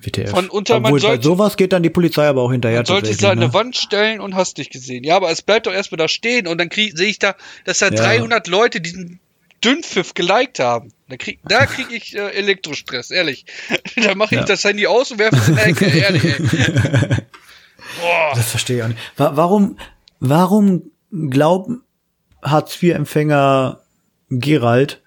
WTF. 0.00 0.30
von 0.30 0.48
unter- 0.48 0.74
man 0.80 0.86
Obwohl, 0.92 1.00
bei 1.00 1.06
sollte- 1.08 1.24
sowas 1.24 1.56
geht 1.56 1.72
dann 1.72 1.82
die 1.82 1.90
Polizei 1.90 2.26
aber 2.28 2.42
auch 2.42 2.52
hinterher 2.52 2.78
Man 2.80 2.86
sollte 2.86 3.10
es 3.10 3.22
an 3.24 3.32
eine 3.32 3.46
ne? 3.46 3.54
Wand 3.54 3.76
stellen 3.76 4.20
und 4.20 4.34
hast 4.34 4.58
dich 4.58 4.70
gesehen. 4.70 5.02
Ja, 5.04 5.16
aber 5.16 5.30
es 5.30 5.42
bleibt 5.42 5.66
doch 5.66 5.72
erstmal 5.72 5.96
da 5.98 6.06
stehen 6.08 6.46
und 6.46 6.58
dann 6.58 6.68
sehe 6.70 6.92
ich 7.08 7.18
da, 7.18 7.34
dass 7.64 7.78
da 7.78 7.86
Ja. 7.86 7.92
300 7.92 8.46
Leute 8.46 8.80
diesen 8.80 9.18
Dünnpfiff 9.64 10.14
geliked 10.14 10.58
haben. 10.58 10.92
Da 11.08 11.16
krieg, 11.16 11.38
da 11.48 11.66
krieg 11.66 11.86
ich 11.90 12.14
äh, 12.16 12.30
Elektrostress, 12.30 13.10
ehrlich. 13.10 13.46
da 13.96 14.14
mache 14.14 14.34
ich 14.34 14.40
Ja. 14.40 14.46
das 14.46 14.64
Handy 14.64 14.86
aus 14.86 15.10
und 15.12 15.18
werfe 15.18 15.36
es 15.36 15.48
in 15.48 15.54
die 15.56 15.60
Ecke, 15.62 15.84
ehrlich, 15.86 16.24
ey. 16.24 16.36
Boah. 18.00 18.32
Das 18.34 18.50
verstehe 18.50 18.76
ich 18.78 18.82
auch 18.82 18.88
nicht. 18.88 18.98
Wa 19.16 19.32
warum, 19.36 19.78
warum 20.20 20.90
glauben 21.10 21.82
Hartz-IV-Empfänger 22.42 23.80
Gerald, 24.28 25.02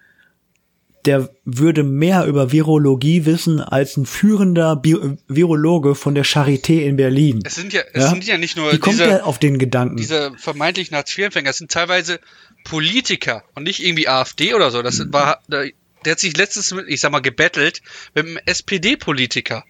der 1.06 1.30
würde 1.46 1.84
mehr 1.84 2.26
über 2.26 2.52
Virologie 2.52 3.26
wissen 3.26 3.62
als 3.62 3.96
ein 3.98 4.06
führender 4.06 4.76
Bio 4.76 5.18
Virologe 5.28 5.96
von 5.96 6.16
der 6.16 6.26
Charité 6.26 6.82
in 6.82 6.96
Berlin? 6.98 7.42
Es 7.46 7.56
sind 7.56 7.74
ja, 7.74 7.82
es 7.94 8.04
Ja? 8.04 8.10
sind 8.10 8.26
ja 8.26 8.38
nicht 8.38 8.58
nur 8.58 8.72
Wie 8.72 8.80
kommt 8.80 9.00
diese, 9.00 9.24
auf 9.26 9.40
den 9.40 9.60
Gedanken? 9.60 9.98
diese 9.98 10.32
vermeintlichen 10.38 10.96
Hartz-IV-Empfänger, 10.98 11.50
es 11.52 11.58
sind 11.58 11.72
teilweise 11.72 12.20
Politiker 12.64 13.44
und 13.56 13.64
nicht 13.64 13.84
irgendwie 13.84 14.08
AfD 14.08 14.54
oder 14.54 14.72
so. 14.72 14.82
Das 14.82 15.02
war, 15.12 15.42
der, 15.48 15.72
der 16.06 16.12
hat 16.12 16.20
sich 16.20 16.36
letztens 16.36 16.72
mit, 16.74 16.88
ich 16.88 17.00
sag 17.00 17.12
mal, 17.12 17.20
gebettelt 17.20 17.82
mit 18.14 18.26
einem 18.26 18.38
SPD-Politiker, 18.46 19.64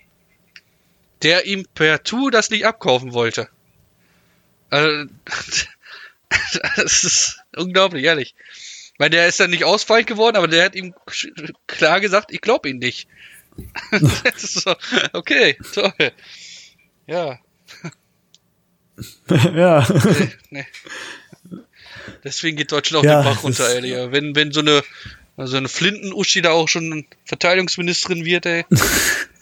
der 1.22 1.46
ihm 1.46 1.66
per 1.74 2.04
Tu 2.04 2.30
das 2.30 2.50
nicht 2.50 2.66
abkaufen 2.66 3.14
wollte. 3.14 3.50
Also, 4.70 5.10
das 6.76 7.04
ist 7.04 7.40
unglaublich, 7.56 8.04
ehrlich. 8.04 8.36
Weil 8.98 9.10
der 9.10 9.28
ist 9.28 9.40
dann 9.40 9.50
nicht 9.50 9.64
ausfallend 9.64 10.08
geworden, 10.08 10.36
aber 10.36 10.48
der 10.48 10.66
hat 10.66 10.76
ihm 10.76 10.94
klar 11.68 12.02
gesagt, 12.02 12.32
ich 12.32 12.42
glaube 12.42 12.70
ihn 12.70 12.80
nicht. 12.80 13.08
so, 14.38 14.76
okay, 15.14 15.58
toll. 15.74 15.94
Ja, 17.08 17.40
ja. 19.54 19.88
nee. 20.50 20.66
Deswegen 22.24 22.58
geht 22.58 22.72
Deutschland 22.72 23.02
auch 23.02 23.10
Ja, 23.10 23.22
den 23.22 23.34
Bach 23.34 23.44
runter. 23.44 23.82
Digga. 23.82 24.12
Wenn, 24.12 24.36
wenn 24.36 24.52
so 24.52 24.62
eine, 24.62 24.84
so 25.38 25.58
eine 25.58 25.70
Flinten-Uschi 25.70 26.42
da 26.42 26.52
auch 26.52 26.68
schon 26.68 27.06
Verteidigungsministerin 27.26 28.26
wird, 28.26 28.46
ey. 28.46 28.66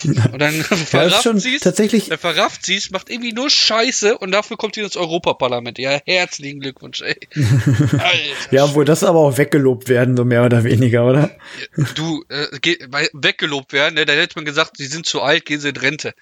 Und 0.06 0.40
dann 0.40 0.56
Ja, 0.58 0.64
verrafft 0.64 1.24
schon 1.24 1.40
sie 1.40 1.56
es, 1.56 1.62
tatsächlich, 1.62 2.10
dann 2.10 2.20
verrafft 2.20 2.66
sie 2.66 2.76
es, 2.76 2.92
macht 2.92 3.10
irgendwie 3.10 3.34
nur 3.34 3.50
Scheiße 3.50 4.18
und 4.18 4.32
dafür 4.32 4.58
kommt 4.58 4.76
sie 4.76 4.82
ins 4.82 4.96
Europaparlament. 4.96 5.80
Ja, 5.80 6.00
herzlichen 6.06 6.60
Glückwunsch, 6.60 7.02
ey. 7.02 7.18
Ja, 8.52 8.66
obwohl 8.66 8.86
das 8.86 9.04
aber 9.04 9.20
auch 9.20 9.38
weggelobt 9.38 9.90
werden, 9.90 10.16
so 10.16 10.24
mehr 10.24 10.46
oder 10.46 10.64
weniger, 10.64 11.06
oder? 11.06 11.32
du, 11.96 12.24
äh, 12.30 12.46
geh, 12.62 12.78
weggelobt 13.14 13.74
werden, 13.74 13.96
ne? 13.96 14.06
Da 14.06 14.14
hätte 14.14 14.38
man 14.38 14.46
gesagt, 14.46 14.78
sie 14.78 14.86
sind 14.86 15.06
zu 15.06 15.22
alt, 15.22 15.46
gehen 15.46 15.60
sie 15.60 15.70
in 15.70 15.78
Rente. 15.78 16.14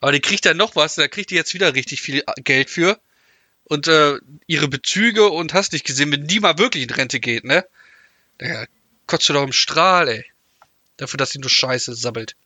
Aber 0.00 0.12
die 0.12 0.20
kriegt 0.20 0.46
dann 0.46 0.56
noch 0.56 0.76
was, 0.76 0.94
da 0.94 1.08
kriegt 1.08 1.30
die 1.30 1.34
jetzt 1.34 1.52
wieder 1.54 1.74
richtig 1.74 2.00
viel 2.00 2.22
Geld 2.42 2.70
für. 2.70 2.98
Und 3.72 3.88
äh, 3.88 4.18
ihre 4.46 4.68
Bezüge 4.68 5.30
und 5.30 5.54
hast 5.54 5.72
nicht 5.72 5.86
gesehen, 5.86 6.12
wenn 6.12 6.26
die 6.26 6.40
mal 6.40 6.58
wirklich 6.58 6.82
in 6.82 6.90
Rente 6.90 7.20
geht, 7.20 7.44
ne? 7.44 7.64
Da 8.36 8.66
kotzt 9.06 9.30
du 9.30 9.32
doch 9.32 9.44
im 9.44 9.52
Strahl, 9.52 10.08
ey. 10.08 10.26
Dafür, 10.98 11.16
dass 11.16 11.30
sie 11.30 11.38
nur 11.38 11.48
Scheiße 11.48 11.94
sammelt. 11.94 12.36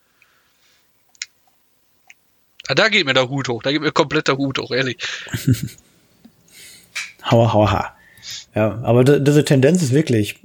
Ah, 2.68 2.76
da 2.76 2.88
geht 2.88 3.06
mir 3.06 3.12
der 3.12 3.28
Hut 3.28 3.48
hoch, 3.48 3.60
da 3.60 3.72
geht 3.72 3.80
mir 3.80 3.90
komplett 3.90 4.28
der 4.28 4.36
Hut 4.36 4.60
hoch, 4.60 4.70
ehrlich. 4.70 4.98
Hauer, 7.28 7.52
hauer, 7.52 7.72
ha. 7.72 7.96
Ja, 8.54 8.80
aber 8.84 9.02
diese 9.02 9.44
Tendenz 9.44 9.82
ist 9.82 9.92
wirklich 9.92 10.38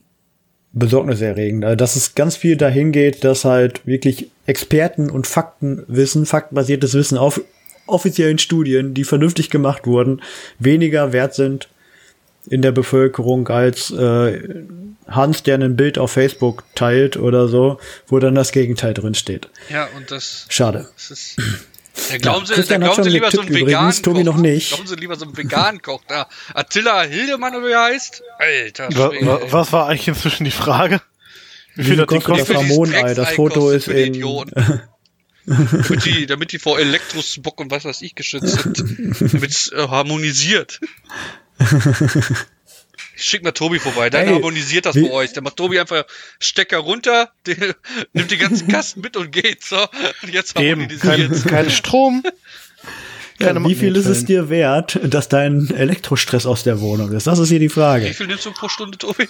besorgniserregend. 0.73 1.63
Also, 1.63 1.75
dass 1.75 1.95
es 1.95 2.15
ganz 2.15 2.35
viel 2.35 2.57
dahin 2.57 2.91
geht, 2.91 3.23
dass 3.23 3.45
halt 3.45 3.85
wirklich 3.85 4.31
Experten 4.47 5.11
und 5.11 5.27
Faktenwissen, 5.27 6.25
faktenbasiertes 6.25 6.95
Wissen 6.95 7.19
auf 7.19 7.39
offiziellen 7.91 8.38
Studien, 8.38 8.93
die 8.93 9.03
vernünftig 9.03 9.49
gemacht 9.49 9.85
wurden, 9.88 10.22
weniger 10.59 11.13
wert 11.13 11.35
sind 11.35 11.69
in 12.49 12.61
der 12.61 12.72
Bevölkerung 12.72 13.47
als 13.49 13.91
äh, 13.91 14.39
Hans, 15.07 15.43
der 15.43 15.59
ein 15.59 15.76
Bild 15.76 15.97
auf 15.97 16.11
Facebook 16.11 16.63
teilt 16.76 17.18
oder 17.18 17.47
so, 17.47 17.80
wo 18.07 18.19
dann 18.19 18.35
das 18.35 18.51
Gegenteil 18.51 18.93
drin 18.93 19.13
steht. 19.13 19.49
Ja, 19.69 19.88
und 19.97 20.09
das, 20.11 20.45
Schade. 20.49 20.89
das 20.95 21.11
ist. 21.11 21.38
Ja, 22.09 22.18
glauben 22.18 22.45
Sie, 22.45 22.53
hat 22.53 22.68
glauben 22.68 23.03
Sie 23.03 23.09
lieber 23.09 23.30
so 23.30 23.41
einen 23.41 23.49
übrigens, 23.49 23.68
veganen 23.69 24.03
Tobi 24.03 24.23
noch 24.23 24.38
nicht. 24.38 24.69
Glauben 24.69 24.88
Sie 24.88 24.95
lieber 24.95 25.18
so 25.18 25.26
einen 25.26 25.35
veganen 25.38 25.81
Koch 25.81 26.01
da. 26.07 26.27
Attila 26.53 27.01
Hildemann 27.03 27.53
oder 27.53 27.68
wie 27.68 27.72
er 27.72 27.84
heißt? 27.84 28.23
Alter, 28.39 28.88
Wa 28.91 29.09
Schwede, 29.09 29.26
wa 29.26 29.38
ey. 29.38 29.51
was 29.51 29.73
war 29.73 29.88
eigentlich 29.88 30.07
inzwischen 30.07 30.45
die 30.45 30.51
Frage? 30.51 31.01
Wie 31.76 31.84
viel 31.84 32.01
hat 32.01 32.11
die 32.11 32.19
kostet 32.19 32.49
das 32.49 32.55
Hormonei? 32.55 33.13
Das 33.13 33.31
Foto 33.31 33.72
ist 33.72 33.88
in, 33.88 34.13
Idioten? 34.15 34.81
damit, 35.45 36.05
die, 36.05 36.26
damit 36.26 36.51
die 36.51 36.59
vor 36.59 36.80
Elektrosmog 36.80 37.59
und 37.59 37.72
was 37.72 37.85
weiß 37.85 38.01
ich 38.01 38.15
geschützt 38.15 38.61
sind. 38.61 39.34
damit 39.34 39.51
es 39.51 39.72
äh, 39.72 39.88
harmonisiert. 39.88 40.80
Ich 43.15 43.26
schick 43.26 43.43
mal 43.43 43.51
Tobi 43.51 43.80
vorbei, 43.80 44.09
dann 44.09 44.27
Ey, 44.27 44.34
harmonisiert 44.34 44.85
das 44.85 44.95
wie- 44.95 45.03
bei 45.07 45.11
euch. 45.11 45.34
Dann 45.34 45.43
macht 45.43 45.57
Tobi 45.57 45.80
einfach 45.80 46.05
Stecker 46.39 46.77
runter, 46.80 47.31
den, 47.45 47.73
nimmt 48.13 48.31
die 48.31 48.38
ganzen 48.38 48.68
Kasten 48.68 49.01
mit 49.01 49.15
und 49.18 49.31
geht. 49.31 49.63
So, 49.63 49.77
und 50.23 50.34
jetzt 50.34 50.59
Eben, 50.59 50.88
kein, 50.88 51.22
harmonisiert. 51.22 51.47
kein 51.47 51.69
Strom. 51.69 52.23
Ja, 53.41 53.65
wie 53.65 53.76
viel 53.76 53.95
ist 53.95 54.05
es 54.05 54.26
dir 54.26 54.49
wert, 54.49 54.99
dass 55.03 55.30
dein 55.30 55.69
Elektrostress 55.69 56.45
aus 56.45 56.63
der 56.63 56.81
Wohnung 56.81 57.11
ist? 57.11 57.27
Das 57.27 57.39
ist 57.39 57.49
hier 57.49 57.59
die 57.59 57.65
Wie 57.65 57.69
Frage. 57.69 58.13
viel 58.13 58.27
nimmst 58.27 58.45
du 58.45 58.51
pro 58.51 58.69
Stunde, 58.69 58.97
Tobi? 58.97 59.27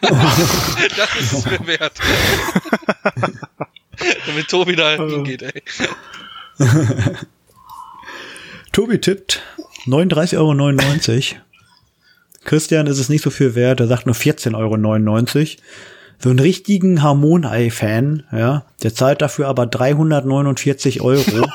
das 0.00 1.20
ist 1.20 1.32
es 1.32 1.46
mir 1.46 1.66
wert. 1.66 1.92
Damit 4.26 4.48
Tobi 4.48 4.76
da 4.76 4.96
hingeht, 4.96 5.42
ey. 5.42 5.62
Tobi 8.72 8.98
tippt 8.98 9.42
39,99 9.86 10.36
Euro. 10.38 11.40
Christian 12.44 12.86
ist 12.86 12.98
es 12.98 13.08
nicht 13.08 13.22
so 13.22 13.30
viel 13.30 13.54
wert, 13.54 13.80
er 13.80 13.86
sagt 13.86 14.06
nur 14.06 14.14
14,99 14.14 14.54
Euro. 14.56 15.46
Für 16.18 16.30
einen 16.30 16.38
richtigen 16.38 17.02
Harmonei-Fan, 17.02 18.24
ja, 18.32 18.64
der 18.82 18.94
zahlt 18.94 19.22
dafür 19.22 19.48
aber 19.48 19.66
349 19.66 21.00
Euro. 21.00 21.46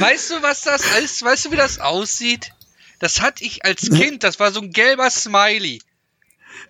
Weißt 0.00 0.30
du, 0.30 0.42
was 0.42 0.62
das 0.62 0.82
ist? 0.98 1.22
Weißt 1.22 1.44
du, 1.46 1.52
wie 1.52 1.56
das 1.56 1.78
aussieht? 1.80 2.52
Das 2.98 3.20
hatte 3.20 3.44
ich 3.44 3.64
als 3.64 3.88
Kind. 3.90 4.24
Das 4.24 4.38
war 4.40 4.50
so 4.52 4.60
ein 4.60 4.70
gelber 4.70 5.08
Smiley. 5.10 5.80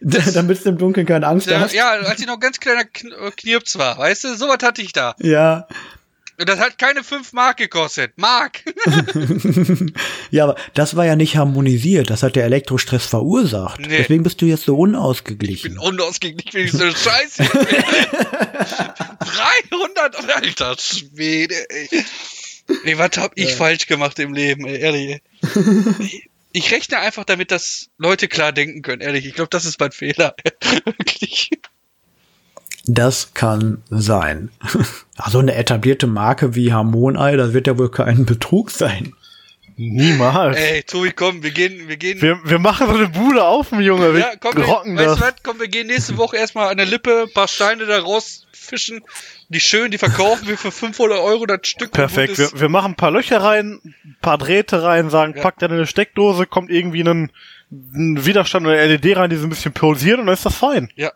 Damit 0.01 0.65
du 0.65 0.69
im 0.70 0.78
Dunkeln 0.78 1.07
keine 1.07 1.27
Angst 1.27 1.48
Ja, 1.48 1.61
hast. 1.61 1.73
ja, 1.74 1.90
als 1.90 2.20
ich 2.20 2.27
noch 2.27 2.39
ganz 2.40 2.61
kleiner 2.61 2.82
äh, 2.82 3.31
Knirps 3.36 3.77
war. 3.78 3.98
Weißt 3.98 4.24
du, 4.24 4.35
sowas 4.36 4.59
hatte 4.62 4.81
ich 4.82 4.93
da. 4.93 5.15
Ja. 5.19 5.66
Und 6.39 6.48
das 6.48 6.59
hat 6.59 6.78
keine 6.78 7.05
5 7.05 7.32
Mark 7.35 7.59
gekostet. 7.59 8.12
Mark! 8.16 8.62
Ja, 10.31 10.44
aber 10.44 10.55
das 10.74 10.94
war 10.94 11.05
ja 11.05 11.16
nicht 11.16 11.36
harmonisiert. 11.36 12.09
Das 12.09 12.23
hat 12.23 12.36
der 12.36 12.44
Elektrostress 12.44 13.05
verursacht. 13.05 13.81
Nee. 13.81 13.98
Deswegen 13.98 14.23
bist 14.23 14.40
du 14.40 14.47
jetzt 14.47 14.62
so 14.65 14.74
Ich 14.74 14.78
bin 14.78 14.94
unausgeglichen. 14.94 15.78
unausgeglichen, 15.78 16.52
wenn 16.55 16.65
ich 16.66 16.73
so 16.73 16.89
Scheiße. 16.89 17.43
300, 19.70 20.16
alter 20.36 20.77
Schwede, 20.78 21.69
ey. 21.69 21.89
Ey, 22.85 22.99
was 22.99 23.17
hab 23.17 23.33
ich 23.37 23.55
falsch 23.55 23.87
gemacht 23.87 24.19
im 24.19 24.35
Leben, 24.35 24.67
ey, 24.67 24.79
ehrlich. 24.81 25.23
Ey. 25.43 26.23
Ich 26.53 26.73
rechne 26.73 26.99
einfach 26.99 27.25
damit, 27.25 27.53
dass 27.53 27.91
Leute 27.97 28.27
klar 28.27 28.51
denken 28.53 28.83
können, 28.83 29.03
ehrlich. 29.03 29.25
Ich 29.25 29.35
glaube, 29.35 29.51
das 29.51 29.65
ist 29.65 29.79
mein 29.79 29.93
Fehler. 29.93 30.35
Wirklich. 30.85 31.51
Das 32.87 33.35
kann 33.35 33.83
sein. 33.89 34.51
Also 35.23 35.39
eine 35.39 35.55
etablierte 35.55 36.07
Marke 36.07 36.55
wie 36.55 36.73
Harmonei, 36.73 37.37
das 37.37 37.53
wird 37.53 37.67
ja 37.67 37.77
wohl 37.77 37.91
kein 37.91 38.25
Betrug 38.25 38.71
sein. 38.71 39.13
Niemals. 39.82 40.59
Ey, 40.59 40.82
Tobi, 40.82 41.11
komm, 41.12 41.43
wir 41.43 41.52
gehen, 41.52 41.89
wir 41.89 41.97
gehen. 41.97 42.20
Wir, 42.20 42.39
wir 42.44 42.59
machen 42.59 42.86
so 42.86 42.94
eine 42.94 43.09
Bude 43.09 43.43
auf, 43.44 43.73
Junge. 43.73 44.12
Wir 44.12 44.20
ja, 44.20 44.32
komm, 44.39 44.57
wir, 44.57 44.65
rocken 44.65 44.94
weißt 44.97 45.07
das. 45.09 45.19
du 45.19 45.24
was? 45.24 45.35
Komm, 45.43 45.59
wir 45.61 45.69
gehen 45.69 45.86
nächste 45.86 46.19
Woche 46.19 46.36
erstmal 46.36 46.69
an 46.69 46.77
der 46.77 46.85
Lippe, 46.85 47.24
ein 47.27 47.32
paar 47.32 47.48
Steine 47.48 47.86
da 47.86 47.98
rausfischen. 47.98 49.01
Die 49.48 49.59
schön, 49.59 49.90
die 49.90 49.97
verkaufen 49.98 50.47
wir 50.48 50.59
für 50.59 50.70
500 50.70 51.19
Euro 51.19 51.47
das 51.47 51.61
Stück. 51.66 51.93
Perfekt. 51.93 52.36
Wir, 52.36 52.51
wir 52.61 52.69
machen 52.69 52.93
ein 52.93 52.97
paar 52.97 53.11
Löcher 53.11 53.43
rein, 53.43 53.81
ein 54.05 54.16
paar 54.20 54.36
Drähte 54.36 54.82
rein, 54.82 55.09
sagen, 55.09 55.32
Ja. 55.35 55.43
packt 55.43 55.62
dann 55.62 55.70
in 55.70 55.78
eine 55.78 55.86
Steckdose, 55.86 56.44
kommt 56.47 56.70
irgendwie 56.70 57.02
ein, 57.02 57.32
ein 57.70 58.24
Widerstand 58.27 58.66
oder 58.66 58.86
LED 58.86 59.16
rein, 59.16 59.31
die 59.31 59.36
so 59.36 59.47
ein 59.47 59.51
bisschen 59.51 59.73
pulsiert 59.73 60.19
und 60.20 60.27
dann 60.27 60.35
ist 60.35 60.44
das 60.47 60.55
fein. 60.57 60.90
Ja. 60.94 61.11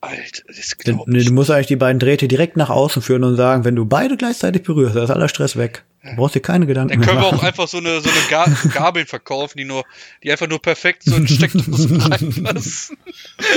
Alter, 0.00 0.42
das 0.48 0.76
Du, 0.84 0.92
glaubt 0.94 1.08
nee, 1.08 1.24
du 1.24 1.32
musst 1.32 1.50
eigentlich 1.50 1.68
die 1.68 1.76
beiden 1.76 1.98
Drähte 1.98 2.28
direkt 2.28 2.56
nach 2.56 2.70
außen 2.70 3.00
führen 3.02 3.24
und 3.24 3.36
sagen, 3.36 3.64
wenn 3.64 3.76
du 3.76 3.86
beide 3.86 4.16
gleichzeitig 4.16 4.62
berührst, 4.62 4.94
dann 4.94 5.04
ist 5.04 5.10
aller 5.10 5.28
Stress 5.28 5.56
weg. 5.56 5.84
Du 6.10 6.16
brauchst 6.16 6.34
dir 6.34 6.40
keine 6.40 6.66
Gedanken 6.66 6.90
Dann 6.90 6.98
mehr 7.00 7.08
können 7.08 7.20
wir 7.20 7.26
machen. 7.30 7.38
auch 7.40 7.42
einfach 7.44 7.68
so 7.68 7.78
eine, 7.78 8.00
so 8.00 8.08
eine 8.08 8.18
Ga 8.28 8.44
Gabeln 8.74 9.06
verkaufen, 9.06 9.58
die 9.58 9.64
nur, 9.64 9.84
die 10.22 10.30
einfach 10.30 10.46
nur 10.48 10.60
perfekt 10.62 11.02
so 11.04 11.16
in 11.16 11.26
Steckdosen 11.28 12.00
reinpassen. 12.00 12.96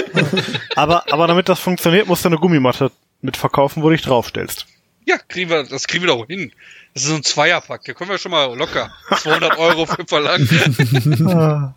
Aber, 0.75 1.11
aber 1.11 1.27
damit 1.27 1.49
das 1.49 1.59
funktioniert, 1.59 2.07
musst 2.07 2.23
du 2.25 2.29
eine 2.29 2.37
Gummimatte 2.37 2.91
mit 3.21 3.37
verkaufen, 3.37 3.83
wo 3.83 3.89
du 3.89 3.95
dich 3.95 4.03
draufstellst. 4.05 4.65
Ja, 5.05 5.17
kriegen 5.17 5.49
wir, 5.49 5.63
das 5.63 5.87
kriegen 5.87 6.03
wir 6.03 6.07
doch 6.09 6.25
hin. 6.27 6.51
Das 6.93 7.03
ist 7.03 7.09
so 7.09 7.15
ein 7.15 7.23
Zweierpack, 7.23 7.83
da 7.85 7.93
können 7.93 8.09
wir 8.09 8.17
schon 8.17 8.31
mal 8.31 8.55
locker 8.57 8.91
200 9.17 9.57
Euro 9.57 9.85
für 9.85 10.05
verlangen. 10.05 10.47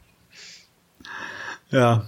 Ja. 1.70 2.04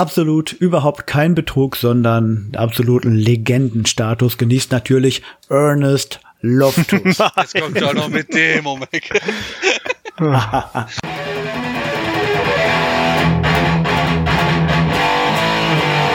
Absolut 0.00 0.52
überhaupt 0.54 1.06
kein 1.06 1.34
Betrug, 1.34 1.76
sondern 1.76 2.52
absoluten 2.56 3.14
Legendenstatus 3.14 4.38
genießt 4.38 4.72
natürlich 4.72 5.20
Ernest 5.50 6.20
Loftus. 6.40 7.18
Jetzt 7.36 7.54
kommt 7.60 7.76
er 7.76 7.92
noch 7.92 8.08
mit 8.08 8.32
dem, 8.32 8.64
Gott. 8.64 8.88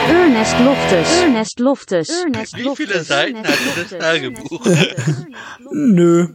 Ernest 0.08 0.58
Loftus. 0.58 1.22
Ernest 1.22 1.60
Loftus. 1.60 2.08
Wie 2.56 2.74
viele 2.74 3.04
Seiten 3.04 3.38
hatte 3.38 3.88
das 3.88 3.98
Tagebuch? 4.00 4.66
Nö. 5.70 6.26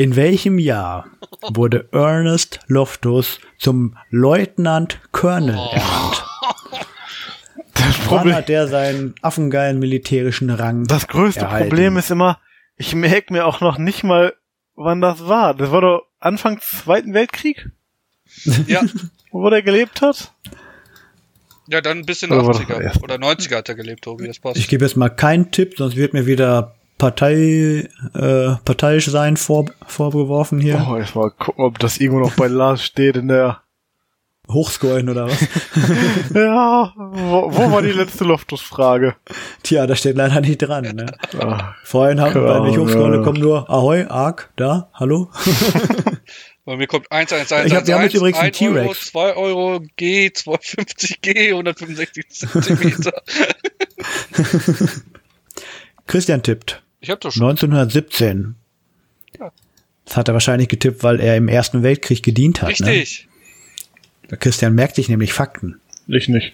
In 0.00 0.16
welchem 0.16 0.58
Jahr 0.58 1.10
wurde 1.52 1.86
Ernest 1.92 2.60
Loftus 2.68 3.38
zum 3.58 3.98
Leutnant 4.08 4.98
Colonel 5.12 5.58
ernannt? 5.72 6.24
Das 7.74 7.98
Wann 7.98 8.16
Problem, 8.16 8.34
hat 8.34 8.48
der 8.48 8.66
seinen 8.66 9.14
affengeilen 9.20 9.78
militärischen 9.78 10.48
Rang 10.48 10.84
das 10.84 11.06
größte 11.06 11.40
erhalten? 11.42 11.68
Problem 11.68 11.98
ist 11.98 12.10
immer, 12.10 12.38
ich 12.76 12.94
merke 12.94 13.30
mir 13.30 13.44
auch 13.44 13.60
noch 13.60 13.76
nicht 13.76 14.02
mal, 14.02 14.32
wann 14.74 15.02
das 15.02 15.28
war. 15.28 15.52
Das 15.52 15.70
war 15.70 15.82
doch 15.82 16.06
Anfang 16.18 16.60
Zweiten 16.62 17.12
Weltkrieg, 17.12 17.68
Ja, 18.66 18.80
wo 19.32 19.50
der 19.50 19.60
gelebt 19.60 20.00
hat. 20.00 20.32
ja, 21.68 21.82
dann 21.82 22.06
bis 22.06 22.22
in 22.22 22.30
das 22.30 22.38
80er 22.42 22.80
erst? 22.80 23.02
oder 23.02 23.16
90er 23.16 23.56
hat 23.56 23.68
er 23.68 23.74
gelebt, 23.74 24.02
Tobi, 24.04 24.26
das 24.26 24.38
passt. 24.38 24.56
Ich 24.56 24.68
gebe 24.68 24.82
jetzt 24.82 24.96
mal 24.96 25.10
keinen 25.10 25.50
Tipp, 25.50 25.74
sonst 25.76 25.96
wird 25.96 26.14
mir 26.14 26.24
wieder 26.24 26.74
Partei, 27.00 27.88
äh, 28.14 28.54
parteiisch 28.64 29.06
sein 29.06 29.36
vor, 29.36 29.64
vorgeworfen 29.86 30.60
hier. 30.60 30.86
Oh, 30.88 30.96
ich 30.98 31.14
mal 31.14 31.30
gucken, 31.30 31.64
ob 31.64 31.78
das 31.80 31.98
irgendwo 31.98 32.20
noch 32.20 32.36
bei 32.36 32.46
Lars 32.46 32.84
steht 32.84 33.16
in 33.16 33.26
der. 33.28 33.62
Hochscoren 34.52 35.08
oder 35.08 35.26
was? 35.28 35.38
Ja, 36.34 36.92
wo, 36.96 37.52
wo 37.54 37.70
war 37.72 37.82
die 37.82 37.92
letzte 37.92 38.24
Loftus-Frage? 38.24 39.14
Tja, 39.62 39.86
da 39.86 39.94
steht 39.94 40.16
leider 40.16 40.40
nicht 40.40 40.58
dran. 40.58 40.84
Ne? 40.94 41.06
Ah, 41.38 41.74
Vorhin 41.84 42.20
haben 42.20 42.34
bei 42.34 42.58
nicht 42.60 42.72
Ahnung, 42.74 42.86
hochscrollen, 42.88 43.20
ja. 43.20 43.24
kommt 43.24 43.38
nur 43.38 43.70
Ahoi, 43.70 44.06
Arc, 44.08 44.50
da, 44.56 44.90
hallo. 44.92 45.30
Bei 46.64 46.76
mir 46.76 46.86
kommt 46.88 47.10
1, 47.12 47.32
1, 47.32 47.52
1, 47.52 47.66
Ich 47.66 47.74
hab- 47.76 47.86
wir 47.86 47.94
haben 47.94 48.02
jetzt 48.02 48.14
übrigens 48.14 48.38
einen 48.40 48.48
1 48.52 48.60
Euro, 48.62 48.72
T-Rex. 48.74 49.06
2 49.12 49.36
Euro, 49.36 49.80
G, 49.96 50.32
250 50.32 51.20
G, 51.22 51.48
165 51.52 52.28
Zentimeter. 52.28 53.12
Christian 56.06 56.42
tippt. 56.42 56.82
Ich 57.00 57.10
hab 57.10 57.20
doch 57.20 57.32
schon. 57.32 57.42
1917. 57.42 58.54
Ja. 59.38 59.52
Das 60.04 60.16
hat 60.16 60.28
er 60.28 60.34
wahrscheinlich 60.34 60.68
getippt, 60.68 61.02
weil 61.02 61.20
er 61.20 61.36
im 61.36 61.48
Ersten 61.48 61.82
Weltkrieg 61.82 62.22
gedient 62.22 62.62
hat. 62.62 62.70
Richtig. 62.70 63.28
Ne? 64.30 64.36
Christian 64.38 64.74
merkt 64.74 64.96
sich 64.96 65.08
nämlich 65.08 65.32
Fakten. 65.32 65.80
ich 66.06 66.28
nicht. 66.28 66.52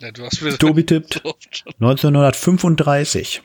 Ja, 0.00 0.10
du 0.12 0.24
hast 0.24 0.44
wieder 0.44 0.58
Tobi 0.58 0.84
tippt 0.84 1.22
1935. 1.80 3.42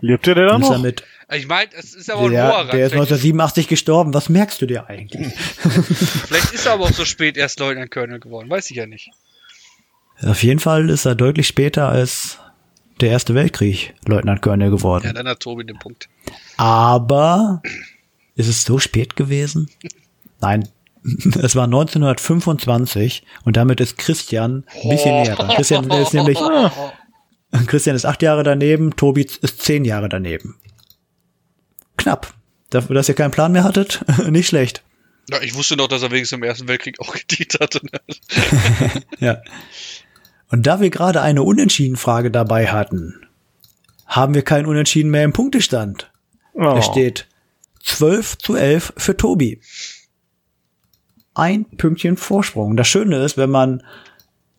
Lebt 0.00 0.26
ihr 0.26 0.34
der 0.34 0.46
da 0.46 0.52
er 0.52 0.58
noch? 0.58 0.82
mit, 0.82 1.02
Ich 1.32 1.48
meine, 1.48 1.70
es 1.74 1.94
ist 1.94 2.10
aber 2.10 2.26
ein 2.26 2.30
der, 2.30 2.48
hoher 2.48 2.58
Rang. 2.60 2.70
der 2.70 2.86
ist 2.86 2.92
Vielleicht, 2.92 3.10
1987 3.12 3.68
gestorben. 3.68 4.14
Was 4.14 4.28
merkst 4.28 4.60
du 4.60 4.66
dir 4.66 4.88
eigentlich? 4.88 5.34
vielleicht 5.38 6.52
ist 6.52 6.66
er 6.66 6.74
aber 6.74 6.84
auch 6.84 6.92
so 6.92 7.04
spät 7.04 7.36
erst 7.36 7.58
Leutnant 7.60 7.90
Colonel 7.90 8.20
geworden. 8.20 8.48
Weiß 8.50 8.70
ich 8.70 8.76
ja 8.76 8.86
nicht. 8.86 9.10
Auf 10.22 10.42
jeden 10.42 10.60
Fall 10.60 10.88
ist 10.90 11.04
er 11.06 11.14
deutlich 11.14 11.46
später 11.46 11.88
als 11.88 12.38
der 13.00 13.10
Erste 13.10 13.34
Weltkrieg 13.34 13.94
Leutnant 14.06 14.42
Colonel 14.42 14.70
geworden. 14.70 15.04
Ja, 15.06 15.12
dann 15.12 15.28
hat 15.28 15.40
Tobi 15.40 15.64
den 15.64 15.78
Punkt. 15.78 16.08
Aber 16.56 17.62
ist 18.34 18.48
es 18.48 18.62
so 18.62 18.78
spät 18.78 19.16
gewesen? 19.16 19.70
Nein. 20.40 20.68
Es 21.40 21.54
war 21.54 21.64
1925 21.64 23.22
und 23.44 23.56
damit 23.56 23.80
ist 23.80 23.96
Christian 23.96 24.64
ein 24.82 24.88
bisschen 24.88 25.22
näher 25.22 25.36
dran. 25.36 25.54
Christian 25.54 25.88
ist 25.88 26.14
nämlich, 26.14 26.36
Christian 27.68 27.94
ist 27.94 28.04
acht 28.04 28.22
Jahre 28.22 28.42
daneben, 28.42 28.96
Tobi 28.96 29.22
ist 29.22 29.62
zehn 29.62 29.84
Jahre 29.84 30.08
daneben. 30.08 30.56
Knapp. 31.96 32.34
Dafür, 32.70 32.96
dass 32.96 33.08
ihr 33.08 33.14
keinen 33.14 33.30
Plan 33.30 33.52
mehr 33.52 33.62
hattet, 33.62 34.04
nicht 34.28 34.48
schlecht. 34.48 34.82
Ja, 35.30 35.40
ich 35.42 35.54
wusste 35.54 35.76
noch, 35.76 35.86
dass 35.86 36.02
er 36.02 36.10
wenigstens 36.10 36.38
im 36.38 36.42
Ersten 36.42 36.66
Weltkrieg 36.66 36.98
auch 36.98 37.14
gedient 37.14 37.58
hatte. 37.60 37.80
Ja. 39.20 39.40
Und 40.50 40.66
da 40.66 40.80
wir 40.80 40.90
gerade 40.90 41.22
eine 41.22 41.42
Unentschieden-Frage 41.42 42.30
dabei 42.30 42.68
hatten, 42.68 43.14
haben 44.06 44.34
wir 44.34 44.42
keinen 44.42 44.66
Unentschieden 44.66 45.10
mehr 45.10 45.24
im 45.24 45.32
Punktestand. 45.32 46.10
Oh. 46.54 46.76
Es 46.78 46.86
steht 46.86 47.26
12 47.82 48.38
zu 48.38 48.54
11 48.54 48.92
für 48.96 49.16
Tobi. 49.16 49.60
Ein 51.34 51.64
Pünktchen 51.64 52.16
Vorsprung. 52.16 52.76
Das 52.76 52.88
Schöne 52.88 53.16
ist, 53.22 53.36
wenn 53.36 53.50
man 53.50 53.82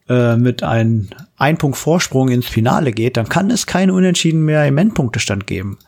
äh, 0.10 0.36
mit 0.36 0.64
einem 0.64 1.10
ein 1.38 1.58
Punkt 1.58 1.78
Vorsprung 1.78 2.30
ins 2.30 2.48
Finale 2.48 2.92
geht, 2.92 3.18
dann 3.18 3.30
kann 3.30 3.50
es 3.50 3.66
keinen 3.66 3.92
Unentschieden 3.92 4.46
mehr 4.46 4.68
im 4.68 4.78
Endpunktestand 4.78 5.48
geben. 5.48 5.80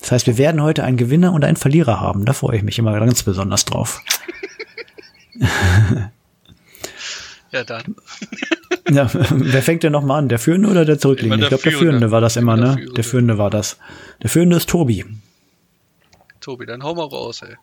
Das 0.00 0.12
heißt, 0.12 0.26
wir 0.26 0.38
werden 0.38 0.62
heute 0.62 0.84
einen 0.84 0.98
Gewinner 0.98 1.32
und 1.32 1.44
einen 1.44 1.56
Verlierer 1.56 2.00
haben. 2.00 2.24
Da 2.26 2.32
freue 2.32 2.58
ich 2.58 2.62
mich 2.62 2.78
immer 2.78 2.98
ganz 2.98 3.22
besonders 3.22 3.64
drauf. 3.64 4.02
Ja, 7.50 7.64
dann. 7.64 7.96
Ja, 8.88 9.10
wer 9.12 9.62
fängt 9.62 9.82
denn 9.82 9.90
nochmal 9.90 10.20
an? 10.20 10.28
Der 10.28 10.38
Führende 10.38 10.68
oder 10.68 10.84
der 10.84 10.96
Zurückliegende? 10.96 11.46
Ich 11.46 11.48
glaube, 11.48 11.64
der 11.64 11.72
Führende. 11.72 12.10
War 12.12 12.20
das 12.20 12.36
immer, 12.36 12.54
Immer 12.54 12.62
der 12.62 12.70
ne? 12.70 12.74
Führende. 12.76 12.94
Der 12.94 13.04
Führende 13.04 13.38
war 13.38 13.50
das. 13.50 13.78
Der 14.22 14.30
Führende 14.30 14.56
ist 14.56 14.68
Tobi. 14.68 15.04
Tobi, 16.40 16.66
dann 16.66 16.84
hau 16.84 16.94
mal 16.94 17.06
raus, 17.06 17.42
ey. 17.42 17.56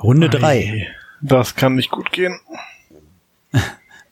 Runde 0.00 0.28
drei. 0.28 0.86
Das 1.20 1.56
kann 1.56 1.74
nicht 1.74 1.90
gut 1.90 2.12
gehen. 2.12 2.38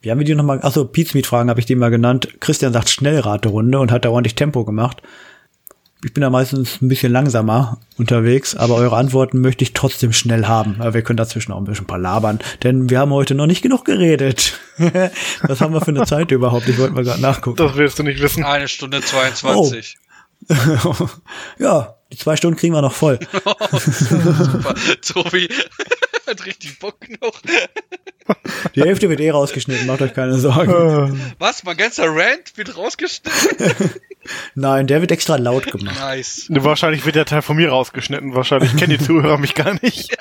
Wie 0.00 0.10
haben 0.10 0.18
wir 0.18 0.24
die 0.24 0.34
nochmal? 0.34 0.60
Achso, 0.62 0.84
Pizmeet-Fragen 0.84 1.48
habe 1.48 1.60
ich 1.60 1.66
die 1.66 1.76
mal 1.76 1.90
genannt. 1.90 2.40
Christian 2.40 2.72
sagt 2.72 2.90
Schnellraterunde 2.90 3.78
und 3.78 3.92
hat 3.92 4.04
da 4.04 4.10
ordentlich 4.10 4.34
Tempo 4.34 4.64
gemacht. 4.64 5.00
Ich 6.04 6.12
bin 6.12 6.20
da 6.20 6.28
meistens 6.28 6.82
ein 6.82 6.88
bisschen 6.88 7.10
langsamer 7.10 7.78
unterwegs, 7.96 8.54
aber 8.54 8.74
eure 8.74 8.96
Antworten 8.96 9.40
möchte 9.40 9.64
ich 9.64 9.72
trotzdem 9.72 10.12
schnell 10.12 10.46
haben. 10.46 10.76
Aber 10.78 10.92
wir 10.92 11.00
können 11.00 11.16
dazwischen 11.16 11.50
auch 11.52 11.56
ein 11.56 11.64
bisschen 11.64 11.86
palabern, 11.86 12.40
denn 12.62 12.90
wir 12.90 12.98
haben 12.98 13.10
heute 13.10 13.34
noch 13.34 13.46
nicht 13.46 13.62
genug 13.62 13.86
geredet. 13.86 14.60
Was 15.42 15.62
haben 15.62 15.72
wir 15.72 15.80
für 15.80 15.92
eine 15.92 16.04
Zeit 16.04 16.30
überhaupt? 16.30 16.68
Ich 16.68 16.76
wollte 16.76 16.92
mal 16.92 17.04
gerade 17.04 17.22
nachgucken. 17.22 17.56
Das 17.56 17.74
willst 17.76 17.98
du 17.98 18.02
nicht 18.02 18.20
wissen. 18.20 18.44
Eine 18.44 18.68
Stunde 18.68 19.00
22. 19.00 19.96
ja, 21.58 21.94
die 22.12 22.18
zwei 22.18 22.36
Stunden 22.36 22.58
kriegen 22.58 22.74
wir 22.74 22.82
noch 22.82 22.92
voll. 22.92 23.18
Super. 23.72 24.74
Tobi 25.00 25.48
hat 26.30 26.46
richtig 26.46 26.78
Bock 26.78 26.96
noch. 27.20 27.40
Die 28.74 28.82
Hälfte 28.82 29.08
wird 29.08 29.20
eh 29.20 29.30
rausgeschnitten, 29.30 29.86
macht 29.86 30.02
euch 30.02 30.14
keine 30.14 30.38
Sorgen. 30.38 31.34
Was? 31.38 31.64
Mein 31.64 31.76
ganzer 31.76 32.06
Rant 32.06 32.56
wird 32.56 32.76
rausgeschnitten? 32.76 33.90
Nein, 34.54 34.86
der 34.86 35.00
wird 35.02 35.12
extra 35.12 35.36
laut 35.36 35.66
gemacht. 35.70 35.98
Nice. 35.98 36.46
Wahrscheinlich 36.48 37.04
wird 37.04 37.16
der 37.16 37.26
Teil 37.26 37.42
von 37.42 37.56
mir 37.56 37.68
rausgeschnitten. 37.68 38.34
Wahrscheinlich 38.34 38.74
kennen 38.76 38.96
die 38.98 39.04
Zuhörer 39.04 39.36
mich 39.36 39.54
gar 39.54 39.74
nicht. 39.82 40.16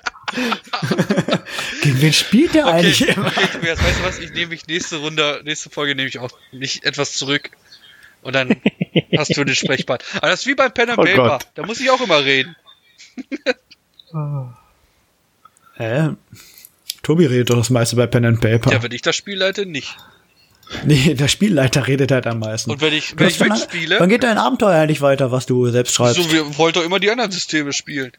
Gegen 1.82 2.02
wen 2.02 2.14
spielt 2.14 2.54
der 2.54 2.66
Okay, 2.68 2.76
eigentlich 2.76 3.04
okay 3.04 3.14
immer? 3.16 3.32
Tobias, 3.32 3.82
weißt 3.82 4.00
du 4.00 4.04
was? 4.04 4.20
Ich 4.20 4.32
nehme 4.34 4.48
mich 4.48 4.68
nächste 4.68 4.98
Runde, 4.98 5.42
nächste 5.46 5.70
Folge 5.70 5.96
nehme 5.96 6.10
ich 6.10 6.20
auch 6.20 6.32
nicht 6.52 6.84
etwas 6.84 7.14
zurück. 7.14 7.52
Und 8.24 8.34
dann 8.36 8.56
hast 9.18 9.36
du 9.38 9.44
den 9.44 9.56
Sprechbart. 9.56 10.04
Aber 10.18 10.30
das 10.30 10.42
ist 10.42 10.48
wie 10.48 10.56
beim 10.56 10.74
Pen 10.74 10.90
and 10.90 11.00
Oh 11.00 11.04
Paper. 11.04 11.28
Gott. 11.30 11.48
Da 11.56 11.66
muss 11.66 11.80
ich 11.80 11.90
auch 11.90 12.02
immer 12.02 12.24
reden. 12.26 12.56
Hä? 15.76 16.10
Tobi 17.02 17.26
redet 17.26 17.50
doch 17.50 17.58
das 17.58 17.70
meiste 17.70 17.96
bei 17.96 18.08
Pen 18.08 18.26
and 18.26 18.42
Paper. 18.42 18.72
Ja, 18.72 18.82
wenn 18.84 18.92
ich 18.92 19.02
das 19.02 19.16
Spiel 19.16 19.38
leite, 19.38 19.66
nicht. 19.66 19.96
Nee, 20.86 21.14
der 21.14 21.28
Spielleiter 21.28 21.88
redet 21.88 22.12
halt 22.12 22.28
am 22.28 22.40
meisten. 22.40 22.72
Und 22.72 22.82
wenn 22.82 22.94
ich, 22.94 23.18
wenn 23.18 23.28
hast 23.28 23.42
ich 23.42 23.48
mitspiele, 23.48 24.00
Wann 24.00 24.10
geht 24.10 24.24
dein 24.24 24.38
Abenteuer 24.38 24.82
eigentlich 24.82 25.02
weiter, 25.02 25.32
was 25.32 25.46
du 25.46 25.70
selbst 25.70 25.94
schreibst? 25.94 26.22
so, 26.22 26.32
wir 26.32 26.58
wollen 26.58 26.74
doch 26.74 26.84
immer 26.84 27.00
die 27.00 27.12
anderen 27.12 27.32
Systeme 27.32 27.74
spielen. 27.74 28.12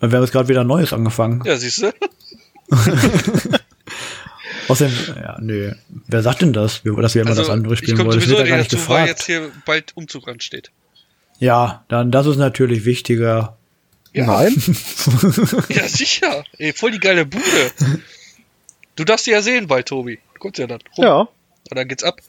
Wir 0.00 0.10
haben 0.10 0.22
jetzt 0.22 0.32
gerade 0.32 0.48
wieder 0.48 0.62
ein 0.62 0.66
Neues 0.66 0.92
angefangen. 0.92 1.42
Ja, 1.44 1.56
siehst 1.56 1.82
du? 1.82 1.92
Außerdem, 4.68 4.94
ja, 5.16 5.36
nee. 5.40 5.72
Wer 6.06 6.22
sagt 6.22 6.42
denn 6.42 6.52
das, 6.52 6.82
dass 6.84 7.14
wir 7.14 7.22
immer 7.22 7.34
das 7.34 7.50
andere 7.50 7.72
Also, 7.72 7.72
ich 7.72 7.78
spielen 7.80 7.96
komme 7.96 8.10
wollen? 8.10 8.18
Das 8.20 8.24
sowieso 8.24 8.38
wird 8.38 8.48
ja 8.48 8.54
gar 8.54 8.58
nicht 8.58 8.72
dazu, 8.72 8.88
weil 8.88 9.06
gefragt. 9.06 9.08
jetzt 9.08 9.26
hier 9.26 9.50
bald 9.66 9.96
Umzug 9.96 10.28
ansteht. 10.28 10.70
Ja, 11.38 11.84
dann, 11.88 12.10
das 12.10 12.26
ist 12.26 12.36
natürlich 12.36 12.84
wichtiger. 12.84 13.56
Ja. 14.12 14.26
Nein? 14.26 14.54
Ja, 15.68 15.88
sicher. 15.88 16.44
Ey, 16.58 16.72
voll 16.72 16.90
die 16.90 16.98
geile 16.98 17.26
Bude. 17.26 17.72
Du 18.96 19.04
darfst 19.04 19.24
sie 19.24 19.30
ja 19.30 19.42
sehen 19.42 19.66
bald, 19.66 19.86
Tobi. 19.86 20.18
Du 20.34 20.40
kommst 20.40 20.58
ja 20.58 20.66
dann 20.66 20.80
rum. 20.96 21.04
Ja. 21.04 21.18
Und 21.20 21.76
dann 21.76 21.88
geht's 21.88 22.02
ab. 22.02 22.20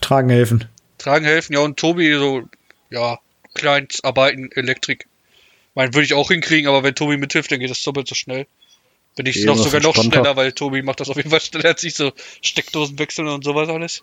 Tragen 0.00 0.28
helfen. 0.28 0.68
Tragen 0.98 1.24
helfen, 1.24 1.52
ja, 1.52 1.60
und 1.60 1.78
Tobi 1.78 2.12
so, 2.14 2.42
ja, 2.90 3.18
Kleinstarbeiten, 3.54 4.50
Elektrik. 4.52 5.06
Mein, 5.74 5.94
würde 5.94 6.04
ich 6.04 6.14
auch 6.14 6.28
hinkriegen, 6.28 6.68
aber 6.68 6.82
wenn 6.82 6.94
Tobi 6.94 7.16
mithilft, 7.16 7.52
dann 7.52 7.60
geht 7.60 7.70
das 7.70 7.82
doppelt 7.82 8.08
so 8.08 8.14
schnell. 8.14 8.46
Wenn 9.16 9.26
ich 9.26 9.44
noch 9.44 9.56
sogar 9.56 9.80
noch 9.80 9.96
schneller, 9.96 10.36
weil 10.36 10.52
Tobi 10.52 10.82
macht 10.82 11.00
das 11.00 11.08
auf 11.08 11.16
jeden 11.16 11.30
Fall 11.30 11.40
schneller 11.40 11.70
als 11.70 11.82
ich, 11.82 11.94
so 11.94 12.12
Steckdosen 12.40 12.98
wechseln 12.98 13.28
und 13.28 13.44
sowas 13.44 13.68
alles. 13.68 14.02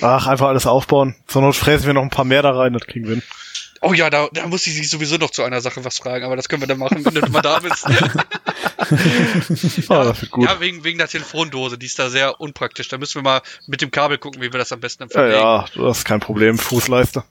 Ach, 0.00 0.26
einfach 0.26 0.48
alles 0.48 0.66
aufbauen. 0.66 1.16
Zur 1.26 1.42
Not 1.42 1.56
fräsen 1.56 1.86
wir 1.86 1.94
noch 1.94 2.02
ein 2.02 2.10
paar 2.10 2.24
mehr 2.24 2.42
da 2.42 2.50
rein, 2.50 2.72
das 2.72 2.86
kriegen 2.86 3.06
wir 3.06 3.16
hin. 3.16 3.22
Oh 3.82 3.94
ja, 3.94 4.10
da, 4.10 4.28
da 4.32 4.46
muss 4.46 4.66
ich 4.66 4.74
sie 4.74 4.84
sowieso 4.84 5.16
noch 5.16 5.30
zu 5.30 5.42
einer 5.42 5.60
Sache 5.62 5.84
was 5.84 5.98
fragen, 5.98 6.24
aber 6.24 6.36
das 6.36 6.48
können 6.48 6.62
wir 6.62 6.66
dann 6.66 6.78
machen, 6.78 7.02
wenn 7.04 7.14
du 7.14 7.30
mal 7.30 7.40
da 7.40 7.60
bist. 7.60 7.86
Das 8.90 10.20
wird 10.22 10.30
gut. 10.30 10.48
Ja, 10.48 10.58
wegen, 10.60 10.82
wegen 10.84 10.98
der 10.98 11.06
Telefondose, 11.08 11.78
die 11.78 11.86
ist 11.86 11.98
da 11.98 12.10
sehr 12.10 12.40
unpraktisch. 12.40 12.88
Da 12.88 12.98
müssen 12.98 13.16
wir 13.16 13.22
mal 13.22 13.42
mit 13.66 13.80
dem 13.80 13.90
Kabel 13.90 14.18
gucken, 14.18 14.40
wie 14.42 14.52
wir 14.52 14.58
das 14.58 14.72
am 14.72 14.80
besten 14.80 15.04
Ja, 15.04 15.08
verlegen. 15.08 15.40
ja, 15.40 15.64
das 15.76 15.98
ist 15.98 16.04
kein 16.04 16.20
Problem. 16.20 16.58
Fußleiste. 16.58 17.22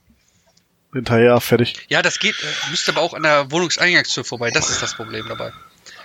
Hinterher, 0.92 1.40
fertig. 1.40 1.74
Ja, 1.88 2.02
das 2.02 2.18
geht, 2.18 2.34
äh, 2.42 2.70
müsste 2.70 2.92
aber 2.92 3.02
auch 3.02 3.14
an 3.14 3.22
der 3.22 3.50
Wohnungseingangstür 3.50 4.24
vorbei. 4.24 4.50
Das 4.50 4.70
ist 4.70 4.82
das 4.82 4.94
Problem 4.94 5.26
dabei. 5.28 5.52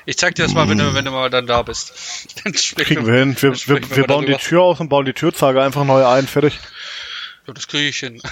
Ich 0.05 0.17
zeig 0.17 0.35
dir 0.35 0.43
das 0.43 0.53
mal, 0.53 0.69
wenn 0.69 0.77
du, 0.77 0.93
wenn 0.93 1.05
du 1.05 1.11
mal 1.11 1.29
dann 1.29 1.47
da 1.47 1.63
bist. 1.63 1.93
Dann 2.43 2.53
Kriegen 2.53 3.07
wir 3.07 3.15
hin. 3.15 3.35
Wir, 3.39 3.55
sprechen 3.55 3.89
wir, 3.89 3.97
wir 3.97 4.03
bauen 4.07 4.25
die. 4.25 4.35
Tür 4.35 4.61
aus 4.61 4.79
und 4.79 4.89
bauen 4.89 5.05
die 5.05 5.13
Türzage 5.13 5.63
einfach 5.63 5.85
neu 5.85 6.05
ein, 6.05 6.27
fertig. 6.27 6.59
Ja, 7.47 7.53
das 7.53 7.67
kriege 7.67 7.87
ich 7.87 7.97
hin. 7.97 8.21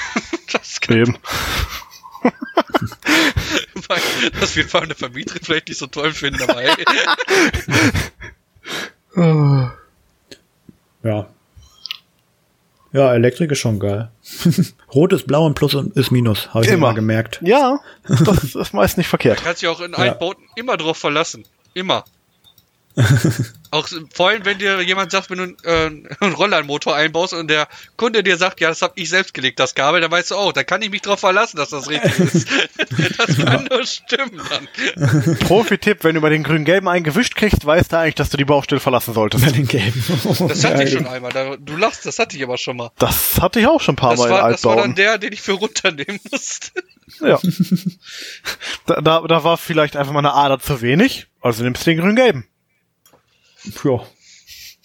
Das, 0.51 0.79
Eben. 0.87 1.17
Das 4.39 4.55
wird 4.55 4.69
von 4.69 4.87
der 4.87 4.95
Vermieterin 4.95 5.41
vielleicht 5.43 5.67
nicht 5.69 5.77
so 5.79 5.87
toll 5.87 6.11
finden, 6.13 6.41
aber 6.43 6.59
hey. 6.61 6.85
Ja. 11.03 11.27
Ja, 12.93 13.13
Elektrik 13.15 13.51
ist 13.51 13.59
schon 13.59 13.79
geil. 13.79 14.09
Rot 14.93 15.13
ist 15.13 15.25
blau 15.27 15.45
und 15.45 15.55
Plus 15.55 15.73
ist 15.95 16.11
Minus, 16.11 16.53
habe 16.53 16.63
ich 16.65 16.71
Immer. 16.71 16.93
gemerkt. 16.93 17.39
Ja, 17.43 17.79
das 18.07 18.55
ist 18.55 18.73
meist 18.73 18.97
nicht 18.97 19.07
verkehrt. 19.07 19.41
kannst 19.43 19.61
dich 19.61 19.69
auch 19.69 19.81
in 19.81 19.91
Ja. 19.93 19.97
allen 19.97 20.19
Bauten 20.19 20.43
immer 20.55 20.77
drauf 20.77 20.97
verlassen. 20.97 21.43
Immer. 21.73 22.05
auch 23.71 23.87
vor 24.13 24.29
allem, 24.29 24.45
wenn 24.45 24.59
dir 24.59 24.81
jemand 24.81 25.11
sagt, 25.11 25.29
wenn 25.31 25.37
du 25.39 25.43
äh, 25.63 25.85
einen 26.19 26.33
Rollladenmotor 26.33 26.95
einbaust 26.95 27.33
und 27.33 27.49
der 27.49 27.67
Kunde 27.97 28.21
dir 28.21 28.37
sagt, 28.37 28.61
ja, 28.61 28.69
das 28.69 28.81
habe 28.81 28.93
ich 28.95 29.09
selbst 29.09 29.33
gelegt, 29.33 29.59
das 29.59 29.73
Kabel, 29.73 29.99
dann 30.01 30.11
weißt 30.11 30.31
du, 30.31 30.35
oh, 30.35 30.51
da 30.51 30.63
kann 30.63 30.81
ich 30.83 30.91
mich 30.91 31.01
drauf 31.01 31.19
verlassen, 31.19 31.57
dass 31.57 31.69
das 31.69 31.89
richtig 31.89 32.19
ist. 32.19 32.47
das 33.17 33.37
kann 33.37 33.67
nur 33.71 33.85
stimmen 33.85 34.41
dann. 34.49 35.37
Profi-Tipp, 35.39 36.03
wenn 36.03 36.15
du 36.15 36.21
bei 36.21 36.29
den 36.29 36.43
grün-gelben 36.43 36.87
einen 36.87 37.03
gewischt 37.03 37.35
kriegst, 37.35 37.65
weißt 37.65 37.91
du 37.91 37.97
eigentlich, 37.97 38.15
dass 38.15 38.29
du 38.29 38.37
die 38.37 38.45
Baustelle 38.45 38.79
verlassen 38.79 39.13
solltest. 39.13 39.43
Bei 39.43 39.51
den 39.51 39.67
gelben. 39.67 40.03
Das 40.47 40.63
hatte 40.63 40.83
ich 40.83 40.91
schon 40.91 41.07
einmal. 41.07 41.57
Du 41.59 41.75
lachst, 41.75 42.05
das 42.05 42.19
hatte 42.19 42.37
ich 42.37 42.43
aber 42.43 42.57
schon 42.57 42.77
mal. 42.77 42.91
Das 42.99 43.41
hatte 43.41 43.59
ich 43.59 43.67
auch 43.67 43.81
schon 43.81 43.93
ein 43.93 43.97
paar 43.97 44.11
Das 44.11 44.19
Mal 44.19 44.25
in 44.27 44.31
war, 44.31 44.49
das 44.51 44.63
war 44.63 44.75
dann 44.75 44.91
Altbauen. 44.91 44.95
der, 44.95 45.17
den 45.17 45.33
ich 45.33 45.41
für 45.41 45.53
runternehmen 45.53 46.19
musste. 46.31 46.71
Ja. 47.21 47.39
da, 48.85 49.01
da, 49.01 49.21
da 49.21 49.43
war 49.43 49.57
vielleicht 49.57 49.95
einfach 49.95 50.13
mal 50.13 50.19
eine 50.19 50.33
Ader 50.33 50.59
zu 50.59 50.81
wenig, 50.81 51.27
also 51.41 51.63
nimmst 51.63 51.85
du 51.85 51.91
den 51.91 51.99
grün-gelben. 51.99 52.47
Ja. 53.83 54.05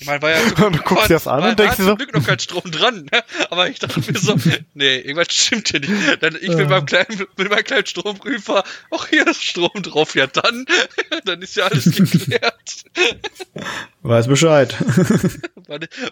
Ich 0.00 0.06
meine, 0.06 0.22
war 0.22 0.30
ja 0.30 0.38
zum 0.55 0.72
Du 0.72 0.78
guckst 0.78 0.90
war- 0.90 1.06
dir 1.09 1.14
das 1.14 1.26
an 1.26 1.42
war, 1.42 1.50
und 1.50 1.59
denkst 1.59 1.78
war 1.80 1.84
dir 1.86 1.90
zum 1.90 1.90
so- 1.90 1.96
Glück 1.96 2.14
noch 2.14 2.24
kein 2.24 2.38
Strom 2.38 2.70
dran. 2.70 3.09
Ne? 3.10 3.24
Aber 3.50 3.68
ich 3.68 3.80
dachte 3.80 4.00
mir 4.00 4.16
so, 4.18 4.36
nee, 4.74 4.98
irgendwas 4.98 5.26
stimmt 5.34 5.68
hier 5.70 5.80
nicht. 5.80 5.92
Dann 6.22 6.36
ich 6.40 6.50
mit 6.55 6.68
meinem 6.68 6.86
kleinen, 6.86 7.18
mit 7.36 7.50
meinem 7.50 7.64
kleinen 7.64 7.86
Stromprüfer, 7.86 8.62
ach 8.92 9.09
hier 9.09 9.26
ist 9.26 9.42
Strom 9.42 9.82
drauf, 9.82 10.14
ja 10.14 10.28
dann, 10.28 10.66
dann 11.24 11.42
ist 11.42 11.56
ja 11.56 11.64
alles 11.64 11.84
geklärt. 11.86 12.84
Weiß 14.02 14.28
Bescheid. 14.28 14.76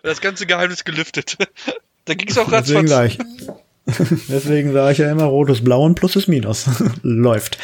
Das 0.02 0.20
ganze 0.20 0.47
Geheimnis 0.47 0.84
gelüftet. 0.84 1.36
Da 2.06 2.14
ging 2.14 2.28
es 2.28 2.38
auch 2.38 2.51
Deswegen 2.51 2.88
ratzfatz. 2.88 2.90
sage 2.90 3.09
ich. 3.09 3.18
Deswegen 4.28 4.72
sage 4.72 4.93
ich 4.93 4.98
ja 4.98 5.10
immer, 5.12 5.24
Rot 5.24 5.48
ist 5.51 5.62
blau 5.64 5.84
und 5.84 5.94
Plus 5.94 6.16
ist 6.16 6.26
Minus. 6.26 6.66
Läuft. 7.02 7.59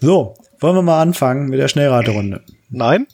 So, 0.00 0.36
wollen 0.60 0.76
wir 0.76 0.82
mal 0.82 1.02
anfangen 1.02 1.48
mit 1.48 1.58
der 1.58 1.66
Schnellraterunde. 1.66 2.42
Nein? 2.70 3.08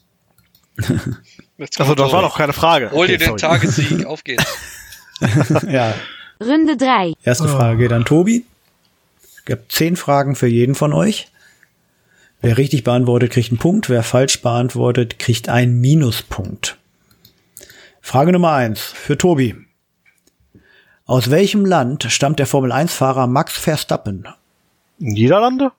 Also 1.60 1.94
das 1.94 2.12
war 2.12 2.22
doch 2.22 2.36
keine 2.36 2.52
Frage. 2.52 2.90
Hol 2.90 3.06
dir 3.06 3.14
Okay, 3.14 3.18
den 3.18 3.26
sorry. 3.26 3.40
Tagessieg, 3.40 4.06
auf 4.06 4.24
geht's. 4.24 4.44
ja, 5.68 5.94
Runde 6.40 6.76
3. 6.76 7.12
erste 7.22 7.48
Frage 7.48 7.78
geht 7.78 7.92
an 7.92 8.04
Tobi. 8.04 8.44
Es 9.36 9.44
gibt 9.44 9.72
zehn 9.72 9.96
Fragen 9.96 10.36
für 10.36 10.46
jeden 10.46 10.74
von 10.74 10.92
euch. 10.92 11.28
Wer 12.40 12.56
richtig 12.56 12.84
beantwortet, 12.84 13.32
kriegt 13.32 13.50
einen 13.50 13.58
Punkt. 13.58 13.90
Wer 13.90 14.02
falsch 14.02 14.40
beantwortet, 14.40 15.18
kriegt 15.18 15.50
einen 15.50 15.80
Minuspunkt. 15.80 16.78
Frage 18.00 18.32
Nummer 18.32 18.52
eins 18.52 18.80
für 18.80 19.18
Tobi. 19.18 19.56
Aus 21.04 21.30
welchem 21.30 21.66
Land 21.66 22.04
stammt 22.04 22.38
der 22.38 22.46
Formel-1-Fahrer 22.46 23.26
Max 23.26 23.58
Verstappen? 23.58 24.26
Niederlande? 24.98 25.72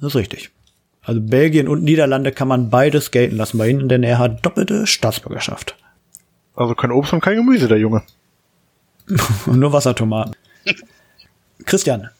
Das 0.00 0.10
ist 0.10 0.16
richtig. 0.16 0.50
Also 1.02 1.20
Belgien 1.20 1.68
und 1.68 1.82
Niederlande 1.82 2.32
kann 2.32 2.48
man 2.48 2.70
beides 2.70 3.10
gelten 3.10 3.36
lassen 3.36 3.58
bei 3.58 3.68
Ihnen, 3.68 3.88
denn 3.88 4.02
er 4.02 4.18
hat 4.18 4.44
doppelte 4.46 4.86
Staatsbürgerschaft. 4.86 5.76
Also 6.54 6.74
kein 6.74 6.92
Obst 6.92 7.12
und 7.12 7.20
kein 7.22 7.36
Gemüse, 7.36 7.66
der 7.68 7.78
Junge. 7.78 8.02
Und 9.46 9.58
nur 9.58 9.72
Wassertomaten. 9.72 10.36
Christian, 11.64 12.10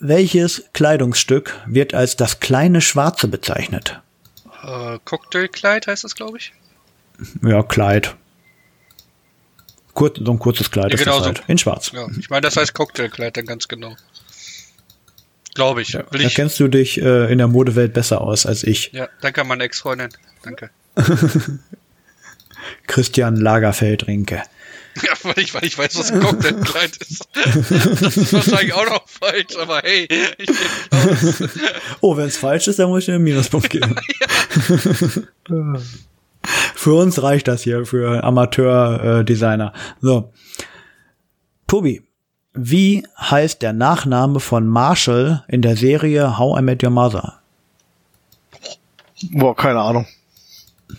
welches 0.00 0.64
Kleidungsstück 0.72 1.60
wird 1.66 1.92
als 1.94 2.16
das 2.16 2.40
kleine 2.40 2.80
Schwarze 2.80 3.28
bezeichnet? 3.28 4.00
Äh, 4.64 4.98
Cocktailkleid 5.04 5.86
heißt 5.86 6.04
das, 6.04 6.14
glaube 6.14 6.38
ich. 6.38 6.52
Ja, 7.42 7.62
Kleid. 7.62 8.14
Kurz, 9.94 10.18
so 10.18 10.32
ein 10.32 10.38
kurzes 10.38 10.70
Kleid 10.70 10.90
Ja, 10.90 10.94
ist 10.94 11.04
genau 11.04 11.18
das 11.18 11.24
so. 11.24 11.26
halt. 11.26 11.42
In 11.48 11.58
schwarz. 11.58 11.92
Ja, 11.92 12.06
ich 12.18 12.30
meine, 12.30 12.40
das 12.40 12.56
heißt 12.56 12.72
Cocktailkleid 12.72 13.36
dann 13.36 13.44
ganz 13.44 13.68
genau. 13.68 13.94
Glaube 15.54 15.82
ich. 15.82 15.92
Da 15.92 16.04
ich. 16.12 16.34
kennst 16.34 16.58
du 16.60 16.68
dich 16.68 17.00
äh, 17.00 17.30
in 17.30 17.38
der 17.38 17.48
Modewelt 17.48 17.92
besser 17.92 18.20
aus 18.20 18.46
als 18.46 18.64
ich. 18.64 18.90
Ja, 18.92 19.08
danke 19.20 19.42
an 19.42 19.48
meine 19.48 19.64
Ex-Freundin. 19.64 20.08
Danke. 20.42 20.70
Christian 22.86 23.36
Lagerfeld-Rinke. 23.36 24.42
Ja, 25.02 25.14
weil 25.22 25.38
ich, 25.38 25.54
weil 25.54 25.64
ich 25.64 25.78
weiß, 25.78 25.98
was 25.98 26.12
ein 26.12 26.20
Cocktailkleid 26.20 26.98
ist. 26.98 27.26
Das 27.32 28.14
ist 28.14 28.32
wahrscheinlich 28.34 28.74
auch 28.74 28.84
noch 28.84 29.08
falsch, 29.08 29.56
aber 29.58 29.80
hey, 29.82 30.06
ich 30.36 30.50
aus. 30.50 31.50
Oh, 32.02 32.14
wenn 32.18 32.26
es 32.26 32.36
falsch 32.36 32.68
ist, 32.68 32.78
dann 32.78 32.90
muss 32.90 33.00
ich 33.00 33.06
dir 33.06 33.14
einen 33.14 33.24
Minuspunkt 33.24 33.70
geben. 33.70 33.96
für 36.74 36.92
uns 36.92 37.22
reicht 37.22 37.48
das 37.48 37.62
hier, 37.62 37.86
für 37.86 38.22
Amateur-Designer. 38.22 39.72
So. 40.02 40.30
Tobi, 41.66 42.02
wie 42.54 43.06
heißt 43.18 43.62
der 43.62 43.72
Nachname 43.72 44.40
von 44.40 44.66
Marshall 44.66 45.44
in 45.48 45.62
der 45.62 45.76
Serie 45.76 46.38
How 46.38 46.58
I 46.58 46.62
Met 46.62 46.82
Your 46.82 46.90
Mother? 46.90 47.40
Boah, 49.30 49.56
keine 49.56 49.80
Ahnung. 49.80 50.06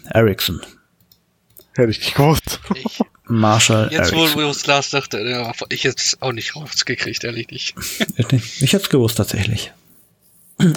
Erickson. 0.09 0.61
Hätte 1.75 1.91
ich 1.91 1.99
nicht 1.99 2.15
gewusst. 2.15 2.59
Ich, 2.75 2.99
Marshall 3.27 3.89
jetzt, 3.91 4.13
wo, 4.13 4.19
Erickson. 4.19 4.43
wo 4.43 4.49
es 4.49 4.65
Lars 4.67 4.91
sagte, 4.91 5.19
ja, 5.21 5.51
ich 5.69 5.83
jetzt 5.83 6.21
auch 6.21 6.31
nicht 6.31 6.55
rausgekriegt, 6.55 7.23
ehrlich 7.23 7.49
nicht. 7.49 7.75
Ich, 8.17 8.61
ich 8.61 8.73
hätte 8.73 8.83
es 8.83 8.89
gewusst 8.89 9.17
tatsächlich. 9.17 9.71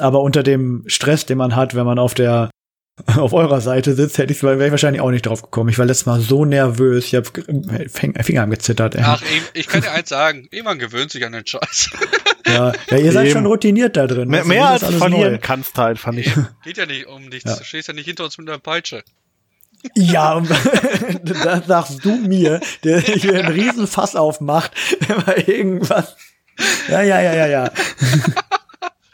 Aber 0.00 0.22
unter 0.22 0.42
dem 0.42 0.84
Stress, 0.86 1.26
den 1.26 1.38
man 1.38 1.54
hat, 1.54 1.74
wenn 1.74 1.86
man 1.86 1.98
auf 1.98 2.14
der 2.14 2.50
auf 3.16 3.32
eurer 3.32 3.60
Seite 3.60 3.94
sitzt, 3.94 4.18
hätte 4.18 4.32
ich 4.32 4.42
wäre 4.42 4.64
ich 4.64 4.70
wahrscheinlich 4.70 5.02
auch 5.02 5.10
nicht 5.10 5.26
drauf 5.26 5.42
gekommen. 5.42 5.68
Ich 5.68 5.78
war 5.78 5.84
letztes 5.84 6.06
Mal 6.06 6.20
so 6.20 6.44
nervös, 6.44 7.06
ich 7.06 7.14
habe 7.14 7.28
Finger 7.88 8.42
am 8.42 8.50
gezittert. 8.50 8.94
Ey. 8.94 9.02
Ach, 9.04 9.22
ich, 9.52 9.68
kann 9.68 9.82
dir 9.82 9.92
eins 9.92 10.08
sagen, 10.08 10.48
jemand 10.50 10.80
gewöhnt 10.80 11.10
sich 11.10 11.24
an 11.24 11.32
den 11.32 11.46
Scheiß. 11.46 11.90
Ja, 12.48 12.72
ja, 12.90 12.98
ihr 12.98 13.10
seid 13.10 13.24
Eben. 13.26 13.32
schon 13.32 13.46
routiniert 13.46 13.96
da 13.96 14.06
drin. 14.06 14.28
Mehr, 14.28 14.38
Also, 14.38 14.48
mehr 14.48 14.66
als 14.68 14.84
verlieren 14.84 15.32
neu. 15.32 15.38
kannst 15.42 15.76
halt, 15.76 15.98
fand 15.98 16.20
ich. 16.20 16.32
Geht 16.64 16.76
ja 16.76 16.86
nicht 16.86 17.08
um 17.08 17.26
nichts. 17.26 17.50
Ja. 17.50 17.56
Du 17.56 17.64
stehst 17.64 17.88
ja 17.88 17.94
nicht 17.94 18.06
hinter 18.06 18.22
uns 18.22 18.38
mit 18.38 18.48
einer 18.48 18.60
Peitsche. 18.60 19.02
Ja, 19.96 20.40
das 21.24 21.66
sagst 21.66 22.04
du 22.04 22.14
mir, 22.14 22.60
der 22.84 23.00
hier 23.00 23.34
einen 23.34 23.52
riesen 23.52 23.88
Fass 23.88 24.14
aufmacht, 24.14 24.70
wenn 25.08 25.16
man 25.16 25.36
irgendwas. 25.44 26.16
Ja, 26.88 27.02
ja, 27.02 27.20
ja, 27.20 27.34
ja, 27.34 27.46
ja. 27.48 27.70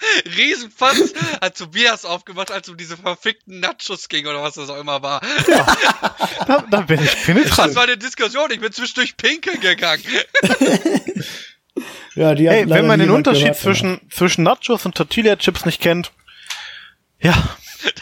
Riesenfass 0.37 1.12
hat 1.41 1.57
Tobias 1.57 2.05
aufgemacht, 2.05 2.51
als 2.51 2.69
um 2.69 2.77
diese 2.77 2.97
verfickten 2.97 3.61
Nachos 3.61 4.09
ging 4.09 4.27
oder 4.27 4.43
was 4.43 4.55
das 4.55 4.69
auch 4.70 4.79
immer 4.79 5.03
war. 5.03 5.20
Da, 6.47 6.65
da 6.70 6.81
bin 6.83 7.03
ich 7.03 7.11
Das 7.11 7.24
penetrant. 7.24 7.74
war 7.74 7.85
eine 7.85 7.97
Diskussion, 7.97 8.51
ich 8.51 8.61
bin 8.61 8.73
zwischendurch 8.73 9.16
pinkeln 9.16 9.61
gegangen. 9.61 10.03
Ja, 12.15 12.35
die 12.35 12.49
hat 12.49 12.57
Hey, 12.57 12.69
wenn 12.69 12.87
man 12.87 12.99
den 13.01 13.11
Unterschied 13.11 13.43
gehört, 13.45 13.59
zwischen, 13.59 14.01
zwischen 14.11 14.43
Nachos 14.45 14.85
und 14.85 14.95
Tortilla-Chips 14.97 15.65
nicht 15.65 15.81
kennt, 15.81 16.12
ja, 17.20 17.35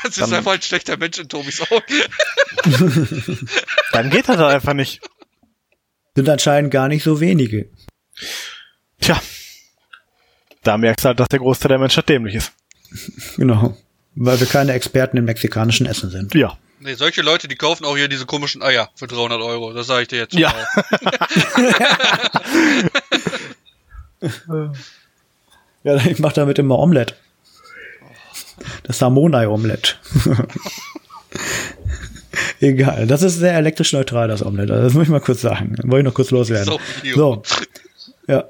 Das 0.03 0.17
ist 0.19 0.33
einfach 0.33 0.53
ein 0.53 0.63
schlechter 0.63 0.97
Mensch 0.97 1.19
in 1.19 1.29
Tobis 1.29 1.61
Augen. 1.71 1.85
dann 3.93 4.11
geht 4.11 4.29
das 4.29 4.37
halt 4.39 4.55
einfach 4.55 4.73
nicht. 4.75 5.01
sind 6.15 6.29
anscheinend 6.29 6.71
gar 6.71 6.89
nicht 6.89 7.03
so 7.05 7.21
wenige. 7.21 7.71
Tja. 9.01 9.21
Da 10.63 10.77
merkst 10.77 11.05
du 11.05 11.09
halt, 11.09 11.21
dass 11.21 11.29
der 11.29 11.39
Großteil 11.39 11.71
der 11.71 11.79
Menschheit 11.79 12.09
dämlich 12.09 12.35
ist. 12.35 12.53
Genau. 13.37 13.77
Weil 14.15 14.39
wir 14.41 14.47
keine 14.47 14.73
Experten 14.73 15.17
im 15.17 15.25
mexikanischen 15.25 15.87
Essen 15.87 16.11
sind. 16.11 16.35
Ja. 16.35 16.59
Nee, 16.81 16.95
solche 16.95 17.23
Leute, 17.23 17.47
die 17.49 17.57
kaufen 17.57 17.85
auch 17.85 17.97
hier 17.97 18.09
diese 18.09 18.27
komischen 18.27 18.63
Eier 18.63 18.89
für 18.95 19.07
300 19.07 19.41
Euro. 19.41 19.73
Das 19.73 19.87
sage 19.87 20.03
ich 20.03 20.09
dir 20.09 20.19
jetzt 20.19 20.33
schon 20.33 20.41
Ja. 20.41 20.53
mal. 20.53 21.91
Ja, 25.83 25.97
ich 25.97 26.19
mache 26.19 26.35
damit 26.35 26.59
immer 26.59 26.79
Omelette. 26.79 27.15
Das 28.83 28.99
Samonai-Omelette. 28.99 29.95
Egal, 32.61 33.07
das 33.07 33.23
ist 33.23 33.37
sehr 33.39 33.55
elektrisch 33.55 33.95
neutral, 33.95 34.29
das 34.29 34.45
Omelette. 34.45 34.75
Das 34.83 34.93
muss 34.93 35.05
ich 35.05 35.09
mal 35.09 35.21
kurz 35.21 35.41
sagen. 35.41 35.77
Wollte 35.85 35.99
ich 36.01 36.05
noch 36.05 36.15
kurz 36.15 36.31
loswerden. 36.31 36.67
So. 36.67 36.81
So. 37.15 37.43
Ja. 38.27 38.45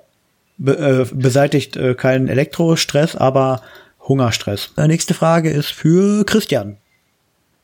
Be 0.62 0.76
äh, 0.76 1.14
beseitigt 1.14 1.76
äh, 1.76 1.94
keinen 1.94 2.28
Elektrostress, 2.28 3.16
aber 3.16 3.62
Hungerstress. 4.06 4.72
Äh, 4.76 4.88
nächste 4.88 5.14
Frage 5.14 5.48
ist 5.50 5.70
für 5.70 6.24
Christian. 6.26 6.76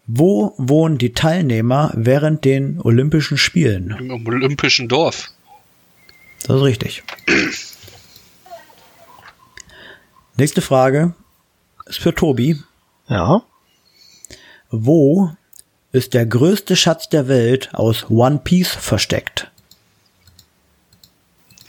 Wo 0.06 0.54
wohnen 0.56 0.96
die 0.96 1.12
Teilnehmer 1.12 1.92
während 1.94 2.46
den 2.46 2.80
Olympischen 2.80 3.36
Spielen? 3.36 3.90
Im 3.98 4.26
olympischen 4.26 4.88
Dorf. 4.88 5.30
Das 6.46 6.56
ist 6.56 6.62
richtig. 6.62 7.02
Nächste 10.38 10.62
Frage 10.62 11.14
ist 11.84 11.98
für 11.98 12.14
Tobi. 12.14 12.56
Ja. 13.08 13.42
Wo 14.70 15.32
ist 15.92 16.14
der 16.14 16.24
größte 16.24 16.76
Schatz 16.76 17.10
der 17.10 17.28
Welt 17.28 17.70
aus 17.74 18.08
One 18.08 18.40
Piece 18.42 18.70
versteckt? 18.70 19.50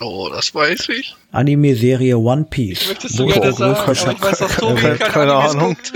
Oh, 0.00 0.28
das 0.28 0.54
weiß 0.54 0.88
ich. 0.90 1.16
Anime-Serie 1.32 2.16
One 2.18 2.44
Piece. 2.48 2.88
Möchtest 2.88 3.18
Wo 3.18 3.24
du 3.24 3.28
ist 3.30 3.34
gerne 3.34 3.46
der 3.48 3.52
sagen, 3.54 3.76
aber 3.80 3.92
ich 3.92 4.22
weiß, 4.22 4.38
dass 4.38 4.56
Tobi 4.56 4.80
Keine, 4.80 4.98
keine, 4.98 5.10
keine 5.12 5.34
Animes 5.34 5.54
Ahnung. 5.56 5.74
guckt. 5.76 5.92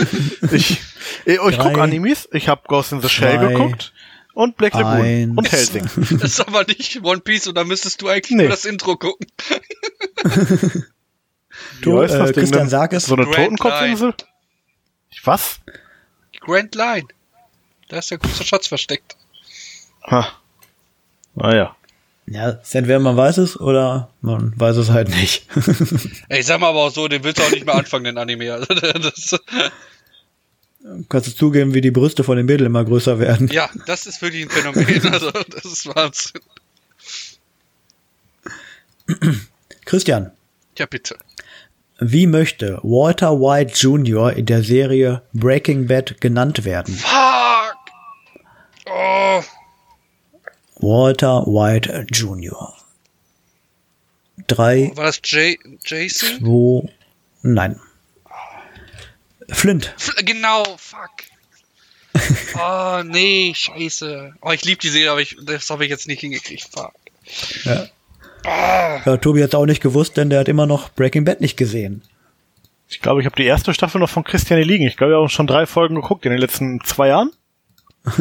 Ich, 0.53 0.71
ich, 0.73 0.81
ich 1.27 1.37
Drei, 1.57 1.71
guck 1.73 1.79
Animes. 1.79 2.29
Ich 2.33 2.49
habe 2.49 2.63
Ghost 2.67 2.93
in 2.93 3.01
the 3.01 3.09
Shell 3.09 3.39
zwei, 3.39 3.47
geguckt 3.49 3.93
und 4.35 4.57
Black 4.57 4.75
Lagoon 4.75 5.05
eins. 5.05 5.37
und 5.39 5.53
Helsing. 5.53 5.85
Das 6.19 6.31
ist 6.33 6.41
aber 6.41 6.65
nicht 6.65 7.03
One 7.05 7.21
Piece 7.21 7.47
und 7.47 7.55
da 7.57 7.65
müsstest 7.65 8.03
du 8.03 8.09
eigentlich 8.09 8.31
Nee. 8.37 8.43
nur 8.45 8.51
das 8.51 8.65
Intro 8.65 8.97
gucken. 8.97 9.27
Du, 11.83 12.01
das 12.01 12.13
äh, 12.13 12.25
Ding 12.25 12.33
Christian, 12.35 12.69
sag 12.69 12.93
es. 12.93 13.07
So 13.07 13.15
eine 13.15 13.25
Grand 13.25 13.37
Totenkopfinsel? 13.59 14.15
Was? 15.25 15.61
Grand 16.41 16.75
Line. 16.75 17.07
Da 17.89 17.99
ist 17.99 18.11
der 18.11 18.19
große 18.19 18.45
Schatz 18.45 18.67
versteckt. 18.67 19.17
Ha. 20.07 20.29
Naja. 21.35 21.77
Ja, 22.27 22.61
entweder 22.73 23.01
man 23.01 23.17
weiß 23.17 23.39
es 23.39 23.59
oder 23.59 24.11
man 24.21 24.53
weiß 24.57 24.77
es 24.77 24.91
halt 24.91 25.09
nicht. 25.09 25.47
Ey, 26.29 26.43
sag 26.43 26.61
mal 26.61 26.69
aber 26.69 26.85
auch 26.85 26.93
so, 26.93 27.09
den 27.09 27.25
willst 27.25 27.39
du 27.41 27.43
auch 27.43 27.51
nicht 27.51 27.67
mehr 27.67 27.75
anfangen, 27.75 28.05
den 28.05 28.17
Anime. 28.19 28.53
Also, 28.53 28.67
das, 28.75 29.41
Kannst 31.09 31.29
du 31.29 31.33
zugeben, 31.35 31.75
wie 31.75 31.81
die 31.81 31.91
Brüste 31.93 32.25
von 32.25 32.37
den 32.37 32.47
Mädel 32.47 32.67
immer 32.67 32.85
größer 32.85 33.19
werden? 33.19 33.49
ja, 33.49 33.69
das 33.87 34.07
ist 34.07 34.21
wirklich 34.23 34.43
ein 34.45 34.51
Phänomen. 34.51 35.05
Also, 35.13 35.31
das 35.31 35.65
ist 35.65 35.87
Wahnsinn. 35.87 36.41
Christian, 39.85 40.31
Ja, 40.79 40.87
bitte. 40.87 41.17
wie 41.99 42.27
möchte 42.27 42.79
Walter 42.83 43.33
White 43.41 43.75
Jr. 43.77 44.33
in 44.33 44.47
der 44.47 44.63
Serie 44.63 45.23
Breaking 45.33 45.87
Bad 45.87 46.21
genannt 46.21 46.65
werden? 46.65 46.95
Fuck! 46.95 47.77
Oh, 48.87 49.43
Walter 50.83 51.45
White 51.47 52.07
Jr. 52.13 52.75
Drei, 54.49 54.91
war 54.95 55.05
das 55.05 55.21
Jay, 55.25 55.59
Jason? 55.85 56.41
zwei, 56.41 56.91
nein. 57.43 57.81
Flint. 59.51 59.95
F 59.99 60.15
genau, 60.25 60.65
fuck. 60.79 61.11
Oh, 62.59 63.03
nee, 63.05 63.53
scheiße. 63.55 64.35
Oh, 64.43 64.51
ich 64.51 64.65
liebe 64.65 64.81
die 64.81 64.89
Serie, 64.91 65.11
aber 65.13 65.21
ich, 65.23 65.37
das 65.43 65.71
habe 65.71 65.85
ich 65.85 65.91
jetzt 65.91 66.07
nicht 66.09 66.21
hingekriegt. 66.21 66.69
Fuck. 66.71 66.93
Ja. 67.65 67.87
Ah, 68.45 69.01
Ja, 69.07 69.17
Tobi 69.17 69.43
hat 69.43 69.55
auch 69.55 69.65
nicht 69.67 69.81
gewusst, 69.83 70.17
denn 70.17 70.29
der 70.29 70.41
hat 70.41 70.49
immer 70.49 70.67
noch 70.67 70.91
Breaking 70.91 71.25
Bad 71.25 71.41
nicht 71.41 71.57
gesehen. 71.57 72.03
Ich 72.89 73.01
glaube, 73.01 73.21
ich 73.21 73.27
habe 73.27 73.37
die 73.37 73.45
erste 73.47 73.73
Staffel 73.73 73.99
noch 74.01 74.11
von 74.11 74.25
Christiane 74.25 74.63
liegen. 74.65 74.87
Ich 74.87 74.97
glaube, 74.99 75.15
wir 75.15 75.19
haben 75.19 75.29
schon 75.31 75.47
drei 75.47 75.65
Folgen 75.65 75.95
geguckt 75.95 76.27
in 76.27 76.33
den 76.33 76.41
letzten 76.41 76.81
zwei 76.85 77.09
Jahren. 77.09 77.31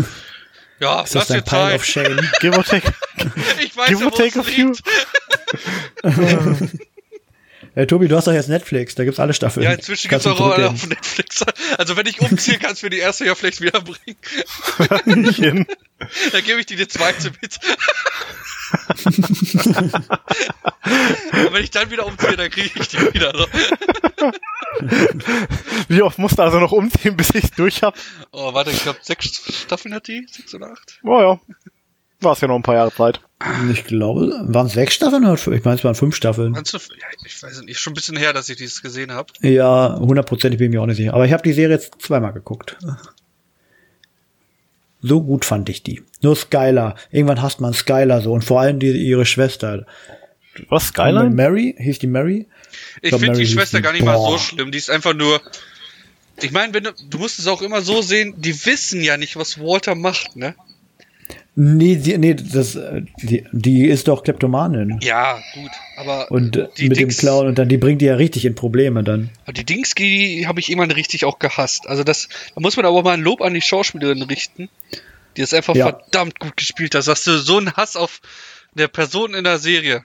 ja, 0.82 1.02
Ist 1.02 1.16
das 1.16 1.28
dein 1.28 1.38
dir 1.38 1.44
Pile 1.44 1.62
Zeit. 1.70 1.76
of 1.76 1.86
Shame? 1.86 2.30
Give 2.41 2.58
or 2.58 2.64
take. 2.64 2.91
Ich 3.64 3.78
weiß 3.78 3.88
Give 3.90 4.03
or 4.03 4.12
take 4.12 4.40
a 4.40 4.44
few. 4.44 4.74
Äh, 7.76 7.86
Tobi, 7.88 8.08
du 8.08 8.16
hast 8.18 8.28
doch 8.28 8.34
jetzt 8.34 8.49
Netflix, 8.49 8.95
da 8.95 9.03
gibt's 9.06 9.20
alle 9.20 9.34
Staffeln. 9.34 9.64
Ja, 9.64 9.74
inzwischen 9.74 10.10
Kannst 10.10 10.26
gibt's 10.26 10.41
auch 10.41 10.52
alle 10.52 10.70
auf 10.70 10.88
Netflix. 10.88 11.45
Also 11.78 11.95
wenn 11.95 12.06
ich 12.08 12.20
umziehe, 12.20 12.58
kannst 12.58 12.82
du 12.82 12.88
mir 12.88 12.90
die 12.90 12.99
erste 12.99 13.26
ja 13.26 13.36
vielleicht 13.36 13.62
wiederbringen. 13.62 14.18
Dann 16.32 16.44
gebe 16.44 16.60
ich 16.60 16.66
dir 16.66 16.78
die 16.78 16.88
zweite 16.88 17.32
mit. 17.41 17.60
Und 21.45 21.53
wenn 21.53 21.64
ich 21.64 21.72
dann 21.72 21.89
wieder 21.91 22.06
umziehe, 22.06 22.38
dann 22.38 22.49
kriege 22.49 22.69
ich 22.73 22.88
die 22.88 22.98
wieder. 23.14 23.34
So. 23.35 23.48
Wie 25.88 26.02
oft 26.02 26.19
musst 26.19 26.38
du 26.38 26.43
also 26.43 26.60
noch 26.60 26.72
umziehen, 26.72 27.15
bis 27.18 27.34
ich 27.34 27.52
durch 27.52 27.84
hab? 27.84 27.95
Oh, 28.31 28.53
warte, 28.53 28.72
ich 28.72 28.84
glaube 28.84 28.99
sechs 29.02 29.27
Staffeln 29.27 29.93
hat 29.93 30.07
die? 30.07 30.26
Sechs 30.30 30.53
oder 30.53 30.72
acht? 30.72 30.99
Oh 31.03 31.19
ja. 31.19 31.39
War 32.19 32.34
es 32.34 32.41
ja 32.41 32.48
noch 32.48 32.56
ein 32.56 32.61
paar 32.61 32.76
Jahre 32.76 32.93
Zeit. 32.93 33.19
Ich 33.72 33.85
glaube, 33.85 34.31
waren 34.43 34.68
es 34.68 34.73
sechs 34.73 34.93
Staffeln 34.93 35.26
oder 35.26 35.38
fünf? 35.38 35.57
Ich 35.57 35.65
meine, 35.65 35.77
es 35.77 35.84
waren 35.84 35.95
fünf 35.95 36.15
Staffeln. 36.15 36.53
Du, 36.53 36.60
ja, 36.60 37.07
ich 37.26 37.41
weiß 37.41 37.61
nicht, 37.64 37.80
schon 37.80 37.93
ein 37.93 37.95
bisschen 37.95 38.15
her, 38.15 38.34
dass 38.34 38.48
ich 38.49 38.57
dieses 38.57 38.84
gesehen 38.84 39.11
habe. 39.11 39.34
Ja, 39.41 39.98
hundertprozentig 39.99 40.60
bin 40.60 40.72
ich 40.72 40.76
mir 40.76 40.84
auch 40.84 40.85
nicht 40.85 40.98
sicher. 40.98 41.15
Aber 41.15 41.26
ich 41.26 41.34
habe 41.34 41.41
die 41.41 41.53
Serie 41.53 41.76
jetzt 41.76 41.99
zweimal 41.99 42.34
geguckt. 42.34 42.77
So 45.02 45.22
gut 45.22 45.45
fand 45.45 45.69
ich 45.69 45.84
die. 45.84 46.02
Nur 46.22 46.36
Skylar. 46.36 46.95
Irgendwann 47.11 47.41
hasst 47.41 47.60
man 47.60 47.73
Skylar 47.73 48.22
so 48.22 48.32
und 48.32 48.44
vor 48.44 48.61
allem 48.61 48.80
die, 48.80 48.91
ihre 48.91 49.26
Schwester. 49.26 49.86
Was? 50.69 50.88
Skyline? 50.88 51.30
Mary, 51.32 51.76
hieß 51.78 51.99
die 51.99 52.07
Mary? 52.07 52.48
Ich 53.02 53.10
glaub, 53.10 53.22
finde 53.22 53.40
die 53.40 53.48
Schwester 53.48 53.78
die. 53.78 53.84
gar 53.84 53.94
nicht 53.94 54.06
mal 54.06 54.18
so 54.18 54.28
Boah. 54.28 54.40
schlimm. 54.40 54.72
Die 54.72 54.78
ist 54.78 54.90
einfach 54.90 55.14
nur. 55.14 55.41
Ich 56.41 56.52
meine, 56.52 56.73
wenn 56.73 56.84
du, 56.84 56.94
du 57.10 57.18
musst 57.18 57.40
es 57.40 57.48
auch 57.48 57.61
immer 57.61 57.82
so 57.82 58.02
sehen, 58.02 58.36
die 58.38 58.65
wissen 58.65 59.02
ja 59.02 59.18
nicht, 59.18 59.36
was 59.36 59.60
Walter 59.60 59.95
macht, 59.95 60.36
ne? 60.36 60.56
Nee, 61.53 61.98
die, 61.98 62.18
nee, 62.18 62.34
das, 62.34 62.80
die, 63.22 63.45
die 63.52 63.86
ist 63.86 64.07
doch 64.07 64.23
Kleptomanin. 64.23 64.99
Ja, 65.03 65.38
gut, 65.53 65.72
aber 65.98 66.32
Und 66.32 66.56
die 66.78 66.88
mit 66.88 66.98
Dings, 66.98 67.18
dem 67.18 67.19
Clown 67.19 67.48
und 67.48 67.60
dann, 67.60 67.68
die 67.68 67.78
bringt 67.78 68.02
die 68.02 68.06
ja 68.06 68.15
richtig 68.15 68.45
in 68.45 68.56
Probleme 68.56 69.03
dann. 69.03 69.30
die 69.53 69.65
Dings, 69.65 69.94
die 69.94 70.48
habe 70.48 70.61
ich 70.61 70.69
irgendwann 70.69 70.91
richtig 70.91 71.26
auch 71.26 71.40
gehasst. 71.40 71.88
Also 71.88 72.06
das, 72.06 72.30
da 72.56 72.61
muss 72.61 72.78
man 72.78 72.86
aber 72.86 73.03
mal 73.03 73.11
ein 73.15 73.22
Lob 73.22 73.41
an 73.41 73.53
die 73.53 73.61
Schauspielerin 73.61 74.22
richten, 74.23 74.69
die 75.36 75.41
es 75.41 75.53
einfach 75.53 75.76
Ja. 75.76 75.90
verdammt 75.90 76.40
gut 76.40 76.56
gespielt 76.56 76.95
hat, 76.95 77.06
dass 77.06 77.23
du 77.26 77.38
so 77.38 77.57
einen 77.57 77.73
Hass 77.73 77.98
auf 77.98 78.22
der 78.73 78.88
Person 78.88 79.34
in 79.34 79.44
der 79.44 79.57
Serie 79.60 80.03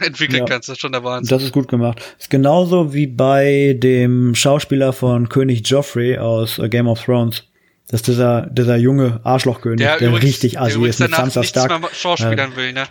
entwickeln 0.00 0.40
Ja. 0.40 0.44
kannst. 0.44 0.68
Das 0.68 0.74
ist 0.76 0.80
schon 0.80 0.92
der 0.92 1.02
Wahnsinn. 1.02 1.36
Das 1.36 1.42
ist 1.42 1.52
gut 1.52 1.66
gemacht. 1.66 2.00
Ist 2.20 2.30
genauso 2.30 2.94
wie 2.94 3.08
bei 3.08 3.74
dem 3.76 4.34
Schauspieler 4.36 4.92
von 4.92 5.28
König 5.28 5.68
Joffrey 5.68 6.18
aus 6.18 6.60
Game 6.70 6.86
of 6.86 7.02
Thrones. 7.02 7.42
Das 7.90 8.00
ist 8.00 8.06
dieser, 8.08 8.42
dieser 8.46 8.76
junge 8.76 9.20
Arschlochkönig, 9.24 9.78
der, 9.78 9.96
übrigens- 10.00 10.22
richtig 10.24 10.52
der 10.52 10.62
assi 10.62 10.86
ist 10.86 11.00
mit 11.00 11.14
Sansa 11.14 11.42
Stark. 11.42 11.80
mehr 11.80 11.90
Schauspielern 11.92 12.54
will, 12.56 12.72
ne? 12.72 12.84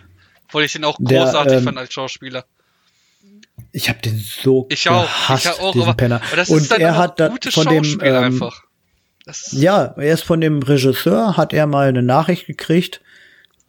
Obwohl 0.46 0.64
ich 0.64 0.72
den 0.72 0.84
auch 0.84 0.96
Der, 0.98 1.24
großartig 1.24 1.58
ähm, 1.58 1.64
fand 1.64 1.78
als 1.78 1.92
Schauspieler. 1.92 2.44
Ich 3.70 3.88
habe 3.88 4.00
den 4.00 4.18
so 4.18 4.66
Ich 4.70 4.88
auch, 4.88 5.02
gehasst, 5.02 5.44
ich 5.44 5.50
auch, 5.60 5.72
diesen 5.72 5.82
aber, 5.88 5.94
Penner. 5.96 6.20
aber 6.26 6.36
das 6.36 6.48
und 6.48 6.70
er 6.72 6.94
auch 6.94 6.96
hat 6.96 7.20
da 7.20 7.32
von 7.50 7.66
dem 7.66 7.84
ähm, 8.02 8.40
Ja, 9.52 9.84
er 9.96 10.14
ist 10.14 10.24
von 10.24 10.40
dem 10.40 10.62
Regisseur, 10.62 11.36
hat 11.36 11.52
er 11.52 11.66
mal 11.66 11.88
eine 11.88 12.02
Nachricht 12.02 12.46
gekriegt. 12.46 13.00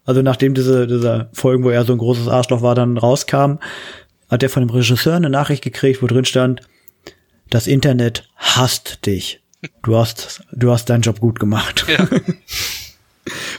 Also 0.05 0.21
nachdem 0.21 0.53
diese, 0.55 0.87
diese 0.87 1.29
Folgen, 1.33 1.63
wo 1.63 1.69
er 1.69 1.85
so 1.85 1.91
ein 1.93 1.99
großes 1.99 2.27
Arschloch 2.27 2.61
war, 2.61 2.73
dann 2.75 2.97
rauskam, 2.97 3.59
hat 4.29 4.41
er 4.41 4.49
von 4.49 4.65
dem 4.65 4.69
Regisseur 4.69 5.15
eine 5.15 5.29
Nachricht 5.29 5.63
gekriegt, 5.63 6.01
wo 6.01 6.07
drin 6.07 6.25
stand, 6.25 6.61
das 7.49 7.67
Internet 7.67 8.27
hasst 8.37 9.05
dich. 9.05 9.41
Du 9.83 9.97
hast, 9.97 10.41
du 10.51 10.71
hast 10.71 10.89
deinen 10.89 11.01
Job 11.01 11.19
gut 11.19 11.39
gemacht. 11.39 11.85
ja. 11.87 12.07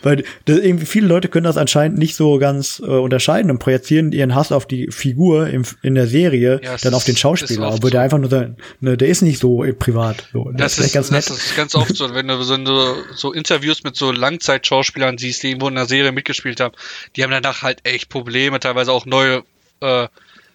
Weil 0.02 0.24
das, 0.47 0.59
irgendwie 0.59 0.86
viele 0.86 1.06
Leute 1.06 1.28
können 1.28 1.44
das 1.44 1.56
anscheinend 1.56 1.98
nicht 1.98 2.16
so 2.16 2.39
ganz 2.39 2.81
äh, 2.81 2.86
unterscheiden 2.86 3.51
und 3.51 3.59
projizieren 3.59 4.12
ihren 4.12 4.35
Hass 4.35 4.52
auf 4.52 4.66
die 4.66 4.89
Figur 4.90 5.48
im, 5.48 5.64
in 5.82 5.94
der 5.94 6.06
Serie 6.06 6.60
Ja, 6.62 6.77
dann 6.77 6.94
auf 6.94 7.05
den 7.05 7.16
Schauspieler, 7.16 7.72
obwohl 7.72 7.90
der 7.90 8.01
einfach 8.01 8.18
nur 8.18 8.31
sein, 8.31 8.56
ne, 8.81 8.97
der 8.97 9.09
ist 9.09 9.22
nicht 9.22 9.39
so 9.39 9.64
privat. 9.78 10.28
So. 10.32 10.51
Das, 10.52 10.74
vielleicht 10.74 10.94
ist, 10.97 11.12
das 11.12 11.31
ist 11.31 11.56
ganz 11.56 11.74
oft 11.74 11.94
so, 11.94 12.14
wenn 12.14 12.28
du 12.28 12.43
so, 12.43 12.56
so, 12.64 12.97
so 13.14 13.32
Interviews 13.32 13.82
mit 13.85 13.97
so 13.97 14.12
Langzeitschauspielern 14.12 15.18
siehst, 15.18 15.43
die 15.43 15.48
irgendwo 15.48 15.68
in 15.68 15.74
der 15.74 15.86
Serie 15.86 16.12
mitgespielt 16.12 16.60
haben, 16.60 16.74
die 17.16 17.22
haben 17.22 17.31
danach 17.31 17.62
halt 17.62 17.81
echt 17.85 18.09
Probleme, 18.09 18.60
teilweise 18.60 18.93
auch 18.93 19.06
neue 19.06 19.44
äh, 19.81 20.09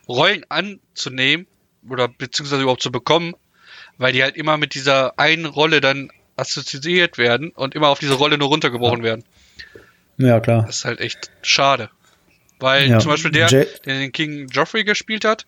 Rollen 0.07 0.45
anzunehmen 0.49 1.47
oder 1.89 2.07
beziehungsweise 2.07 2.63
überhaupt 2.63 2.81
zu 2.81 2.91
bekommen, 2.91 3.34
weil 3.97 4.13
die 4.13 4.23
halt 4.23 4.35
immer 4.35 4.57
mit 4.57 4.73
dieser 4.76 5.17
einen 5.19 5.45
Rolle 5.45 5.81
dann 5.81 6.11
assoziiert 6.35 7.17
werden 7.17 7.49
und 7.51 7.76
immer 7.76 7.88
auf 7.89 7.99
diese 7.99 8.13
Rolle 8.15 8.38
nur 8.38 8.49
runtergebrochen 8.49 9.03
werden. 9.03 9.23
ja, 10.17 10.39
klar. 10.39 10.63
Das 10.67 10.77
ist 10.77 10.85
halt 10.85 10.99
echt 10.99 11.31
schade. 11.41 11.89
Weil 12.59 12.89
Ja. 12.89 12.99
zum 12.99 13.11
Beispiel 13.11 13.31
der, 13.31 13.47
der 13.49 13.65
den 13.85 14.11
King 14.11 14.47
Joffrey 14.49 14.84
gespielt 14.84 15.26
hat, 15.26 15.45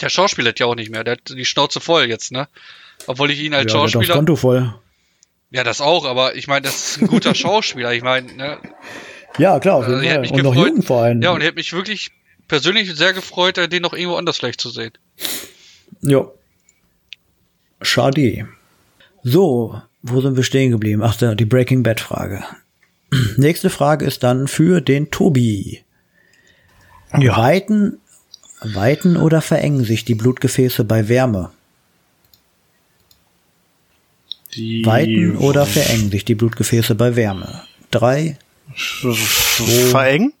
der 0.00 0.08
schauspielert 0.08 0.58
ja 0.60 0.66
auch 0.66 0.74
nicht 0.74 0.90
mehr. 0.90 1.04
Der 1.04 1.12
hat 1.12 1.28
die 1.30 1.44
Schnauze 1.44 1.80
voll 1.80 2.06
jetzt, 2.08 2.32
ne? 2.32 2.48
Obwohl 3.06 3.30
ich 3.30 3.40
ihn 3.40 3.54
als 3.54 3.72
ja, 3.72 3.78
der 3.78 3.82
hat 3.84 3.90
Schauspieler. 3.92 4.14
Konto 4.16 4.36
voll. 4.36 4.74
Ja, 5.50 5.64
das 5.64 5.80
auch, 5.80 6.04
aber 6.06 6.34
ich 6.34 6.46
meine, 6.48 6.62
das 6.62 6.74
ist 6.96 7.02
ein 7.02 7.06
guter 7.08 7.34
Schauspieler. 7.34 7.92
Ich 7.92 8.02
meine, 8.02 8.32
ne? 8.34 8.58
Ja, 9.38 9.58
klar, 9.60 9.76
auf 9.76 9.84
Also, 9.84 9.96
jeden 10.00 10.04
ich 10.06 10.10
Fall. 10.12 10.20
mich 10.20 10.30
Und 10.32 10.42
noch 10.42 10.52
gefreut- 10.54 10.68
jung 10.68 10.82
vor 10.82 11.02
allem. 11.02 11.22
Ja, 11.22 11.30
und 11.32 11.40
ich 11.40 11.46
hätte 11.46 11.56
mich 11.56 11.72
wirklich 11.72 12.10
persönlich 12.48 12.94
sehr 12.94 13.12
gefreut, 13.12 13.56
den 13.56 13.82
noch 13.82 13.92
irgendwo 13.94 14.16
anders 14.16 14.38
vielleicht 14.38 14.60
zu 14.60 14.70
sehen. 14.70 14.92
Ja. 16.02 16.26
Schade. 17.82 18.48
So, 19.22 19.80
wo 20.02 20.20
sind 20.20 20.36
wir 20.36 20.42
stehen 20.42 20.70
geblieben? 20.70 21.02
Ach, 21.02 21.16
die 21.16 21.44
Breaking 21.44 21.82
Bad 21.82 22.00
Frage. 22.00 22.42
Nächste 23.36 23.70
Frage 23.70 24.04
ist 24.04 24.22
dann 24.22 24.48
für 24.48 24.80
den 24.80 25.10
Tobi. 25.10 25.82
Ja. 27.18 27.36
Weiten, 27.36 27.98
weiten 28.62 29.16
oder 29.16 29.42
verengen 29.42 29.84
sich 29.84 30.04
die 30.04 30.14
Blutgefäße 30.14 30.84
bei 30.84 31.08
Wärme? 31.08 31.50
Die 34.54 34.84
Weiten 34.84 35.36
oder 35.36 35.66
verengen 35.66 36.10
sich 36.10 36.24
die 36.24 36.34
Blutgefäße 36.34 36.94
bei 36.94 37.16
Wärme? 37.16 37.62
Drei? 37.90 38.38
Verengen? 38.74 40.32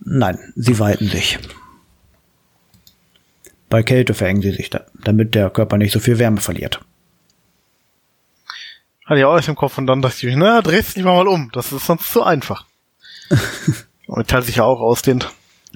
Nein, 0.00 0.38
sie 0.56 0.78
weiten 0.78 1.08
sich. 1.08 1.38
Bei 3.72 3.82
Kälte 3.82 4.12
verengen 4.12 4.42
sie 4.42 4.50
sich, 4.52 4.68
da, 4.68 4.84
damit 5.02 5.34
der 5.34 5.48
Körper 5.48 5.78
nicht 5.78 5.92
so 5.92 5.98
viel 5.98 6.18
Wärme 6.18 6.42
verliert. 6.42 6.80
Hatte 9.06 9.18
ich 9.20 9.24
auch 9.24 9.34
erst 9.34 9.48
im 9.48 9.56
Kopf 9.56 9.78
und 9.78 9.86
dann 9.86 10.02
dachte 10.02 10.28
ich, 10.28 10.36
na, 10.36 10.60
drehst 10.60 10.94
dich 10.94 11.04
mal 11.04 11.26
um. 11.26 11.48
Das 11.54 11.72
ist 11.72 11.86
sonst 11.86 12.12
zu 12.12 12.22
einfach. 12.22 12.66
und 14.08 14.28
teilt 14.28 14.44
sich 14.44 14.56
ja 14.56 14.64
auch 14.64 14.78
aus 14.82 15.00
den. 15.00 15.24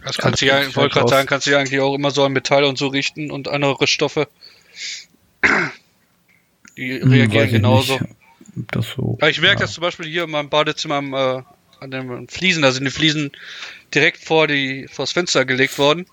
Das 0.05 0.19
kannst 0.19 0.43
du 0.43 0.47
Ja, 0.47 0.61
ja, 0.61 0.69
ich 0.69 0.77
wollte 0.77 0.93
gerade 0.93 1.05
raus. 1.05 1.11
sagen, 1.11 1.27
kannst 1.27 1.47
du 1.47 1.53
ja 1.53 1.59
eigentlich 1.59 1.81
auch 1.81 1.95
immer 1.95 2.11
so 2.11 2.23
an 2.23 2.33
Metall 2.33 2.65
und 2.65 2.77
so 2.77 2.89
richten 2.89 3.31
und 3.31 3.49
andere 3.49 3.87
Stoffe. 3.87 4.29
Die 6.77 7.01
Hm, 7.01 7.11
reagieren 7.11 7.51
genauso. 7.51 7.95
nicht, 7.95 8.05
Das 8.73 8.91
so. 8.91 9.17
Ich 9.27 9.41
merke 9.41 9.61
das 9.63 9.73
zum 9.73 9.81
Beispiel 9.81 10.05
hier 10.07 10.25
in 10.25 10.31
meinem 10.31 10.51
Badezimmer 10.51 10.97
am, 10.97 11.15
äh, 11.15 11.43
an 11.81 11.91
den 11.91 12.29
Fliesen, 12.29 12.61
da 12.61 12.73
sind 12.73 12.85
die 12.85 12.91
Fliesen 12.91 13.33
direkt 13.95 14.23
vor 14.23 14.47
die 14.49 14.87
vors 14.93 15.13
Fenster 15.13 15.47
gelegt 15.47 15.79
worden. 15.79 16.05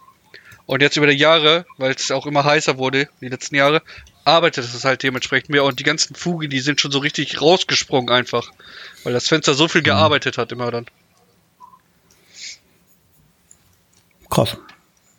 Und 0.65 0.81
jetzt 0.81 0.95
über 0.95 1.07
die 1.07 1.17
Jahre, 1.17 1.65
weil 1.77 1.91
es 1.93 2.09
auch 2.11 2.25
immer 2.25 2.45
heißer 2.45 2.77
wurde, 2.77 3.09
die 3.21 3.27
letzten 3.27 3.55
Jahre, 3.55 3.81
arbeitet 4.23 4.63
es 4.63 4.83
halt 4.85 5.03
dementsprechend 5.03 5.49
mehr 5.49 5.65
und 5.65 5.79
die 5.79 5.83
ganzen 5.83 6.15
Fugen, 6.15 6.49
die 6.49 6.61
sind 6.61 6.79
schon 6.79 6.91
so 6.91 6.99
richtig 6.99 7.41
rausgesprungen 7.41 8.09
einfach. 8.13 8.49
Weil 9.03 9.11
das 9.13 9.27
Fenster 9.27 9.53
so 9.53 9.67
viel 9.67 9.81
Mhm. 9.81 9.85
gearbeitet 9.85 10.37
hat 10.37 10.51
immer 10.53 10.71
dann. 10.71 10.85
Krass. 14.29 14.57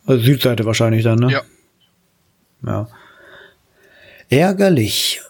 Also 0.05 0.23
Südseite 0.23 0.65
wahrscheinlich 0.65 1.03
dann, 1.03 1.19
ne? 1.19 1.31
Ja. 1.31 1.41
Ja. 2.65 2.87
Ärgerlich. 4.29 5.21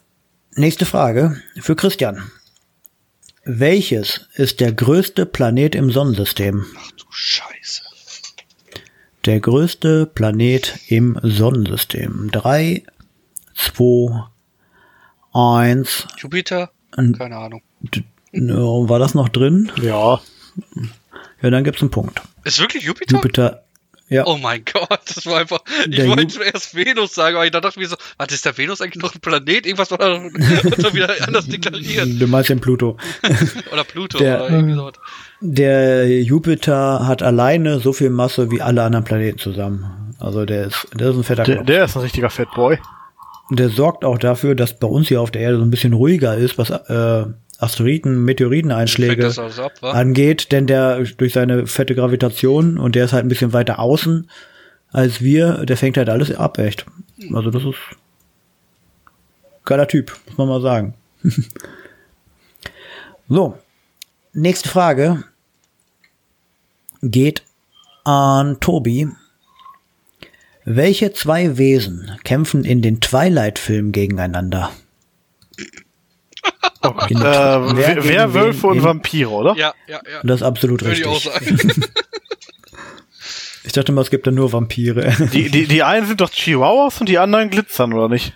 Nächste 0.56 0.86
Frage 0.86 1.42
für 1.60 1.76
Christian. 1.76 2.32
Welches 3.44 4.28
ist 4.36 4.60
der 4.60 4.72
größte 4.72 5.26
Planet 5.26 5.76
im 5.76 5.92
Sonnensystem? 5.92 6.66
Ach 6.78 6.92
du 6.92 7.06
Scheiße. 7.12 7.82
Der 9.26 9.40
größte 9.40 10.06
Planet 10.06 10.80
im 10.88 11.18
Sonnensystem. 11.24 12.30
Drei, 12.32 12.84
zwei, 13.56 14.26
eins. 15.34 16.08
Jupiter? 16.18 16.72
Und- 16.96 17.18
Keine 17.18 17.38
Ahnung. 17.38 17.62
War 18.32 19.00
das 19.00 19.16
noch 19.16 19.30
drin? 19.30 19.72
Ja. 19.82 20.20
Ja, 21.42 21.50
dann 21.50 21.64
gibt's 21.64 21.82
einen 21.82 21.92
Punkt. 21.92 22.22
Ist 22.44 22.60
wirklich 22.60 22.84
Jupiter? 22.84 23.16
Jupiter. 23.16 23.65
Ja, 24.08 24.24
Oh 24.28 24.38
mein 24.38 24.64
Gott, 24.72 25.00
das 25.08 25.26
war 25.26 25.40
einfach. 25.40 25.62
Ich 25.90 25.96
Der 25.98 26.08
wollte 26.08 26.24
Ju- 26.24 26.28
zuerst 26.30 26.76
Venus 26.76 27.16
sagen, 27.16 27.36
aber 27.38 27.46
ich 27.46 27.52
dachte 27.52 27.80
mir 27.80 27.88
so, 27.88 27.96
warte, 28.18 28.36
ist 28.36 28.46
der 28.46 28.56
Venus 28.58 28.80
eigentlich 28.82 29.02
noch 29.02 29.16
ein 29.16 29.20
Planet? 29.20 29.66
Irgendwas 29.66 29.90
war 29.90 29.98
da 29.98 30.20
doch 30.20 30.94
wieder 30.94 31.10
anders 31.26 31.48
deklariert. 31.48 32.08
du 32.20 32.28
meinst 32.28 32.50
den 32.52 32.60
Pluto. 32.62 32.98
Oder 33.74 33.84
Pluto 33.84 34.20
Der- 34.20 34.46
oder 34.46 34.50
irgendwie 34.52 34.76
sowas. 34.76 34.94
Der 35.42 36.22
Jupiter 36.22 37.08
hat 37.08 37.24
alleine 37.24 37.80
so 37.80 37.94
viel 37.94 38.10
Masse 38.12 38.52
wie 38.52 38.62
alle 38.62 38.84
anderen 38.84 39.06
Planeten 39.06 39.38
zusammen. 39.40 40.16
Also 40.20 40.46
der 40.46 40.66
ist, 40.68 40.88
der 40.94 41.10
ist 41.10 41.16
ein 41.18 41.24
fetter 41.24 41.44
Der, 41.44 41.64
der 41.64 41.86
ist 41.86 41.96
ein 41.98 42.04
richtiger 42.04 42.30
Fatboy. 42.30 42.78
Der 43.52 43.70
sorgt 43.70 44.06
auch 44.06 44.18
dafür, 44.18 44.56
dass 44.56 44.78
bei 44.80 44.88
uns 44.88 45.08
hier 45.08 45.22
auf 45.22 45.30
der 45.32 45.42
Erde 45.42 45.58
so 45.58 45.64
ein 45.64 45.70
bisschen 45.70 45.94
ruhiger 45.94 46.36
ist, 46.36 46.58
was 46.58 46.70
äh, 46.72 47.26
Asteroiden, 47.60 48.24
Meteoriteneinschläge 48.26 49.26
also 49.26 49.64
ab, 49.64 49.74
angeht, 49.82 50.52
denn 50.52 50.68
der 50.68 51.04
durch 51.18 51.34
seine 51.34 51.68
fette 51.68 51.96
Gravitation 51.96 52.78
und 52.78 52.96
der 52.96 53.06
ist 53.06 53.14
halt 53.14 53.26
ein 53.26 53.30
bisschen 53.30 53.54
weiter 53.54 53.80
außen 53.80 54.28
als 54.96 55.20
wir, 55.20 55.66
der 55.66 55.76
fängt 55.76 55.98
halt 55.98 56.08
alles 56.08 56.34
ab, 56.34 56.58
echt. 56.58 56.86
Also 57.34 57.52
das 57.52 57.64
ist 57.64 57.76
geiler 59.66 59.90
Typ, 59.90 60.18
muss 60.28 60.38
man 60.38 60.48
mal 60.48 60.62
sagen. 60.62 60.94
so, 63.28 63.58
nächste 64.32 64.70
Frage 64.70 65.26
geht 67.02 67.44
an 68.06 68.62
Tobi. 68.62 69.10
Welche 70.64 71.12
zwei 71.12 71.58
Wesen 71.58 72.10
kämpfen 72.24 72.64
in 72.64 72.82
den 72.82 73.02
Twilight-Filmen 73.02 73.92
gegeneinander? 73.92 74.72
In 77.10 77.18
Äh, 77.18 77.24
wer 77.24 78.64
und 78.64 78.84
Vampire, 78.84 79.30
oder? 79.30 79.56
Ja, 79.56 79.74
ja, 79.88 80.00
ja. 80.12 80.22
Das 80.24 80.42
ist 80.42 80.44
absolut 80.44 80.82
Würde 80.82 80.94
ich 81.00 81.06
richtig. 81.06 81.28
auch 81.28 81.34
sagen. 81.34 81.86
Ich 83.68 83.72
dachte 83.74 83.92
mal, 83.92 84.02
es 84.02 84.12
gibt 84.12 84.28
da 84.28 84.32
nur 84.32 84.54
Vampire. 84.54 85.12
Die, 85.34 85.50
die, 85.50 85.66
die 85.66 85.82
einen 85.82 86.06
sind 86.06 86.22
doch 86.22 86.30
Chihuahuas 86.30 87.00
und 87.00 87.10
die 87.10 87.18
anderen 87.18 87.50
glitzern, 87.50 87.94
oder 87.94 88.08
nicht? 88.08 88.34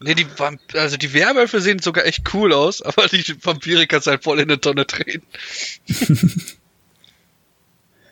nee, 0.00 0.14
die 0.14 0.26
Vamp 0.38 0.58
also 0.74 0.96
die 0.96 1.12
Werwölfe 1.12 1.60
sehen 1.60 1.78
sogar 1.80 2.06
echt 2.06 2.32
cool 2.32 2.52
aus, 2.54 2.80
aber 2.82 3.06
die 3.08 3.36
Vampire 3.44 3.86
kannst 3.86 4.06
du 4.06 4.12
halt 4.12 4.24
voll 4.24 4.40
in 4.40 4.50
eine 4.50 4.60
Tonne 4.60 4.86
treten. 4.86 5.26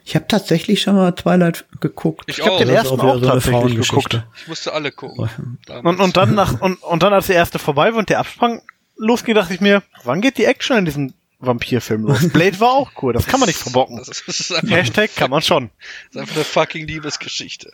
Ich 0.04 0.14
habe 0.14 0.26
tatsächlich 0.26 0.80
schon 0.80 0.94
mal 0.94 1.12
Twilight 1.12 1.66
geguckt. 1.82 2.24
Ich 2.28 2.38
Ich 2.38 2.46
habe 2.46 2.56
den 2.56 2.70
ersten 2.70 2.98
auch 2.98 3.04
auch 3.04 3.20
so 3.20 3.26
tatsächlich 3.26 3.74
geguckt. 3.76 4.24
Ich 4.40 4.48
musste 4.48 4.72
alle 4.72 4.90
gucken. 4.90 5.28
damals. 5.66 5.84
Und, 5.84 6.00
und 6.02 6.16
dann 6.16 6.34
nach, 6.34 6.58
und, 6.62 6.82
und 6.82 7.02
dann 7.02 7.12
als 7.12 7.26
der 7.26 7.36
erste 7.36 7.58
vorbei 7.58 7.92
war 7.92 7.98
und 7.98 8.08
der 8.08 8.18
Absprang 8.20 8.62
losging, 8.98 9.34
dachte 9.34 9.54
ich 9.54 9.60
mir, 9.60 9.82
wann 10.04 10.20
geht 10.20 10.38
die 10.38 10.44
Action 10.44 10.78
in 10.78 10.84
diesem 10.84 11.14
Vampirfilm 11.38 12.02
los? 12.02 12.28
Blade 12.32 12.60
war 12.60 12.72
auch 12.72 12.90
cool, 13.02 13.12
das 13.12 13.26
kann 13.26 13.40
man 13.40 13.48
nicht 13.48 13.58
verbocken. 13.58 13.98
Hashtag 14.68 15.14
kann 15.14 15.30
man 15.30 15.42
schon. 15.42 15.70
das 16.12 16.16
ist 16.16 16.20
einfach 16.20 16.36
eine 16.36 16.44
fucking 16.44 16.86
Liebesgeschichte. 16.86 17.72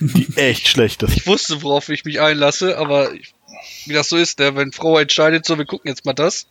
Die 0.00 0.36
echt 0.36 0.68
schlecht 0.68 1.02
ist. 1.02 1.16
Ich 1.16 1.26
wusste, 1.26 1.62
worauf 1.62 1.88
ich 1.88 2.04
mich 2.04 2.20
einlasse, 2.20 2.78
aber 2.78 3.12
ich, 3.12 3.34
wie 3.86 3.92
das 3.92 4.08
so 4.08 4.16
ist, 4.16 4.38
ne? 4.38 4.56
wenn 4.56 4.72
Frau 4.72 4.98
entscheidet, 4.98 5.44
so, 5.44 5.58
wir 5.58 5.66
gucken 5.66 5.88
jetzt 5.88 6.04
mal 6.04 6.14
das. 6.14 6.46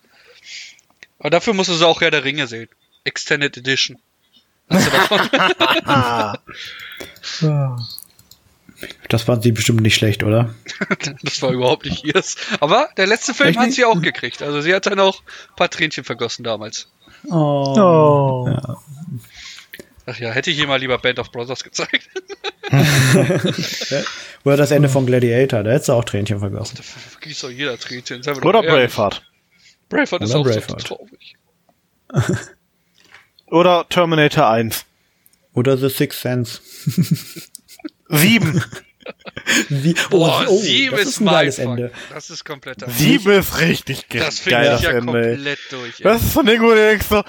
Aber 1.20 1.30
dafür 1.30 1.54
musst 1.54 1.70
du 1.70 1.74
sie 1.74 1.86
auch 1.86 2.02
Herr 2.02 2.12
der 2.12 2.24
Ringe 2.24 2.48
sehen. 2.48 2.70
Extended 3.04 3.56
Edition. 3.58 4.00
Hast 4.70 4.88
du 4.88 4.92
davon? 4.92 5.30
Das 9.10 9.24
fand 9.24 9.44
sie 9.44 9.52
bestimmt 9.52 9.82
nicht 9.82 9.96
schlecht, 9.96 10.24
oder? 10.24 10.54
das 11.24 11.42
war 11.42 11.52
überhaupt 11.52 11.86
nicht 11.86 12.04
ihrs. 12.04 12.36
Aber 12.60 12.90
der 12.98 13.08
letzte 13.08 13.34
Film 13.34 13.50
Echt 13.50 13.60
hat 13.60 13.66
nicht? 13.68 13.76
sie 13.76 13.86
auch 13.86 14.02
gekriegt. 14.02 14.42
Also 14.42 14.62
sie 14.62 14.74
hat 14.74 14.86
dann 14.86 15.00
auch 15.00 15.22
ein 15.22 15.56
paar 15.56 15.70
Tränchen 15.70 16.04
vergossen 16.04 16.44
damals. 16.44 16.88
Oh. 17.30 17.76
oh. 17.78 18.48
Ja. 18.50 18.78
Ach 20.08 20.18
ja, 20.20 20.32
hätte 20.32 20.50
ich 20.50 20.58
ihr 20.58 20.68
mal 20.68 20.80
lieber 20.80 20.98
Band 20.98 21.20
of 21.20 21.32
Brothers 21.32 21.64
gezeigt. 21.64 22.10
Oder 24.44 24.58
das 24.58 24.72
Ende 24.72 24.90
von 24.90 25.06
Gladiator, 25.06 25.64
da 25.64 25.72
hättest 25.72 25.90
du 25.90 25.94
auch 25.94 26.04
Tränchen 26.04 26.40
vergossen. 26.40 26.78
Da 26.78 26.84
vergießt 26.84 27.44
doch 27.44 27.50
jeder 27.50 27.78
Tränchen. 27.78 28.22
Oder 28.42 28.64
ehrlich. 28.64 28.94
Braveheart. 28.94 29.24
Braveheart 29.90 30.24
ist 30.24 30.32
Oder 30.32 30.40
auch 30.40 30.44
Braveheart. 30.44 30.82
so 30.82 30.96
traurig. 30.96 31.38
Oder 33.48 33.86
Terminator 33.90 34.50
1. 34.50 34.86
Oder 35.54 35.78
The 35.78 35.90
Sixth 35.90 36.22
Sense. 36.22 36.62
Sieben. 38.12 38.64
Wie, 39.70 39.96
Boah, 40.10 40.46
oh, 40.48 40.58
sieben 40.62 40.96
das 40.96 41.08
ist 41.08 41.20
ein 41.22 41.26
geiles 41.26 41.58
Ende. 41.60 41.92
Das 42.12 42.30
ist 42.30 42.46
kompletter. 42.46 42.90
Sieben 42.90 43.32
ist 43.32 43.60
richtig 43.60 44.08
ge 44.10 44.22
Das 44.22 44.44
geil, 44.46 44.54
finde 44.54 44.64
ich 44.66 44.72
das 44.72 44.82
ja 44.84 44.90
Ende. 44.92 45.06
komplett 45.12 45.60
durch. 45.72 46.00
Ey. 46.00 46.04
Das 46.04 46.22
ist 46.22 46.34
von 46.34 46.46
dem, 46.46 46.62
wo 46.62 46.70
du 46.70 46.76
denkst 46.76 47.08
so, 47.10 47.24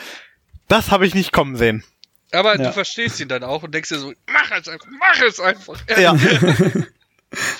das 0.69 0.91
habe 0.91 1.07
ich 1.07 1.15
nicht 1.15 1.33
kommen 1.33 1.57
sehen. 1.57 1.83
Aber 2.31 2.59
Ja. 2.59 2.69
du 2.69 2.73
verstehst 2.73 3.21
ihn 3.21 3.29
dann 3.29 3.43
auch 3.43 3.63
und 3.63 3.75
denkst 3.75 3.89
dir 3.89 3.99
so, 3.99 4.13
mach 4.27 4.51
es 4.53 4.69
einfach, 4.69 4.87
mach 4.99 5.21
es 5.23 5.41
einfach. 5.41 5.79
Ja. 5.99 6.17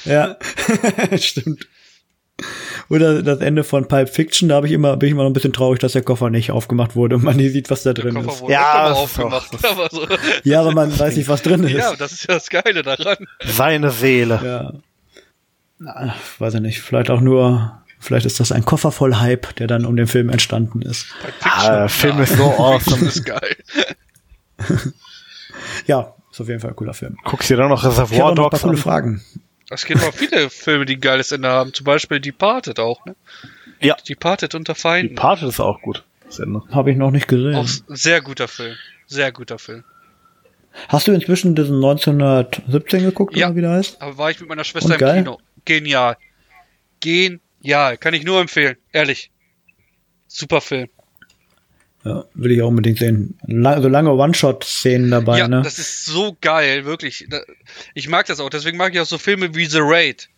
Ja, 0.05 0.37
stimmt. 1.19 1.67
Oder 2.89 3.23
das 3.23 3.39
Ende 3.41 3.63
von 3.65 3.87
Pulp 3.89 4.09
Fiction, 4.09 4.49
da 4.49 4.57
habe 4.57 4.67
ich 4.67 4.73
immer, 4.73 4.97
bin 4.97 5.07
ich 5.09 5.13
immer 5.13 5.23
noch 5.23 5.31
ein 5.31 5.35
bisschen 5.35 5.53
traurig, 5.53 5.79
dass 5.81 5.93
der 5.93 6.03
Koffer 6.03 6.29
nicht 6.31 6.51
aufgemacht 6.51 6.97
wurde 6.97 7.17
und 7.17 7.25
man 7.25 7.37
nie 7.37 7.49
sieht, 7.49 7.71
was 7.71 7.83
da 7.85 7.93
Der 7.93 8.05
drin 8.05 8.15
Koffer 8.15 8.33
ist. 8.33 8.41
wurde 8.43 8.53
Ja, 8.53 8.87
ja, 8.89 8.93
aufgemacht. 8.93 9.51
Aber 9.65 9.89
so, 9.91 10.07
Ja, 10.43 10.61
aber 10.61 10.73
man 10.73 10.99
weiß 10.99 11.17
nicht, 11.17 11.29
was 11.29 11.43
drin 11.43 11.63
ist. 11.65 11.73
ja, 11.73 11.95
das 11.97 12.13
ist 12.13 12.27
ja 12.29 12.35
das 12.35 12.51
Geile 12.51 12.83
daran. 12.83 13.17
Seine 13.45 13.91
Seele. 13.91 14.41
Ja. 14.45 14.73
Na, 15.79 16.15
weiß 16.39 16.55
ich 16.55 16.61
nicht. 16.61 16.81
Vielleicht 16.81 17.11
auch 17.11 17.21
nur, 17.21 17.81
vielleicht 18.01 18.27
ist 18.27 18.41
das 18.41 18.51
ein 18.53 18.65
Koffer 18.65 18.91
voll 18.93 19.17
Hype, 19.17 19.55
der 19.57 19.67
dann 19.69 19.85
um 19.87 19.97
den 19.97 20.07
Film 20.07 20.29
entstanden 20.29 20.83
ist. 20.83 21.07
Ah, 21.43 21.71
der 21.81 21.89
Film 21.89 22.21
ist 22.21 22.37
so 22.37 22.45
awesome. 22.45 23.07
Ist 23.07 23.25
geil. 23.25 23.57
Ja, 25.87 26.15
ist 26.31 26.41
auf 26.41 26.49
jeden 26.49 26.61
Fall 26.61 26.71
ein 26.71 26.77
cooler 26.77 26.95
Film. 26.95 27.17
Guckst 27.25 27.51
dir 27.51 27.57
dann 27.57 27.69
noch 27.69 27.81
Ich 27.81 27.85
habe 27.85 27.95
Reservoir 28.01 28.19
noch 28.21 28.29
ein 28.31 28.35
paar 28.37 28.51
Dogs 28.51 28.63
coole 28.63 28.73
an? 28.75 28.79
Fragen. 28.79 29.23
Es 29.73 29.85
gibt 29.87 30.03
auch 30.05 30.13
viele 30.15 30.51
Filme, 30.51 30.85
die 30.85 30.97
ein 30.97 31.01
geiles 31.01 31.33
Ende 31.33 31.49
haben. 31.49 31.73
Zum 31.73 31.85
Beispiel 31.85 32.21
Departed 32.21 32.79
auch, 32.79 33.05
ne? 33.07 33.15
Ja. 33.81 33.97
Departed 34.09 34.55
unter 34.55 34.75
Die 34.75 34.81
Feinden. 34.81 35.15
Party 35.17 35.47
ist 35.47 35.61
auch 35.61 35.81
gut. 35.83 36.05
Das 36.27 36.39
Ende. 36.39 36.63
Habe 36.71 36.91
ich 36.93 36.97
noch 36.97 37.11
nicht 37.11 37.27
gesehen. 37.29 37.55
Auch 37.57 37.67
sehr 37.89 38.21
guter 38.21 38.49
Film. 38.49 38.77
Sehr 39.07 39.33
guter 39.33 39.59
Film. 39.59 39.85
Hast 40.89 41.07
du 41.09 41.13
inzwischen 41.13 41.55
diesen 41.55 41.77
1917 41.77 43.03
geguckt, 43.03 43.37
Ja. 43.37 43.49
oder 43.49 43.57
wie 43.57 43.61
der 43.61 43.71
heißt? 43.73 44.01
Aber 44.01 44.17
war 44.19 44.31
ich 44.31 44.41
mit 44.41 44.49
meiner 44.49 44.65
Schwester 44.65 44.87
Und 44.89 44.95
im 44.95 44.99
geil? 45.01 45.23
Kino. 45.25 45.39
Genial. 45.65 46.17
Genial. 47.01 47.97
Kann 47.99 48.15
ich 48.15 48.25
nur 48.25 48.41
empfehlen. 48.41 48.77
Ehrlich. 48.93 49.31
Super 50.29 50.61
Film. 50.61 50.89
Ja, 52.05 52.25
will 52.35 52.51
ich 52.51 52.63
auch 52.63 52.69
unbedingt 52.69 52.99
sehen. 52.99 53.39
La 53.47 53.81
so 53.81 53.89
lange 53.89 54.11
One-Shot-Szenen 54.13 55.11
dabei, 55.11 55.39
ja, 55.39 55.49
ne? 55.49 55.63
das 55.63 55.79
ist 55.79 56.05
so 56.05 56.37
geil, 56.41 56.85
wirklich. 56.85 57.29
Ich 57.95 58.09
mag 58.09 58.27
das 58.27 58.41
auch. 58.41 58.51
Deswegen 58.51 58.77
mag 58.77 58.93
ich 58.93 59.01
auch 59.01 59.07
so 59.07 59.19
Filme 59.19 59.55
wie 59.55 59.67
The 59.67 59.79
Raid. 59.81 60.29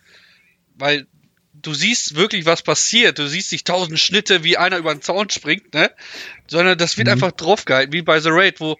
Weil 0.77 1.07
du 1.55 1.73
siehst 1.73 2.17
wirklich, 2.17 2.45
was 2.45 2.63
passiert. 2.63 3.19
Du 3.19 3.27
siehst 3.27 3.51
nicht 3.53 3.67
tausend 3.67 3.99
Schnitte, 3.99 4.45
wie 4.45 4.59
einer 4.59 4.77
über 4.77 4.95
den 4.95 5.01
Zaun 5.01 5.31
springt, 5.31 5.73
ne? 5.75 5.91
Sondern 6.47 6.77
das 6.77 6.99
wird 6.99 7.09
einfach 7.09 7.33
draufgehalten, 7.33 7.93
wie 7.93 8.03
bei 8.03 8.21
The 8.21 8.31
Raid, 8.31 8.61
wo 8.61 8.77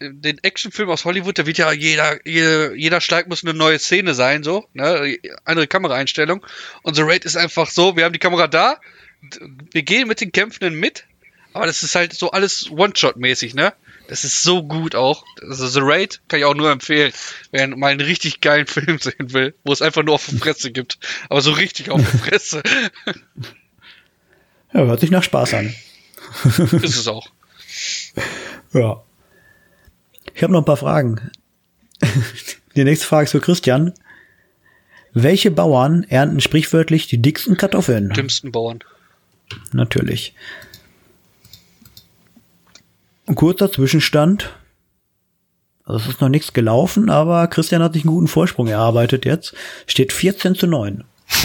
äh, 0.00 0.10
den 0.12 0.38
Actionfilm 0.44 0.88
aus 0.88 1.04
Hollywood, 1.04 1.38
da 1.38 1.46
wird 1.46 1.58
ja 1.58 1.72
jeder, 1.72 2.24
jeder, 2.26 2.74
jeder 2.74 3.00
Schlag 3.00 3.28
muss 3.28 3.42
eine 3.42 3.54
neue 3.54 3.80
Szene 3.80 4.14
sein, 4.14 4.44
so, 4.44 4.66
ne? 4.72 5.18
Andere 5.44 5.66
Kameraeinstellung. 5.66 6.46
Und 6.82 6.94
The 6.94 7.02
Raid 7.02 7.24
ist 7.24 7.36
einfach 7.36 7.68
so, 7.68 7.96
wir 7.96 8.04
haben 8.04 8.12
die 8.12 8.20
Kamera 8.20 8.46
da, 8.46 8.78
wir 9.72 9.82
gehen 9.82 10.08
mit 10.08 10.20
den 10.20 10.32
Kämpfenden 10.32 10.78
mit, 10.78 11.04
aber 11.52 11.66
das 11.66 11.82
ist 11.82 11.94
halt 11.94 12.12
so 12.12 12.30
alles 12.30 12.70
One-Shot-mäßig, 12.70 13.54
ne? 13.54 13.72
Das 14.08 14.24
ist 14.24 14.42
so 14.42 14.62
gut 14.62 14.94
auch. 14.94 15.24
Also 15.40 15.68
The 15.68 15.80
Raid 15.82 16.20
kann 16.28 16.40
ich 16.40 16.44
auch 16.44 16.54
nur 16.54 16.70
empfehlen, 16.70 17.12
wer 17.52 17.68
mal 17.68 17.92
einen 17.92 18.00
richtig 18.00 18.40
geilen 18.40 18.66
Film 18.68 18.98
sehen 18.98 19.32
will, 19.32 19.54
wo 19.64 19.72
es 19.72 19.82
einfach 19.82 20.02
nur 20.02 20.14
auf 20.14 20.26
die 20.26 20.38
Fresse 20.38 20.72
gibt. 20.72 20.98
Aber 21.28 21.40
so 21.40 21.52
richtig 21.52 21.90
auf 21.90 22.00
die 22.00 22.18
Fresse 22.18 22.62
Ja, 24.72 24.84
hört 24.84 25.00
sich 25.00 25.10
nach 25.10 25.22
Spaß 25.22 25.54
an. 25.54 25.74
ist 26.82 26.96
es 26.96 27.08
auch. 27.08 27.28
Ja. 28.72 29.02
Ich 30.34 30.42
habe 30.42 30.52
noch 30.52 30.60
ein 30.60 30.64
paar 30.64 30.76
Fragen. 30.76 31.30
Die 32.76 32.84
nächste 32.84 33.06
Frage 33.06 33.24
ist 33.24 33.32
für 33.32 33.40
Christian. 33.40 33.92
Welche 35.12 35.50
Bauern 35.50 36.04
ernten 36.04 36.40
sprichwörtlich 36.40 37.08
die 37.08 37.20
dicksten 37.20 37.56
Kartoffeln? 37.56 38.10
Dümmsten 38.10 38.52
Bauern. 38.52 38.78
Natürlich. 39.72 40.34
Ein 43.30 43.36
kurzer 43.36 43.70
Zwischenstand. 43.70 44.50
Also 45.84 46.00
es 46.00 46.08
ist 46.08 46.20
noch 46.20 46.28
nichts 46.28 46.52
gelaufen, 46.52 47.10
aber 47.10 47.46
Christian 47.46 47.80
hat 47.80 47.92
sich 47.92 48.02
einen 48.02 48.12
guten 48.12 48.26
Vorsprung 48.26 48.66
erarbeitet 48.66 49.24
jetzt. 49.24 49.54
Steht 49.86 50.12
14 50.12 50.56
zu 50.56 50.66
9. 50.66 51.04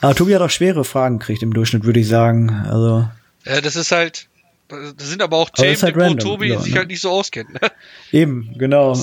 aber 0.00 0.14
Tobi 0.16 0.34
hat 0.34 0.42
auch 0.42 0.50
schwere 0.50 0.82
Fragen 0.82 1.20
gekriegt 1.20 1.44
im 1.44 1.54
Durchschnitt, 1.54 1.84
würde 1.84 2.00
ich 2.00 2.08
sagen. 2.08 2.50
Also 2.68 3.08
Ja, 3.44 3.60
das 3.60 3.76
ist 3.76 3.92
halt. 3.92 4.26
Das 4.68 5.08
sind 5.08 5.22
aber 5.22 5.36
auch 5.36 5.50
Aber 5.50 5.62
Themen, 5.62 5.74
ist 5.74 5.84
halt 5.84 5.96
random, 5.96 6.18
Tobi 6.18 6.48
ja, 6.48 6.58
sich 6.58 6.72
ne? 6.72 6.80
halt 6.80 6.88
nicht 6.88 7.00
so 7.00 7.10
auskennt. 7.10 7.54
Ne? 7.54 7.60
eben, 8.10 8.54
genau. 8.58 8.98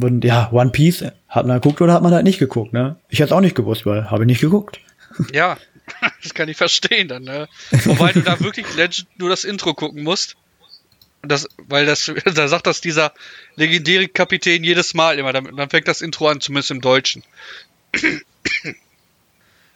Und 0.00 0.24
ja, 0.24 0.50
One 0.52 0.70
Piece 0.70 1.04
hat 1.28 1.46
man 1.46 1.60
geguckt 1.60 1.82
oder 1.82 1.92
hat 1.92 2.02
man 2.02 2.14
halt 2.14 2.24
nicht 2.24 2.38
geguckt, 2.38 2.72
ne? 2.72 2.96
Ich 3.10 3.18
hätte 3.18 3.26
es 3.26 3.32
auch 3.32 3.42
nicht 3.42 3.56
gewusst, 3.56 3.84
weil 3.84 4.10
habe 4.10 4.22
ich 4.22 4.26
nicht 4.26 4.40
geguckt. 4.40 4.80
Ja, 5.34 5.58
das 6.22 6.34
kann 6.34 6.48
ich 6.48 6.56
verstehen 6.56 7.08
dann, 7.08 7.24
ne? 7.24 7.48
Wobei 7.84 8.12
du 8.12 8.22
da 8.22 8.40
wirklich 8.40 8.74
Legend 8.74 9.08
nur 9.18 9.28
das 9.30 9.44
Intro 9.44 9.74
gucken 9.74 10.02
musst. 10.02 10.36
Das, 11.22 11.48
weil 11.56 11.86
das, 11.86 12.10
da 12.34 12.48
sagt 12.48 12.66
das 12.66 12.80
dieser 12.80 13.12
legendäre 13.56 14.08
Kapitän 14.08 14.62
jedes 14.64 14.94
Mal 14.94 15.18
immer, 15.18 15.32
dann, 15.32 15.56
dann 15.56 15.70
fängt 15.70 15.88
das 15.88 16.00
Intro 16.00 16.28
an, 16.28 16.40
zumindest 16.40 16.70
im 16.70 16.80
Deutschen. 16.80 17.22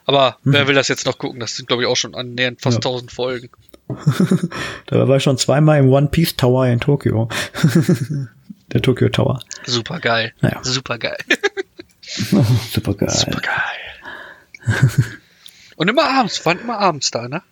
Aber 0.07 0.39
wer 0.43 0.67
will 0.67 0.75
das 0.75 0.89
jetzt 0.89 1.07
noch 1.07 1.19
gucken? 1.19 1.39
Das 1.39 1.55
sind, 1.57 1.69
glaube 1.69 1.83
ich, 1.83 1.89
auch 1.89 1.97
schon 1.97 2.15
annähernd 2.17 2.61
fast 2.61 2.83
Ja. 2.85 2.91
1000 2.91 3.13
Folgen. 3.13 3.49
Da 4.87 5.09
war 5.09 5.17
ich 5.17 5.23
schon 5.23 5.39
zweimal 5.39 5.79
im 5.81 5.89
One 5.91 6.09
Piece 6.09 6.37
Tower 6.37 6.67
in 6.67 6.81
Tokio. 6.81 7.29
Der 8.73 8.83
Tokyo 8.83 9.09
Tower. 9.09 9.41
Super 9.67 9.99
geil. 10.01 10.33
Naja. 10.41 10.61
Super 10.63 10.99
geil. 10.99 11.19
Super 12.03 12.95
geil. 12.95 13.11
Super 13.11 13.41
geil. 13.41 15.20
Und 15.81 15.89
immer 15.89 16.05
abends, 16.05 16.45
waren 16.45 16.61
immer 16.61 16.79
abends 16.79 17.11
da, 17.11 17.27
ne? 17.27 17.43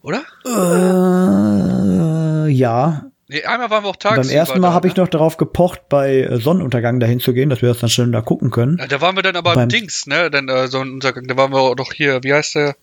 Oder? 0.00 0.22
Äh, 0.46 2.48
ja. 2.48 3.10
Nee, 3.28 3.44
einmal 3.44 3.68
waren 3.68 3.84
wir 3.84 3.90
auch 3.90 3.96
Beim 3.96 4.14
tagsüber 4.14 4.34
ersten 4.34 4.60
Mal 4.60 4.72
habe 4.72 4.88
ich 4.88 4.96
ne? 4.96 5.02
noch 5.02 5.10
darauf 5.10 5.36
gepocht, 5.36 5.90
bei 5.90 6.26
Sonnenuntergang 6.38 6.98
dahin 6.98 7.20
zu 7.20 7.34
gehen, 7.34 7.50
dass 7.50 7.60
wir 7.60 7.68
das 7.68 7.80
dann 7.80 7.90
schön 7.90 8.12
da 8.12 8.22
gucken 8.22 8.50
können. 8.50 8.78
Ja, 8.78 8.86
da 8.86 9.02
waren 9.02 9.14
wir 9.14 9.22
dann 9.22 9.36
aber 9.36 9.50
im 9.50 9.56
Beim- 9.56 9.68
Dings, 9.68 10.06
ne? 10.06 10.30
Dann 10.30 10.48
äh, 10.48 10.68
so 10.68 10.80
ein 10.80 10.90
Untergang. 10.90 11.26
Da 11.26 11.36
waren 11.36 11.52
wir 11.52 11.76
doch 11.76 11.92
hier, 11.92 12.24
wie 12.24 12.32
heißt 12.32 12.54
der? 12.54 12.76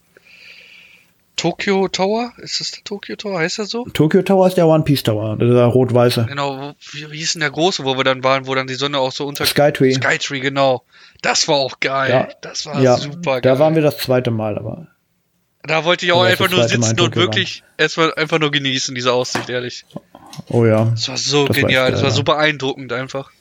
Tokyo 1.36 1.88
Tower? 1.88 2.32
Ist 2.38 2.60
das 2.60 2.72
der 2.72 2.84
Tokyo 2.84 3.16
Tower? 3.16 3.40
Heißt 3.40 3.58
der 3.58 3.66
so? 3.66 3.86
Tokyo 3.86 4.22
Tower 4.22 4.48
ist 4.48 4.56
der 4.56 4.68
One 4.68 4.84
Piece 4.84 5.04
Tower, 5.04 5.36
der 5.36 5.66
rot-weiße. 5.66 6.26
Genau, 6.28 6.74
wie, 6.92 7.12
wie 7.12 7.18
hieß 7.18 7.34
denn 7.34 7.42
der 7.42 7.52
große, 7.52 7.84
wo 7.84 7.98
wir 7.98 8.04
dann 8.04 8.24
waren, 8.24 8.48
wo 8.48 8.56
dann 8.56 8.68
die 8.68 8.76
Sonne 8.76 9.00
auch 9.00 9.12
so 9.12 9.26
unter. 9.26 9.46
Skytree. 9.46 9.94
Skytree, 9.94 10.40
genau. 10.40 10.84
Das 11.22 11.48
war 11.48 11.56
auch 11.56 11.80
geil. 11.80 12.12
Ja. 12.12 12.28
Das 12.42 12.66
war 12.66 12.82
ja, 12.82 12.98
super 12.98 13.42
geil. 13.42 13.54
da 13.54 13.60
waren 13.60 13.76
wir 13.76 13.82
das 13.82 13.98
zweite 13.98 14.32
Mal, 14.32 14.58
aber 14.58 14.88
Da 15.64 15.86
wollte 15.86 16.06
ich 16.06 16.12
auch 16.12 16.24
einfach 16.24 16.50
nur 16.50 16.68
sitzen 16.68 17.00
und 17.00 17.16
wirklich 17.16 17.64
erstmal 17.78 18.14
einfach 18.14 18.40
nur 18.40 18.52
genießen, 18.52 18.94
diese 18.94 19.14
Aussicht, 19.14 19.50
ehrlich. 19.50 19.86
oh 20.50 20.66
ja. 20.66 20.86
Das 20.86 21.10
war 21.10 21.18
so 21.18 21.48
Das 21.48 21.58
war 21.58 21.62
genial, 21.64 21.88
echt 21.88 21.96
das 21.96 22.04
war 22.04 22.12
so 22.12 22.24
beeindruckend 22.24 22.94
einfach. 22.94 23.32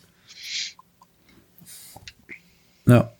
Ja. 2.86 3.12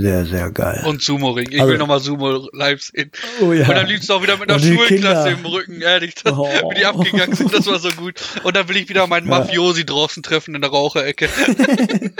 Sehr, 0.00 0.24
sehr 0.26 0.50
geil. 0.50 0.82
Und 0.86 1.02
Sumo-Ring. 1.02 1.48
Ich 1.50 1.60
Also- 1.60 1.72
will 1.72 1.78
nochmal 1.78 2.00
Sumo 2.00 2.48
live 2.52 2.82
sehen. 2.82 3.10
oh 3.40 3.52
ja. 3.52 3.68
Und 3.68 3.74
dann 3.76 3.86
liegst 3.86 4.08
du 4.08 4.14
auch 4.14 4.22
wieder 4.22 4.36
mit 4.36 4.50
einer 4.50 4.58
Schulklasse 4.60 5.30
im 5.30 5.44
Rücken, 5.46 5.80
ehrlich, 5.80 6.14
das, 6.14 6.32
Oh. 6.32 6.44
wie 6.70 6.74
die 6.76 6.86
abgegangen 6.86 7.34
sind, 7.36 7.52
das 7.54 7.66
war 7.66 7.78
so 7.78 7.90
gut. 7.90 8.20
Und 8.44 8.56
dann 8.56 8.68
will 8.68 8.76
ich 8.76 8.88
wieder 8.88 9.06
meinen 9.06 9.28
Mafiosi 9.28 9.84
draußen 9.84 10.22
treffen 10.22 10.54
in 10.54 10.60
der 10.60 10.70
Raucherecke. 10.70 11.28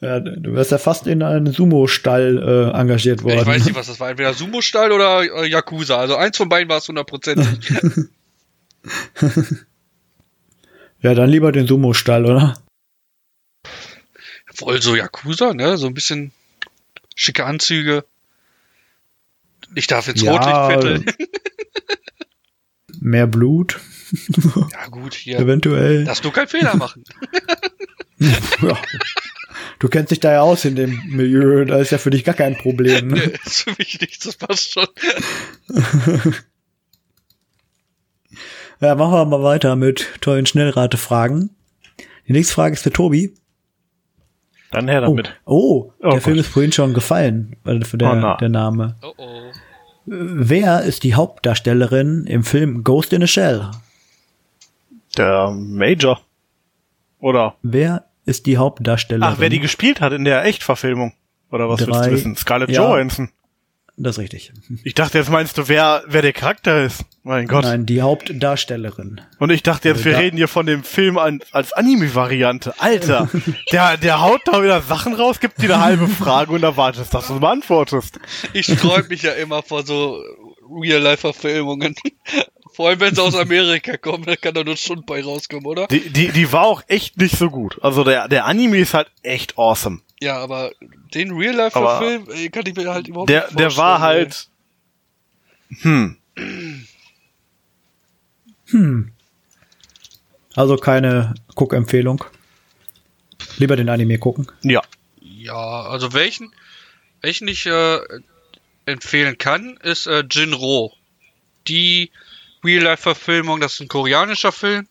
ja, 0.00 0.20
du 0.20 0.54
wärst 0.54 0.70
ja 0.72 0.78
fast 0.78 1.06
in 1.06 1.22
einen 1.22 1.52
Sumo-Stall 1.52 2.72
äh, 2.74 2.78
engagiert 2.78 3.22
worden. 3.22 3.40
Ich 3.40 3.46
weiß 3.46 3.64
nicht, 3.64 3.74
was 3.76 3.86
das 3.86 3.98
war. 4.00 4.10
Entweder 4.10 4.34
Sumo-Stall 4.34 4.92
oder 4.92 5.22
äh, 5.22 5.46
Yakuza. 5.48 5.96
Also 5.96 6.16
eins 6.16 6.36
von 6.36 6.48
beiden 6.48 6.68
war 6.68 6.78
es 6.78 6.88
hundertprozentig. 6.88 7.46
Ja, 11.02 11.14
dann 11.14 11.28
lieber 11.30 11.52
den 11.52 11.66
Sumo-Stall, 11.66 12.24
oder? 12.24 12.54
Voll 14.54 14.80
so 14.80 14.96
Yakuza, 14.96 15.52
ne? 15.54 15.76
So 15.76 15.86
ein 15.86 15.94
bisschen 15.94 16.32
schicke 17.16 17.44
Anzüge. 17.44 18.04
Ich 19.74 19.88
darf 19.88 20.06
ins 20.06 20.22
Ja, 20.22 20.30
Rotlichtviertel. 20.36 21.04
Mehr 23.00 23.26
Blut, 23.26 23.80
Ja, 24.72 24.86
gut, 24.88 25.14
hier. 25.14 25.38
eventuell. 25.40 26.04
Darfst 26.04 26.24
du 26.24 26.30
keinen 26.30 26.48
Fehler 26.48 26.76
machen. 26.76 27.02
Ja. 28.18 28.78
Du 29.78 29.88
kennst 29.88 30.10
dich 30.10 30.20
da 30.20 30.32
ja 30.32 30.40
aus 30.40 30.64
in 30.64 30.74
dem 30.74 31.02
Milieu, 31.08 31.66
da 31.66 31.76
ist 31.78 31.90
ja 31.90 31.98
für 31.98 32.08
dich 32.08 32.24
gar 32.24 32.34
kein 32.34 32.56
Problem. 32.56 33.08
Nee, 33.08 33.26
Ne? 33.26 33.32
ist 33.44 33.60
für 33.64 33.74
mich 33.76 34.00
nichts, 34.00 34.24
das 34.24 34.36
passt 34.36 34.72
schon. 34.72 34.86
Ja, 38.80 38.94
machen 38.94 39.12
wir 39.12 39.24
mal 39.26 39.42
weiter 39.42 39.76
mit 39.76 40.06
tollen 40.22 40.46
Schnellratefragen. 40.46 41.50
Die 42.26 42.32
nächste 42.32 42.54
Frage 42.54 42.74
ist 42.74 42.82
für 42.82 42.90
Tobi. 42.92 43.34
Dann 44.72 44.88
her 44.88 45.02
Oh, 45.02 45.06
damit. 45.06 45.34
oh, 45.44 45.92
der 46.02 46.08
Oh 46.14 46.20
Film 46.20 46.36
Gott. 46.36 46.44
ist 46.44 46.52
vorhin 46.52 46.72
schon 46.72 46.92
gefallen, 46.94 47.56
weil 47.64 47.84
für 47.84 47.98
der, 47.98 48.12
Oh, 48.12 48.14
na. 48.16 48.36
der 48.36 48.48
Name. 48.48 48.96
Oh 49.02 49.12
oh. 49.16 49.42
Wer 50.06 50.82
ist 50.82 51.02
die 51.02 51.14
Hauptdarstellerin 51.14 52.26
im 52.26 52.44
Film 52.44 52.84
Ghost 52.84 53.12
in 53.12 53.22
a 53.22 53.26
Shell? 53.26 53.70
Der 55.16 55.50
Major. 55.50 56.20
Oder? 57.20 57.56
Wer 57.62 58.04
ist 58.24 58.46
die 58.46 58.56
Hauptdarstellerin? 58.58 59.34
Ach, 59.34 59.40
wer 59.40 59.48
die 59.48 59.60
gespielt 59.60 60.00
hat 60.00 60.12
in 60.12 60.24
der 60.24 60.44
Echtverfilmung. 60.44 61.12
Oder 61.50 61.68
was 61.68 61.80
willst 61.80 62.00
Drei. 62.00 62.06
du 62.06 62.12
wissen? 62.12 62.36
Scarlett 62.36 62.70
Ja. 62.70 62.82
Johansson. 62.88 63.30
Das 63.98 64.16
ist 64.16 64.22
richtig. 64.22 64.52
Ich 64.84 64.92
dachte, 64.92 65.16
jetzt 65.16 65.30
meinst 65.30 65.56
du, 65.56 65.68
wer, 65.68 66.04
wer 66.06 66.20
der 66.20 66.34
Charakter 66.34 66.84
ist. 66.84 67.04
Mein 67.22 67.46
Gott. 67.48 67.64
Nein, 67.64 67.86
die 67.86 68.02
Hauptdarstellerin. 68.02 69.22
Und 69.38 69.50
ich 69.50 69.62
dachte 69.62 69.88
jetzt, 69.88 69.96
Also 69.98 70.04
wir 70.04 70.12
da- 70.12 70.18
reden 70.18 70.36
hier 70.36 70.48
von 70.48 70.66
dem 70.66 70.84
Film 70.84 71.16
an, 71.16 71.40
als 71.50 71.72
Anime-Variante. 71.72 72.74
Alter, 72.78 73.30
der, 73.72 73.96
der 73.96 74.20
haut 74.20 74.42
da 74.44 74.62
wieder 74.62 74.82
Sachen 74.82 75.14
raus, 75.14 75.40
gibt 75.40 75.62
dir 75.62 75.74
eine 75.74 75.82
halbe 75.82 76.08
Frage 76.08 76.52
und 76.52 76.62
erwartest, 76.62 77.14
dass 77.14 77.28
du 77.28 77.34
es 77.34 77.40
beantwortest. 77.40 78.20
Ich 78.52 78.66
sträub 78.66 79.08
mich 79.08 79.22
ja 79.22 79.32
immer 79.32 79.62
vor 79.62 79.84
so 79.86 80.22
Real-Life-Verfilmungen. 80.70 81.94
Vor 82.74 82.88
allem, 82.88 83.00
wenn 83.00 83.14
sie 83.14 83.22
aus 83.22 83.34
Amerika 83.36 83.96
kommen, 83.96 84.24
da 84.24 84.36
kann 84.36 84.52
da 84.54 84.62
nur 84.62 84.76
Stunden 84.76 85.06
bei 85.06 85.22
rauskommen, 85.22 85.64
oder? 85.66 85.86
Die, 85.86 86.10
die, 86.10 86.28
die 86.28 86.52
war 86.52 86.64
auch 86.66 86.82
echt 86.88 87.16
nicht 87.18 87.36
so 87.38 87.48
gut. 87.48 87.78
Also 87.82 88.04
der, 88.04 88.28
der 88.28 88.44
Anime 88.44 88.76
ist 88.78 88.92
halt 88.94 89.08
echt 89.22 89.56
awesome. 89.58 90.00
Ja, 90.20 90.38
aber 90.38 90.72
den 91.14 91.32
Real-Life-Verfilm 91.36 92.28
äh, 92.30 92.48
kann 92.48 92.64
ich 92.66 92.74
mir 92.74 92.90
halt 92.92 93.06
überhaupt 93.08 93.28
Der, 93.28 93.44
nicht 93.46 93.58
der 93.58 93.76
war 93.76 93.98
vorstellen, 94.00 94.34
halt, 95.82 96.16
hm, 98.68 99.12
Also 100.54 100.76
keine 100.76 101.34
Guckempfehlung. 101.54 102.24
Lieber 103.58 103.76
den 103.76 103.88
Anime 103.88 104.18
gucken. 104.18 104.50
ja. 104.62 104.82
Ja, 105.20 105.82
also 105.82 106.12
welchen, 106.12 106.52
welchen 107.20 107.46
ich 107.46 107.66
äh, 107.66 107.98
empfehlen 108.84 109.38
kann, 109.38 109.76
ist 109.76 110.06
äh, 110.08 110.24
Jinro. 110.28 110.92
Die 111.68 112.10
Real-Life-Verfilmung, 112.64 113.60
das 113.60 113.74
ist 113.74 113.80
ein 113.80 113.86
koreanischer 113.88 114.50
Film. 114.50 114.88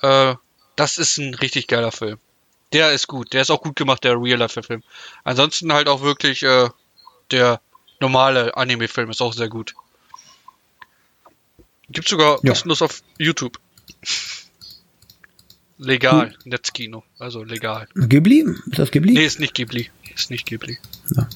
Äh, 0.00 0.34
das 0.74 0.98
ist 0.98 1.18
ein 1.18 1.34
richtig 1.34 1.68
geiler 1.68 1.92
Film. 1.92 2.18
Der 2.72 2.92
ist 2.92 3.06
gut. 3.06 3.32
Der 3.32 3.42
ist 3.42 3.50
auch 3.50 3.62
gut 3.62 3.76
gemacht, 3.76 4.04
der 4.04 4.20
Real-Life-Film. 4.20 4.82
Ansonsten 5.24 5.72
halt 5.72 5.88
auch 5.88 6.02
wirklich 6.02 6.42
äh, 6.42 6.68
der 7.30 7.60
normale 8.00 8.56
Anime-Film 8.56 9.10
ist 9.10 9.20
auch 9.22 9.32
sehr 9.32 9.48
gut. 9.48 9.74
Gibt 11.90 12.08
sogar 12.08 12.38
Ja. 12.42 12.50
kostenlos 12.50 12.82
auf 12.82 13.02
YouTube. 13.18 13.58
Legal, 15.78 16.34
Netzkino, 16.44 17.04
also 17.20 17.44
legal. 17.44 17.86
Ghibli? 17.94 18.44
Ist 18.66 18.78
das 18.78 18.90
Ghibli? 18.90 19.12
Nee, 19.12 19.24
ist 19.26 19.38
nicht 19.38 19.54
Ghibli. 19.54 19.88
Ist 20.14 20.28
nicht 20.30 20.44
Ghibli. 20.44 20.76
Ja. 21.14 21.28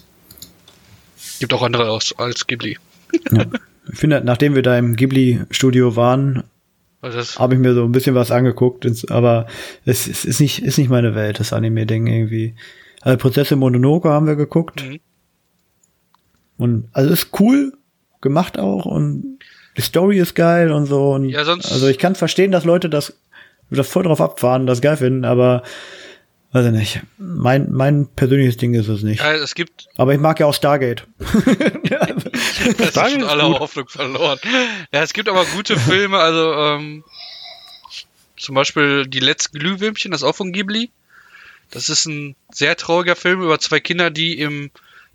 Gibt 1.39 1.53
auch 1.55 1.63
andere 1.63 1.89
aus, 1.91 2.13
als 2.19 2.47
Ghibli. 2.49 2.77
Ich 3.13 3.99
finde, 3.99 4.21
nachdem 4.25 4.55
wir 4.57 4.63
da 4.63 4.77
im 4.77 4.97
Ghibli-Studio 4.97 5.95
waren, 5.95 6.43
Also 7.03 7.39
habe 7.41 7.55
ich 7.55 7.61
mir 7.61 7.75
so 7.75 7.83
ein 7.85 7.93
bisschen 7.93 8.15
was 8.15 8.31
angeguckt, 8.31 8.87
aber 9.11 9.47
es, 9.85 10.07
es 10.07 10.25
ist 10.25 10.41
nicht, 10.41 10.61
ist 10.63 10.79
nicht 10.79 10.89
meine 10.89 11.15
Welt, 11.15 11.41
das 11.41 11.53
Anime-Ding 11.53 12.07
irgendwie. 12.07 12.55
Also 13.01 13.19
Prozesse 13.19 13.57
Mononoke 13.57 14.09
haben 14.09 14.27
wir 14.27 14.37
geguckt. 14.37 14.83
Mhm. 14.89 15.01
Und 16.57 16.89
also 16.93 17.13
ist 17.13 17.29
cool 17.41 17.73
gemacht 18.21 18.59
auch 18.59 18.85
und 18.87 19.39
die 19.77 19.81
Story 19.83 20.19
ist 20.19 20.35
geil 20.35 20.71
und 20.71 20.87
so. 20.87 21.13
Und 21.13 21.29
Ja, 21.29 21.45
sonst- 21.45 21.73
also 21.73 21.89
ich 21.89 21.99
kann 21.99 22.15
verstehen, 22.15 22.53
dass 22.53 22.65
Leute 22.65 22.89
das, 22.89 23.15
das 23.71 23.89
voll 23.89 24.05
drauf 24.05 24.21
abfahren, 24.21 24.67
das 24.67 24.81
geil 24.81 24.97
finden, 24.99 25.25
aber 25.25 25.63
weiß 26.53 26.67
ich 26.67 26.73
nicht. 26.73 27.01
Mein, 27.19 27.71
mein 27.73 28.07
persönliches 28.07 28.57
Ding 28.57 28.75
ist 28.75 28.89
es 28.89 29.03
nicht. 29.03 29.21
ja, 29.21 29.33
es 29.33 29.55
gibt 29.55 29.89
Aber 29.97 30.13
ich 30.15 30.21
mag 30.21 30.39
ja 30.41 30.47
auch 30.47 30.55
Stargate. 30.55 31.07
Es 32.65 32.79
ist 32.79 32.91
Stargate 32.91 33.13
schon 33.13 33.21
ist 33.23 33.29
alle 33.29 33.45
gut. 33.45 33.61
Hoffnung 33.61 33.89
verloren. 33.89 34.39
Ja, 34.93 35.03
es 35.03 35.13
gibt 35.13 35.29
aber 35.29 35.45
gute 35.47 35.77
Filme, 35.79 36.19
also 36.19 36.53
ähm, 36.55 37.05
zum 38.37 38.55
Beispiel 38.55 39.07
Die 39.07 39.21
letzten 39.21 39.59
Glühwürmchen, 39.59 40.11
das 40.11 40.23
ist 40.23 40.29
auch 40.29 40.37
von 40.37 40.53
Ghibli. 40.53 40.91
Das 41.71 41.89
ist 41.89 42.07
ein 42.07 42.37
sehr 42.53 42.77
trauriger 42.77 43.17
Film 43.17 43.43
über 43.43 43.59
zwei 43.59 43.81
Kinder, 43.81 44.11
die 44.11 44.39
im 44.39 44.71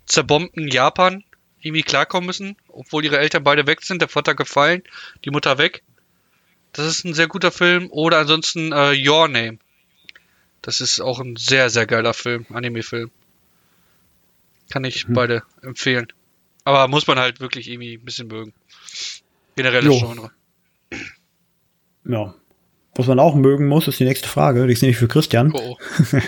zerbombten 0.06 0.68
Japan 0.68 1.22
irgendwie 1.60 1.82
klarkommen 1.82 2.26
müssen, 2.26 2.56
obwohl 2.68 3.04
ihre 3.04 3.18
Eltern 3.18 3.44
beide 3.44 3.66
weg 3.66 3.82
sind, 3.82 4.00
der 4.02 4.08
Vater 4.08 4.34
gefallen, 4.34 4.82
die 5.24 5.30
Mutter 5.30 5.58
weg. 5.58 5.82
Das 6.72 6.86
ist 6.86 7.04
ein 7.04 7.14
sehr 7.14 7.28
guter 7.28 7.50
Film. 7.52 7.88
Oder 7.90 8.18
ansonsten 8.18 8.72
äh, 8.72 8.94
Your 9.08 9.28
Name. 9.28 9.58
Das 10.62 10.80
ist 10.80 11.00
auch 11.00 11.20
ein 11.20 11.36
sehr, 11.36 11.70
sehr 11.70 11.86
geiler 11.86 12.14
Film, 12.14 12.46
Anime-Film. 12.52 13.10
Kann 14.70 14.84
ich 14.84 15.06
beide 15.08 15.42
empfehlen. 15.62 16.08
Aber 16.64 16.88
muss 16.88 17.06
man 17.06 17.18
halt 17.18 17.40
wirklich 17.40 17.70
irgendwie 17.70 17.94
ein 17.94 18.04
bisschen 18.04 18.28
mögen. 18.28 18.52
Generelles 19.56 20.00
Jo. 20.00 20.06
Genre. 20.06 20.30
ja. 22.04 22.34
Was 22.94 23.06
man 23.06 23.20
auch 23.20 23.36
mögen 23.36 23.68
muss, 23.68 23.86
ist 23.86 24.00
die 24.00 24.04
nächste 24.04 24.28
Frage. 24.28 24.66
Die 24.66 24.72
ist 24.72 24.82
nämlich 24.82 24.98
für 24.98 25.06
Christian. 25.06 25.52
Oh, 25.54 25.76
oh. 25.78 26.18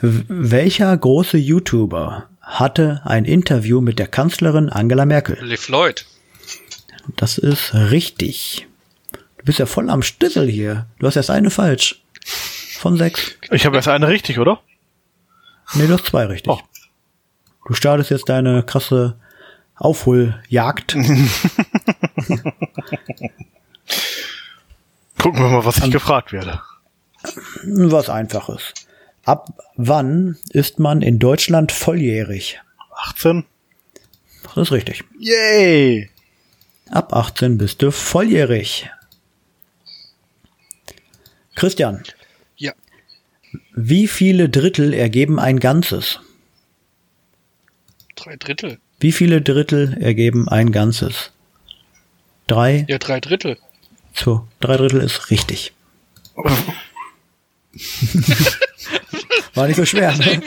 Welcher 0.00 0.96
große 0.96 1.36
YouTuber 1.36 2.28
hatte 2.40 3.02
ein 3.04 3.24
Interview 3.24 3.80
mit 3.80 3.98
der 3.98 4.06
Kanzlerin 4.06 4.68
Angela 4.68 5.04
Merkel? 5.04 5.36
Liv 5.42 5.68
Lloyd. 5.68 6.06
Das 7.16 7.38
ist 7.38 7.74
richtig. 7.74 8.68
Du 9.38 9.44
bist 9.44 9.58
ja 9.58 9.66
voll 9.66 9.90
am 9.90 10.02
Stüssel 10.02 10.48
hier. 10.48 10.86
Du 11.00 11.06
hast 11.06 11.16
erst 11.16 11.30
eine 11.30 11.50
falsch. 11.50 12.02
Von 12.78 12.96
sechs. 12.96 13.34
Ich 13.50 13.66
habe 13.66 13.74
erst 13.74 13.88
eine 13.88 14.06
richtig, 14.06 14.38
oder? 14.38 14.62
Nee, 15.74 15.88
du 15.88 15.94
hast 15.94 16.06
zwei 16.06 16.26
richtig. 16.26 16.52
Oh. 16.52 16.60
Du 17.66 17.74
startest 17.74 18.10
jetzt 18.10 18.28
deine 18.28 18.62
krasse 18.62 19.18
Aufholjagd. 19.74 20.92
Gucken 25.18 25.42
wir 25.42 25.48
mal, 25.48 25.64
was 25.64 25.78
ich 25.78 25.90
gefragt 25.90 26.32
werde. 26.32 26.60
Was 27.64 28.08
einfaches. 28.08 28.74
Ab 29.24 29.48
wann 29.74 30.38
ist 30.50 30.78
man 30.78 31.02
in 31.02 31.18
Deutschland 31.18 31.72
volljährig? 31.72 32.60
18? 33.08 33.44
Das 34.44 34.56
ist 34.56 34.70
richtig. 34.70 35.02
Yay! 35.18 36.10
Ab 36.92 37.12
18 37.12 37.58
bist 37.58 37.82
du 37.82 37.90
volljährig. 37.90 38.88
Christian. 41.56 42.04
Wie 43.74 44.08
viele 44.08 44.48
Drittel 44.48 44.94
ergeben 44.94 45.38
ein 45.38 45.60
Ganzes? 45.60 46.20
Drei 48.16 48.36
Drittel. 48.36 48.78
Wie 49.00 49.12
viele 49.12 49.42
Drittel 49.42 49.96
ergeben 50.00 50.48
ein 50.48 50.72
Ganzes? 50.72 51.30
Drei 52.46 52.84
Ja, 52.88 52.98
drei 52.98 53.20
Drittel. 53.20 53.58
zu 54.14 54.46
drei 54.60 54.76
Drittel 54.76 55.00
ist 55.00 55.30
richtig. 55.30 55.72
War 59.54 59.66
nicht 59.66 59.76
so 59.76 59.84
schwer. 59.84 60.16
Ne? 60.16 60.40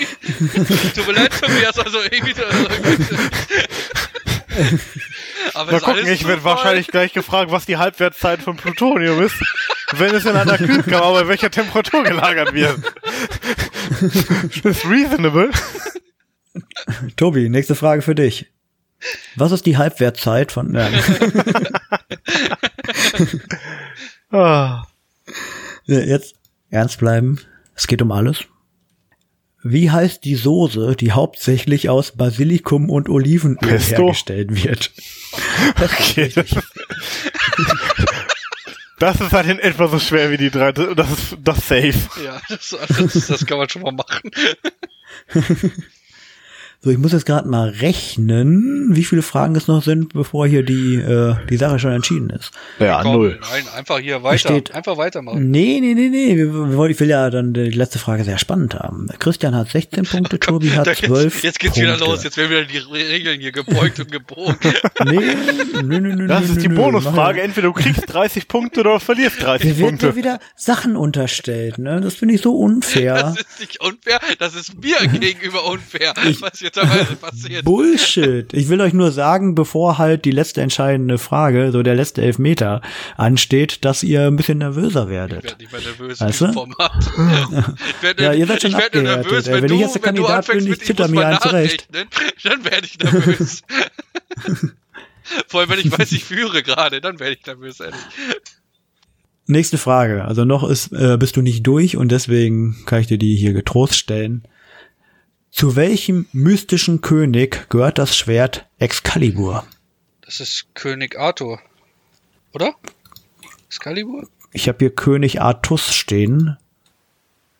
Tut 0.95 1.07
mir 1.07 1.13
leid 1.13 1.33
für 1.33 1.49
mich, 1.51 1.65
also 1.65 1.99
irgendwie. 2.01 2.33
Aber 5.53 5.71
Mal 5.71 5.77
ist 5.77 5.83
gucken, 5.83 5.99
alles 6.01 6.21
ich 6.21 6.27
werde 6.27 6.43
wahrscheinlich 6.43 6.87
gleich 6.87 7.13
gefragt, 7.13 7.51
was 7.51 7.65
die 7.65 7.77
Halbwertszeit 7.77 8.41
von 8.41 8.57
Plutonium 8.57 9.21
ist, 9.21 9.35
wenn 9.93 10.13
es 10.15 10.25
in 10.25 10.35
einer 10.35 10.57
Kühlkammer 10.57 11.11
bei 11.13 11.27
welcher 11.27 11.51
Temperatur 11.51 12.03
gelagert 12.03 12.53
wird. 12.53 12.79
ist 14.63 14.85
reasonable. 14.85 15.51
Tobi, 17.15 17.49
nächste 17.49 17.75
Frage 17.75 18.01
für 18.01 18.15
dich. 18.15 18.51
Was 19.35 19.51
ist 19.51 19.65
die 19.65 19.77
Halbwertzeit 19.77 20.51
von, 20.51 20.71
nein, 20.71 20.93
Ah, 24.31 24.83
jetzt 25.85 26.35
ernst 26.69 26.99
bleiben. 26.99 27.41
Es 27.75 27.87
geht 27.87 28.01
um 28.01 28.11
alles. 28.11 28.45
Wie 29.63 29.91
heißt 29.91 30.25
die 30.25 30.35
Soße, 30.35 30.95
die 30.95 31.11
hauptsächlich 31.11 31.89
aus 31.89 32.11
Basilikum 32.13 32.89
und 32.89 33.09
Olivenöl 33.09 33.57
Pesto? 33.57 34.03
hergestellt 34.03 34.63
wird? 34.63 34.91
okay. 35.79 36.31
Das 38.97 39.19
ist 39.19 39.31
halt 39.33 39.47
in 39.47 39.59
etwa 39.59 39.87
so 39.87 39.97
schwer 39.99 40.31
wie 40.31 40.37
die 40.37 40.51
drei. 40.51 40.71
Das 40.71 41.09
ist 41.11 41.37
das 41.43 41.67
safe. 41.67 41.93
Ja, 42.23 42.39
das, 42.49 42.75
das, 42.87 43.27
das 43.27 43.45
kann 43.45 43.57
man 43.57 43.67
schon 43.69 43.81
mal 43.81 43.91
machen. 43.91 44.31
So, 46.83 46.89
ich 46.89 46.97
muss 46.97 47.11
jetzt 47.11 47.27
gerade 47.27 47.47
mal 47.47 47.69
rechnen, 47.69 48.87
wie 48.89 49.03
viele 49.03 49.21
Fragen 49.21 49.55
es 49.55 49.67
noch 49.67 49.83
sind, 49.83 50.13
bevor 50.13 50.47
hier 50.47 50.63
die, 50.63 50.95
äh, 50.95 51.35
die 51.47 51.57
Sache 51.57 51.77
schon 51.77 51.91
entschieden 51.91 52.31
ist. 52.31 52.49
Ja, 52.79 53.03
Komm, 53.03 53.13
null. 53.13 53.39
Nein, 53.51 53.63
einfach 53.75 53.99
hier 53.99 54.23
weiter. 54.23 54.39
steht- 54.39 54.71
einfach 54.73 54.97
weitermachen. 54.97 55.51
Nee, 55.51 55.77
nee, 55.79 55.93
nee, 55.93 56.09
nee. 56.09 56.35
Wir, 56.35 56.51
wir, 56.51 56.75
wollen- 56.77 56.91
ich 56.91 56.99
will 56.99 57.07
ja 57.09 57.29
dann 57.29 57.53
die 57.53 57.69
letzte 57.69 57.99
Frage 57.99 58.23
sehr 58.23 58.39
spannend 58.39 58.73
haben. 58.73 59.07
Christian 59.19 59.53
hat 59.53 59.69
16 59.69 60.05
Punkte, 60.11 60.39
Tobi 60.39 60.71
hat 60.71 60.87
Da 60.87 60.95
12 60.95 61.35
jetzt, 61.35 61.43
jetzt 61.43 61.59
geht's 61.59 61.75
Punkte. 61.75 61.93
wieder 61.97 62.03
los. 62.03 62.23
Jetzt 62.23 62.37
werden 62.37 62.49
wieder 62.49 62.65
die 62.65 62.77
Regeln 62.79 63.39
hier 63.39 63.51
gebeugt 63.51 63.99
und 63.99 64.11
gebogen. 64.11 64.57
Nee, 65.05 65.35
nö, 65.83 65.99
nö, 65.99 66.15
nö, 66.15 66.27
Das 66.27 66.47
nö, 66.47 66.53
ist 66.53 66.61
die 66.63 66.67
Bonusfrage. 66.69 67.41
Entweder 67.41 67.67
du 67.67 67.73
kriegst 67.73 68.03
30 68.07 68.47
Punkte 68.47 68.79
oder 68.81 68.99
verlierst 68.99 69.37
ja. 69.39 69.45
30 69.45 69.65
Mir 69.69 69.77
wird 69.77 69.87
Punkte. 69.89 70.05
mir 70.07 70.15
wieder 70.15 70.39
Sachen 70.55 70.95
unterstellt, 70.95 71.77
ne? 71.79 72.01
Das 72.01 72.15
finde 72.15 72.35
ich 72.35 72.41
so 72.41 72.55
unfair. 72.55 73.13
Das 73.15 73.37
ist 73.37 73.59
nicht 73.59 73.81
unfair, 73.81 74.19
das 74.39 74.55
ist 74.55 74.75
mir 74.81 74.95
gegenüber 75.19 75.65
unfair, 75.65 76.13
was 76.39 76.61
teilweise 76.71 77.15
passiert. 77.21 77.65
Bullshit. 77.65 78.53
Ich 78.53 78.69
will 78.69 78.81
euch 78.81 78.93
nur 78.93 79.11
sagen, 79.11 79.55
bevor 79.55 79.97
halt 79.97 80.25
die 80.25 80.31
letzte 80.31 80.61
entscheidende 80.61 81.17
Frage, 81.17 81.71
so 81.71 81.83
der 81.83 81.95
letzte 81.95 82.21
Elfmeter, 82.21 82.81
ansteht, 83.17 83.83
dass 83.85 84.03
ihr 84.03 84.27
ein 84.27 84.35
bisschen 84.35 84.57
nervöser 84.59 85.03
Ich 85.03 85.09
werdet. 85.09 85.43
werde 85.43 85.57
nicht 85.63 85.71
mehr 85.71 85.81
nervös 85.81 86.21
Weißt 86.21 86.41
du? 86.41 86.53
Format. 86.53 86.91
Ich 87.97 88.03
werde, 88.03 88.23
Ja, 88.23 88.33
ihr 88.33 88.47
seid 88.47 88.61
schon 88.61 88.71
ich 88.71 88.77
werde 88.77 89.01
nervös, 89.03 89.45
wenn, 89.47 89.61
Wenn 89.61 89.67
du, 89.67 89.75
ich 89.75 89.81
jetzt 89.81 89.95
der 89.95 90.01
Kandidat 90.01 90.47
bin, 90.47 90.65
ich 90.71 90.79
zitter 90.81 91.07
mir 91.07 91.27
einen 91.27 91.39
zurecht. 91.39 91.87
dann 92.43 92.65
werde 92.65 92.85
ich 92.85 92.97
nervös. 92.99 93.61
Vor 95.47 95.59
allem, 95.61 95.69
wenn 95.69 95.79
ich 95.79 95.97
weiß, 95.97 96.11
ich 96.11 96.23
führe 96.25 96.63
gerade, 96.63 96.99
dann 97.01 97.19
werde 97.19 97.33
ich 97.39 97.45
nervös, 97.45 97.79
ehrlich. 97.79 97.95
Nächste 99.47 99.77
Frage. 99.77 100.25
Also 100.25 100.45
noch 100.45 100.67
ist, 100.67 100.91
äh, 100.93 101.17
bist 101.19 101.35
du 101.35 101.41
nicht 101.41 101.65
durch 101.67 101.97
und 101.97 102.11
deswegen 102.11 102.75
kann 102.85 103.01
ich 103.01 103.07
dir 103.07 103.17
die 103.17 103.35
hier 103.35 103.53
getrost 103.53 103.95
stellen. 103.95 104.43
Zu 105.51 105.75
welchem 105.75 106.27
mystischen 106.31 107.01
König 107.01 107.69
gehört 107.69 107.97
das 107.97 108.15
Schwert 108.15 108.65
Excalibur? 108.79 109.65
Das 110.21 110.39
ist 110.39 110.73
König 110.73 111.19
Arthur. 111.19 111.59
Oder? 112.53 112.73
Excalibur? 113.67 114.27
Ich 114.53 114.67
habe 114.67 114.79
hier 114.79 114.95
König 114.95 115.41
Artus 115.41 115.93
stehen. 115.93 116.57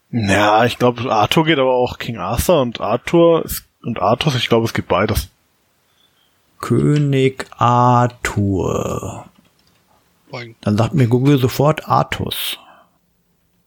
Ja, 0.10 0.66
ich 0.66 0.78
glaube, 0.78 1.10
Arthur 1.12 1.46
geht 1.46 1.60
aber 1.60 1.74
auch 1.74 1.98
King 1.98 2.18
Arthur 2.18 2.62
und 2.62 2.82
Arthur 2.82 3.46
ist, 3.46 3.66
und 3.82 4.00
Arthur, 4.00 4.36
ich 4.36 4.50
glaube, 4.50 4.66
es 4.66 4.74
gibt 4.74 4.88
beides. 4.88 5.30
König 6.60 7.46
Arthur. 7.58 9.26
Boing. 10.30 10.56
Dann 10.62 10.78
sagt 10.78 10.94
mir 10.94 11.08
Google 11.08 11.40
sofort 11.40 11.88
Artus. 11.88 12.58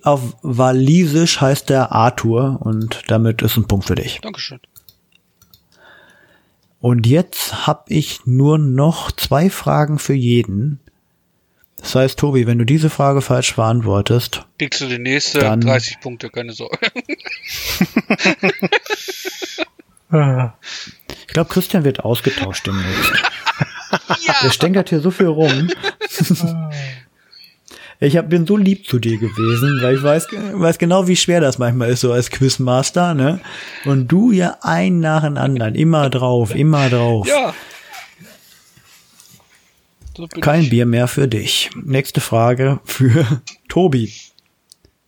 Auf 0.05 0.37
Walisisch 0.43 1.41
heißt 1.41 1.71
er 1.71 1.93
Arthur 1.93 2.59
und 2.61 3.03
damit 3.09 3.41
ist 3.41 3.57
ein 3.57 3.67
Punkt 3.67 3.87
für 3.87 3.95
dich. 3.95 4.21
Dankeschön. 4.21 4.61
Und 6.79 7.07
jetzt 7.07 7.67
habe 7.67 7.85
ich 7.89 8.27
nur 8.27 8.59
noch 8.59 9.11
zwei 9.13 9.49
Fragen 9.49 9.99
für 9.99 10.13
jeden. 10.13 10.79
Das 11.79 11.95
heißt, 11.95 12.19
Tobi, 12.19 12.47
wenn 12.47 12.59
du 12.59 12.67
diese 12.67 12.91
Frage 12.91 13.23
falsch 13.23 13.57
beantwortest, 13.57 14.45
Kriegst 14.59 14.83
du 14.83 14.87
die 14.89 14.99
nächste 14.99 15.39
Dann- 15.39 15.63
30 15.63 16.01
Punkte, 16.01 16.29
keine 16.29 16.53
Sorge. 16.53 16.79
ich 20.11 21.27
glaube, 21.29 21.49
Christian 21.51 21.85
wird 21.85 22.01
ausgetauscht 22.05 22.67
demnächst. 22.67 23.13
Der 24.43 24.51
stänkert 24.51 24.91
hier 24.91 25.01
so 25.01 25.11
viel 25.11 25.27
rum. 25.27 25.69
Ich 28.05 28.19
hab, 28.19 28.29
bin 28.29 28.47
so 28.47 28.59
lieb 28.59 28.87
zu 28.87 28.99
dir 28.99 29.17
gewesen, 29.17 29.81
weil 29.83 29.97
ich 29.97 30.03
weiß, 30.03 30.27
weiß 30.31 30.77
genau, 30.79 31.09
wie 31.09 31.17
schwer 31.17 31.41
das 31.41 31.59
manchmal 31.59 31.89
ist, 31.89 32.01
so 32.01 32.13
als 32.13 32.31
Quizmaster, 32.31 33.15
ne? 33.15 33.41
Und 33.87 34.09
du 34.09 34.31
ja 34.31 34.59
ein 34.61 35.01
nach 35.01 35.23
dem 35.25 35.39
anderen, 35.39 35.75
immer 35.75 36.11
drauf, 36.11 36.55
immer 36.55 36.91
drauf. 36.91 37.27
ja. 37.27 37.55
So 40.17 40.29
Kein 40.29 40.63
ich. 40.63 40.71
Bier 40.71 40.87
mehr 40.87 41.09
für 41.09 41.27
dich. 41.27 41.71
Nächste 41.75 42.21
Frage 42.21 42.79
für 42.85 43.43
Tobi. 43.69 44.13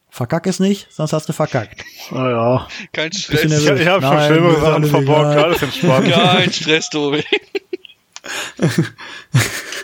Verkack 0.09 0.47
es 0.47 0.59
nicht, 0.59 0.89
sonst 0.91 1.13
hast 1.13 1.29
du 1.29 1.33
verkackt. 1.35 1.85
Naja. 2.11 2.67
Kein 2.93 3.11
Bisschen 3.11 3.51
Stress. 3.51 3.53
Ich, 3.53 3.81
ich 3.83 3.87
habe 3.87 4.03
schon 4.03 4.15
Nein, 4.17 4.33
schlimmere 4.33 4.61
Sachen 4.61 4.75
alles 4.75 4.91
verborgen, 4.91 5.39
alles 5.39 5.63
entspannt. 5.63 6.11
Kein 6.11 6.53
Stress, 6.53 6.89
Tobi. 6.89 7.23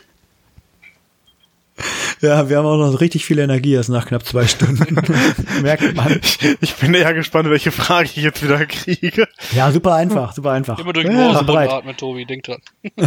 Ja, 2.20 2.48
wir 2.48 2.58
haben 2.58 2.66
auch 2.66 2.76
noch 2.76 3.00
richtig 3.00 3.24
viel 3.24 3.40
Energie 3.40 3.74
erst 3.74 3.88
nach 3.88 4.06
knapp 4.06 4.24
zwei 4.24 4.46
Stunden. 4.46 4.96
Merkt 5.62 5.96
man. 5.96 6.20
Ich 6.60 6.76
bin 6.76 6.94
eher 6.94 7.14
gespannt, 7.14 7.50
welche 7.50 7.72
Frage 7.72 8.10
ich 8.14 8.16
jetzt 8.22 8.44
wieder 8.44 8.64
kriege. 8.66 9.26
Ja, 9.52 9.72
super 9.72 9.94
einfach, 9.94 10.32
super 10.32 10.52
einfach. 10.52 10.78
Immer 10.78 10.92
durch 10.92 11.06
den 11.06 11.18
ja, 11.18 11.30
atmen, 11.30 11.96
Tobi, 11.96 12.24
denk 12.24 12.44
dran. 12.44 12.60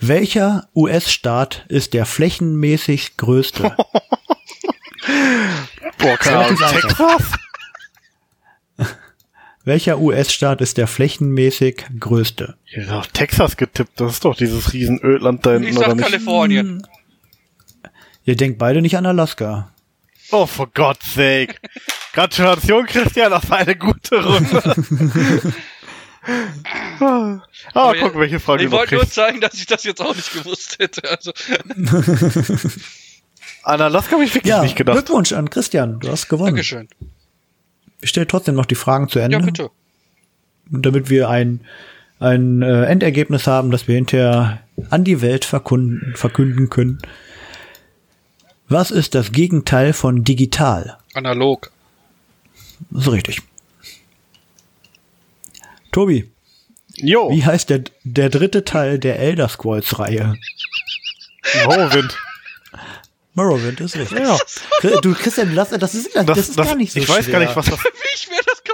Welcher 0.00 0.68
US-Staat 0.76 1.64
ist 1.68 1.94
der 1.94 2.04
flächenmäßig 2.04 3.16
größte? 3.16 3.74
Boah, 5.98 6.16
keine 6.18 6.38
Ahnung. 6.38 6.58
Texas? 6.58 7.32
Welcher 9.68 9.98
US-Staat 9.98 10.62
ist 10.62 10.78
der 10.78 10.86
flächenmäßig 10.86 11.84
größte? 12.00 12.56
Ich 12.64 12.88
hab 12.88 13.00
auf 13.00 13.08
Texas 13.08 13.58
getippt. 13.58 14.00
Das 14.00 14.12
ist 14.12 14.24
doch 14.24 14.34
dieses 14.34 14.72
riesen 14.72 14.98
Ölland 14.98 15.44
da 15.44 15.56
Ich 15.56 15.62
hinten, 15.66 15.76
oder 15.76 15.88
sag 15.88 15.96
nicht? 15.96 16.04
Kalifornien. 16.06 16.86
Ihr 18.24 18.34
denkt 18.34 18.58
beide 18.58 18.80
nicht 18.80 18.96
an 18.96 19.04
Alaska. 19.04 19.70
Oh, 20.30 20.46
for 20.46 20.68
God's 20.72 21.12
sake. 21.12 21.56
Gratulation, 22.14 22.86
Christian, 22.86 23.30
das 23.30 23.50
war 23.50 23.58
eine 23.58 23.76
gute 23.76 24.24
Runde. 24.24 24.62
ah, 27.00 27.42
Aber 27.74 27.94
guck, 27.98 28.18
welche 28.18 28.40
Frage 28.40 28.64
Ich 28.64 28.70
wollte 28.70 28.94
nur 28.94 29.06
zeigen, 29.06 29.42
dass 29.42 29.52
ich 29.52 29.66
das 29.66 29.84
jetzt 29.84 30.00
auch 30.00 30.16
nicht 30.16 30.32
gewusst 30.32 30.78
hätte. 30.78 31.02
Also, 31.10 31.32
An 33.64 33.80
Alaska 33.82 34.12
habe 34.12 34.24
ich 34.24 34.34
wirklich 34.34 34.50
Ja, 34.50 34.62
nicht 34.62 34.76
gedacht. 34.76 34.96
Glückwunsch 34.96 35.34
an 35.34 35.50
Christian, 35.50 36.00
du 36.00 36.08
hast 36.08 36.30
gewonnen. 36.30 36.54
Dankeschön. 36.54 36.88
Ich 38.00 38.10
stelle 38.10 38.26
trotzdem 38.26 38.54
noch 38.54 38.66
die 38.66 38.74
Fragen 38.74 39.08
zu 39.08 39.18
Ende, 39.18 39.38
Ja, 39.38 39.44
bitte. 39.44 39.70
damit 40.70 41.10
wir 41.10 41.28
ein, 41.28 41.60
ein 42.20 42.62
äh, 42.62 42.84
Endergebnis 42.84 43.46
haben, 43.46 43.70
das 43.70 43.88
wir 43.88 43.96
hinterher 43.96 44.60
an 44.90 45.04
die 45.04 45.20
Welt 45.20 45.44
verkunden, 45.44 46.14
verkünden 46.16 46.70
können. 46.70 46.98
Was 48.68 48.90
ist 48.90 49.14
das 49.14 49.32
Gegenteil 49.32 49.92
von 49.92 50.24
digital? 50.24 50.98
Analog. 51.14 51.70
Das 52.90 53.04
ist 53.06 53.12
richtig. 53.12 53.42
Tobi, 55.90 56.30
Jo, 56.96 57.30
wie 57.30 57.44
heißt 57.44 57.70
der, 57.70 57.82
der 58.04 58.28
dritte 58.28 58.64
Teil 58.64 58.98
der 58.98 59.18
Elder 59.18 59.48
Scrolls-Reihe? 59.48 60.36
Morrowind. 61.64 62.16
Morrowind 63.38 63.80
ist 63.80 63.96
richtig. 63.96 64.18
Ja. 64.18 64.36
Du, 65.00 65.14
Christian, 65.14 65.54
lass, 65.54 65.70
das 65.70 65.94
ist, 65.94 66.14
das, 66.14 66.26
Das, 66.26 66.38
ist 66.38 66.58
das, 66.58 66.66
gar 66.66 66.74
nicht 66.76 66.92
so 66.92 66.98
ich 66.98 67.08
weiß 67.08 67.24
schwer. 67.24 67.32
gar 67.32 67.38
nicht, 67.40 67.56
was 67.56 67.66
das. 67.66 67.78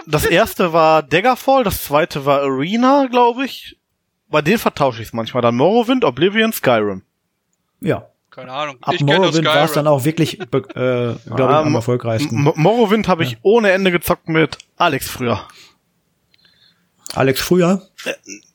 Das. 0.07 0.23
Das 0.23 0.25
erste 0.27 0.73
war 0.73 1.03
Daggerfall, 1.03 1.65
das 1.65 1.85
zweite 1.85 2.25
war 2.27 2.41
Arena, 2.43 3.07
glaube 3.11 3.45
ich. 3.45 3.77
Bei 4.29 4.43
denen 4.43 4.59
vertausche 4.59 5.01
ich 5.03 5.09
es 5.09 5.13
manchmal. 5.15 5.43
Dann 5.43 5.55
Morrowind, 5.57 6.05
Oblivion, 6.05 6.53
Skyrim. 6.53 7.03
Ja. 7.81 8.09
Keine 8.31 8.53
Ahnung. 8.53 8.77
Ab 8.83 8.95
ich 8.95 9.01
Morrowind 9.03 9.47
war 9.47 9.65
es 9.65 9.73
dann 9.73 9.87
auch 9.87 10.05
wirklich, 10.05 10.41
äh, 10.41 10.45
glaube 10.51 11.17
ich, 11.27 11.39
am 11.41 11.73
Mo- 11.73 11.79
erfolgreichsten. 11.79 12.37
M 12.47 12.53
Morrowind 12.57 13.07
habe 13.09 13.23
ich 13.23 13.39
ohne 13.43 13.71
Ende 13.71 13.91
gezockt 13.93 14.29
mit 14.29 14.59
Alex 14.77 15.09
früher. 15.09 15.47
Alex 17.15 17.41
früher? 17.41 17.89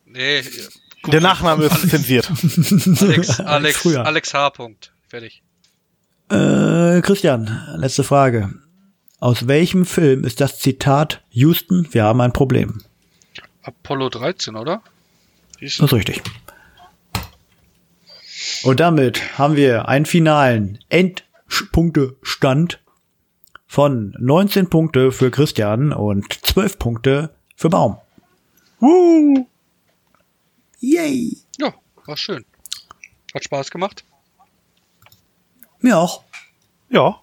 Nee, 0.05 0.43
Der 1.07 1.21
Nachname 1.21 1.65
ist 1.65 1.89
zensiert. 1.89 2.29
Alex, 3.01 3.39
Alex, 3.39 3.77
früher. 3.77 4.05
Alex 4.05 4.33
H. 4.33 4.49
Punkt. 4.51 4.91
Fertig. 5.07 5.41
Äh, 6.29 7.01
Christian, 7.01 7.63
letzte 7.75 8.03
Frage. 8.03 8.53
Aus 9.19 9.47
welchem 9.47 9.85
Film 9.85 10.23
ist 10.23 10.39
das 10.41 10.59
Zitat 10.59 11.23
Houston, 11.31 11.87
wir 11.91 12.03
haben 12.03 12.21
ein 12.21 12.33
Problem? 12.33 12.81
Apollo 13.63 14.09
13, 14.09 14.55
oder? 14.55 14.81
Das 15.59 15.79
ist 15.79 15.93
richtig. 15.93 16.21
Und 18.63 18.79
damit 18.79 19.37
haben 19.37 19.55
wir 19.55 19.89
einen 19.89 20.05
finalen 20.05 20.79
Endpunktestand 20.89 22.79
von 23.67 24.15
19 24.19 24.69
Punkte 24.69 25.11
für 25.11 25.31
Christian 25.31 25.91
und 25.91 26.33
12 26.45 26.79
Punkte 26.79 27.35
für 27.55 27.69
Baum. 27.69 27.97
Woo! 28.79 29.47
Yay! 30.79 31.37
Ja, 31.59 31.73
war 32.05 32.17
schön. 32.17 32.45
Hat 33.33 33.43
Spaß 33.43 33.71
gemacht. 33.71 34.05
Mir 35.81 35.97
auch. 35.97 36.23
Ja. 36.89 37.19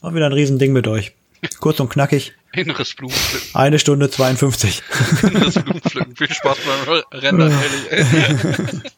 War 0.00 0.14
wieder 0.14 0.26
ein 0.26 0.32
Riesending 0.32 0.72
mit 0.72 0.86
euch. 0.86 1.12
Kurz 1.60 1.80
und 1.80 1.88
knackig. 1.88 2.32
Inneres 2.52 2.94
Blumenpflücken. 2.94 3.48
Eine 3.54 3.78
Stunde 3.78 4.10
52. 4.10 4.82
Inneres 5.22 5.54
Blumenpflücken. 5.54 6.16
Viel 6.16 6.32
Spaß 6.32 6.58
beim 6.66 7.20
Rendern, 7.20 7.52
ehrlich. 7.52 8.82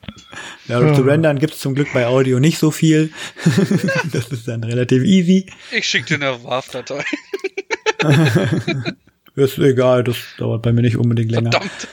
Ja, 0.68 0.92
zu 0.94 1.02
rendern 1.02 1.38
gibt's 1.38 1.60
zum 1.60 1.76
Glück 1.76 1.92
bei 1.94 2.06
Audio 2.08 2.40
nicht 2.40 2.58
so 2.58 2.72
viel. 2.72 3.12
das 4.12 4.28
ist 4.28 4.48
dann 4.48 4.64
relativ 4.64 5.04
easy. 5.04 5.46
Ich 5.70 5.86
schick 5.86 6.06
dir 6.06 6.16
eine 6.16 6.42
WAV-Datei. 6.42 7.04
Ist 9.36 9.58
egal, 9.58 10.02
das 10.02 10.16
dauert 10.38 10.62
bei 10.62 10.72
mir 10.72 10.82
nicht 10.82 10.96
unbedingt 10.96 11.30
länger. 11.30 11.52
Verdammt. 11.52 11.88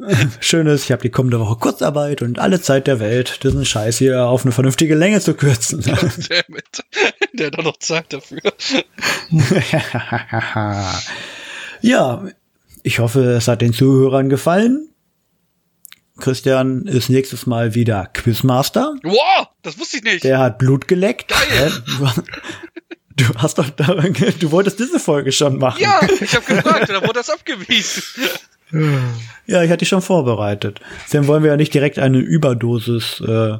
Schön 0.40 0.66
ist, 0.66 0.84
ich 0.84 0.92
habe 0.92 1.02
die 1.02 1.10
kommende 1.10 1.40
Woche 1.40 1.56
Kurzarbeit 1.56 2.22
und 2.22 2.38
alle 2.38 2.60
Zeit 2.60 2.86
der 2.86 3.00
Welt, 3.00 3.42
diesen 3.42 3.64
Scheiß 3.64 3.98
hier 3.98 4.26
auf 4.26 4.44
eine 4.44 4.52
vernünftige 4.52 4.94
Länge 4.94 5.20
zu 5.20 5.34
kürzen. 5.34 5.80
Dammit. 5.82 6.84
Der 7.32 7.46
hat 7.46 7.58
doch 7.58 7.64
noch 7.64 7.78
Zeit 7.78 8.12
dafür. 8.12 8.40
ja, 11.82 12.24
ich 12.82 12.98
hoffe, 12.98 13.20
es 13.32 13.48
hat 13.48 13.62
den 13.62 13.72
Zuhörern 13.72 14.28
gefallen. 14.28 14.88
Christian 16.18 16.86
ist 16.86 17.08
nächstes 17.08 17.46
Mal 17.46 17.74
wieder 17.74 18.06
Quizmaster. 18.12 18.94
Wow, 19.02 19.48
das 19.62 19.78
wusste 19.78 19.98
ich 19.98 20.02
nicht. 20.02 20.24
Der 20.24 20.38
hat 20.38 20.58
Blut 20.58 20.86
geleckt. 20.86 21.28
Geil. 21.30 21.72
Du 23.28 23.34
hast 23.36 23.58
doch 23.58 23.68
daran, 23.70 24.12
ge- 24.12 24.32
du 24.38 24.50
wolltest 24.50 24.78
diese 24.78 24.98
Folge 25.00 25.32
schon 25.32 25.58
machen. 25.58 25.80
Ja, 25.82 26.00
ich 26.20 26.34
habe 26.34 26.44
gefragt, 26.46 26.88
da 26.88 27.00
wurde 27.02 27.14
das 27.14 27.28
abgewiesen. 27.30 28.02
Ja, 29.46 29.62
ich 29.62 29.68
hatte 29.70 29.78
dich 29.78 29.88
schon 29.88 30.00
vorbereitet. 30.02 30.80
Deswegen 31.04 31.26
wollen 31.26 31.42
wir 31.42 31.50
ja 31.50 31.56
nicht 31.56 31.74
direkt 31.74 31.98
eine 31.98 32.18
Überdosis 32.18 33.20
äh, 33.20 33.58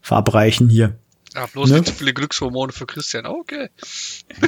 verabreichen 0.00 0.68
hier. 0.68 0.94
Ah, 1.34 1.46
bloß 1.52 1.68
Ne? 1.70 1.76
nicht 1.76 1.88
zu 1.88 1.94
viele 1.94 2.14
Glückshormone 2.14 2.72
für 2.72 2.86
Christian. 2.86 3.26
Okay. 3.26 3.68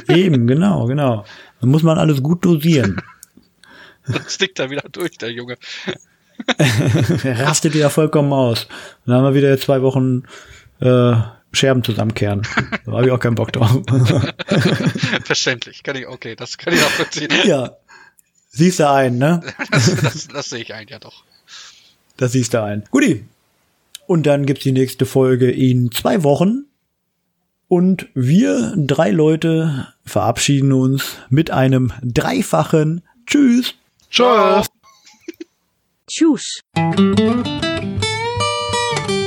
Eben, 0.07 0.47
genau, 0.47 0.85
genau. 0.87 1.23
Dann 1.61 1.69
muss 1.69 1.83
man 1.83 1.99
alles 1.99 2.23
gut 2.23 2.43
dosieren. 2.43 3.01
Sonst 4.05 4.39
tickt 4.39 4.57
er 4.59 4.71
wieder 4.71 4.89
durch, 4.91 5.17
der 5.17 5.31
Junge. 5.31 5.57
Er 7.23 7.39
rastet 7.47 7.75
wieder 7.75 7.91
vollkommen 7.91 8.33
aus. 8.33 8.67
Dann 9.05 9.15
haben 9.17 9.23
wir 9.25 9.35
wieder 9.35 9.49
jetzt 9.49 9.65
zwei 9.65 9.83
Wochen 9.83 10.23
äh, 10.79 11.13
Scherben 11.51 11.83
zusammenkehren. 11.83 12.41
Da 12.85 12.93
habe 12.93 13.05
ich 13.05 13.11
auch 13.11 13.19
keinen 13.19 13.35
Bock 13.35 13.51
drauf. 13.53 13.81
Verständlich. 15.23 15.83
Kann 15.83 15.95
ich, 15.95 16.07
okay, 16.07 16.35
das 16.35 16.57
kann 16.57 16.73
ich 16.73 16.81
nachvollziehen. 16.81 17.29
ja. 17.45 17.77
Siehst 18.49 18.79
du 18.79 18.89
ein, 18.89 19.17
ne? 19.17 19.41
Das, 19.71 19.95
das, 19.95 20.27
das 20.27 20.49
sehe 20.49 20.61
ich 20.61 20.73
ein, 20.73 20.87
ja 20.89 20.99
doch. 20.99 21.23
Das 22.17 22.33
siehst 22.33 22.53
du 22.53 22.63
ein. 22.63 22.83
Guti. 22.91 23.25
Und 24.07 24.25
dann 24.25 24.45
gibt's 24.45 24.63
die 24.63 24.71
nächste 24.71 25.05
Folge 25.05 25.49
in 25.51 25.91
zwei 25.91 26.23
Wochen. 26.23 26.65
Und 27.67 28.07
wir 28.13 28.73
drei 28.75 29.11
Leute 29.11 29.93
verabschieden 30.05 30.73
uns 30.73 31.17
mit 31.29 31.51
einem 31.51 31.93
dreifachen 32.01 33.01
Tschüss. 33.25 33.75
Tschüss. 34.09 34.67
Tjus. 36.07 36.59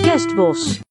Kerstbos. 0.02 0.80